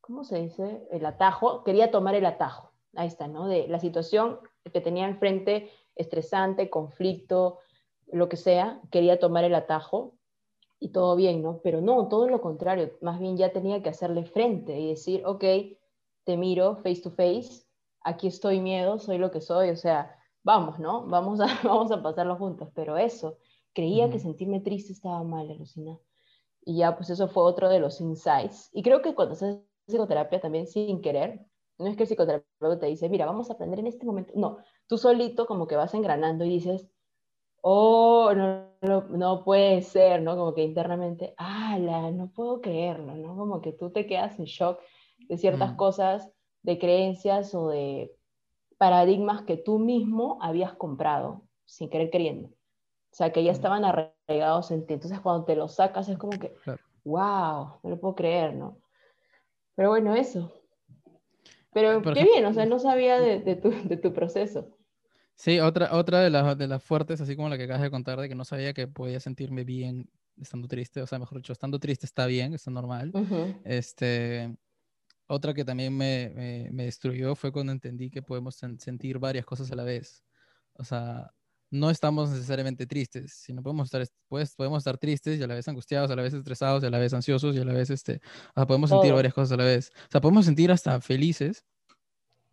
¿cómo 0.00 0.24
se 0.24 0.42
dice? 0.42 0.86
El 0.90 1.06
atajo. 1.06 1.64
Quería 1.64 1.90
tomar 1.90 2.14
el 2.14 2.26
atajo. 2.26 2.72
Ahí 2.94 3.08
está, 3.08 3.26
¿no? 3.28 3.46
De 3.46 3.66
la 3.68 3.78
situación 3.78 4.38
que 4.72 4.80
tenía 4.80 5.06
enfrente, 5.08 5.70
estresante, 5.94 6.70
conflicto, 6.70 7.58
lo 8.12 8.28
que 8.28 8.36
sea, 8.36 8.80
quería 8.90 9.18
tomar 9.18 9.44
el 9.44 9.54
atajo 9.54 10.14
y 10.78 10.90
todo 10.90 11.16
bien, 11.16 11.42
¿no? 11.42 11.60
Pero 11.62 11.80
no, 11.80 12.08
todo 12.08 12.28
lo 12.28 12.40
contrario, 12.40 12.92
más 13.00 13.18
bien 13.18 13.36
ya 13.36 13.52
tenía 13.52 13.82
que 13.82 13.88
hacerle 13.88 14.24
frente 14.24 14.78
y 14.78 14.88
decir, 14.88 15.24
ok, 15.24 15.44
te 16.24 16.36
miro 16.36 16.76
face 16.76 17.00
to 17.02 17.10
face, 17.10 17.64
aquí 18.02 18.26
estoy 18.28 18.60
miedo, 18.60 18.98
soy 18.98 19.18
lo 19.18 19.30
que 19.30 19.40
soy, 19.40 19.70
o 19.70 19.76
sea, 19.76 20.16
vamos, 20.42 20.78
¿no? 20.78 21.06
Vamos 21.06 21.40
a, 21.40 21.46
vamos 21.64 21.90
a 21.90 22.02
pasarlo 22.02 22.36
juntos, 22.36 22.68
pero 22.74 22.96
eso, 22.96 23.38
creía 23.72 24.10
que 24.10 24.18
sentirme 24.18 24.60
triste 24.60 24.92
estaba 24.92 25.22
mal, 25.22 25.50
alucina. 25.50 25.98
Y 26.64 26.78
ya, 26.78 26.96
pues 26.96 27.10
eso 27.10 27.28
fue 27.28 27.44
otro 27.44 27.68
de 27.68 27.78
los 27.78 28.00
insights. 28.00 28.70
Y 28.72 28.82
creo 28.82 29.00
que 29.00 29.14
cuando 29.14 29.34
haces 29.34 29.60
psicoterapia 29.86 30.40
también 30.40 30.66
sin 30.66 31.00
querer, 31.00 31.46
no 31.78 31.86
es 31.86 31.96
que 31.96 32.04
el 32.04 32.08
psicoterapeuta 32.08 32.78
te 32.78 32.86
dice, 32.86 33.08
mira, 33.08 33.26
vamos 33.26 33.50
a 33.50 33.54
aprender 33.54 33.80
en 33.80 33.86
este 33.86 34.06
momento, 34.06 34.32
no, 34.34 34.58
tú 34.86 34.98
solito 34.98 35.46
como 35.46 35.66
que 35.66 35.76
vas 35.76 35.94
engranando 35.94 36.44
y 36.44 36.50
dices, 36.50 36.88
oh, 37.60 38.32
no, 38.34 38.70
no, 39.10 39.44
puede 39.44 39.82
ser, 39.82 40.22
¿no? 40.22 40.36
Como 40.36 40.54
que 40.54 40.62
internamente, 40.62 41.34
ah, 41.36 41.76
no 42.12 42.30
puedo 42.30 42.60
creerlo, 42.60 43.16
¿no? 43.16 43.36
Como 43.36 43.60
que 43.60 43.72
tú 43.72 43.90
te 43.90 44.06
quedas 44.06 44.38
en 44.38 44.44
shock 44.44 44.78
de 45.28 45.36
ciertas 45.36 45.72
mm. 45.72 45.76
cosas, 45.76 46.32
de 46.62 46.78
creencias 46.78 47.54
o 47.54 47.68
de 47.68 48.14
paradigmas 48.78 49.42
que 49.42 49.56
tú 49.56 49.78
mismo 49.78 50.38
habías 50.40 50.74
comprado 50.74 51.42
sin 51.64 51.90
querer 51.90 52.10
queriendo. 52.10 52.48
O 52.48 53.16
sea, 53.16 53.32
que 53.32 53.42
ya 53.42 53.50
mm. 53.50 53.54
estaban 53.56 53.84
arraigados 53.84 54.70
en 54.70 54.86
ti. 54.86 54.94
Entonces, 54.94 55.20
cuando 55.20 55.44
te 55.44 55.56
los 55.56 55.74
sacas 55.74 56.08
es 56.08 56.18
como 56.18 56.38
que, 56.38 56.54
wow, 57.04 57.80
no 57.82 57.90
lo 57.90 57.98
puedo 57.98 58.14
creer, 58.14 58.54
¿no? 58.54 58.78
Pero 59.74 59.90
bueno, 59.90 60.14
eso. 60.14 60.52
Pero 61.76 62.00
qué 62.00 62.24
bien, 62.24 62.42
o 62.46 62.54
sea, 62.54 62.64
no 62.64 62.78
sabía 62.78 63.20
de, 63.20 63.38
de, 63.38 63.54
tu, 63.54 63.70
de 63.70 63.98
tu 63.98 64.14
proceso. 64.14 64.74
Sí, 65.34 65.60
otra, 65.60 65.94
otra 65.94 66.20
de, 66.20 66.30
las, 66.30 66.56
de 66.56 66.66
las 66.66 66.82
fuertes, 66.82 67.20
así 67.20 67.36
como 67.36 67.50
la 67.50 67.58
que 67.58 67.64
acabas 67.64 67.82
de 67.82 67.90
contar, 67.90 68.18
de 68.18 68.30
que 68.30 68.34
no 68.34 68.46
sabía 68.46 68.72
que 68.72 68.88
podía 68.88 69.20
sentirme 69.20 69.62
bien 69.62 70.08
estando 70.40 70.68
triste, 70.68 71.02
o 71.02 71.06
sea, 71.06 71.18
mejor 71.18 71.36
dicho, 71.36 71.52
estando 71.52 71.78
triste 71.78 72.06
está 72.06 72.24
bien, 72.24 72.54
está 72.54 72.70
normal. 72.70 73.12
Este, 73.62 74.56
otra 75.26 75.52
que 75.52 75.66
también 75.66 75.94
me, 75.94 76.70
me, 76.72 76.84
destruyó 76.84 77.34
fue 77.34 77.52
cuando 77.52 77.72
entendí 77.72 78.08
que 78.08 78.22
podemos 78.22 78.56
sentir 78.78 79.18
varias 79.18 79.44
cosas 79.44 79.70
a 79.70 79.76
la 79.76 79.84
vez. 79.84 80.24
O 80.78 80.84
sea, 80.84 81.30
no 81.70 81.90
estamos 81.90 82.30
necesariamente 82.30 82.86
tristes, 82.86 83.32
sino 83.32 83.62
podemos 83.62 83.86
estar, 83.86 84.06
pues, 84.28 84.54
podemos 84.54 84.78
estar 84.78 84.98
tristes 84.98 85.38
y 85.38 85.42
a 85.42 85.46
la 85.46 85.54
vez 85.54 85.66
angustiados, 85.68 86.10
a 86.10 86.16
la 86.16 86.22
vez 86.22 86.34
estresados, 86.34 86.82
y 86.82 86.86
a 86.86 86.90
la 86.90 86.98
vez 86.98 87.12
ansiosos 87.12 87.56
y 87.56 87.58
a 87.58 87.64
la 87.64 87.72
vez, 87.72 87.90
este, 87.90 88.20
o 88.50 88.52
sea, 88.54 88.66
podemos 88.66 88.90
sentir 88.90 89.12
varias 89.12 89.34
cosas 89.34 89.52
a 89.52 89.56
la 89.56 89.64
vez. 89.64 89.90
O 89.94 90.10
sea, 90.10 90.20
podemos 90.20 90.44
sentir 90.44 90.70
hasta 90.70 91.00
felices, 91.00 91.64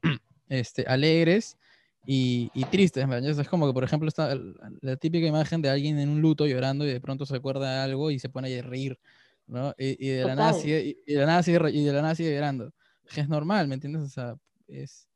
este, 0.50 0.86
alegres 0.88 1.58
y, 2.06 2.50
y 2.54 2.66
tristes. 2.66 3.08
Es 3.08 3.48
como 3.48 3.68
que, 3.68 3.74
por 3.74 3.84
ejemplo, 3.84 4.08
está 4.08 4.36
la 4.82 4.96
típica 4.98 5.28
imagen 5.28 5.62
de 5.62 5.70
alguien 5.70 6.00
en 6.00 6.10
un 6.10 6.22
luto 6.22 6.48
llorando 6.48 6.86
y 6.86 6.92
de 6.92 7.02
pronto 7.02 7.26
se 7.26 7.36
acuerda 7.36 7.72
de 7.72 7.80
algo 7.82 8.10
y 8.10 8.20
se 8.20 8.30
pone 8.30 8.58
a 8.58 8.62
reír, 8.64 9.00
¿no? 9.46 9.76
Y, 9.78 10.08
de, 10.08 10.26
la 10.26 10.36
nada 10.36 10.54
sigue, 10.54 10.98
y, 11.06 11.14
de 11.14 11.20
la 11.20 11.28
nada 11.28 11.44
sigue, 11.44 11.60
y 11.72 11.84
de 11.84 11.94
la 11.94 12.02
nada 12.02 12.16
sigue 12.16 12.34
llorando. 12.34 12.74
Es 13.16 13.30
normal, 13.30 13.68
¿me 13.68 13.76
entiendes? 13.76 14.02
O 14.02 14.10
sea, 14.10 14.36
es, 14.68 15.08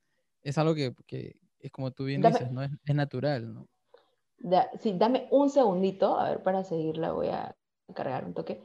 es 0.43 0.57
algo 0.57 0.75
que, 0.75 0.93
que, 1.07 1.35
es 1.59 1.71
como 1.71 1.91
tú 1.91 2.05
bien 2.05 2.21
dices, 2.21 2.51
¿no? 2.51 2.61
Es, 2.61 2.71
es 2.85 2.95
natural, 2.95 3.53
¿no? 3.53 3.67
Sí, 4.79 4.95
dame 4.97 5.27
un 5.31 5.49
segundito, 5.49 6.19
a 6.19 6.29
ver, 6.29 6.43
para 6.43 6.63
seguirla 6.63 7.11
voy 7.11 7.27
a 7.27 7.55
cargar 7.93 8.25
un 8.25 8.33
toque. 8.33 8.63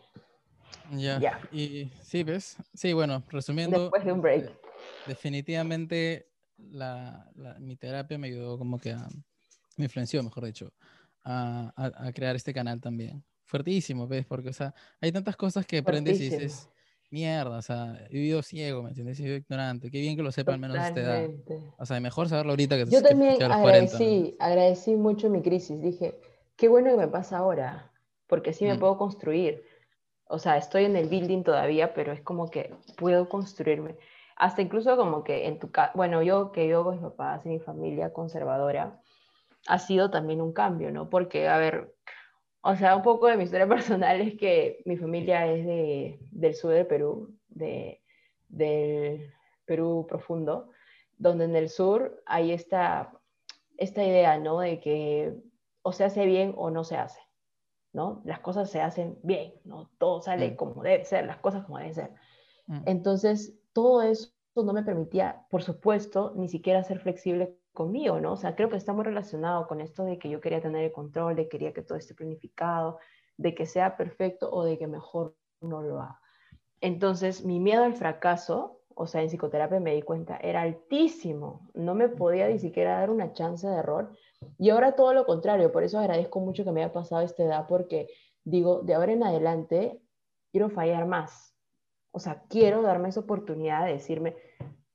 Ya. 0.90 1.18
ya. 1.18 1.40
Y 1.52 1.90
sí, 2.02 2.22
¿ves? 2.22 2.56
Sí, 2.74 2.92
bueno, 2.92 3.22
resumiendo. 3.28 3.80
Después 3.80 4.04
de 4.04 4.12
un 4.12 4.20
break. 4.20 4.52
Definitivamente 5.06 6.28
la, 6.70 7.30
mi 7.60 7.76
terapia 7.76 8.18
me 8.18 8.28
ayudó 8.28 8.58
como 8.58 8.78
que 8.78 8.92
a, 8.92 9.08
me 9.76 9.84
influenció, 9.84 10.22
mejor 10.22 10.44
dicho, 10.44 10.72
a, 11.24 11.72
a, 11.76 12.12
crear 12.12 12.36
este 12.36 12.52
canal 12.52 12.80
también. 12.80 13.24
Fuertísimo, 13.44 14.06
¿ves? 14.06 14.26
Porque, 14.26 14.48
o 14.48 14.52
sea, 14.52 14.74
hay 15.00 15.12
tantas 15.12 15.36
cosas 15.36 15.66
que 15.66 15.78
aprendes 15.78 16.20
y 16.20 16.30
dices, 16.30 16.68
mierda, 17.12 17.58
o 17.58 17.62
sea, 17.62 17.96
he 18.08 18.14
vivido 18.14 18.42
ciego, 18.42 18.82
¿me 18.82 18.88
entiendes? 18.88 19.20
He 19.20 19.24
vivido 19.24 19.38
ignorante. 19.38 19.90
Qué 19.90 20.00
bien 20.00 20.16
que 20.16 20.22
lo 20.22 20.32
sepa 20.32 20.54
al 20.54 20.58
menos 20.58 20.78
a 20.78 20.88
esta 20.88 21.00
edad. 21.00 21.30
O 21.78 21.86
sea, 21.86 22.00
mejor 22.00 22.28
saberlo 22.28 22.52
ahorita 22.52 22.76
que 22.76 22.86
Yo 22.86 23.02
también 23.02 23.36
que, 23.36 23.44
agradecí, 23.44 24.36
agradecí 24.40 24.96
mucho 24.96 25.28
mi 25.28 25.42
crisis. 25.42 25.80
Dije, 25.80 26.18
qué 26.56 26.68
bueno 26.68 26.90
que 26.90 26.96
me 26.96 27.08
pasa 27.08 27.38
ahora, 27.38 27.92
porque 28.26 28.50
así 28.50 28.64
me 28.64 28.74
mm. 28.74 28.80
puedo 28.80 28.98
construir. 28.98 29.62
O 30.26 30.38
sea, 30.38 30.56
estoy 30.56 30.86
en 30.86 30.96
el 30.96 31.08
building 31.08 31.42
todavía, 31.42 31.92
pero 31.92 32.12
es 32.12 32.22
como 32.22 32.50
que 32.50 32.74
puedo 32.96 33.28
construirme. 33.28 33.96
hasta 34.36 34.62
incluso 34.62 34.96
como 34.96 35.22
que 35.22 35.46
en 35.46 35.58
tu 35.58 35.70
casa, 35.70 35.92
bueno, 35.94 36.22
yo 36.22 36.50
que 36.50 36.66
yo 36.66 36.82
con 36.82 36.94
mis 36.94 37.02
papás 37.02 37.44
y 37.44 37.50
mi 37.50 37.60
familia 37.60 38.12
conservadora, 38.12 38.98
ha 39.68 39.78
sido 39.78 40.10
también 40.10 40.40
un 40.40 40.52
cambio, 40.52 40.90
¿no? 40.90 41.10
Porque, 41.10 41.48
a 41.48 41.58
ver, 41.58 41.94
o 42.62 42.76
sea, 42.76 42.96
un 42.96 43.02
poco 43.02 43.26
de 43.26 43.36
mi 43.36 43.44
historia 43.44 43.68
personal 43.68 44.20
es 44.20 44.38
que 44.38 44.82
mi 44.84 44.96
familia 44.96 45.46
es 45.46 45.66
de, 45.66 46.18
del 46.30 46.54
sur 46.54 46.72
del 46.72 46.86
Perú, 46.86 47.36
de, 47.48 48.02
del 48.48 49.32
Perú 49.64 50.06
profundo, 50.08 50.70
donde 51.18 51.44
en 51.44 51.56
el 51.56 51.68
sur 51.68 52.22
hay 52.26 52.52
esta, 52.52 53.12
esta 53.76 54.04
idea, 54.04 54.38
¿no? 54.38 54.60
De 54.60 54.80
que 54.80 55.34
o 55.82 55.92
se 55.92 56.04
hace 56.04 56.24
bien 56.26 56.54
o 56.56 56.70
no 56.70 56.84
se 56.84 56.96
hace, 56.96 57.20
¿no? 57.92 58.22
Las 58.24 58.40
cosas 58.40 58.70
se 58.70 58.80
hacen 58.80 59.18
bien, 59.22 59.54
¿no? 59.64 59.90
Todo 59.98 60.22
sale 60.22 60.52
mm. 60.52 60.56
como 60.56 60.82
debe 60.82 61.04
ser, 61.04 61.26
las 61.26 61.38
cosas 61.38 61.64
como 61.64 61.78
deben 61.78 61.94
ser. 61.94 62.10
Mm. 62.66 62.82
Entonces, 62.86 63.58
todo 63.72 64.02
eso 64.02 64.32
no 64.56 64.72
me 64.72 64.82
permitía, 64.82 65.46
por 65.50 65.62
supuesto, 65.62 66.32
ni 66.36 66.48
siquiera 66.48 66.84
ser 66.84 67.00
flexible 67.00 67.56
conmigo, 67.72 68.20
¿no? 68.20 68.32
O 68.32 68.36
sea, 68.36 68.54
creo 68.54 68.68
que 68.68 68.76
está 68.76 68.92
muy 68.92 69.04
relacionado 69.04 69.66
con 69.66 69.80
esto 69.80 70.04
de 70.04 70.18
que 70.18 70.28
yo 70.28 70.40
quería 70.40 70.60
tener 70.60 70.84
el 70.84 70.92
control, 70.92 71.36
de 71.36 71.44
que 71.44 71.50
quería 71.50 71.72
que 71.72 71.82
todo 71.82 71.96
esté 71.96 72.14
planificado, 72.14 72.98
de 73.38 73.54
que 73.54 73.66
sea 73.66 73.96
perfecto 73.96 74.50
o 74.52 74.64
de 74.64 74.78
que 74.78 74.86
mejor 74.86 75.34
no 75.60 75.82
lo 75.82 76.00
haga. 76.00 76.20
Entonces, 76.80 77.44
mi 77.44 77.60
miedo 77.60 77.84
al 77.84 77.94
fracaso, 77.94 78.80
o 78.94 79.06
sea, 79.06 79.22
en 79.22 79.28
psicoterapia 79.28 79.80
me 79.80 79.94
di 79.94 80.02
cuenta, 80.02 80.36
era 80.36 80.62
altísimo. 80.62 81.70
No 81.74 81.94
me 81.94 82.08
podía 82.08 82.48
ni 82.48 82.58
siquiera 82.58 82.98
dar 82.98 83.10
una 83.10 83.32
chance 83.32 83.66
de 83.66 83.76
error. 83.76 84.10
Y 84.58 84.70
ahora 84.70 84.92
todo 84.92 85.14
lo 85.14 85.24
contrario, 85.24 85.72
por 85.72 85.84
eso 85.84 85.98
agradezco 85.98 86.40
mucho 86.40 86.64
que 86.64 86.72
me 86.72 86.82
haya 86.82 86.92
pasado 86.92 87.22
esta 87.22 87.44
edad, 87.44 87.66
porque 87.68 88.08
digo, 88.44 88.82
de 88.82 88.94
ahora 88.94 89.12
en 89.12 89.22
adelante, 89.22 90.02
quiero 90.50 90.68
fallar 90.68 91.06
más. 91.06 91.51
O 92.12 92.20
sea, 92.20 92.42
quiero 92.48 92.82
darme 92.82 93.08
esa 93.08 93.20
oportunidad 93.20 93.86
de 93.86 93.92
decirme, 93.92 94.36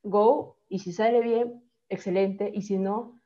go, 0.04 0.58
y 0.70 0.80
si 0.80 0.94
sale 0.94 1.20
bien, 1.22 1.70
excelente, 1.90 2.52
y 2.54 2.62
si 2.62 2.78
no, 2.78 3.20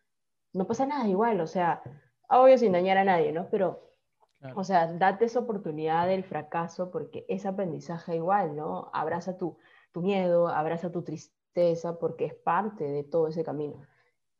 no 0.53 0.65
pasa 0.65 0.85
nada 0.85 1.07
igual, 1.07 1.39
o 1.41 1.47
sea, 1.47 1.81
obvio 2.29 2.57
sin 2.57 2.71
dañar 2.71 2.97
a 2.97 3.03
nadie, 3.03 3.31
¿no? 3.31 3.49
Pero, 3.49 3.91
o 4.55 4.63
sea, 4.63 4.91
date 4.93 5.25
esa 5.25 5.39
oportunidad 5.39 6.07
del 6.07 6.23
fracaso 6.23 6.89
porque 6.89 7.25
es 7.29 7.45
aprendizaje 7.45 8.15
igual, 8.15 8.55
¿no? 8.55 8.89
Abraza 8.93 9.37
tu, 9.37 9.57
tu 9.91 10.01
miedo, 10.01 10.47
abraza 10.47 10.91
tu 10.91 11.03
tristeza 11.03 11.99
porque 11.99 12.25
es 12.25 12.33
parte 12.33 12.85
de 12.85 13.03
todo 13.03 13.27
ese 13.27 13.43
camino. 13.43 13.81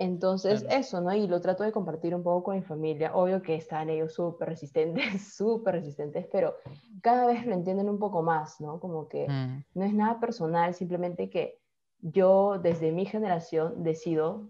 Entonces, 0.01 0.65
eso, 0.67 0.99
¿no? 0.99 1.13
Y 1.13 1.27
lo 1.27 1.41
trato 1.41 1.63
de 1.63 1.71
compartir 1.71 2.15
un 2.15 2.23
poco 2.23 2.45
con 2.45 2.55
mi 2.55 2.63
familia. 2.63 3.13
Obvio 3.13 3.43
que 3.43 3.53
están 3.53 3.87
ellos 3.87 4.15
súper 4.15 4.49
resistentes, 4.49 5.35
súper 5.35 5.75
resistentes, 5.75 6.25
pero 6.31 6.55
cada 7.03 7.27
vez 7.27 7.45
lo 7.45 7.53
entienden 7.53 7.87
un 7.87 7.99
poco 7.99 8.23
más, 8.23 8.59
¿no? 8.59 8.79
Como 8.79 9.07
que 9.07 9.27
mm. 9.29 9.63
no 9.75 9.85
es 9.85 9.93
nada 9.93 10.19
personal, 10.19 10.73
simplemente 10.73 11.29
que 11.29 11.59
yo 11.99 12.57
desde 12.57 12.91
mi 12.91 13.05
generación 13.05 13.83
decido 13.83 14.49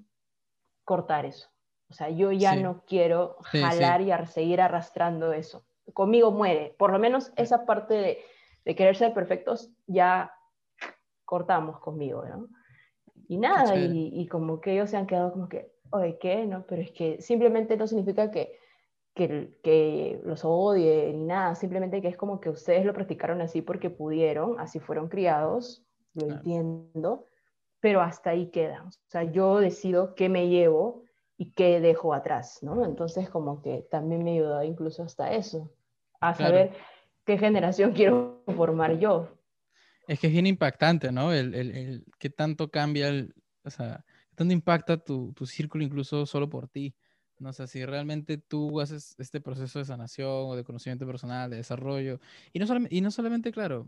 cortar 0.85 1.25
eso. 1.25 1.49
O 1.89 1.93
sea, 1.93 2.09
yo 2.09 2.31
ya 2.31 2.55
no 2.55 2.83
quiero 2.87 3.35
jalar 3.41 3.99
y 3.99 4.11
seguir 4.27 4.61
arrastrando 4.61 5.33
eso. 5.33 5.65
Conmigo 5.91 6.31
muere. 6.31 6.73
Por 6.79 6.93
lo 6.93 6.99
menos 6.99 7.33
esa 7.35 7.65
parte 7.65 7.93
de, 7.93 8.19
de 8.63 8.75
querer 8.75 8.95
ser 8.95 9.13
perfectos 9.13 9.69
ya 9.85 10.33
cortamos 11.25 11.77
conmigo, 11.81 12.23
¿no? 12.23 12.47
Y 13.31 13.37
nada, 13.37 13.77
y, 13.77 14.27
como 14.27 14.59
que 14.59 14.73
ellos 14.73 14.89
se 14.89 14.97
han 14.97 15.07
quedado 15.07 15.31
como 15.31 15.47
que, 15.47 15.71
oye, 15.91 16.17
¿qué? 16.19 16.45
No, 16.45 16.65
pero 16.67 16.81
es 16.81 16.91
que 16.91 17.21
simplemente 17.21 17.77
no 17.77 17.87
significa 17.87 18.29
que, 18.29 18.59
que, 19.13 19.57
que, 19.63 20.19
los 20.25 20.43
odie 20.43 21.13
ni 21.13 21.23
nada, 21.23 21.55
simplemente 21.55 22.01
que 22.01 22.09
es 22.09 22.17
como 22.17 22.41
que 22.41 22.49
ustedes 22.49 22.85
lo 22.85 22.93
practicaron 22.93 23.39
así 23.39 23.61
porque 23.61 23.89
pudieron, 23.89 24.59
así 24.59 24.81
fueron 24.81 25.07
criados, 25.07 25.81
lo 26.13 26.25
entiendo, 26.25 27.25
pero 27.79 28.01
hasta 28.01 28.31
ahí 28.31 28.47
queda. 28.47 28.83
O 28.85 28.91
sea, 29.07 29.23
yo 29.23 29.61
decido 29.61 30.13
qué 30.13 30.27
me 30.27 30.49
llevo 30.49 31.03
y 31.37 31.53
qué 31.53 31.79
dejo 31.79 32.13
atrás, 32.13 32.61
¿no? 32.61 32.83
Entonces, 32.83 33.29
como 33.29 33.61
que 33.61 33.87
también 33.89 34.25
me 34.25 34.33
ayudó 34.33 34.61
incluso 34.61 35.03
hasta 35.03 35.31
eso, 35.31 35.71
a 36.19 36.33
saber 36.33 36.73
qué 37.23 37.37
generación 37.37 37.93
quiero 37.95 38.43
formar 38.57 38.99
yo. 38.99 39.29
Es 40.11 40.19
que 40.19 40.27
es 40.27 40.33
bien 40.33 40.45
impactante, 40.45 41.09
¿no? 41.09 41.31
El, 41.31 41.55
el, 41.55 41.71
el 41.71 42.05
qué 42.19 42.29
tanto 42.29 42.69
cambia, 42.69 43.07
el, 43.07 43.33
o 43.63 43.69
sea, 43.69 44.03
qué 44.29 44.35
tanto 44.35 44.53
impacta 44.53 44.97
tu, 44.97 45.31
tu 45.31 45.45
círculo 45.45 45.85
incluso 45.85 46.25
solo 46.25 46.49
por 46.49 46.67
ti. 46.67 46.93
No 47.39 47.53
sé, 47.53 47.65
si 47.65 47.85
realmente 47.85 48.37
tú 48.37 48.81
haces 48.81 49.15
este 49.19 49.39
proceso 49.39 49.79
de 49.79 49.85
sanación 49.85 50.27
o 50.27 50.57
de 50.57 50.65
conocimiento 50.65 51.07
personal, 51.07 51.49
de 51.49 51.55
desarrollo, 51.55 52.19
y 52.51 52.59
no, 52.59 52.67
solamente, 52.67 52.93
y 52.93 52.99
no 52.99 53.09
solamente, 53.09 53.53
claro, 53.53 53.87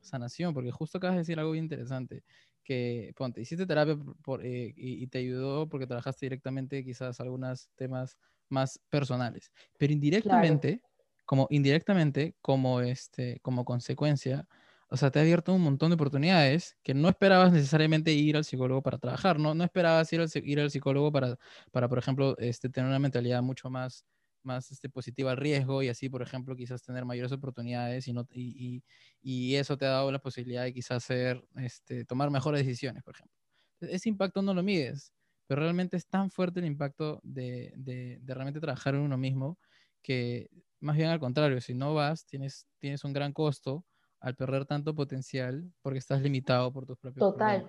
sanación, 0.00 0.52
porque 0.52 0.72
justo 0.72 0.98
acabas 0.98 1.14
de 1.14 1.20
decir 1.20 1.38
algo 1.38 1.52
bien 1.52 1.66
interesante, 1.66 2.24
que, 2.64 3.12
ponte, 3.16 3.40
hiciste 3.40 3.64
terapia 3.64 3.96
por, 4.24 4.44
eh, 4.44 4.74
y, 4.76 5.06
te 5.06 5.18
ayudó 5.18 5.68
porque 5.68 5.86
trabajaste 5.86 6.26
directamente 6.26 6.84
quizás 6.84 7.20
algunos 7.20 7.68
temas 7.76 8.18
más 8.48 8.80
personales, 8.90 9.52
pero 9.78 9.92
indirectamente, 9.92 10.82
como 11.24 11.46
indirectamente, 11.50 12.34
como, 12.40 12.80
este, 12.80 13.38
como 13.42 13.64
consecuencia, 13.64 14.48
o 14.92 14.96
sea, 14.98 15.10
te 15.10 15.18
ha 15.18 15.22
abierto 15.22 15.54
un 15.54 15.62
montón 15.62 15.90
de 15.90 15.94
oportunidades 15.94 16.76
que 16.82 16.92
no 16.94 17.08
esperabas 17.08 17.50
necesariamente 17.52 18.12
ir 18.12 18.36
al 18.36 18.44
psicólogo 18.44 18.82
para 18.82 18.98
trabajar, 18.98 19.38
¿no? 19.40 19.54
No 19.54 19.64
esperabas 19.64 20.12
ir 20.12 20.20
al, 20.20 20.28
ir 20.44 20.60
al 20.60 20.70
psicólogo 20.70 21.10
para, 21.10 21.38
para, 21.70 21.88
por 21.88 21.98
ejemplo, 21.98 22.36
este, 22.38 22.68
tener 22.68 22.88
una 22.88 22.98
mentalidad 22.98 23.42
mucho 23.42 23.70
más 23.70 24.04
más 24.44 24.70
este, 24.72 24.88
positiva 24.88 25.30
al 25.30 25.36
riesgo 25.36 25.82
y 25.84 25.88
así, 25.88 26.08
por 26.08 26.20
ejemplo, 26.20 26.56
quizás 26.56 26.82
tener 26.82 27.04
mayores 27.04 27.30
oportunidades 27.32 28.08
y, 28.08 28.12
no, 28.12 28.26
y, 28.32 28.82
y, 29.22 29.54
eso 29.54 29.78
te 29.78 29.86
ha 29.86 29.90
dado 29.90 30.10
la 30.10 30.18
posibilidad 30.18 30.64
de 30.64 30.74
quizás 30.74 30.96
hacer, 31.04 31.44
este, 31.56 32.04
tomar 32.04 32.28
mejores 32.30 32.66
decisiones, 32.66 33.04
por 33.04 33.14
ejemplo. 33.14 33.36
Ese 33.80 34.08
impacto 34.08 34.42
no 34.42 34.52
lo 34.52 34.64
mides, 34.64 35.12
pero 35.46 35.62
realmente 35.62 35.96
es 35.96 36.08
tan 36.08 36.30
fuerte 36.30 36.58
el 36.60 36.66
impacto 36.66 37.20
de, 37.22 37.72
de, 37.76 38.18
de, 38.20 38.34
realmente 38.34 38.60
trabajar 38.60 38.94
en 38.96 39.02
uno 39.02 39.16
mismo 39.16 39.58
que 40.02 40.50
más 40.80 40.96
bien 40.96 41.10
al 41.10 41.20
contrario, 41.20 41.60
si 41.60 41.74
no 41.74 41.94
vas, 41.94 42.26
tienes, 42.26 42.66
tienes 42.78 43.04
un 43.04 43.12
gran 43.12 43.32
costo 43.32 43.84
al 44.22 44.36
perder 44.36 44.64
tanto 44.64 44.94
potencial 44.94 45.70
porque 45.82 45.98
estás 45.98 46.22
limitado 46.22 46.72
por 46.72 46.86
tus 46.86 46.96
propios 46.96 47.32
Total. 47.32 47.68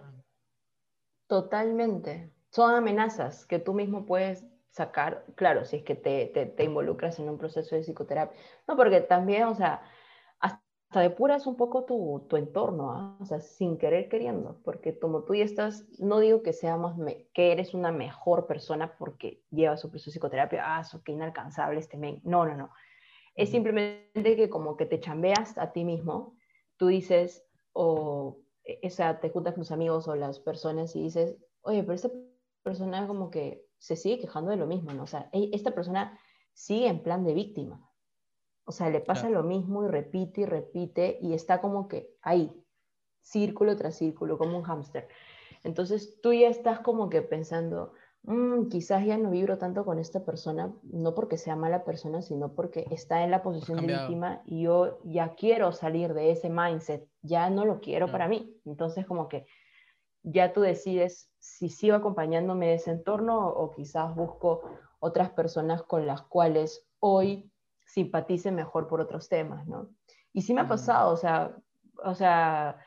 Totalmente. 1.27 2.31
Son 2.51 2.75
amenazas 2.75 3.45
que 3.47 3.57
tú 3.57 3.73
mismo 3.73 4.05
puedes 4.05 4.45
sacar, 4.69 5.25
claro, 5.35 5.65
si 5.65 5.77
es 5.77 5.83
que 5.83 5.95
te, 5.95 6.27
te, 6.27 6.63
involucras 6.63 7.19
en 7.19 7.29
un 7.29 7.37
proceso 7.37 7.75
de 7.75 7.81
psicoterapia. 7.81 8.37
No, 8.67 8.75
porque 8.75 9.01
también, 9.01 9.43
o 9.43 9.55
sea, 9.55 9.81
hasta 10.39 10.99
depuras 10.99 11.47
un 11.47 11.55
poco 11.55 11.85
tu, 11.85 12.25
tu 12.29 12.37
entorno, 12.37 12.91
¿ah? 12.91 13.17
o 13.19 13.25
sea, 13.25 13.39
sin 13.39 13.77
querer 13.77 14.07
queriendo, 14.07 14.59
porque 14.63 14.97
como 14.97 15.23
tú 15.23 15.33
ya 15.33 15.43
estás, 15.43 15.87
no 15.99 16.19
digo 16.19 16.43
que 16.43 16.53
seamos, 16.53 16.95
que 17.33 17.51
eres 17.51 17.73
una 17.73 17.91
mejor 17.91 18.45
persona 18.45 18.95
porque 18.97 19.43
llevas 19.49 19.83
un 19.85 19.91
proceso 19.91 20.11
de 20.11 20.13
psicoterapia, 20.13 20.63
ah, 20.65 20.81
eso 20.81 21.01
qué 21.03 21.13
inalcanzable 21.13 21.79
este 21.79 21.97
men. 21.97 22.21
No, 22.23 22.45
no, 22.45 22.55
no. 22.55 22.69
Es 23.35 23.49
simplemente 23.49 24.35
que 24.35 24.49
como 24.49 24.77
que 24.77 24.85
te 24.85 24.99
chambeas 24.99 25.57
a 25.57 25.71
ti 25.71 25.83
mismo, 25.83 26.35
tú 26.78 26.88
dices, 26.88 27.45
o, 27.74 28.39
e, 28.63 28.80
o 28.86 28.89
sea, 28.89 29.19
te 29.19 29.30
juntas 29.30 29.53
con 29.53 29.63
tus 29.63 29.71
amigos 29.71 30.07
o 30.07 30.15
las 30.15 30.39
personas 30.39 30.95
y 30.95 31.03
dices, 31.03 31.38
oye, 31.61 31.82
pero 31.84 31.93
esta 31.93 32.09
persona 32.63 33.07
como 33.07 33.30
que 33.30 33.65
se 33.78 33.95
sigue 33.95 34.19
quejando 34.19 34.51
de 34.51 34.57
lo 34.57 34.67
mismo, 34.67 34.93
¿no? 34.93 35.03
O 35.03 35.07
sea, 35.07 35.30
esta 35.34 35.71
persona 35.71 36.17
sigue 36.53 36.88
en 36.88 37.03
plan 37.03 37.24
de 37.24 37.34
víctima. 37.34 37.89
O 38.65 38.71
sea, 38.71 38.89
le 38.89 39.01
pasa 39.01 39.30
lo 39.30 39.43
mismo 39.43 39.84
y 39.84 39.89
repite 39.89 40.41
y 40.41 40.45
repite 40.45 41.17
y 41.21 41.34
está 41.34 41.59
como 41.59 41.89
que 41.89 42.15
ahí, 42.21 42.63
círculo 43.21 43.76
tras 43.76 43.97
círculo, 43.97 44.38
como 44.38 44.57
un 44.57 44.63
hámster. 44.63 45.09
Entonces 45.63 46.21
tú 46.21 46.34
ya 46.34 46.47
estás 46.47 46.80
como 46.80 47.09
que 47.09 47.21
pensando, 47.21 47.93
mm, 48.24 48.67
quizás 48.69 49.05
ya 49.05 49.17
no 49.17 49.30
vibro 49.30 49.57
tanto 49.57 49.86
con 49.86 49.99
esta 49.99 50.24
persona, 50.24 50.74
no 50.84 51.13
porque 51.13 51.38
sea 51.38 51.55
mala 51.55 51.84
persona, 51.84 52.21
sino 52.21 52.53
porque 52.53 52.86
está 52.91 53.24
en 53.24 53.32
la 53.32 53.43
posición 53.43 53.86
de 53.86 53.93
víctima 53.93 54.41
y 54.45 54.63
yo 54.63 54.99
ya 55.03 55.36
quiero 55.36 55.71
salir 55.71 56.13
de 56.13 56.32
ese 56.32 56.49
mindset, 56.49 57.07
ya 57.21 57.49
no 57.49 57.65
lo 57.65 57.80
quiero 57.80 58.11
para 58.11 58.28
mí. 58.28 58.57
Entonces 58.65 59.05
como 59.05 59.28
que 59.28 59.45
ya 60.24 60.53
tú 60.53 60.61
decides 60.61 61.30
si 61.39 61.69
sigo 61.69 61.95
acompañándome 61.95 62.67
de 62.67 62.76
ese 62.76 62.91
entorno 62.91 63.47
o 63.47 63.71
quizás 63.71 64.15
busco 64.15 64.61
otras 64.99 65.32
personas 65.32 65.84
con 65.84 66.07
las 66.07 66.21
cuales 66.21 66.88
hoy 66.99 67.51
simpatice 67.86 68.51
mejor 68.51 68.88
por 68.88 69.01
otros 69.01 69.28
temas, 69.28 69.67
¿no? 69.67 69.89
Y 70.32 70.41
sí 70.41 70.53
me 70.53 70.61
ha 70.61 70.67
pasado, 70.67 71.11
o 71.11 71.17
sea, 71.17 71.55
o 72.03 72.15
sea, 72.15 72.80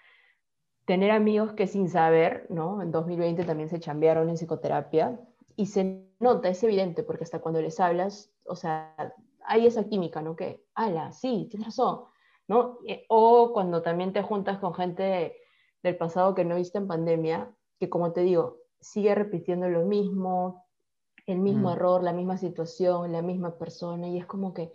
tener 0.87 1.11
amigos 1.11 1.53
que 1.53 1.66
sin 1.66 1.89
saber, 1.89 2.47
¿no? 2.49 2.80
En 2.80 2.93
2020 2.93 3.45
también 3.45 3.68
se 3.68 3.80
chambearon 3.80 4.28
en 4.28 4.37
psicoterapia 4.37 5.20
y 5.57 5.66
se 5.66 6.07
nota, 6.20 6.49
es 6.49 6.62
evidente, 6.62 7.03
porque 7.03 7.24
hasta 7.24 7.41
cuando 7.41 7.61
les 7.61 7.78
hablas, 7.80 8.32
o 8.45 8.55
sea, 8.55 8.95
hay 9.45 9.66
esa 9.66 9.84
química, 9.84 10.22
¿no? 10.22 10.37
Que, 10.37 10.64
ala, 10.74 11.12
sí, 11.12 11.49
tienes 11.51 11.68
razón, 11.68 12.05
¿no? 12.49 12.78
Eh, 12.87 13.05
o 13.09 13.53
cuando 13.53 13.82
también 13.82 14.12
te 14.12 14.22
juntas 14.22 14.59
con 14.59 14.74
gente 14.74 15.37
del 15.82 15.97
pasado 15.97 16.34
que 16.34 16.45
no 16.45 16.57
viste 16.57 16.78
en 16.78 16.87
pandemia, 16.87 17.53
que 17.78 17.91
como 17.91 18.12
te 18.12 18.22
digo, 18.22 18.59
sigue 18.80 19.14
repitiendo 19.14 19.68
lo 19.68 19.84
mismo, 19.84 20.64
el 21.26 21.41
mismo 21.41 21.70
mm. 21.70 21.72
error, 21.72 22.03
la 22.03 22.12
misma 22.12 22.39
situación, 22.39 23.12
la 23.12 23.22
misma 23.22 23.59
persona, 23.59 24.09
y 24.09 24.18
es 24.18 24.26
como 24.26 24.55
que, 24.55 24.72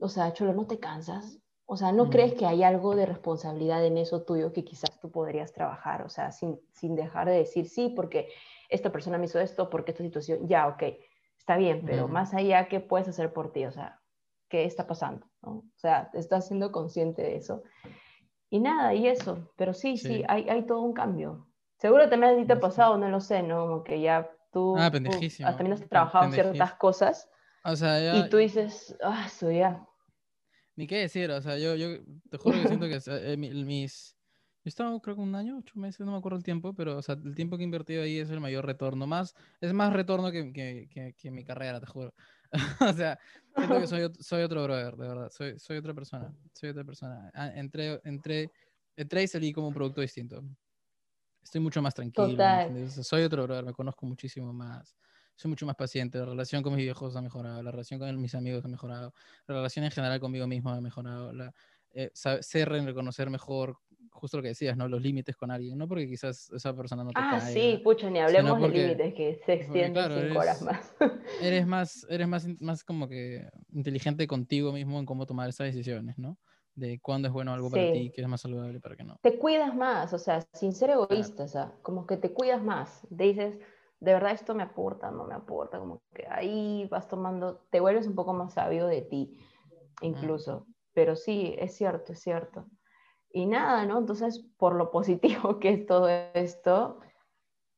o 0.00 0.08
sea, 0.08 0.32
Cholo, 0.32 0.52
¿no 0.52 0.66
te 0.66 0.80
cansas? 0.80 1.38
O 1.72 1.76
sea, 1.78 1.90
¿no 1.90 2.10
crees 2.10 2.34
que 2.34 2.44
hay 2.44 2.62
algo 2.64 2.94
de 2.94 3.06
responsabilidad 3.06 3.82
en 3.82 3.96
eso 3.96 4.24
tuyo 4.24 4.52
que 4.52 4.62
quizás 4.62 5.00
tú 5.00 5.10
podrías 5.10 5.54
trabajar? 5.54 6.02
O 6.02 6.10
sea, 6.10 6.30
sin, 6.30 6.60
sin 6.74 6.94
dejar 6.94 7.26
de 7.26 7.32
decir 7.32 7.66
sí, 7.66 7.90
porque 7.96 8.28
esta 8.68 8.92
persona 8.92 9.16
me 9.16 9.24
hizo 9.24 9.40
esto, 9.40 9.70
porque 9.70 9.92
esta 9.92 10.02
situación, 10.04 10.46
ya, 10.46 10.68
ok, 10.68 10.82
está 11.38 11.56
bien, 11.56 11.82
pero 11.86 12.08
más 12.08 12.34
allá, 12.34 12.68
¿qué 12.68 12.80
puedes 12.80 13.08
hacer 13.08 13.32
por 13.32 13.52
ti? 13.52 13.64
O 13.64 13.72
sea, 13.72 13.98
¿qué 14.50 14.66
está 14.66 14.86
pasando? 14.86 15.26
O 15.40 15.64
sea, 15.76 16.10
estás 16.12 16.46
siendo 16.46 16.72
consciente 16.72 17.22
de 17.22 17.36
eso. 17.36 17.62
Y 18.50 18.60
nada, 18.60 18.92
y 18.92 19.06
eso, 19.06 19.50
pero 19.56 19.72
sí, 19.72 19.96
sí, 19.96 20.24
hay, 20.28 20.50
hay, 20.50 20.66
todo 20.66 20.82
un 20.82 20.92
cambio. 20.92 21.46
Seguro 21.78 22.06
también 22.10 22.34
a 22.34 22.36
ti 22.36 22.44
te 22.44 22.52
ha 22.52 22.60
pasado, 22.60 22.98
no 22.98 23.08
lo 23.08 23.20
sé, 23.20 23.42
¿no? 23.42 23.66
Como 23.66 23.82
que 23.82 23.98
ya 23.98 24.30
tú, 24.52 24.76
ah, 24.76 24.90
también 24.90 25.72
has 25.72 25.88
trabajado 25.88 26.30
ciertas 26.32 26.74
cosas 26.74 27.30
o 27.64 27.76
sea, 27.76 28.16
y 28.16 28.28
tú 28.28 28.38
dices, 28.38 28.96
ah, 29.02 29.24
eso 29.26 29.50
ya, 29.50 29.86
ni 30.76 30.86
qué 30.86 30.98
decir, 30.98 31.30
o 31.30 31.42
sea, 31.42 31.58
yo, 31.58 31.74
yo 31.76 32.02
te 32.30 32.38
juro 32.38 32.60
que 32.60 32.68
siento 32.68 32.86
que 32.86 32.98
eh, 33.06 33.36
mis... 33.36 34.16
Yo 34.64 34.68
estaba 34.68 35.00
creo 35.00 35.16
que 35.16 35.22
un 35.22 35.34
año, 35.34 35.58
ocho 35.58 35.76
meses, 35.76 36.06
no 36.06 36.12
me 36.12 36.18
acuerdo 36.18 36.38
el 36.38 36.44
tiempo, 36.44 36.72
pero 36.72 36.96
o 36.96 37.02
sea, 37.02 37.16
el 37.16 37.34
tiempo 37.34 37.56
que 37.56 37.64
he 37.64 37.66
invertido 37.66 38.04
ahí 38.04 38.18
es 38.18 38.30
el 38.30 38.38
mayor 38.38 38.64
retorno. 38.64 39.08
Más, 39.08 39.34
es 39.60 39.72
más 39.72 39.92
retorno 39.92 40.30
que, 40.30 40.52
que, 40.52 41.14
que, 41.18 41.30
mi 41.32 41.44
carrera, 41.44 41.80
te 41.80 41.86
juro. 41.86 42.14
o 42.80 42.92
sea, 42.92 43.18
siento 43.56 43.80
que 43.80 43.86
soy, 43.88 44.12
soy, 44.20 44.42
otro 44.42 44.62
brother, 44.62 44.96
de 44.96 45.08
verdad. 45.08 45.30
Soy, 45.30 45.58
soy 45.58 45.78
otra 45.78 45.92
persona. 45.94 46.32
Soy 46.52 46.70
otra 46.70 46.84
persona. 46.84 47.28
Ah, 47.34 47.50
entré, 47.56 48.00
entré, 48.04 48.52
entré 48.94 49.24
y 49.24 49.26
salí 49.26 49.52
como 49.52 49.66
un 49.66 49.74
producto 49.74 50.00
distinto. 50.00 50.44
Estoy 51.42 51.60
mucho 51.60 51.82
más 51.82 51.92
tranquilo. 51.94 52.38
soy 53.02 53.24
otro 53.24 53.42
brother, 53.42 53.64
me 53.64 53.72
conozco 53.72 54.06
muchísimo 54.06 54.52
más 54.52 54.94
soy 55.42 55.50
mucho 55.50 55.66
más 55.66 55.76
paciente, 55.76 56.18
la 56.18 56.24
relación 56.26 56.62
con 56.62 56.74
mis 56.74 56.84
viejos 56.84 57.16
ha 57.16 57.22
mejorado, 57.22 57.62
la 57.62 57.70
relación 57.70 58.00
con 58.00 58.20
mis 58.20 58.34
amigos 58.34 58.64
ha 58.64 58.68
mejorado, 58.68 59.12
la 59.46 59.56
relación 59.56 59.84
en 59.84 59.90
general 59.90 60.20
conmigo 60.20 60.46
mismo 60.46 60.70
ha 60.70 60.80
mejorado, 60.80 61.32
la, 61.32 61.52
eh, 61.92 62.10
sé 62.14 62.64
reconocer 62.64 63.28
mejor 63.28 63.76
justo 64.10 64.36
lo 64.36 64.42
que 64.42 64.50
decías, 64.50 64.76
¿no? 64.76 64.88
Los 64.88 65.02
límites 65.02 65.36
con 65.36 65.50
alguien, 65.50 65.76
no 65.78 65.88
porque 65.88 66.06
quizás 66.06 66.50
esa 66.50 66.74
persona 66.74 67.02
no 67.02 67.10
te 67.10 67.20
Ah, 67.20 67.40
sí, 67.40 67.80
pucha, 67.82 68.10
ni 68.10 68.20
hablemos 68.20 68.60
de 68.60 68.68
límites 68.68 69.14
que 69.14 69.40
se 69.44 69.54
extienden 69.54 70.28
cinco 70.28 70.38
horas 70.38 70.62
más. 70.62 70.94
eres 71.40 71.66
más, 71.66 72.06
eres 72.08 72.28
más, 72.28 72.46
más 72.60 72.84
como 72.84 73.08
que 73.08 73.48
inteligente 73.72 74.26
contigo 74.26 74.72
mismo 74.72 74.98
en 74.98 75.06
cómo 75.06 75.26
tomar 75.26 75.48
esas 75.48 75.66
decisiones, 75.66 76.18
¿no? 76.18 76.38
De 76.74 77.00
cuándo 77.00 77.28
es 77.28 77.34
bueno 77.34 77.52
algo 77.52 77.70
para 77.70 77.90
ti, 77.92 78.10
qué 78.14 78.22
es 78.22 78.28
más 78.28 78.40
saludable 78.40 78.80
para 78.80 78.96
que 78.96 79.04
no. 79.04 79.18
Te 79.22 79.38
cuidas 79.38 79.74
más, 79.74 80.12
o 80.12 80.18
sea, 80.18 80.40
sin 80.54 80.72
ser 80.72 80.90
egoísta, 80.90 81.44
o 81.44 81.48
sea, 81.48 81.72
como 81.82 82.06
que 82.06 82.16
te 82.16 82.32
cuidas 82.32 82.62
más. 82.62 83.06
Te 83.14 83.24
dices, 83.24 83.58
de 84.02 84.14
verdad 84.14 84.32
esto 84.32 84.52
me 84.54 84.64
aporta, 84.64 85.12
no 85.12 85.24
me 85.24 85.34
aporta, 85.34 85.78
como 85.78 86.02
que 86.12 86.26
ahí 86.28 86.88
vas 86.90 87.06
tomando, 87.06 87.58
te 87.70 87.78
vuelves 87.78 88.08
un 88.08 88.16
poco 88.16 88.32
más 88.32 88.54
sabio 88.54 88.88
de 88.88 89.02
ti, 89.02 89.38
incluso. 90.00 90.66
Pero 90.92 91.14
sí, 91.14 91.54
es 91.56 91.76
cierto, 91.76 92.12
es 92.12 92.20
cierto. 92.20 92.66
Y 93.30 93.46
nada, 93.46 93.86
¿no? 93.86 93.98
Entonces, 93.98 94.44
por 94.58 94.74
lo 94.74 94.90
positivo 94.90 95.58
que 95.60 95.74
es 95.74 95.86
todo 95.86 96.08
esto, 96.34 96.98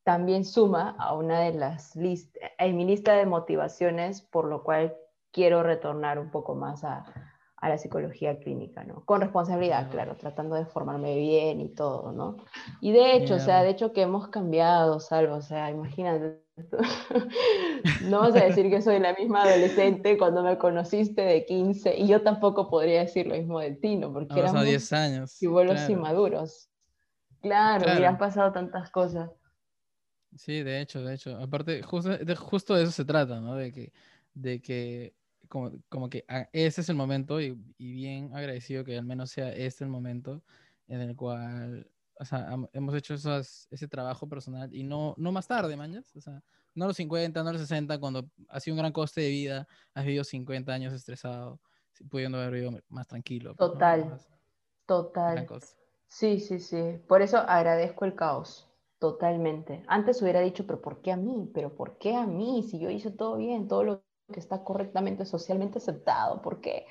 también 0.02 0.46
suma 0.46 0.96
a 0.98 1.14
una 1.14 1.40
de 1.40 1.52
las 1.52 1.94
listas, 1.94 2.42
en 2.56 2.74
mi 2.74 2.86
lista 2.86 3.12
de 3.12 3.26
motivaciones, 3.26 4.22
por 4.22 4.46
lo 4.46 4.64
cual 4.64 4.96
quiero 5.30 5.62
retornar 5.62 6.18
un 6.18 6.30
poco 6.30 6.54
más 6.54 6.84
a, 6.84 7.04
a 7.64 7.70
la 7.70 7.78
psicología 7.78 8.38
clínica, 8.38 8.84
¿no? 8.84 9.06
Con 9.06 9.22
responsabilidad, 9.22 9.90
claro, 9.90 10.16
tratando 10.16 10.54
de 10.54 10.66
formarme 10.66 11.16
bien 11.16 11.62
y 11.62 11.70
todo, 11.70 12.12
¿no? 12.12 12.36
Y 12.82 12.92
de 12.92 13.16
hecho, 13.16 13.36
o 13.36 13.38
sea, 13.38 13.62
de 13.62 13.70
hecho 13.70 13.94
que 13.94 14.02
hemos 14.02 14.28
cambiado, 14.28 15.00
Salvo, 15.00 15.36
o 15.36 15.40
sea, 15.40 15.70
imagínate, 15.70 16.42
no 18.04 18.20
vas 18.20 18.36
a 18.36 18.44
decir 18.44 18.68
que 18.68 18.82
soy 18.82 18.98
la 18.98 19.14
misma 19.14 19.44
adolescente 19.44 20.18
cuando 20.18 20.42
me 20.42 20.58
conociste 20.58 21.22
de 21.22 21.46
15, 21.46 21.96
y 21.96 22.06
yo 22.06 22.20
tampoco 22.20 22.68
podría 22.68 23.00
decir 23.00 23.26
lo 23.26 23.34
mismo 23.34 23.58
de 23.60 23.70
ti, 23.70 23.96
¿no? 23.96 24.12
Porque 24.12 24.38
éramos 24.38 24.62
10 24.62 24.92
años. 24.92 25.42
Y 25.42 25.48
claro. 25.48 25.90
inmaduros. 25.90 26.68
Claro, 27.40 27.84
claro, 27.84 28.00
y 28.02 28.04
han 28.04 28.18
pasado 28.18 28.52
tantas 28.52 28.90
cosas. 28.90 29.30
Sí, 30.36 30.62
de 30.62 30.82
hecho, 30.82 31.02
de 31.02 31.14
hecho. 31.14 31.38
Aparte, 31.38 31.82
justo 31.82 32.10
de, 32.10 32.36
justo 32.36 32.74
de 32.74 32.82
eso 32.82 32.92
se 32.92 33.06
trata, 33.06 33.40
¿no? 33.40 33.54
De 33.54 33.72
que, 33.72 33.90
de 34.34 34.60
que 34.60 35.14
como, 35.48 35.72
como 35.88 36.08
que 36.10 36.24
ah, 36.28 36.48
ese 36.52 36.80
es 36.80 36.88
el 36.88 36.96
momento 36.96 37.40
y, 37.40 37.58
y, 37.78 37.92
bien 37.92 38.34
agradecido 38.34 38.84
que 38.84 38.96
al 38.98 39.04
menos 39.04 39.30
sea 39.30 39.52
este 39.52 39.84
el 39.84 39.90
momento 39.90 40.42
en 40.88 41.00
el 41.00 41.16
cual 41.16 41.88
o 42.18 42.24
sea, 42.24 42.56
hemos 42.72 42.94
hecho 42.94 43.14
esas, 43.14 43.66
ese 43.70 43.88
trabajo 43.88 44.28
personal 44.28 44.72
y 44.74 44.84
no, 44.84 45.14
no 45.16 45.32
más 45.32 45.46
tarde, 45.46 45.76
mañas. 45.76 46.14
O 46.16 46.20
sea, 46.20 46.42
no 46.74 46.84
a 46.84 46.88
los 46.88 46.96
50, 46.96 47.42
no 47.42 47.48
a 47.48 47.52
los 47.52 47.62
60, 47.62 47.98
cuando 47.98 48.28
ha 48.48 48.60
sido 48.60 48.74
un 48.74 48.78
gran 48.78 48.92
coste 48.92 49.22
de 49.22 49.30
vida, 49.30 49.68
has 49.94 50.04
vivido 50.04 50.24
50 50.24 50.72
años 50.72 50.92
estresado, 50.92 51.60
pudiendo 52.10 52.38
haber 52.38 52.52
vivido 52.52 52.72
más 52.88 53.06
tranquilo. 53.06 53.54
Pues, 53.56 53.70
total, 53.70 54.20
total. 54.86 55.46
Sí, 56.06 56.38
sí, 56.40 56.60
sí. 56.60 57.00
Por 57.08 57.22
eso 57.22 57.38
agradezco 57.38 58.04
el 58.04 58.14
caos. 58.14 58.70
Totalmente. 58.98 59.82
Antes 59.86 60.22
hubiera 60.22 60.40
dicho, 60.40 60.66
pero 60.66 60.80
¿por 60.80 61.02
qué 61.02 61.12
a 61.12 61.16
mí? 61.16 61.50
¿Pero 61.52 61.74
por 61.74 61.98
qué 61.98 62.14
a 62.14 62.26
mí? 62.26 62.62
Si 62.62 62.78
yo 62.78 62.90
hice 62.90 63.10
todo 63.10 63.36
bien, 63.36 63.68
todo 63.68 63.82
lo 63.82 64.04
que 64.32 64.40
está 64.40 64.64
correctamente 64.64 65.24
socialmente 65.24 65.78
aceptado, 65.78 66.40
¿por 66.42 66.60
qué? 66.60 66.86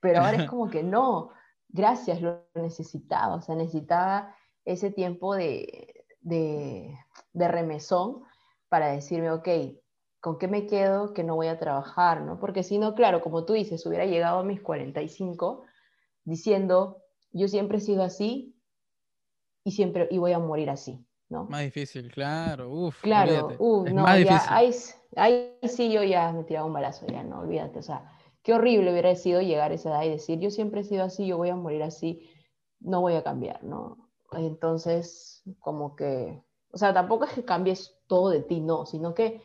Pero 0.00 0.20
ahora 0.20 0.42
es 0.42 0.50
como 0.50 0.68
que 0.68 0.82
no, 0.82 1.30
gracias, 1.68 2.20
lo 2.20 2.46
necesitaba, 2.54 3.36
o 3.36 3.40
sea, 3.40 3.54
necesitaba 3.54 4.34
ese 4.64 4.90
tiempo 4.90 5.34
de, 5.34 6.04
de, 6.20 6.94
de 7.32 7.48
remesón 7.48 8.22
para 8.68 8.88
decirme, 8.88 9.30
ok, 9.30 9.48
¿con 10.20 10.38
qué 10.38 10.48
me 10.48 10.66
quedo 10.66 11.14
que 11.14 11.24
no 11.24 11.36
voy 11.36 11.48
a 11.48 11.58
trabajar? 11.58 12.22
¿no? 12.22 12.38
Porque 12.38 12.62
si 12.62 12.78
no, 12.78 12.94
claro, 12.94 13.20
como 13.20 13.44
tú 13.44 13.52
dices, 13.52 13.84
hubiera 13.86 14.06
llegado 14.06 14.40
a 14.40 14.44
mis 14.44 14.60
45 14.60 15.64
diciendo, 16.24 17.02
yo 17.32 17.48
siempre 17.48 17.78
he 17.78 17.80
sido 17.80 18.02
así 18.02 18.56
y 19.64 19.72
siempre 19.72 20.08
y 20.10 20.18
voy 20.18 20.32
a 20.32 20.38
morir 20.38 20.70
así. 20.70 21.06
¿No? 21.34 21.44
Más 21.44 21.62
difícil, 21.62 22.10
claro, 22.12 22.70
uf, 22.70 23.02
claro, 23.02 23.50
uf, 23.58 23.90
no, 23.90 24.02
más 24.02 24.18
difícil. 24.18 24.48
Ahí, 25.16 25.58
sí 25.64 25.92
yo 25.92 26.02
ya 26.02 26.32
me 26.32 26.44
tiraba 26.44 26.66
un 26.66 26.72
balazo, 26.72 27.06
ya 27.06 27.22
no, 27.24 27.40
olvídate, 27.40 27.78
o 27.80 27.82
sea, 27.82 28.10
qué 28.42 28.54
horrible 28.54 28.92
hubiera 28.92 29.14
sido 29.16 29.40
llegar 29.40 29.72
a 29.72 29.74
esa 29.74 29.90
edad 29.90 30.02
y 30.04 30.10
decir, 30.10 30.38
yo 30.38 30.50
siempre 30.50 30.80
he 30.80 30.84
sido 30.84 31.04
así, 31.04 31.26
yo 31.26 31.36
voy 31.36 31.50
a 31.50 31.56
morir 31.56 31.82
así, 31.82 32.30
no 32.80 33.00
voy 33.00 33.14
a 33.14 33.24
cambiar, 33.24 33.64
¿no? 33.64 34.08
Entonces, 34.32 35.42
como 35.58 35.96
que, 35.96 36.42
o 36.70 36.78
sea, 36.78 36.94
tampoco 36.94 37.24
es 37.24 37.32
que 37.32 37.44
cambies 37.44 37.96
todo 38.06 38.30
de 38.30 38.42
ti, 38.42 38.60
no, 38.60 38.86
sino 38.86 39.14
que 39.14 39.42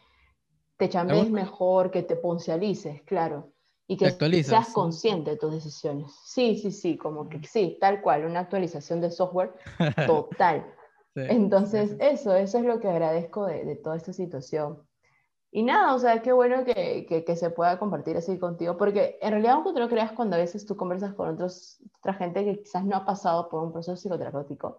te 0.77 0.89
chambees 0.89 1.29
mejor, 1.29 1.91
que 1.91 2.03
te 2.03 2.15
poncialices, 2.15 3.01
claro, 3.03 3.51
y 3.87 3.97
que 3.97 4.11
seas 4.43 4.69
consciente 4.69 5.31
de 5.31 5.37
tus 5.37 5.51
decisiones. 5.51 6.11
Sí, 6.23 6.55
sí, 6.57 6.71
sí, 6.71 6.97
como 6.97 7.27
que 7.27 7.41
sí, 7.43 7.77
tal 7.81 8.01
cual, 8.01 8.25
una 8.25 8.41
actualización 8.41 9.01
de 9.01 9.11
software 9.11 9.53
total. 10.07 10.73
Entonces, 11.15 11.95
eso, 11.99 12.35
eso 12.35 12.57
es 12.59 12.65
lo 12.65 12.79
que 12.79 12.87
agradezco 12.87 13.45
de, 13.45 13.65
de, 13.65 13.75
toda 13.75 13.97
esta 13.97 14.13
situación. 14.13 14.81
Y 15.51 15.63
nada, 15.63 15.95
o 15.95 15.99
sea, 15.99 16.21
qué 16.21 16.31
bueno 16.31 16.63
que, 16.63 17.05
que, 17.07 17.25
que, 17.25 17.35
se 17.35 17.49
pueda 17.49 17.79
compartir 17.79 18.15
así 18.15 18.37
contigo, 18.37 18.77
porque 18.77 19.17
en 19.21 19.31
realidad, 19.31 19.53
aunque 19.53 19.73
tú 19.73 19.79
lo 19.79 19.89
creas, 19.89 20.11
cuando 20.11 20.35
a 20.35 20.39
veces 20.39 20.65
tú 20.65 20.77
conversas 20.77 21.15
con 21.15 21.29
otros, 21.29 21.79
otra 21.97 22.13
gente 22.13 22.45
que 22.45 22.59
quizás 22.61 22.85
no 22.85 22.95
ha 22.95 23.05
pasado 23.05 23.49
por 23.49 23.63
un 23.63 23.71
proceso 23.71 23.97
psicoterapéutico, 23.97 24.77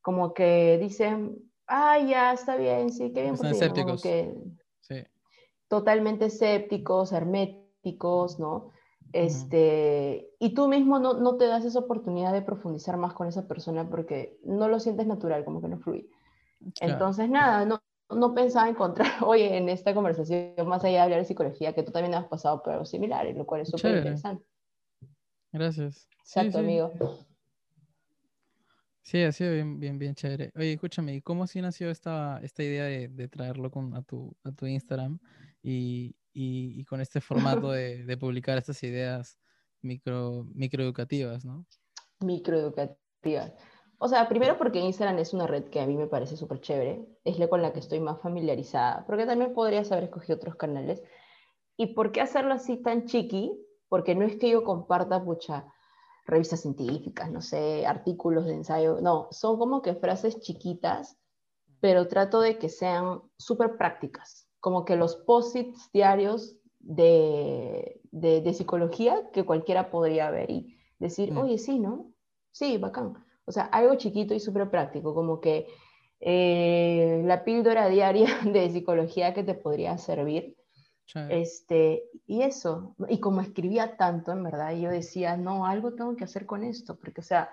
como 0.00 0.32
que 0.32 0.78
dicen, 0.80 1.38
ah, 1.66 1.98
ya, 1.98 2.32
está 2.32 2.56
bien, 2.56 2.90
sí, 2.90 3.12
qué 3.12 3.22
bien. 3.22 3.34
Están 3.34 3.52
escépticos. 3.52 4.02
Que, 4.02 4.34
sí. 4.80 5.04
Totalmente 5.68 6.26
escépticos, 6.26 7.12
herméticos, 7.12 8.38
¿no? 8.40 8.70
Este, 9.12 10.30
Y 10.38 10.54
tú 10.54 10.68
mismo 10.68 10.98
no, 10.98 11.14
no, 11.14 11.36
te 11.36 11.46
das 11.46 11.64
esa 11.64 11.78
oportunidad 11.78 12.32
de 12.32 12.42
profundizar 12.42 12.96
más 12.96 13.14
con 13.14 13.26
esa 13.26 13.48
persona 13.48 13.88
porque 13.88 14.38
no 14.44 14.68
lo 14.68 14.80
sientes 14.80 15.06
natural, 15.06 15.44
como 15.44 15.60
que 15.60 15.68
no 15.68 15.78
fluye. 15.78 16.08
Entonces, 16.80 17.30
nada, 17.30 17.64
no, 17.64 17.82
no 18.10 18.34
pensaba 18.34 18.68
encontrar, 18.68 19.10
oye, 19.24 19.56
en 19.56 19.68
esta 19.68 19.94
conversación, 19.94 20.54
más 20.66 20.84
allá 20.84 20.98
de 20.98 21.02
hablar 21.02 21.20
de 21.20 21.24
psicología, 21.24 21.74
que 21.74 21.82
tú 21.82 21.92
también 21.92 22.14
has 22.14 22.26
pasado 22.26 22.62
por 22.62 22.72
algo 22.72 22.84
similar, 22.84 23.26
lo 23.34 23.46
cual 23.46 23.62
es 23.62 23.68
súper 23.68 23.96
interesante. 23.96 24.44
Gracias. 25.52 26.08
Exacto, 26.20 26.58
amigo. 26.58 26.92
Sí, 29.02 29.22
ha 29.22 29.32
sido 29.32 29.54
bien, 29.54 29.80
bien, 29.80 29.98
bien 29.98 30.14
chévere. 30.14 30.52
Oye, 30.54 30.74
escúchame, 30.74 31.14
¿y 31.14 31.22
cómo 31.22 31.44
así 31.44 31.62
nació 31.62 31.88
esta, 31.90 32.40
esta 32.42 32.62
idea 32.62 32.84
de, 32.84 33.08
de 33.08 33.26
traerlo 33.26 33.70
con, 33.70 33.94
a, 33.96 34.02
tu, 34.02 34.36
a 34.44 34.52
tu 34.52 34.66
Instagram 34.66 35.18
y, 35.62 36.14
y, 36.38 36.80
y 36.80 36.84
con 36.84 37.00
este 37.00 37.20
formato 37.20 37.70
de, 37.72 38.04
de, 38.04 38.16
publicar 38.16 38.56
estas 38.58 38.80
ideas 38.84 39.38
micro, 39.82 40.46
microeducativas, 40.54 41.44
¿no? 41.44 41.66
Microeducativas. 42.20 43.54
O 43.98 44.06
sea, 44.06 44.28
primero 44.28 44.56
porque 44.56 44.78
Instagram 44.78 45.18
es 45.18 45.34
una 45.34 45.48
red 45.48 45.64
que 45.64 45.80
a 45.80 45.86
mí 45.86 45.96
me 45.96 46.06
parece 46.06 46.36
súper 46.36 46.60
chévere, 46.60 47.04
es 47.24 47.40
la 47.40 47.48
con 47.48 47.60
la 47.60 47.72
que 47.72 47.80
estoy 47.80 47.98
más 47.98 48.20
familiarizada, 48.20 49.04
porque 49.06 49.26
también 49.26 49.52
podrías 49.52 49.90
haber 49.90 50.04
escogido 50.04 50.36
otros 50.36 50.54
canales. 50.54 51.02
¿Y 51.76 51.94
por 51.94 52.12
qué 52.12 52.20
hacerlo 52.20 52.54
así 52.54 52.76
tan 52.76 53.06
chiqui? 53.06 53.60
Porque 53.88 54.14
no 54.14 54.24
es 54.24 54.36
que 54.36 54.50
yo 54.50 54.62
comparta, 54.62 55.24
pucha, 55.24 55.66
revistas 56.24 56.60
científicas, 56.60 57.32
no 57.32 57.40
sé, 57.40 57.84
artículos 57.86 58.46
de 58.46 58.54
ensayo, 58.54 59.00
no, 59.00 59.26
son 59.32 59.58
como 59.58 59.82
que 59.82 59.94
frases 59.96 60.38
chiquitas, 60.38 61.18
pero 61.80 62.06
trato 62.06 62.40
de 62.40 62.58
que 62.58 62.68
sean 62.68 63.22
súper 63.38 63.76
prácticas, 63.76 64.47
como 64.60 64.84
que 64.84 64.96
los 64.96 65.16
posits 65.16 65.90
diarios 65.92 66.56
de, 66.80 68.00
de, 68.10 68.40
de, 68.40 68.54
psicología 68.54 69.30
que 69.32 69.44
cualquiera 69.44 69.90
podría 69.90 70.30
ver. 70.30 70.50
Y 70.50 70.78
Decir, 70.98 71.32
mm. 71.32 71.38
oye, 71.38 71.58
sí, 71.58 71.78
¿no? 71.78 72.12
Sí, 72.50 72.76
bacán. 72.76 73.24
O 73.44 73.52
sea, 73.52 73.64
algo 73.64 73.94
chiquito 73.94 74.34
y 74.34 74.40
súper 74.40 74.68
práctico, 74.70 75.14
como 75.14 75.40
que 75.40 75.68
eh, 76.20 77.22
la 77.24 77.44
píldora 77.44 77.88
diaria 77.88 78.28
de 78.44 78.70
psicología 78.70 79.32
que 79.34 79.44
te 79.44 79.54
podría 79.54 79.96
servir. 79.98 80.56
Este, 81.30 82.04
y 82.26 82.42
eso, 82.42 82.94
y 83.08 83.18
como 83.18 83.40
escribía 83.40 83.96
tanto, 83.96 84.30
en 84.30 84.42
verdad, 84.42 84.76
yo 84.76 84.90
decía, 84.90 85.38
no, 85.38 85.64
algo 85.64 85.94
tengo 85.94 86.14
que 86.16 86.24
hacer 86.24 86.44
con 86.44 86.64
esto, 86.64 86.98
porque, 86.98 87.22
o 87.22 87.24
sea, 87.24 87.48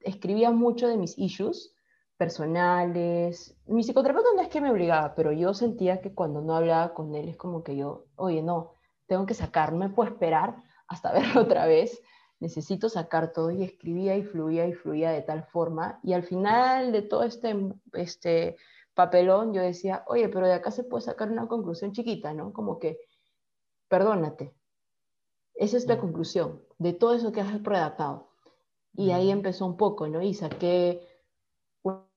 escribía 0.00 0.50
mucho 0.50 0.88
de 0.88 0.96
mis 0.96 1.18
issues 1.18 1.74
personales. 2.20 3.56
Mi 3.66 3.82
psicoterapeuta 3.82 4.28
no 4.36 4.42
es 4.42 4.50
que 4.50 4.60
me 4.60 4.70
obligaba, 4.70 5.14
pero 5.14 5.32
yo 5.32 5.54
sentía 5.54 6.02
que 6.02 6.12
cuando 6.12 6.42
no 6.42 6.54
hablaba 6.54 6.92
con 6.92 7.14
él 7.14 7.30
es 7.30 7.38
como 7.38 7.62
que 7.64 7.76
yo, 7.76 8.04
oye, 8.16 8.42
no, 8.42 8.74
tengo 9.06 9.24
que 9.24 9.32
sacar, 9.32 9.72
no 9.72 9.78
me 9.78 9.88
puedo 9.88 10.10
esperar 10.10 10.62
hasta 10.86 11.12
verlo 11.14 11.40
otra 11.40 11.64
vez, 11.64 12.02
necesito 12.38 12.90
sacar 12.90 13.32
todo 13.32 13.50
y 13.50 13.62
escribía 13.62 14.18
y 14.18 14.22
fluía 14.22 14.66
y 14.66 14.74
fluía 14.74 15.12
de 15.12 15.22
tal 15.22 15.44
forma. 15.44 15.98
Y 16.02 16.12
al 16.12 16.22
final 16.22 16.92
de 16.92 17.00
todo 17.00 17.22
este, 17.22 17.56
este 17.94 18.58
papelón 18.92 19.54
yo 19.54 19.62
decía, 19.62 20.04
oye, 20.06 20.28
pero 20.28 20.46
de 20.46 20.52
acá 20.52 20.70
se 20.72 20.84
puede 20.84 21.00
sacar 21.00 21.30
una 21.30 21.48
conclusión 21.48 21.92
chiquita, 21.92 22.34
¿no? 22.34 22.52
Como 22.52 22.78
que, 22.78 22.98
perdónate. 23.88 24.52
Esa 25.54 25.78
es 25.78 25.86
la 25.86 25.98
conclusión 25.98 26.60
de 26.76 26.92
todo 26.92 27.14
eso 27.14 27.32
que 27.32 27.40
has 27.40 27.62
redactado. 27.62 28.28
Y 28.92 29.12
ahí 29.12 29.30
empezó 29.30 29.64
un 29.64 29.78
poco, 29.78 30.06
¿no? 30.06 30.20
Y 30.20 30.34
saqué 30.34 31.09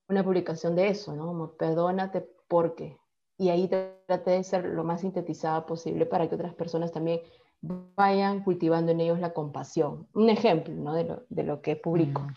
una 0.07 0.23
publicación 0.23 0.75
de 0.75 0.89
eso, 0.89 1.15
¿no? 1.15 1.27
Como, 1.27 1.51
perdónate 1.53 2.27
porque. 2.47 2.97
Y 3.37 3.49
ahí 3.49 3.67
traté 3.67 4.31
de 4.31 4.43
ser 4.43 4.65
lo 4.65 4.83
más 4.83 5.01
sintetizada 5.01 5.65
posible 5.65 6.05
para 6.05 6.29
que 6.29 6.35
otras 6.35 6.53
personas 6.53 6.91
también 6.91 7.21
vayan 7.61 8.43
cultivando 8.43 8.91
en 8.91 9.01
ellos 9.01 9.19
la 9.19 9.33
compasión. 9.33 10.07
Un 10.13 10.29
ejemplo, 10.29 10.73
¿no? 10.73 10.93
De 10.93 11.05
lo, 11.05 11.23
de 11.29 11.43
lo 11.43 11.61
que 11.61 11.75
publico. 11.75 12.21
Mm, 12.21 12.33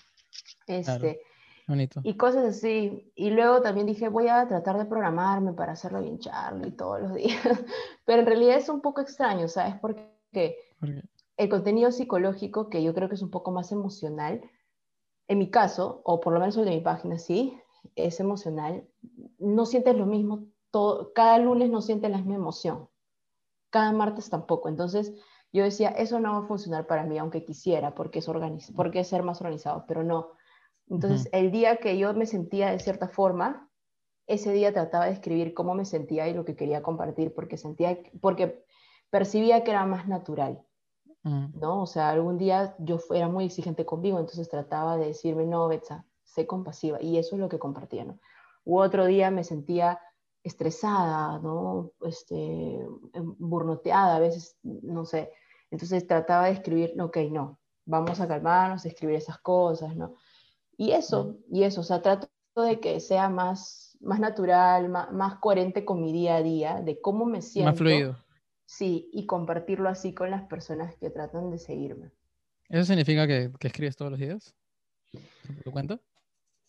este, 0.69 1.21
Bonito. 1.67 2.01
Y 2.05 2.17
cosas 2.17 2.45
así. 2.45 3.13
Y 3.17 3.31
luego 3.31 3.61
también 3.61 3.87
dije, 3.87 4.09
voy 4.09 4.29
a 4.29 4.47
tratar 4.47 4.79
de 4.79 4.85
programarme 4.85 5.53
para 5.53 5.73
hacerlo 5.73 6.01
bien 6.01 6.19
Charlie 6.19 6.71
todos 6.71 7.01
los 7.01 7.15
días. 7.15 7.41
Pero 8.05 8.21
en 8.21 8.27
realidad 8.27 8.57
es 8.57 8.69
un 8.69 8.81
poco 8.81 9.01
extraño, 9.01 9.49
¿sabes? 9.49 9.75
Porque 9.81 10.57
el 11.37 11.49
contenido 11.49 11.91
psicológico, 11.91 12.71
que 12.71 12.83
yo 12.83 12.95
creo 12.95 13.09
que 13.09 13.17
es 13.17 13.23
un 13.23 13.31
poco 13.31 13.51
más 13.51 13.73
emocional, 13.73 14.41
en 15.29 15.39
mi 15.39 15.51
caso, 15.51 16.01
o 16.05 16.21
por 16.21 16.33
lo 16.33 16.41
menos 16.41 16.57
el 16.57 16.65
de 16.65 16.73
mi 16.73 16.81
página, 16.81 17.19
sí, 17.19 17.59
es 17.95 18.21
emocional. 18.21 18.89
No 19.39 19.67
sientes 19.67 19.97
lo 19.97 20.07
mismo, 20.07 20.47
todo, 20.71 21.13
cada 21.13 21.39
lunes 21.39 21.71
no 21.71 21.81
sientes 21.83 22.11
la 22.11 22.19
misma 22.19 22.37
emoción 22.37 22.89
cada 23.77 23.93
martes 23.93 24.31
tampoco. 24.31 24.71
Entonces 24.71 25.13
yo 25.53 25.63
decía, 25.63 25.91
eso 25.91 26.19
no 26.19 26.33
va 26.33 26.39
a 26.39 26.49
funcionar 26.49 26.87
para 26.87 27.05
mí, 27.05 27.19
aunque 27.19 27.45
quisiera, 27.45 27.95
porque 27.95 28.21
es, 28.21 28.27
porque 28.75 29.01
es 29.01 29.09
ser 29.09 29.23
más 29.23 29.41
organizado, 29.41 29.85
pero 29.87 30.03
no. 30.03 30.31
Entonces 30.89 31.29
el 31.33 31.51
día 31.51 31.77
que 31.77 31.99
yo 31.99 32.15
me 32.15 32.25
sentía 32.25 32.71
de 32.71 32.79
cierta 32.79 33.09
forma, 33.09 33.71
ese 34.27 34.53
día 34.53 34.73
trataba 34.73 35.07
de 35.07 35.13
escribir 35.13 35.53
cómo 35.53 35.75
me 35.75 35.85
sentía 35.85 36.27
y 36.27 36.33
lo 36.33 36.45
que 36.45 36.57
quería 36.57 36.83
compartir, 36.83 37.35
porque 37.35 37.59
sentía, 37.59 37.99
porque 38.21 38.65
percibía 39.11 39.63
que 39.63 39.73
era 39.73 39.85
más 39.85 40.09
natural. 40.09 40.66
Mm. 41.27 41.59
¿no? 41.59 41.83
O 41.83 41.87
sea, 41.87 42.11
algún 42.11 42.39
día 42.39 42.77
yo 42.79 43.01
era 43.11 43.29
muy 43.29 43.47
exigente 43.47 43.85
conmigo, 43.85 44.21
entonces 44.21 44.49
trataba 44.49 44.97
de 44.97 45.07
decirme, 45.07 45.45
no, 45.45 45.67
Betsa, 45.67 46.05
sé 46.23 46.47
compasiva, 46.47 47.03
y 47.03 47.19
eso 47.19 47.35
es 47.35 47.41
lo 47.41 47.49
que 47.49 47.59
compartía, 47.59 48.05
¿no? 48.05 48.21
U 48.65 48.79
otro 48.79 49.07
día 49.07 49.33
me 49.33 49.43
sentía 49.43 50.01
estresada, 50.45 51.41
¿no? 51.41 51.91
Este, 52.03 52.77
em, 53.13 53.35
burnoteada, 53.39 54.15
a 54.15 54.21
veces, 54.21 54.57
no 54.63 55.05
sé. 55.05 55.33
Entonces 55.73 56.07
trataba 56.07 56.47
de 56.47 56.53
escribir, 56.53 56.95
ok, 57.01 57.17
no, 57.33 57.59
vamos 57.87 58.21
a 58.21 58.29
calmarnos, 58.29 58.87
escribir 58.87 59.17
esas 59.17 59.39
cosas, 59.39 59.97
¿no? 59.97 60.15
Y 60.77 60.93
eso, 60.93 61.39
y 61.51 61.65
eso, 61.65 61.81
o 61.81 61.85
sea, 61.85 62.03
trato 62.03 62.29
de 62.55 62.79
que 62.79 63.01
sea 63.01 63.29
más, 63.29 63.99
más 64.01 64.21
natural, 64.21 64.89
más, 64.89 65.11
más 65.11 65.41
coherente 65.41 65.85
con 65.85 66.01
mi 66.03 66.13
día 66.13 66.37
a 66.37 66.43
día, 66.43 66.81
de 66.83 67.01
cómo 67.01 67.25
me 67.25 67.43
siento. 67.43 67.71
Más 67.71 67.79
fluido. 67.79 68.17
Sí, 68.67 69.09
y 69.13 69.27
compartirlo 69.27 69.89
así 69.89 70.13
con 70.13 70.31
las 70.31 70.43
personas 70.45 70.97
que 70.97 71.09
tratan 71.09 71.51
de 71.51 71.59
seguirme. 71.59 72.13
¿Eso 72.69 72.85
significa 72.85 73.27
que, 73.27 73.51
que 73.59 73.69
escribes 73.69 73.97
todos 73.97 74.11
los 74.11 74.21
días? 74.21 74.55
¿Lo 75.65 75.73
cuento? 75.73 76.01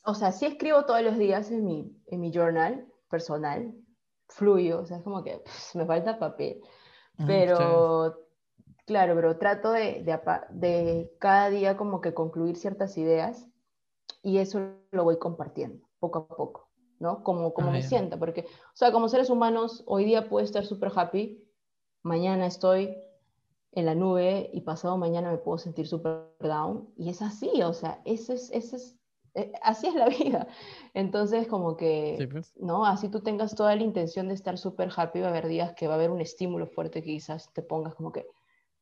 O 0.06 0.14
sea, 0.14 0.32
sí 0.32 0.45
escribo 0.45 0.86
todos 0.86 1.02
los 1.02 1.18
días 1.18 1.52
en 1.52 1.65
mi, 1.65 1.91
en 2.06 2.22
mi 2.22 2.32
journal, 2.32 2.88
personal, 3.10 3.74
fluyo, 4.30 4.82
o 4.82 4.86
sea, 4.86 4.98
es 4.98 5.03
como 5.03 5.24
que 5.24 5.41
me 5.74 5.86
falta 5.86 6.19
papel. 6.19 6.61
Pero, 7.26 8.15
claro, 8.86 9.15
pero 9.15 9.38
trato 9.38 9.72
de, 9.72 10.06
de, 10.52 11.11
cada 11.19 11.49
día 11.49 11.76
como 11.76 11.99
que 11.99 12.14
concluir 12.14 12.56
ciertas 12.57 12.95
ideas 12.98 13.48
y 14.22 14.38
eso 14.38 14.76
lo 14.91 15.03
voy 15.03 15.18
compartiendo 15.18 15.88
poco 15.99 16.19
a 16.19 16.28
poco, 16.28 16.69
¿no? 16.99 17.24
Como, 17.24 17.53
como 17.53 17.69
ah, 17.69 17.72
me 17.72 17.82
sienta, 17.82 18.18
porque, 18.18 18.41
o 18.41 18.76
sea, 18.76 18.91
como 18.91 19.10
seres 19.10 19.32
humanos, 19.32 19.84
hoy 19.88 20.06
día 20.06 20.30
puedo 20.30 20.45
estar 20.45 20.64
súper 20.64 20.91
happy, 20.95 21.44
mañana 22.08 22.48
estoy 22.48 22.98
en 23.74 23.86
la 23.86 23.94
nube 23.94 24.50
y 24.54 24.62
pasado 24.62 24.98
mañana 24.98 25.32
me 25.32 25.38
puedo 25.38 25.60
sentir 25.60 25.88
súper 25.88 26.34
down 26.40 26.90
y 26.98 27.10
es 27.10 27.22
así, 27.22 27.62
o 27.62 27.74
sea, 27.74 28.02
ese 28.06 28.34
es, 28.34 28.50
ese 28.52 28.78
es 28.78 28.98
eh, 29.38 29.52
así 29.62 29.88
es 29.88 29.94
la 29.94 30.10
vida. 30.20 30.48
Entonces, 30.94 31.48
como 31.48 31.78
que, 31.78 32.28
pues. 32.32 32.54
¿no? 32.58 32.86
Así 32.86 33.08
tú 33.10 33.22
tengas 33.22 33.56
toda 33.56 33.76
la 33.76 33.84
intención 33.84 34.28
de 34.28 34.34
estar 34.34 34.58
súper 34.58 34.90
happy, 34.96 35.20
va 35.20 35.28
a 35.28 35.30
haber 35.30 35.48
días 35.48 35.74
que 35.76 35.88
va 35.88 35.94
a 35.94 35.98
haber 35.98 36.10
un 36.10 36.22
estímulo 36.22 36.68
fuerte 36.68 37.02
que 37.04 37.12
quizás 37.12 37.54
te 37.54 37.62
pongas 37.62 37.94
como 37.94 38.12
que, 38.12 38.26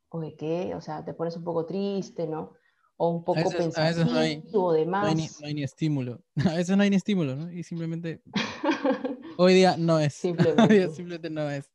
oye, 0.09 0.35
¿qué? 0.35 0.73
O 0.75 0.81
sea, 0.81 1.03
te 1.03 1.13
pones 1.13 1.35
un 1.35 1.43
poco 1.43 1.65
triste, 1.65 2.25
¿no? 2.25 2.53
O 2.97 3.09
un 3.09 3.25
poco 3.25 3.49
pensativo 3.51 4.09
no 4.09 4.17
hay, 4.17 4.41
o 4.53 4.71
demás. 4.71 5.03
No 5.03 5.45
hay, 5.45 5.53
ni, 5.53 5.63
estímulo. 5.63 6.21
A 6.49 6.55
veces 6.55 6.77
no 6.77 6.83
hay 6.83 6.89
ni 6.89 6.95
estímulo, 6.95 7.35
¿no? 7.35 7.51
Y 7.51 7.63
simplemente... 7.63 8.21
Hoy 9.37 9.53
día 9.53 9.75
no 9.77 9.99
es. 9.99 10.13
Simplemente. 10.13 10.61
Hoy 10.69 10.79
día 10.79 10.89
simplemente 10.89 11.29
no 11.29 11.49
es. 11.49 11.71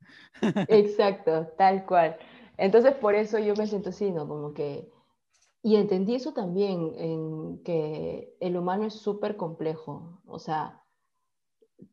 Exacto, 0.68 1.48
tal 1.56 1.84
cual. 1.86 2.16
Entonces, 2.56 2.94
por 2.94 3.14
eso 3.14 3.38
yo 3.38 3.54
me 3.56 3.66
siento 3.66 3.90
así, 3.90 4.10
¿no? 4.10 4.28
Como 4.28 4.52
que 4.52 4.90
y 5.62 5.76
entendí 5.76 6.14
eso 6.14 6.32
también, 6.32 6.94
en 6.96 7.62
que 7.62 8.34
el 8.40 8.56
humano 8.56 8.86
es 8.86 8.94
súper 8.94 9.36
complejo. 9.36 10.20
O 10.26 10.38
sea, 10.38 10.82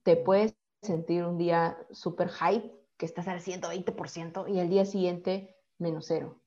te 0.03 0.15
puedes 0.15 0.55
sentir 0.81 1.25
un 1.25 1.37
día 1.37 1.77
súper 1.91 2.29
hype, 2.29 2.73
que 2.97 3.05
estás 3.05 3.27
al 3.27 3.41
120%, 3.41 4.47
y 4.47 4.59
el 4.59 4.69
día 4.69 4.85
siguiente 4.85 5.57
menos 5.77 6.05
cero. 6.07 6.39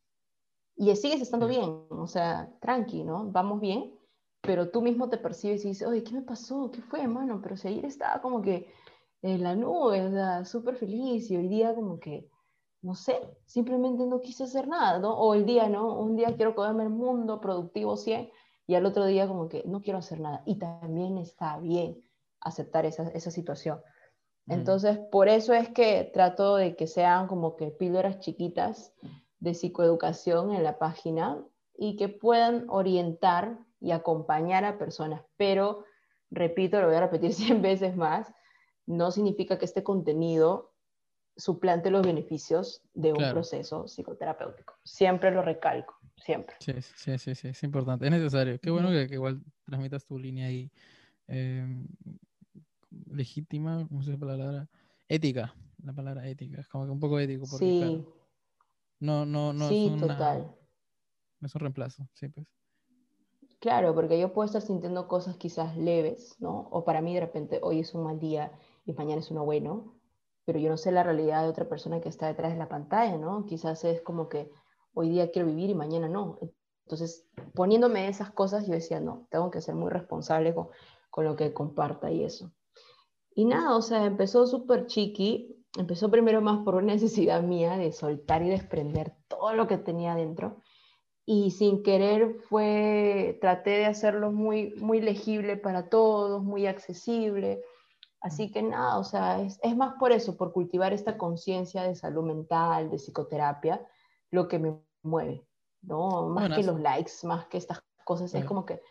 Y 0.77 0.95
sigues 0.97 1.21
estando 1.21 1.47
bien, 1.47 1.85
o 1.91 2.07
sea, 2.07 2.57
tranqui, 2.61 3.05
¿no? 3.05 3.31
Vamos 3.31 3.61
bien, 3.61 3.95
pero 4.43 4.71
tú 4.71 4.83
mismo 4.83 5.09
te 5.09 5.19
percibes 5.19 5.65
y 5.65 5.69
dices, 5.69 5.87
oye, 5.87 6.03
¿qué 6.03 6.15
me 6.15 6.23
pasó? 6.23 6.71
¿Qué 6.71 6.83
fue, 6.83 7.07
mano? 7.07 7.41
Pero 7.43 7.57
si 7.57 7.69
ayer 7.69 7.85
estaba 7.85 8.21
como 8.21 8.43
que 8.43 8.73
en 9.23 9.43
la 9.43 9.55
nube, 9.55 10.07
o 10.07 10.11
sea, 10.11 10.45
súper 10.45 10.77
feliz, 10.77 11.31
y 11.31 11.37
hoy 11.37 11.49
día 11.49 11.75
como 11.75 12.01
que 12.01 12.29
no 12.83 12.95
sé, 12.95 13.21
simplemente 13.45 14.07
no 14.07 14.21
quise 14.21 14.45
hacer 14.45 14.67
nada, 14.67 14.99
¿no? 14.99 15.13
O 15.13 15.35
el 15.35 15.45
día, 15.45 15.69
¿no? 15.69 15.99
Un 15.99 16.17
día 16.17 16.35
quiero 16.35 16.55
comerme 16.55 16.85
el 16.85 16.91
mundo 16.91 17.41
productivo 17.41 17.97
100 17.97 18.31
y 18.67 18.75
al 18.75 18.87
otro 18.87 19.05
día 19.05 19.29
como 19.29 19.49
que 19.49 19.63
no 19.67 19.83
quiero 19.83 19.99
hacer 19.99 20.21
nada. 20.21 20.43
Y 20.47 20.59
también 20.59 21.19
está 21.19 21.59
bien 21.59 22.03
aceptar 22.41 22.87
esa, 22.87 23.09
esa 23.11 23.31
situación. 23.31 23.81
Mm. 24.47 24.53
Entonces, 24.53 24.99
por 25.11 25.29
eso 25.29 25.53
es 25.53 25.69
que 25.69 26.11
trato 26.13 26.57
de 26.57 26.75
que 26.75 26.87
sean 26.87 27.27
como 27.27 27.57
que 27.57 27.71
píldoras 27.71 28.21
chiquitas 28.21 28.95
de 29.41 29.55
psicoeducación 29.55 30.55
en 30.55 30.63
la 30.63 30.79
página 30.79 31.45
y 31.77 31.97
que 31.97 32.09
puedan 32.09 32.65
orientar 32.69 33.59
y 33.81 33.93
acompañar 33.93 34.65
a 34.65 34.79
personas. 34.79 35.23
Pero, 35.37 35.85
repito, 36.31 36.81
lo 36.81 36.87
voy 36.87 36.97
a 36.97 37.01
repetir 37.01 37.33
100 37.35 37.63
veces 37.63 37.97
más, 37.97 38.33
no 38.87 39.11
significa 39.11 39.59
que 39.59 39.65
este 39.65 39.83
contenido 39.83 40.73
suplante 41.37 41.91
los 41.91 42.05
beneficios 42.05 42.83
de 42.93 43.13
un 43.13 43.31
proceso 43.31 43.89
psicoterapéutico. 43.89 44.75
Siempre 44.85 45.31
lo 45.31 45.43
recalco, 45.43 45.97
siempre. 46.17 46.57
Sí, 46.61 46.75
sí, 46.83 47.19
sí, 47.19 47.35
sí, 47.35 47.49
es 47.49 47.63
importante, 47.63 48.05
es 48.05 48.11
necesario. 48.11 48.61
Qué 48.61 48.71
bueno 48.71 48.91
que, 48.91 49.09
igual 49.15 49.41
transmitas 49.65 50.05
tu 50.05 50.19
línea 50.19 50.49
ahí 50.49 50.71
em, 51.29 51.87
legítima, 53.11 53.87
¿cómo 53.89 54.03
se 54.03 54.11
dice 54.11 54.25
la 54.25 54.33
palabra? 54.33 54.69
Ética, 55.09 55.55
la 55.83 55.93
palabra 55.93 56.29
ética, 56.29 56.61
es 56.61 56.69
como 56.69 56.85
que 56.85 56.91
un 56.91 57.01
poco 57.01 57.19
ético. 57.19 57.47
Porque, 57.49 57.65
sí. 57.65 58.05
no, 58.99 59.25
no, 59.25 59.53
no 59.53 59.69
sí, 59.69 59.93
es 59.95 60.01
total. 60.01 60.55
No 61.41 61.47
es 61.47 61.55
un 61.55 61.61
reemplazo, 61.61 62.07
sí, 62.13 62.29
pues. 62.29 62.47
Claro, 63.61 63.95
porque 63.95 64.19
yo 64.19 64.33
puedo 64.33 64.47
estar 64.47 64.63
sintiendo 64.63 65.07
cosas 65.07 65.37
quizás 65.37 65.77
leves, 65.77 66.35
¿no? 66.41 66.69
O 66.71 66.83
para 66.85 67.03
mí 67.03 67.15
de 67.15 67.21
repente 67.21 67.61
hoy 67.63 67.81
es 67.81 67.95
un 67.95 68.05
mal 68.05 68.19
día 68.19 68.53
y 68.87 68.95
mañana 68.95 69.21
es 69.21 69.31
uno 69.31 69.45
bueno, 69.45 69.95
pero 70.47 70.59
yo 70.59 70.71
no 70.71 70.79
sé 70.79 70.93
la 70.93 71.03
realidad 71.03 71.43
de 71.43 71.51
otra 71.51 71.69
persona 71.69 72.01
que 72.01 72.09
está 72.09 72.27
detrás 72.27 72.53
de 72.53 72.59
la 72.59 72.69
pantalla, 72.69 73.19
¿no? 73.19 73.45
Quizás 73.45 73.85
es 73.85 74.01
como 74.01 74.31
que 74.31 74.51
hoy 74.95 75.11
día 75.11 75.31
quiero 75.31 75.47
vivir 75.47 75.69
y 75.69 75.75
mañana 75.75 76.09
no. 76.09 76.39
Entonces, 76.87 77.29
poniéndome 77.55 78.09
esas 78.09 78.31
cosas, 78.31 78.67
yo 78.67 78.73
decía, 78.73 78.99
no, 78.99 79.27
tengo 79.31 79.51
que 79.51 79.61
ser 79.61 79.75
muy 79.75 79.91
responsable 79.91 80.55
con, 80.55 80.69
con 81.11 81.27
lo 81.27 81.37
que 81.37 81.53
comparta 81.53 82.11
y 82.11 82.25
eso. 82.25 82.51
Y 83.35 83.45
nada, 83.45 83.77
o 83.77 83.83
sea, 83.83 84.07
empezó 84.07 84.47
súper 84.47 84.87
chiqui, 84.87 85.65
empezó 85.79 86.11
primero 86.11 86.41
más 86.41 86.65
por 86.65 86.77
una 86.77 86.95
necesidad 86.95 87.43
mía 87.43 87.77
de 87.77 87.93
soltar 87.93 88.43
y 88.43 88.49
desprender 88.49 89.15
todo 89.29 89.53
lo 89.53 89.69
que 89.69 89.77
tenía 89.77 90.15
dentro. 90.15 90.63
Y 91.33 91.53
sin 91.53 91.85
querer 91.85 92.41
fue, 92.49 93.39
traté 93.41 93.71
de 93.71 93.87
hacerlo 93.87 94.33
muy, 94.33 94.75
muy 94.79 95.01
legible 95.01 95.57
para 95.57 95.89
todos, 95.89 96.43
muy 96.43 96.67
accesible. 96.67 97.63
Así 98.21 98.51
que 98.51 98.65
nada, 98.65 98.99
o 98.99 99.05
sea, 99.05 99.41
es, 99.41 99.61
es 99.63 99.77
más 99.77 99.95
por 100.01 100.11
eso, 100.11 100.37
por 100.37 100.53
cultivar 100.53 100.93
esta 100.93 101.17
conciencia 101.17 101.85
de 101.85 101.95
salud 101.95 102.25
mental, 102.25 102.91
de 102.91 102.97
psicoterapia, 102.97 103.81
lo 104.33 104.49
que 104.49 104.59
me 104.59 104.81
mueve, 105.05 105.47
¿no? 105.83 106.31
Más 106.31 106.53
que 106.53 106.65
los 106.65 106.81
likes, 106.81 107.13
más 107.23 107.47
que 107.47 107.59
estas 107.59 107.81
cosas, 108.03 108.35
es 108.35 108.45
como 108.45 108.67
que, 108.67 108.83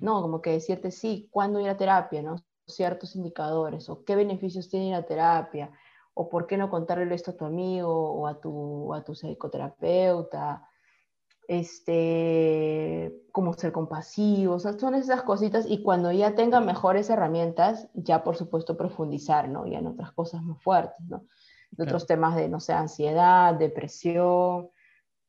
no, 0.00 0.20
como 0.20 0.42
que 0.42 0.50
decirte, 0.50 0.90
sí, 0.90 1.28
¿cuándo 1.30 1.60
ir 1.60 1.68
a 1.68 1.76
terapia, 1.76 2.22
no? 2.22 2.34
Ciertos 2.66 3.14
indicadores, 3.14 3.88
o 3.88 4.04
qué 4.04 4.16
beneficios 4.16 4.68
tiene 4.68 4.88
ir 4.88 4.94
a 4.96 5.06
terapia, 5.06 5.70
o 6.12 6.28
por 6.28 6.48
qué 6.48 6.56
no 6.56 6.70
contarle 6.70 7.14
esto 7.14 7.30
a 7.30 7.36
tu 7.36 7.44
amigo 7.44 8.14
o 8.14 8.26
a 8.26 8.40
tu, 8.40 8.92
a 8.92 9.04
tu 9.04 9.12
psicoterapeuta, 9.12 10.68
este, 11.48 13.14
cómo 13.32 13.52
ser 13.54 13.72
compasivo, 13.72 14.54
o 14.54 14.58
sea, 14.58 14.78
son 14.78 14.94
esas 14.94 15.22
cositas 15.22 15.66
y 15.68 15.82
cuando 15.82 16.12
ya 16.12 16.34
tenga 16.34 16.60
mejores 16.60 17.10
herramientas, 17.10 17.88
ya 17.94 18.24
por 18.24 18.36
supuesto 18.36 18.76
profundizar, 18.76 19.48
¿no? 19.48 19.66
Ya 19.66 19.78
en 19.78 19.86
otras 19.86 20.12
cosas 20.12 20.42
más 20.42 20.62
fuertes, 20.62 21.06
¿no? 21.06 21.26
De 21.72 21.84
otros 21.84 22.06
temas 22.06 22.36
de, 22.36 22.48
no 22.48 22.60
sé, 22.60 22.72
ansiedad, 22.72 23.54
depresión, 23.54 24.70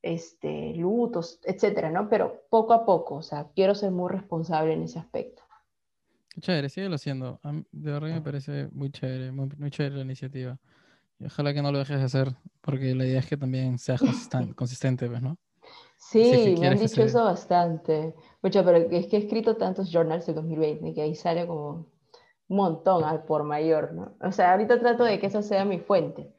este, 0.02 0.76
lutos, 0.76 1.40
etcétera, 1.44 1.90
¿no? 1.90 2.08
Pero 2.10 2.44
poco 2.50 2.74
a 2.74 2.86
poco, 2.86 3.16
o 3.16 3.24
sea, 3.24 3.48
quiero 3.56 3.74
ser 3.74 3.92
muy 3.92 4.12
responsable 4.12 4.74
en 4.74 4.84
ese 4.84 5.00
aspecto. 5.00 5.42
Chévere, 6.40 6.70
síguelo 6.70 6.96
haciendo. 6.96 7.40
De 7.72 7.92
verdad 7.92 8.10
me 8.10 8.22
parece 8.22 8.68
muy 8.72 8.92
chévere, 8.92 9.32
muy, 9.32 9.50
muy 9.58 9.72
chévere 9.72 9.96
la 9.96 10.04
iniciativa. 10.04 10.60
Y 11.18 11.26
ojalá 11.26 11.54
que 11.54 11.62
no 11.62 11.72
lo 11.72 11.80
dejes 11.80 11.98
de 11.98 12.04
hacer, 12.04 12.36
porque 12.62 12.94
la 12.94 13.06
idea 13.06 13.20
es 13.20 13.26
que 13.26 13.38
también 13.38 13.80
seas 13.80 14.02
consistente, 14.56 15.08
¿ves, 15.08 15.22
no? 15.22 15.38
Sí, 16.12 16.56
me 16.60 16.68
han 16.68 16.78
dicho 16.78 17.02
eso 17.02 17.24
bastante. 17.24 18.14
Mucho, 18.44 18.64
pero 18.64 18.78
es 18.78 19.08
que 19.08 19.18
he 19.18 19.20
escrito 19.20 19.58
tantos 19.58 19.92
journals 19.92 20.28
de 20.28 20.34
2020 20.34 20.94
que 20.94 21.02
ahí 21.02 21.16
sale 21.16 21.48
como 21.48 21.88
un 22.48 22.58
montón 22.58 23.04
al 23.04 23.24
por 23.24 23.44
mayor, 23.44 23.94
¿no? 23.94 24.16
O 24.22 24.32
sea, 24.32 24.52
ahorita 24.52 24.80
trato 24.80 25.04
de 25.04 25.20
que 25.20 25.26
esa 25.26 25.42
sea 25.42 25.66
mi 25.66 25.80
fuente. 25.80 26.32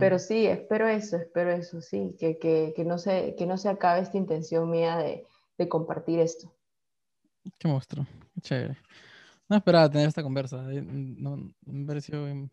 Pero 0.00 0.16
mm. 0.16 0.18
sí, 0.18 0.46
espero 0.46 0.88
eso, 0.88 1.18
espero 1.18 1.52
eso, 1.52 1.82
sí, 1.82 2.16
que, 2.18 2.38
que, 2.38 2.72
que, 2.74 2.84
no, 2.84 2.96
se, 2.96 3.34
que 3.36 3.46
no 3.46 3.58
se 3.58 3.68
acabe 3.68 4.00
esta 4.00 4.16
intención 4.16 4.70
mía 4.70 4.96
de, 4.96 5.26
de 5.58 5.68
compartir 5.68 6.18
esto. 6.18 6.50
Qué 7.58 7.68
monstruo, 7.68 8.06
qué 8.34 8.40
chévere. 8.40 8.78
No 9.50 9.56
esperaba 9.56 9.90
tener 9.90 10.08
esta 10.08 10.22
conversa, 10.22 10.64
eh, 10.72 10.82
no, 10.82 11.36
me 11.66 11.86
pareció 11.86 12.24
bien, 12.24 12.50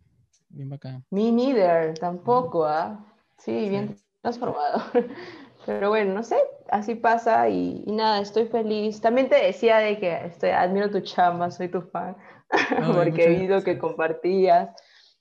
bien 0.50 0.70
bacán. 0.70 1.06
Me 1.10 1.32
neither, 1.32 1.98
tampoco, 1.98 2.66
¿ah? 2.66 3.04
Sí, 3.38 3.70
bien 3.70 3.96
transformado. 4.22 4.84
Pero 5.66 5.90
bueno, 5.90 6.14
no 6.14 6.24
sé, 6.24 6.38
así 6.70 6.96
pasa 6.96 7.48
y, 7.50 7.84
nada, 7.86 8.22
estoy 8.22 8.48
feliz. 8.48 9.02
También 9.02 9.30
te 9.30 9.36
decía 9.36 9.78
de 9.78 10.00
que 10.00 10.26
estoy, 10.26 10.50
admiro 10.50 10.90
tu 10.90 11.02
chamba, 11.02 11.52
soy 11.52 11.70
tu 11.70 11.82
fan, 11.82 12.18
porque 12.96 13.26
he 13.26 13.40
visto 13.40 13.64
que 13.64 13.78
compartías. 13.78 14.70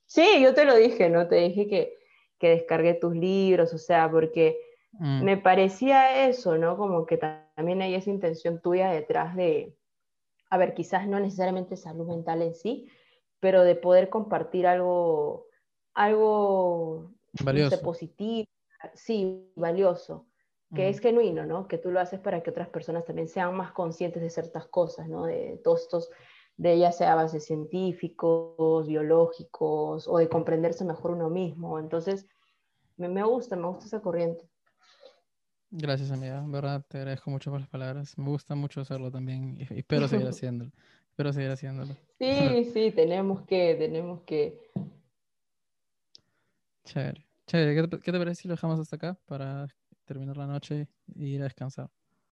Sí, 0.06 0.40
yo 0.42 0.54
te 0.54 0.64
lo 0.64 0.74
dije, 0.74 1.10
¿no? 1.10 1.28
Te 1.28 1.36
dije 1.36 1.68
que, 1.68 1.94
que 2.38 2.50
descargué 2.50 2.94
tus 2.94 3.14
libros, 3.14 3.74
o 3.74 3.78
sea, 3.78 4.10
porque 4.10 4.58
mm. 4.92 5.24
me 5.24 5.36
parecía 5.36 6.26
eso, 6.26 6.56
¿no? 6.56 6.76
Como 6.76 7.04
que 7.04 7.18
también 7.18 7.82
hay 7.82 7.94
esa 7.94 8.10
intención 8.10 8.60
tuya 8.60 8.90
detrás 8.90 9.36
de, 9.36 9.76
a 10.48 10.56
ver, 10.56 10.74
quizás 10.74 11.06
no 11.06 11.20
necesariamente 11.20 11.76
salud 11.76 12.08
mental 12.08 12.42
en 12.42 12.54
sí, 12.54 12.88
pero 13.40 13.62
de 13.62 13.74
poder 13.74 14.08
compartir 14.08 14.66
algo, 14.66 15.46
algo 15.94 17.12
valioso. 17.44 17.80
positivo, 17.82 18.48
sí, 18.94 19.52
valioso 19.54 20.29
que 20.74 20.88
es 20.88 21.00
genuino, 21.00 21.46
¿no? 21.46 21.66
Que 21.66 21.78
tú 21.78 21.90
lo 21.90 22.00
haces 22.00 22.20
para 22.20 22.42
que 22.42 22.50
otras 22.50 22.68
personas 22.68 23.04
también 23.04 23.28
sean 23.28 23.56
más 23.56 23.72
conscientes 23.72 24.22
de 24.22 24.30
ciertas 24.30 24.66
cosas, 24.66 25.08
¿no? 25.08 25.24
De 25.24 25.60
todos 25.64 25.82
estos, 25.82 26.10
de 26.56 26.78
ya 26.78 26.92
sea 26.92 27.14
bases 27.16 27.44
científicos, 27.44 28.86
biológicos, 28.86 30.06
o 30.06 30.18
de 30.18 30.28
comprenderse 30.28 30.84
mejor 30.84 31.12
uno 31.12 31.28
mismo. 31.28 31.78
Entonces, 31.78 32.28
me, 32.96 33.08
me 33.08 33.24
gusta, 33.24 33.56
me 33.56 33.66
gusta 33.66 33.86
esa 33.86 34.00
corriente. 34.00 34.48
Gracias, 35.72 36.10
amiga. 36.10 36.44
verdad, 36.46 36.84
te 36.88 36.98
agradezco 36.98 37.30
mucho 37.30 37.50
por 37.50 37.60
las 37.60 37.68
palabras. 37.68 38.16
Me 38.18 38.28
gusta 38.28 38.54
mucho 38.54 38.80
hacerlo 38.80 39.10
también 39.10 39.56
y, 39.58 39.62
espero 39.78 40.06
seguir 40.06 40.26
haciéndolo. 40.28 40.70
espero 41.10 41.32
seguir 41.32 41.50
haciéndolo. 41.50 41.96
Sí, 42.18 42.64
sí, 42.72 42.92
tenemos 42.92 43.42
que, 43.42 43.74
tenemos 43.76 44.20
que. 44.22 44.60
Chévere. 46.84 47.26
Chévere. 47.46 47.74
¿Qué 47.74 47.88
te, 47.88 48.00
¿Qué 48.00 48.12
te 48.12 48.18
parece 48.18 48.42
si 48.42 48.48
lo 48.48 48.54
dejamos 48.54 48.78
hasta 48.78 48.96
acá 48.96 49.18
para 49.26 49.68
terminar 50.10 50.36
la 50.36 50.46
noche 50.46 50.88
y 51.14 51.26
ir 51.36 51.40
a 51.42 51.44
descansar. 51.44 51.90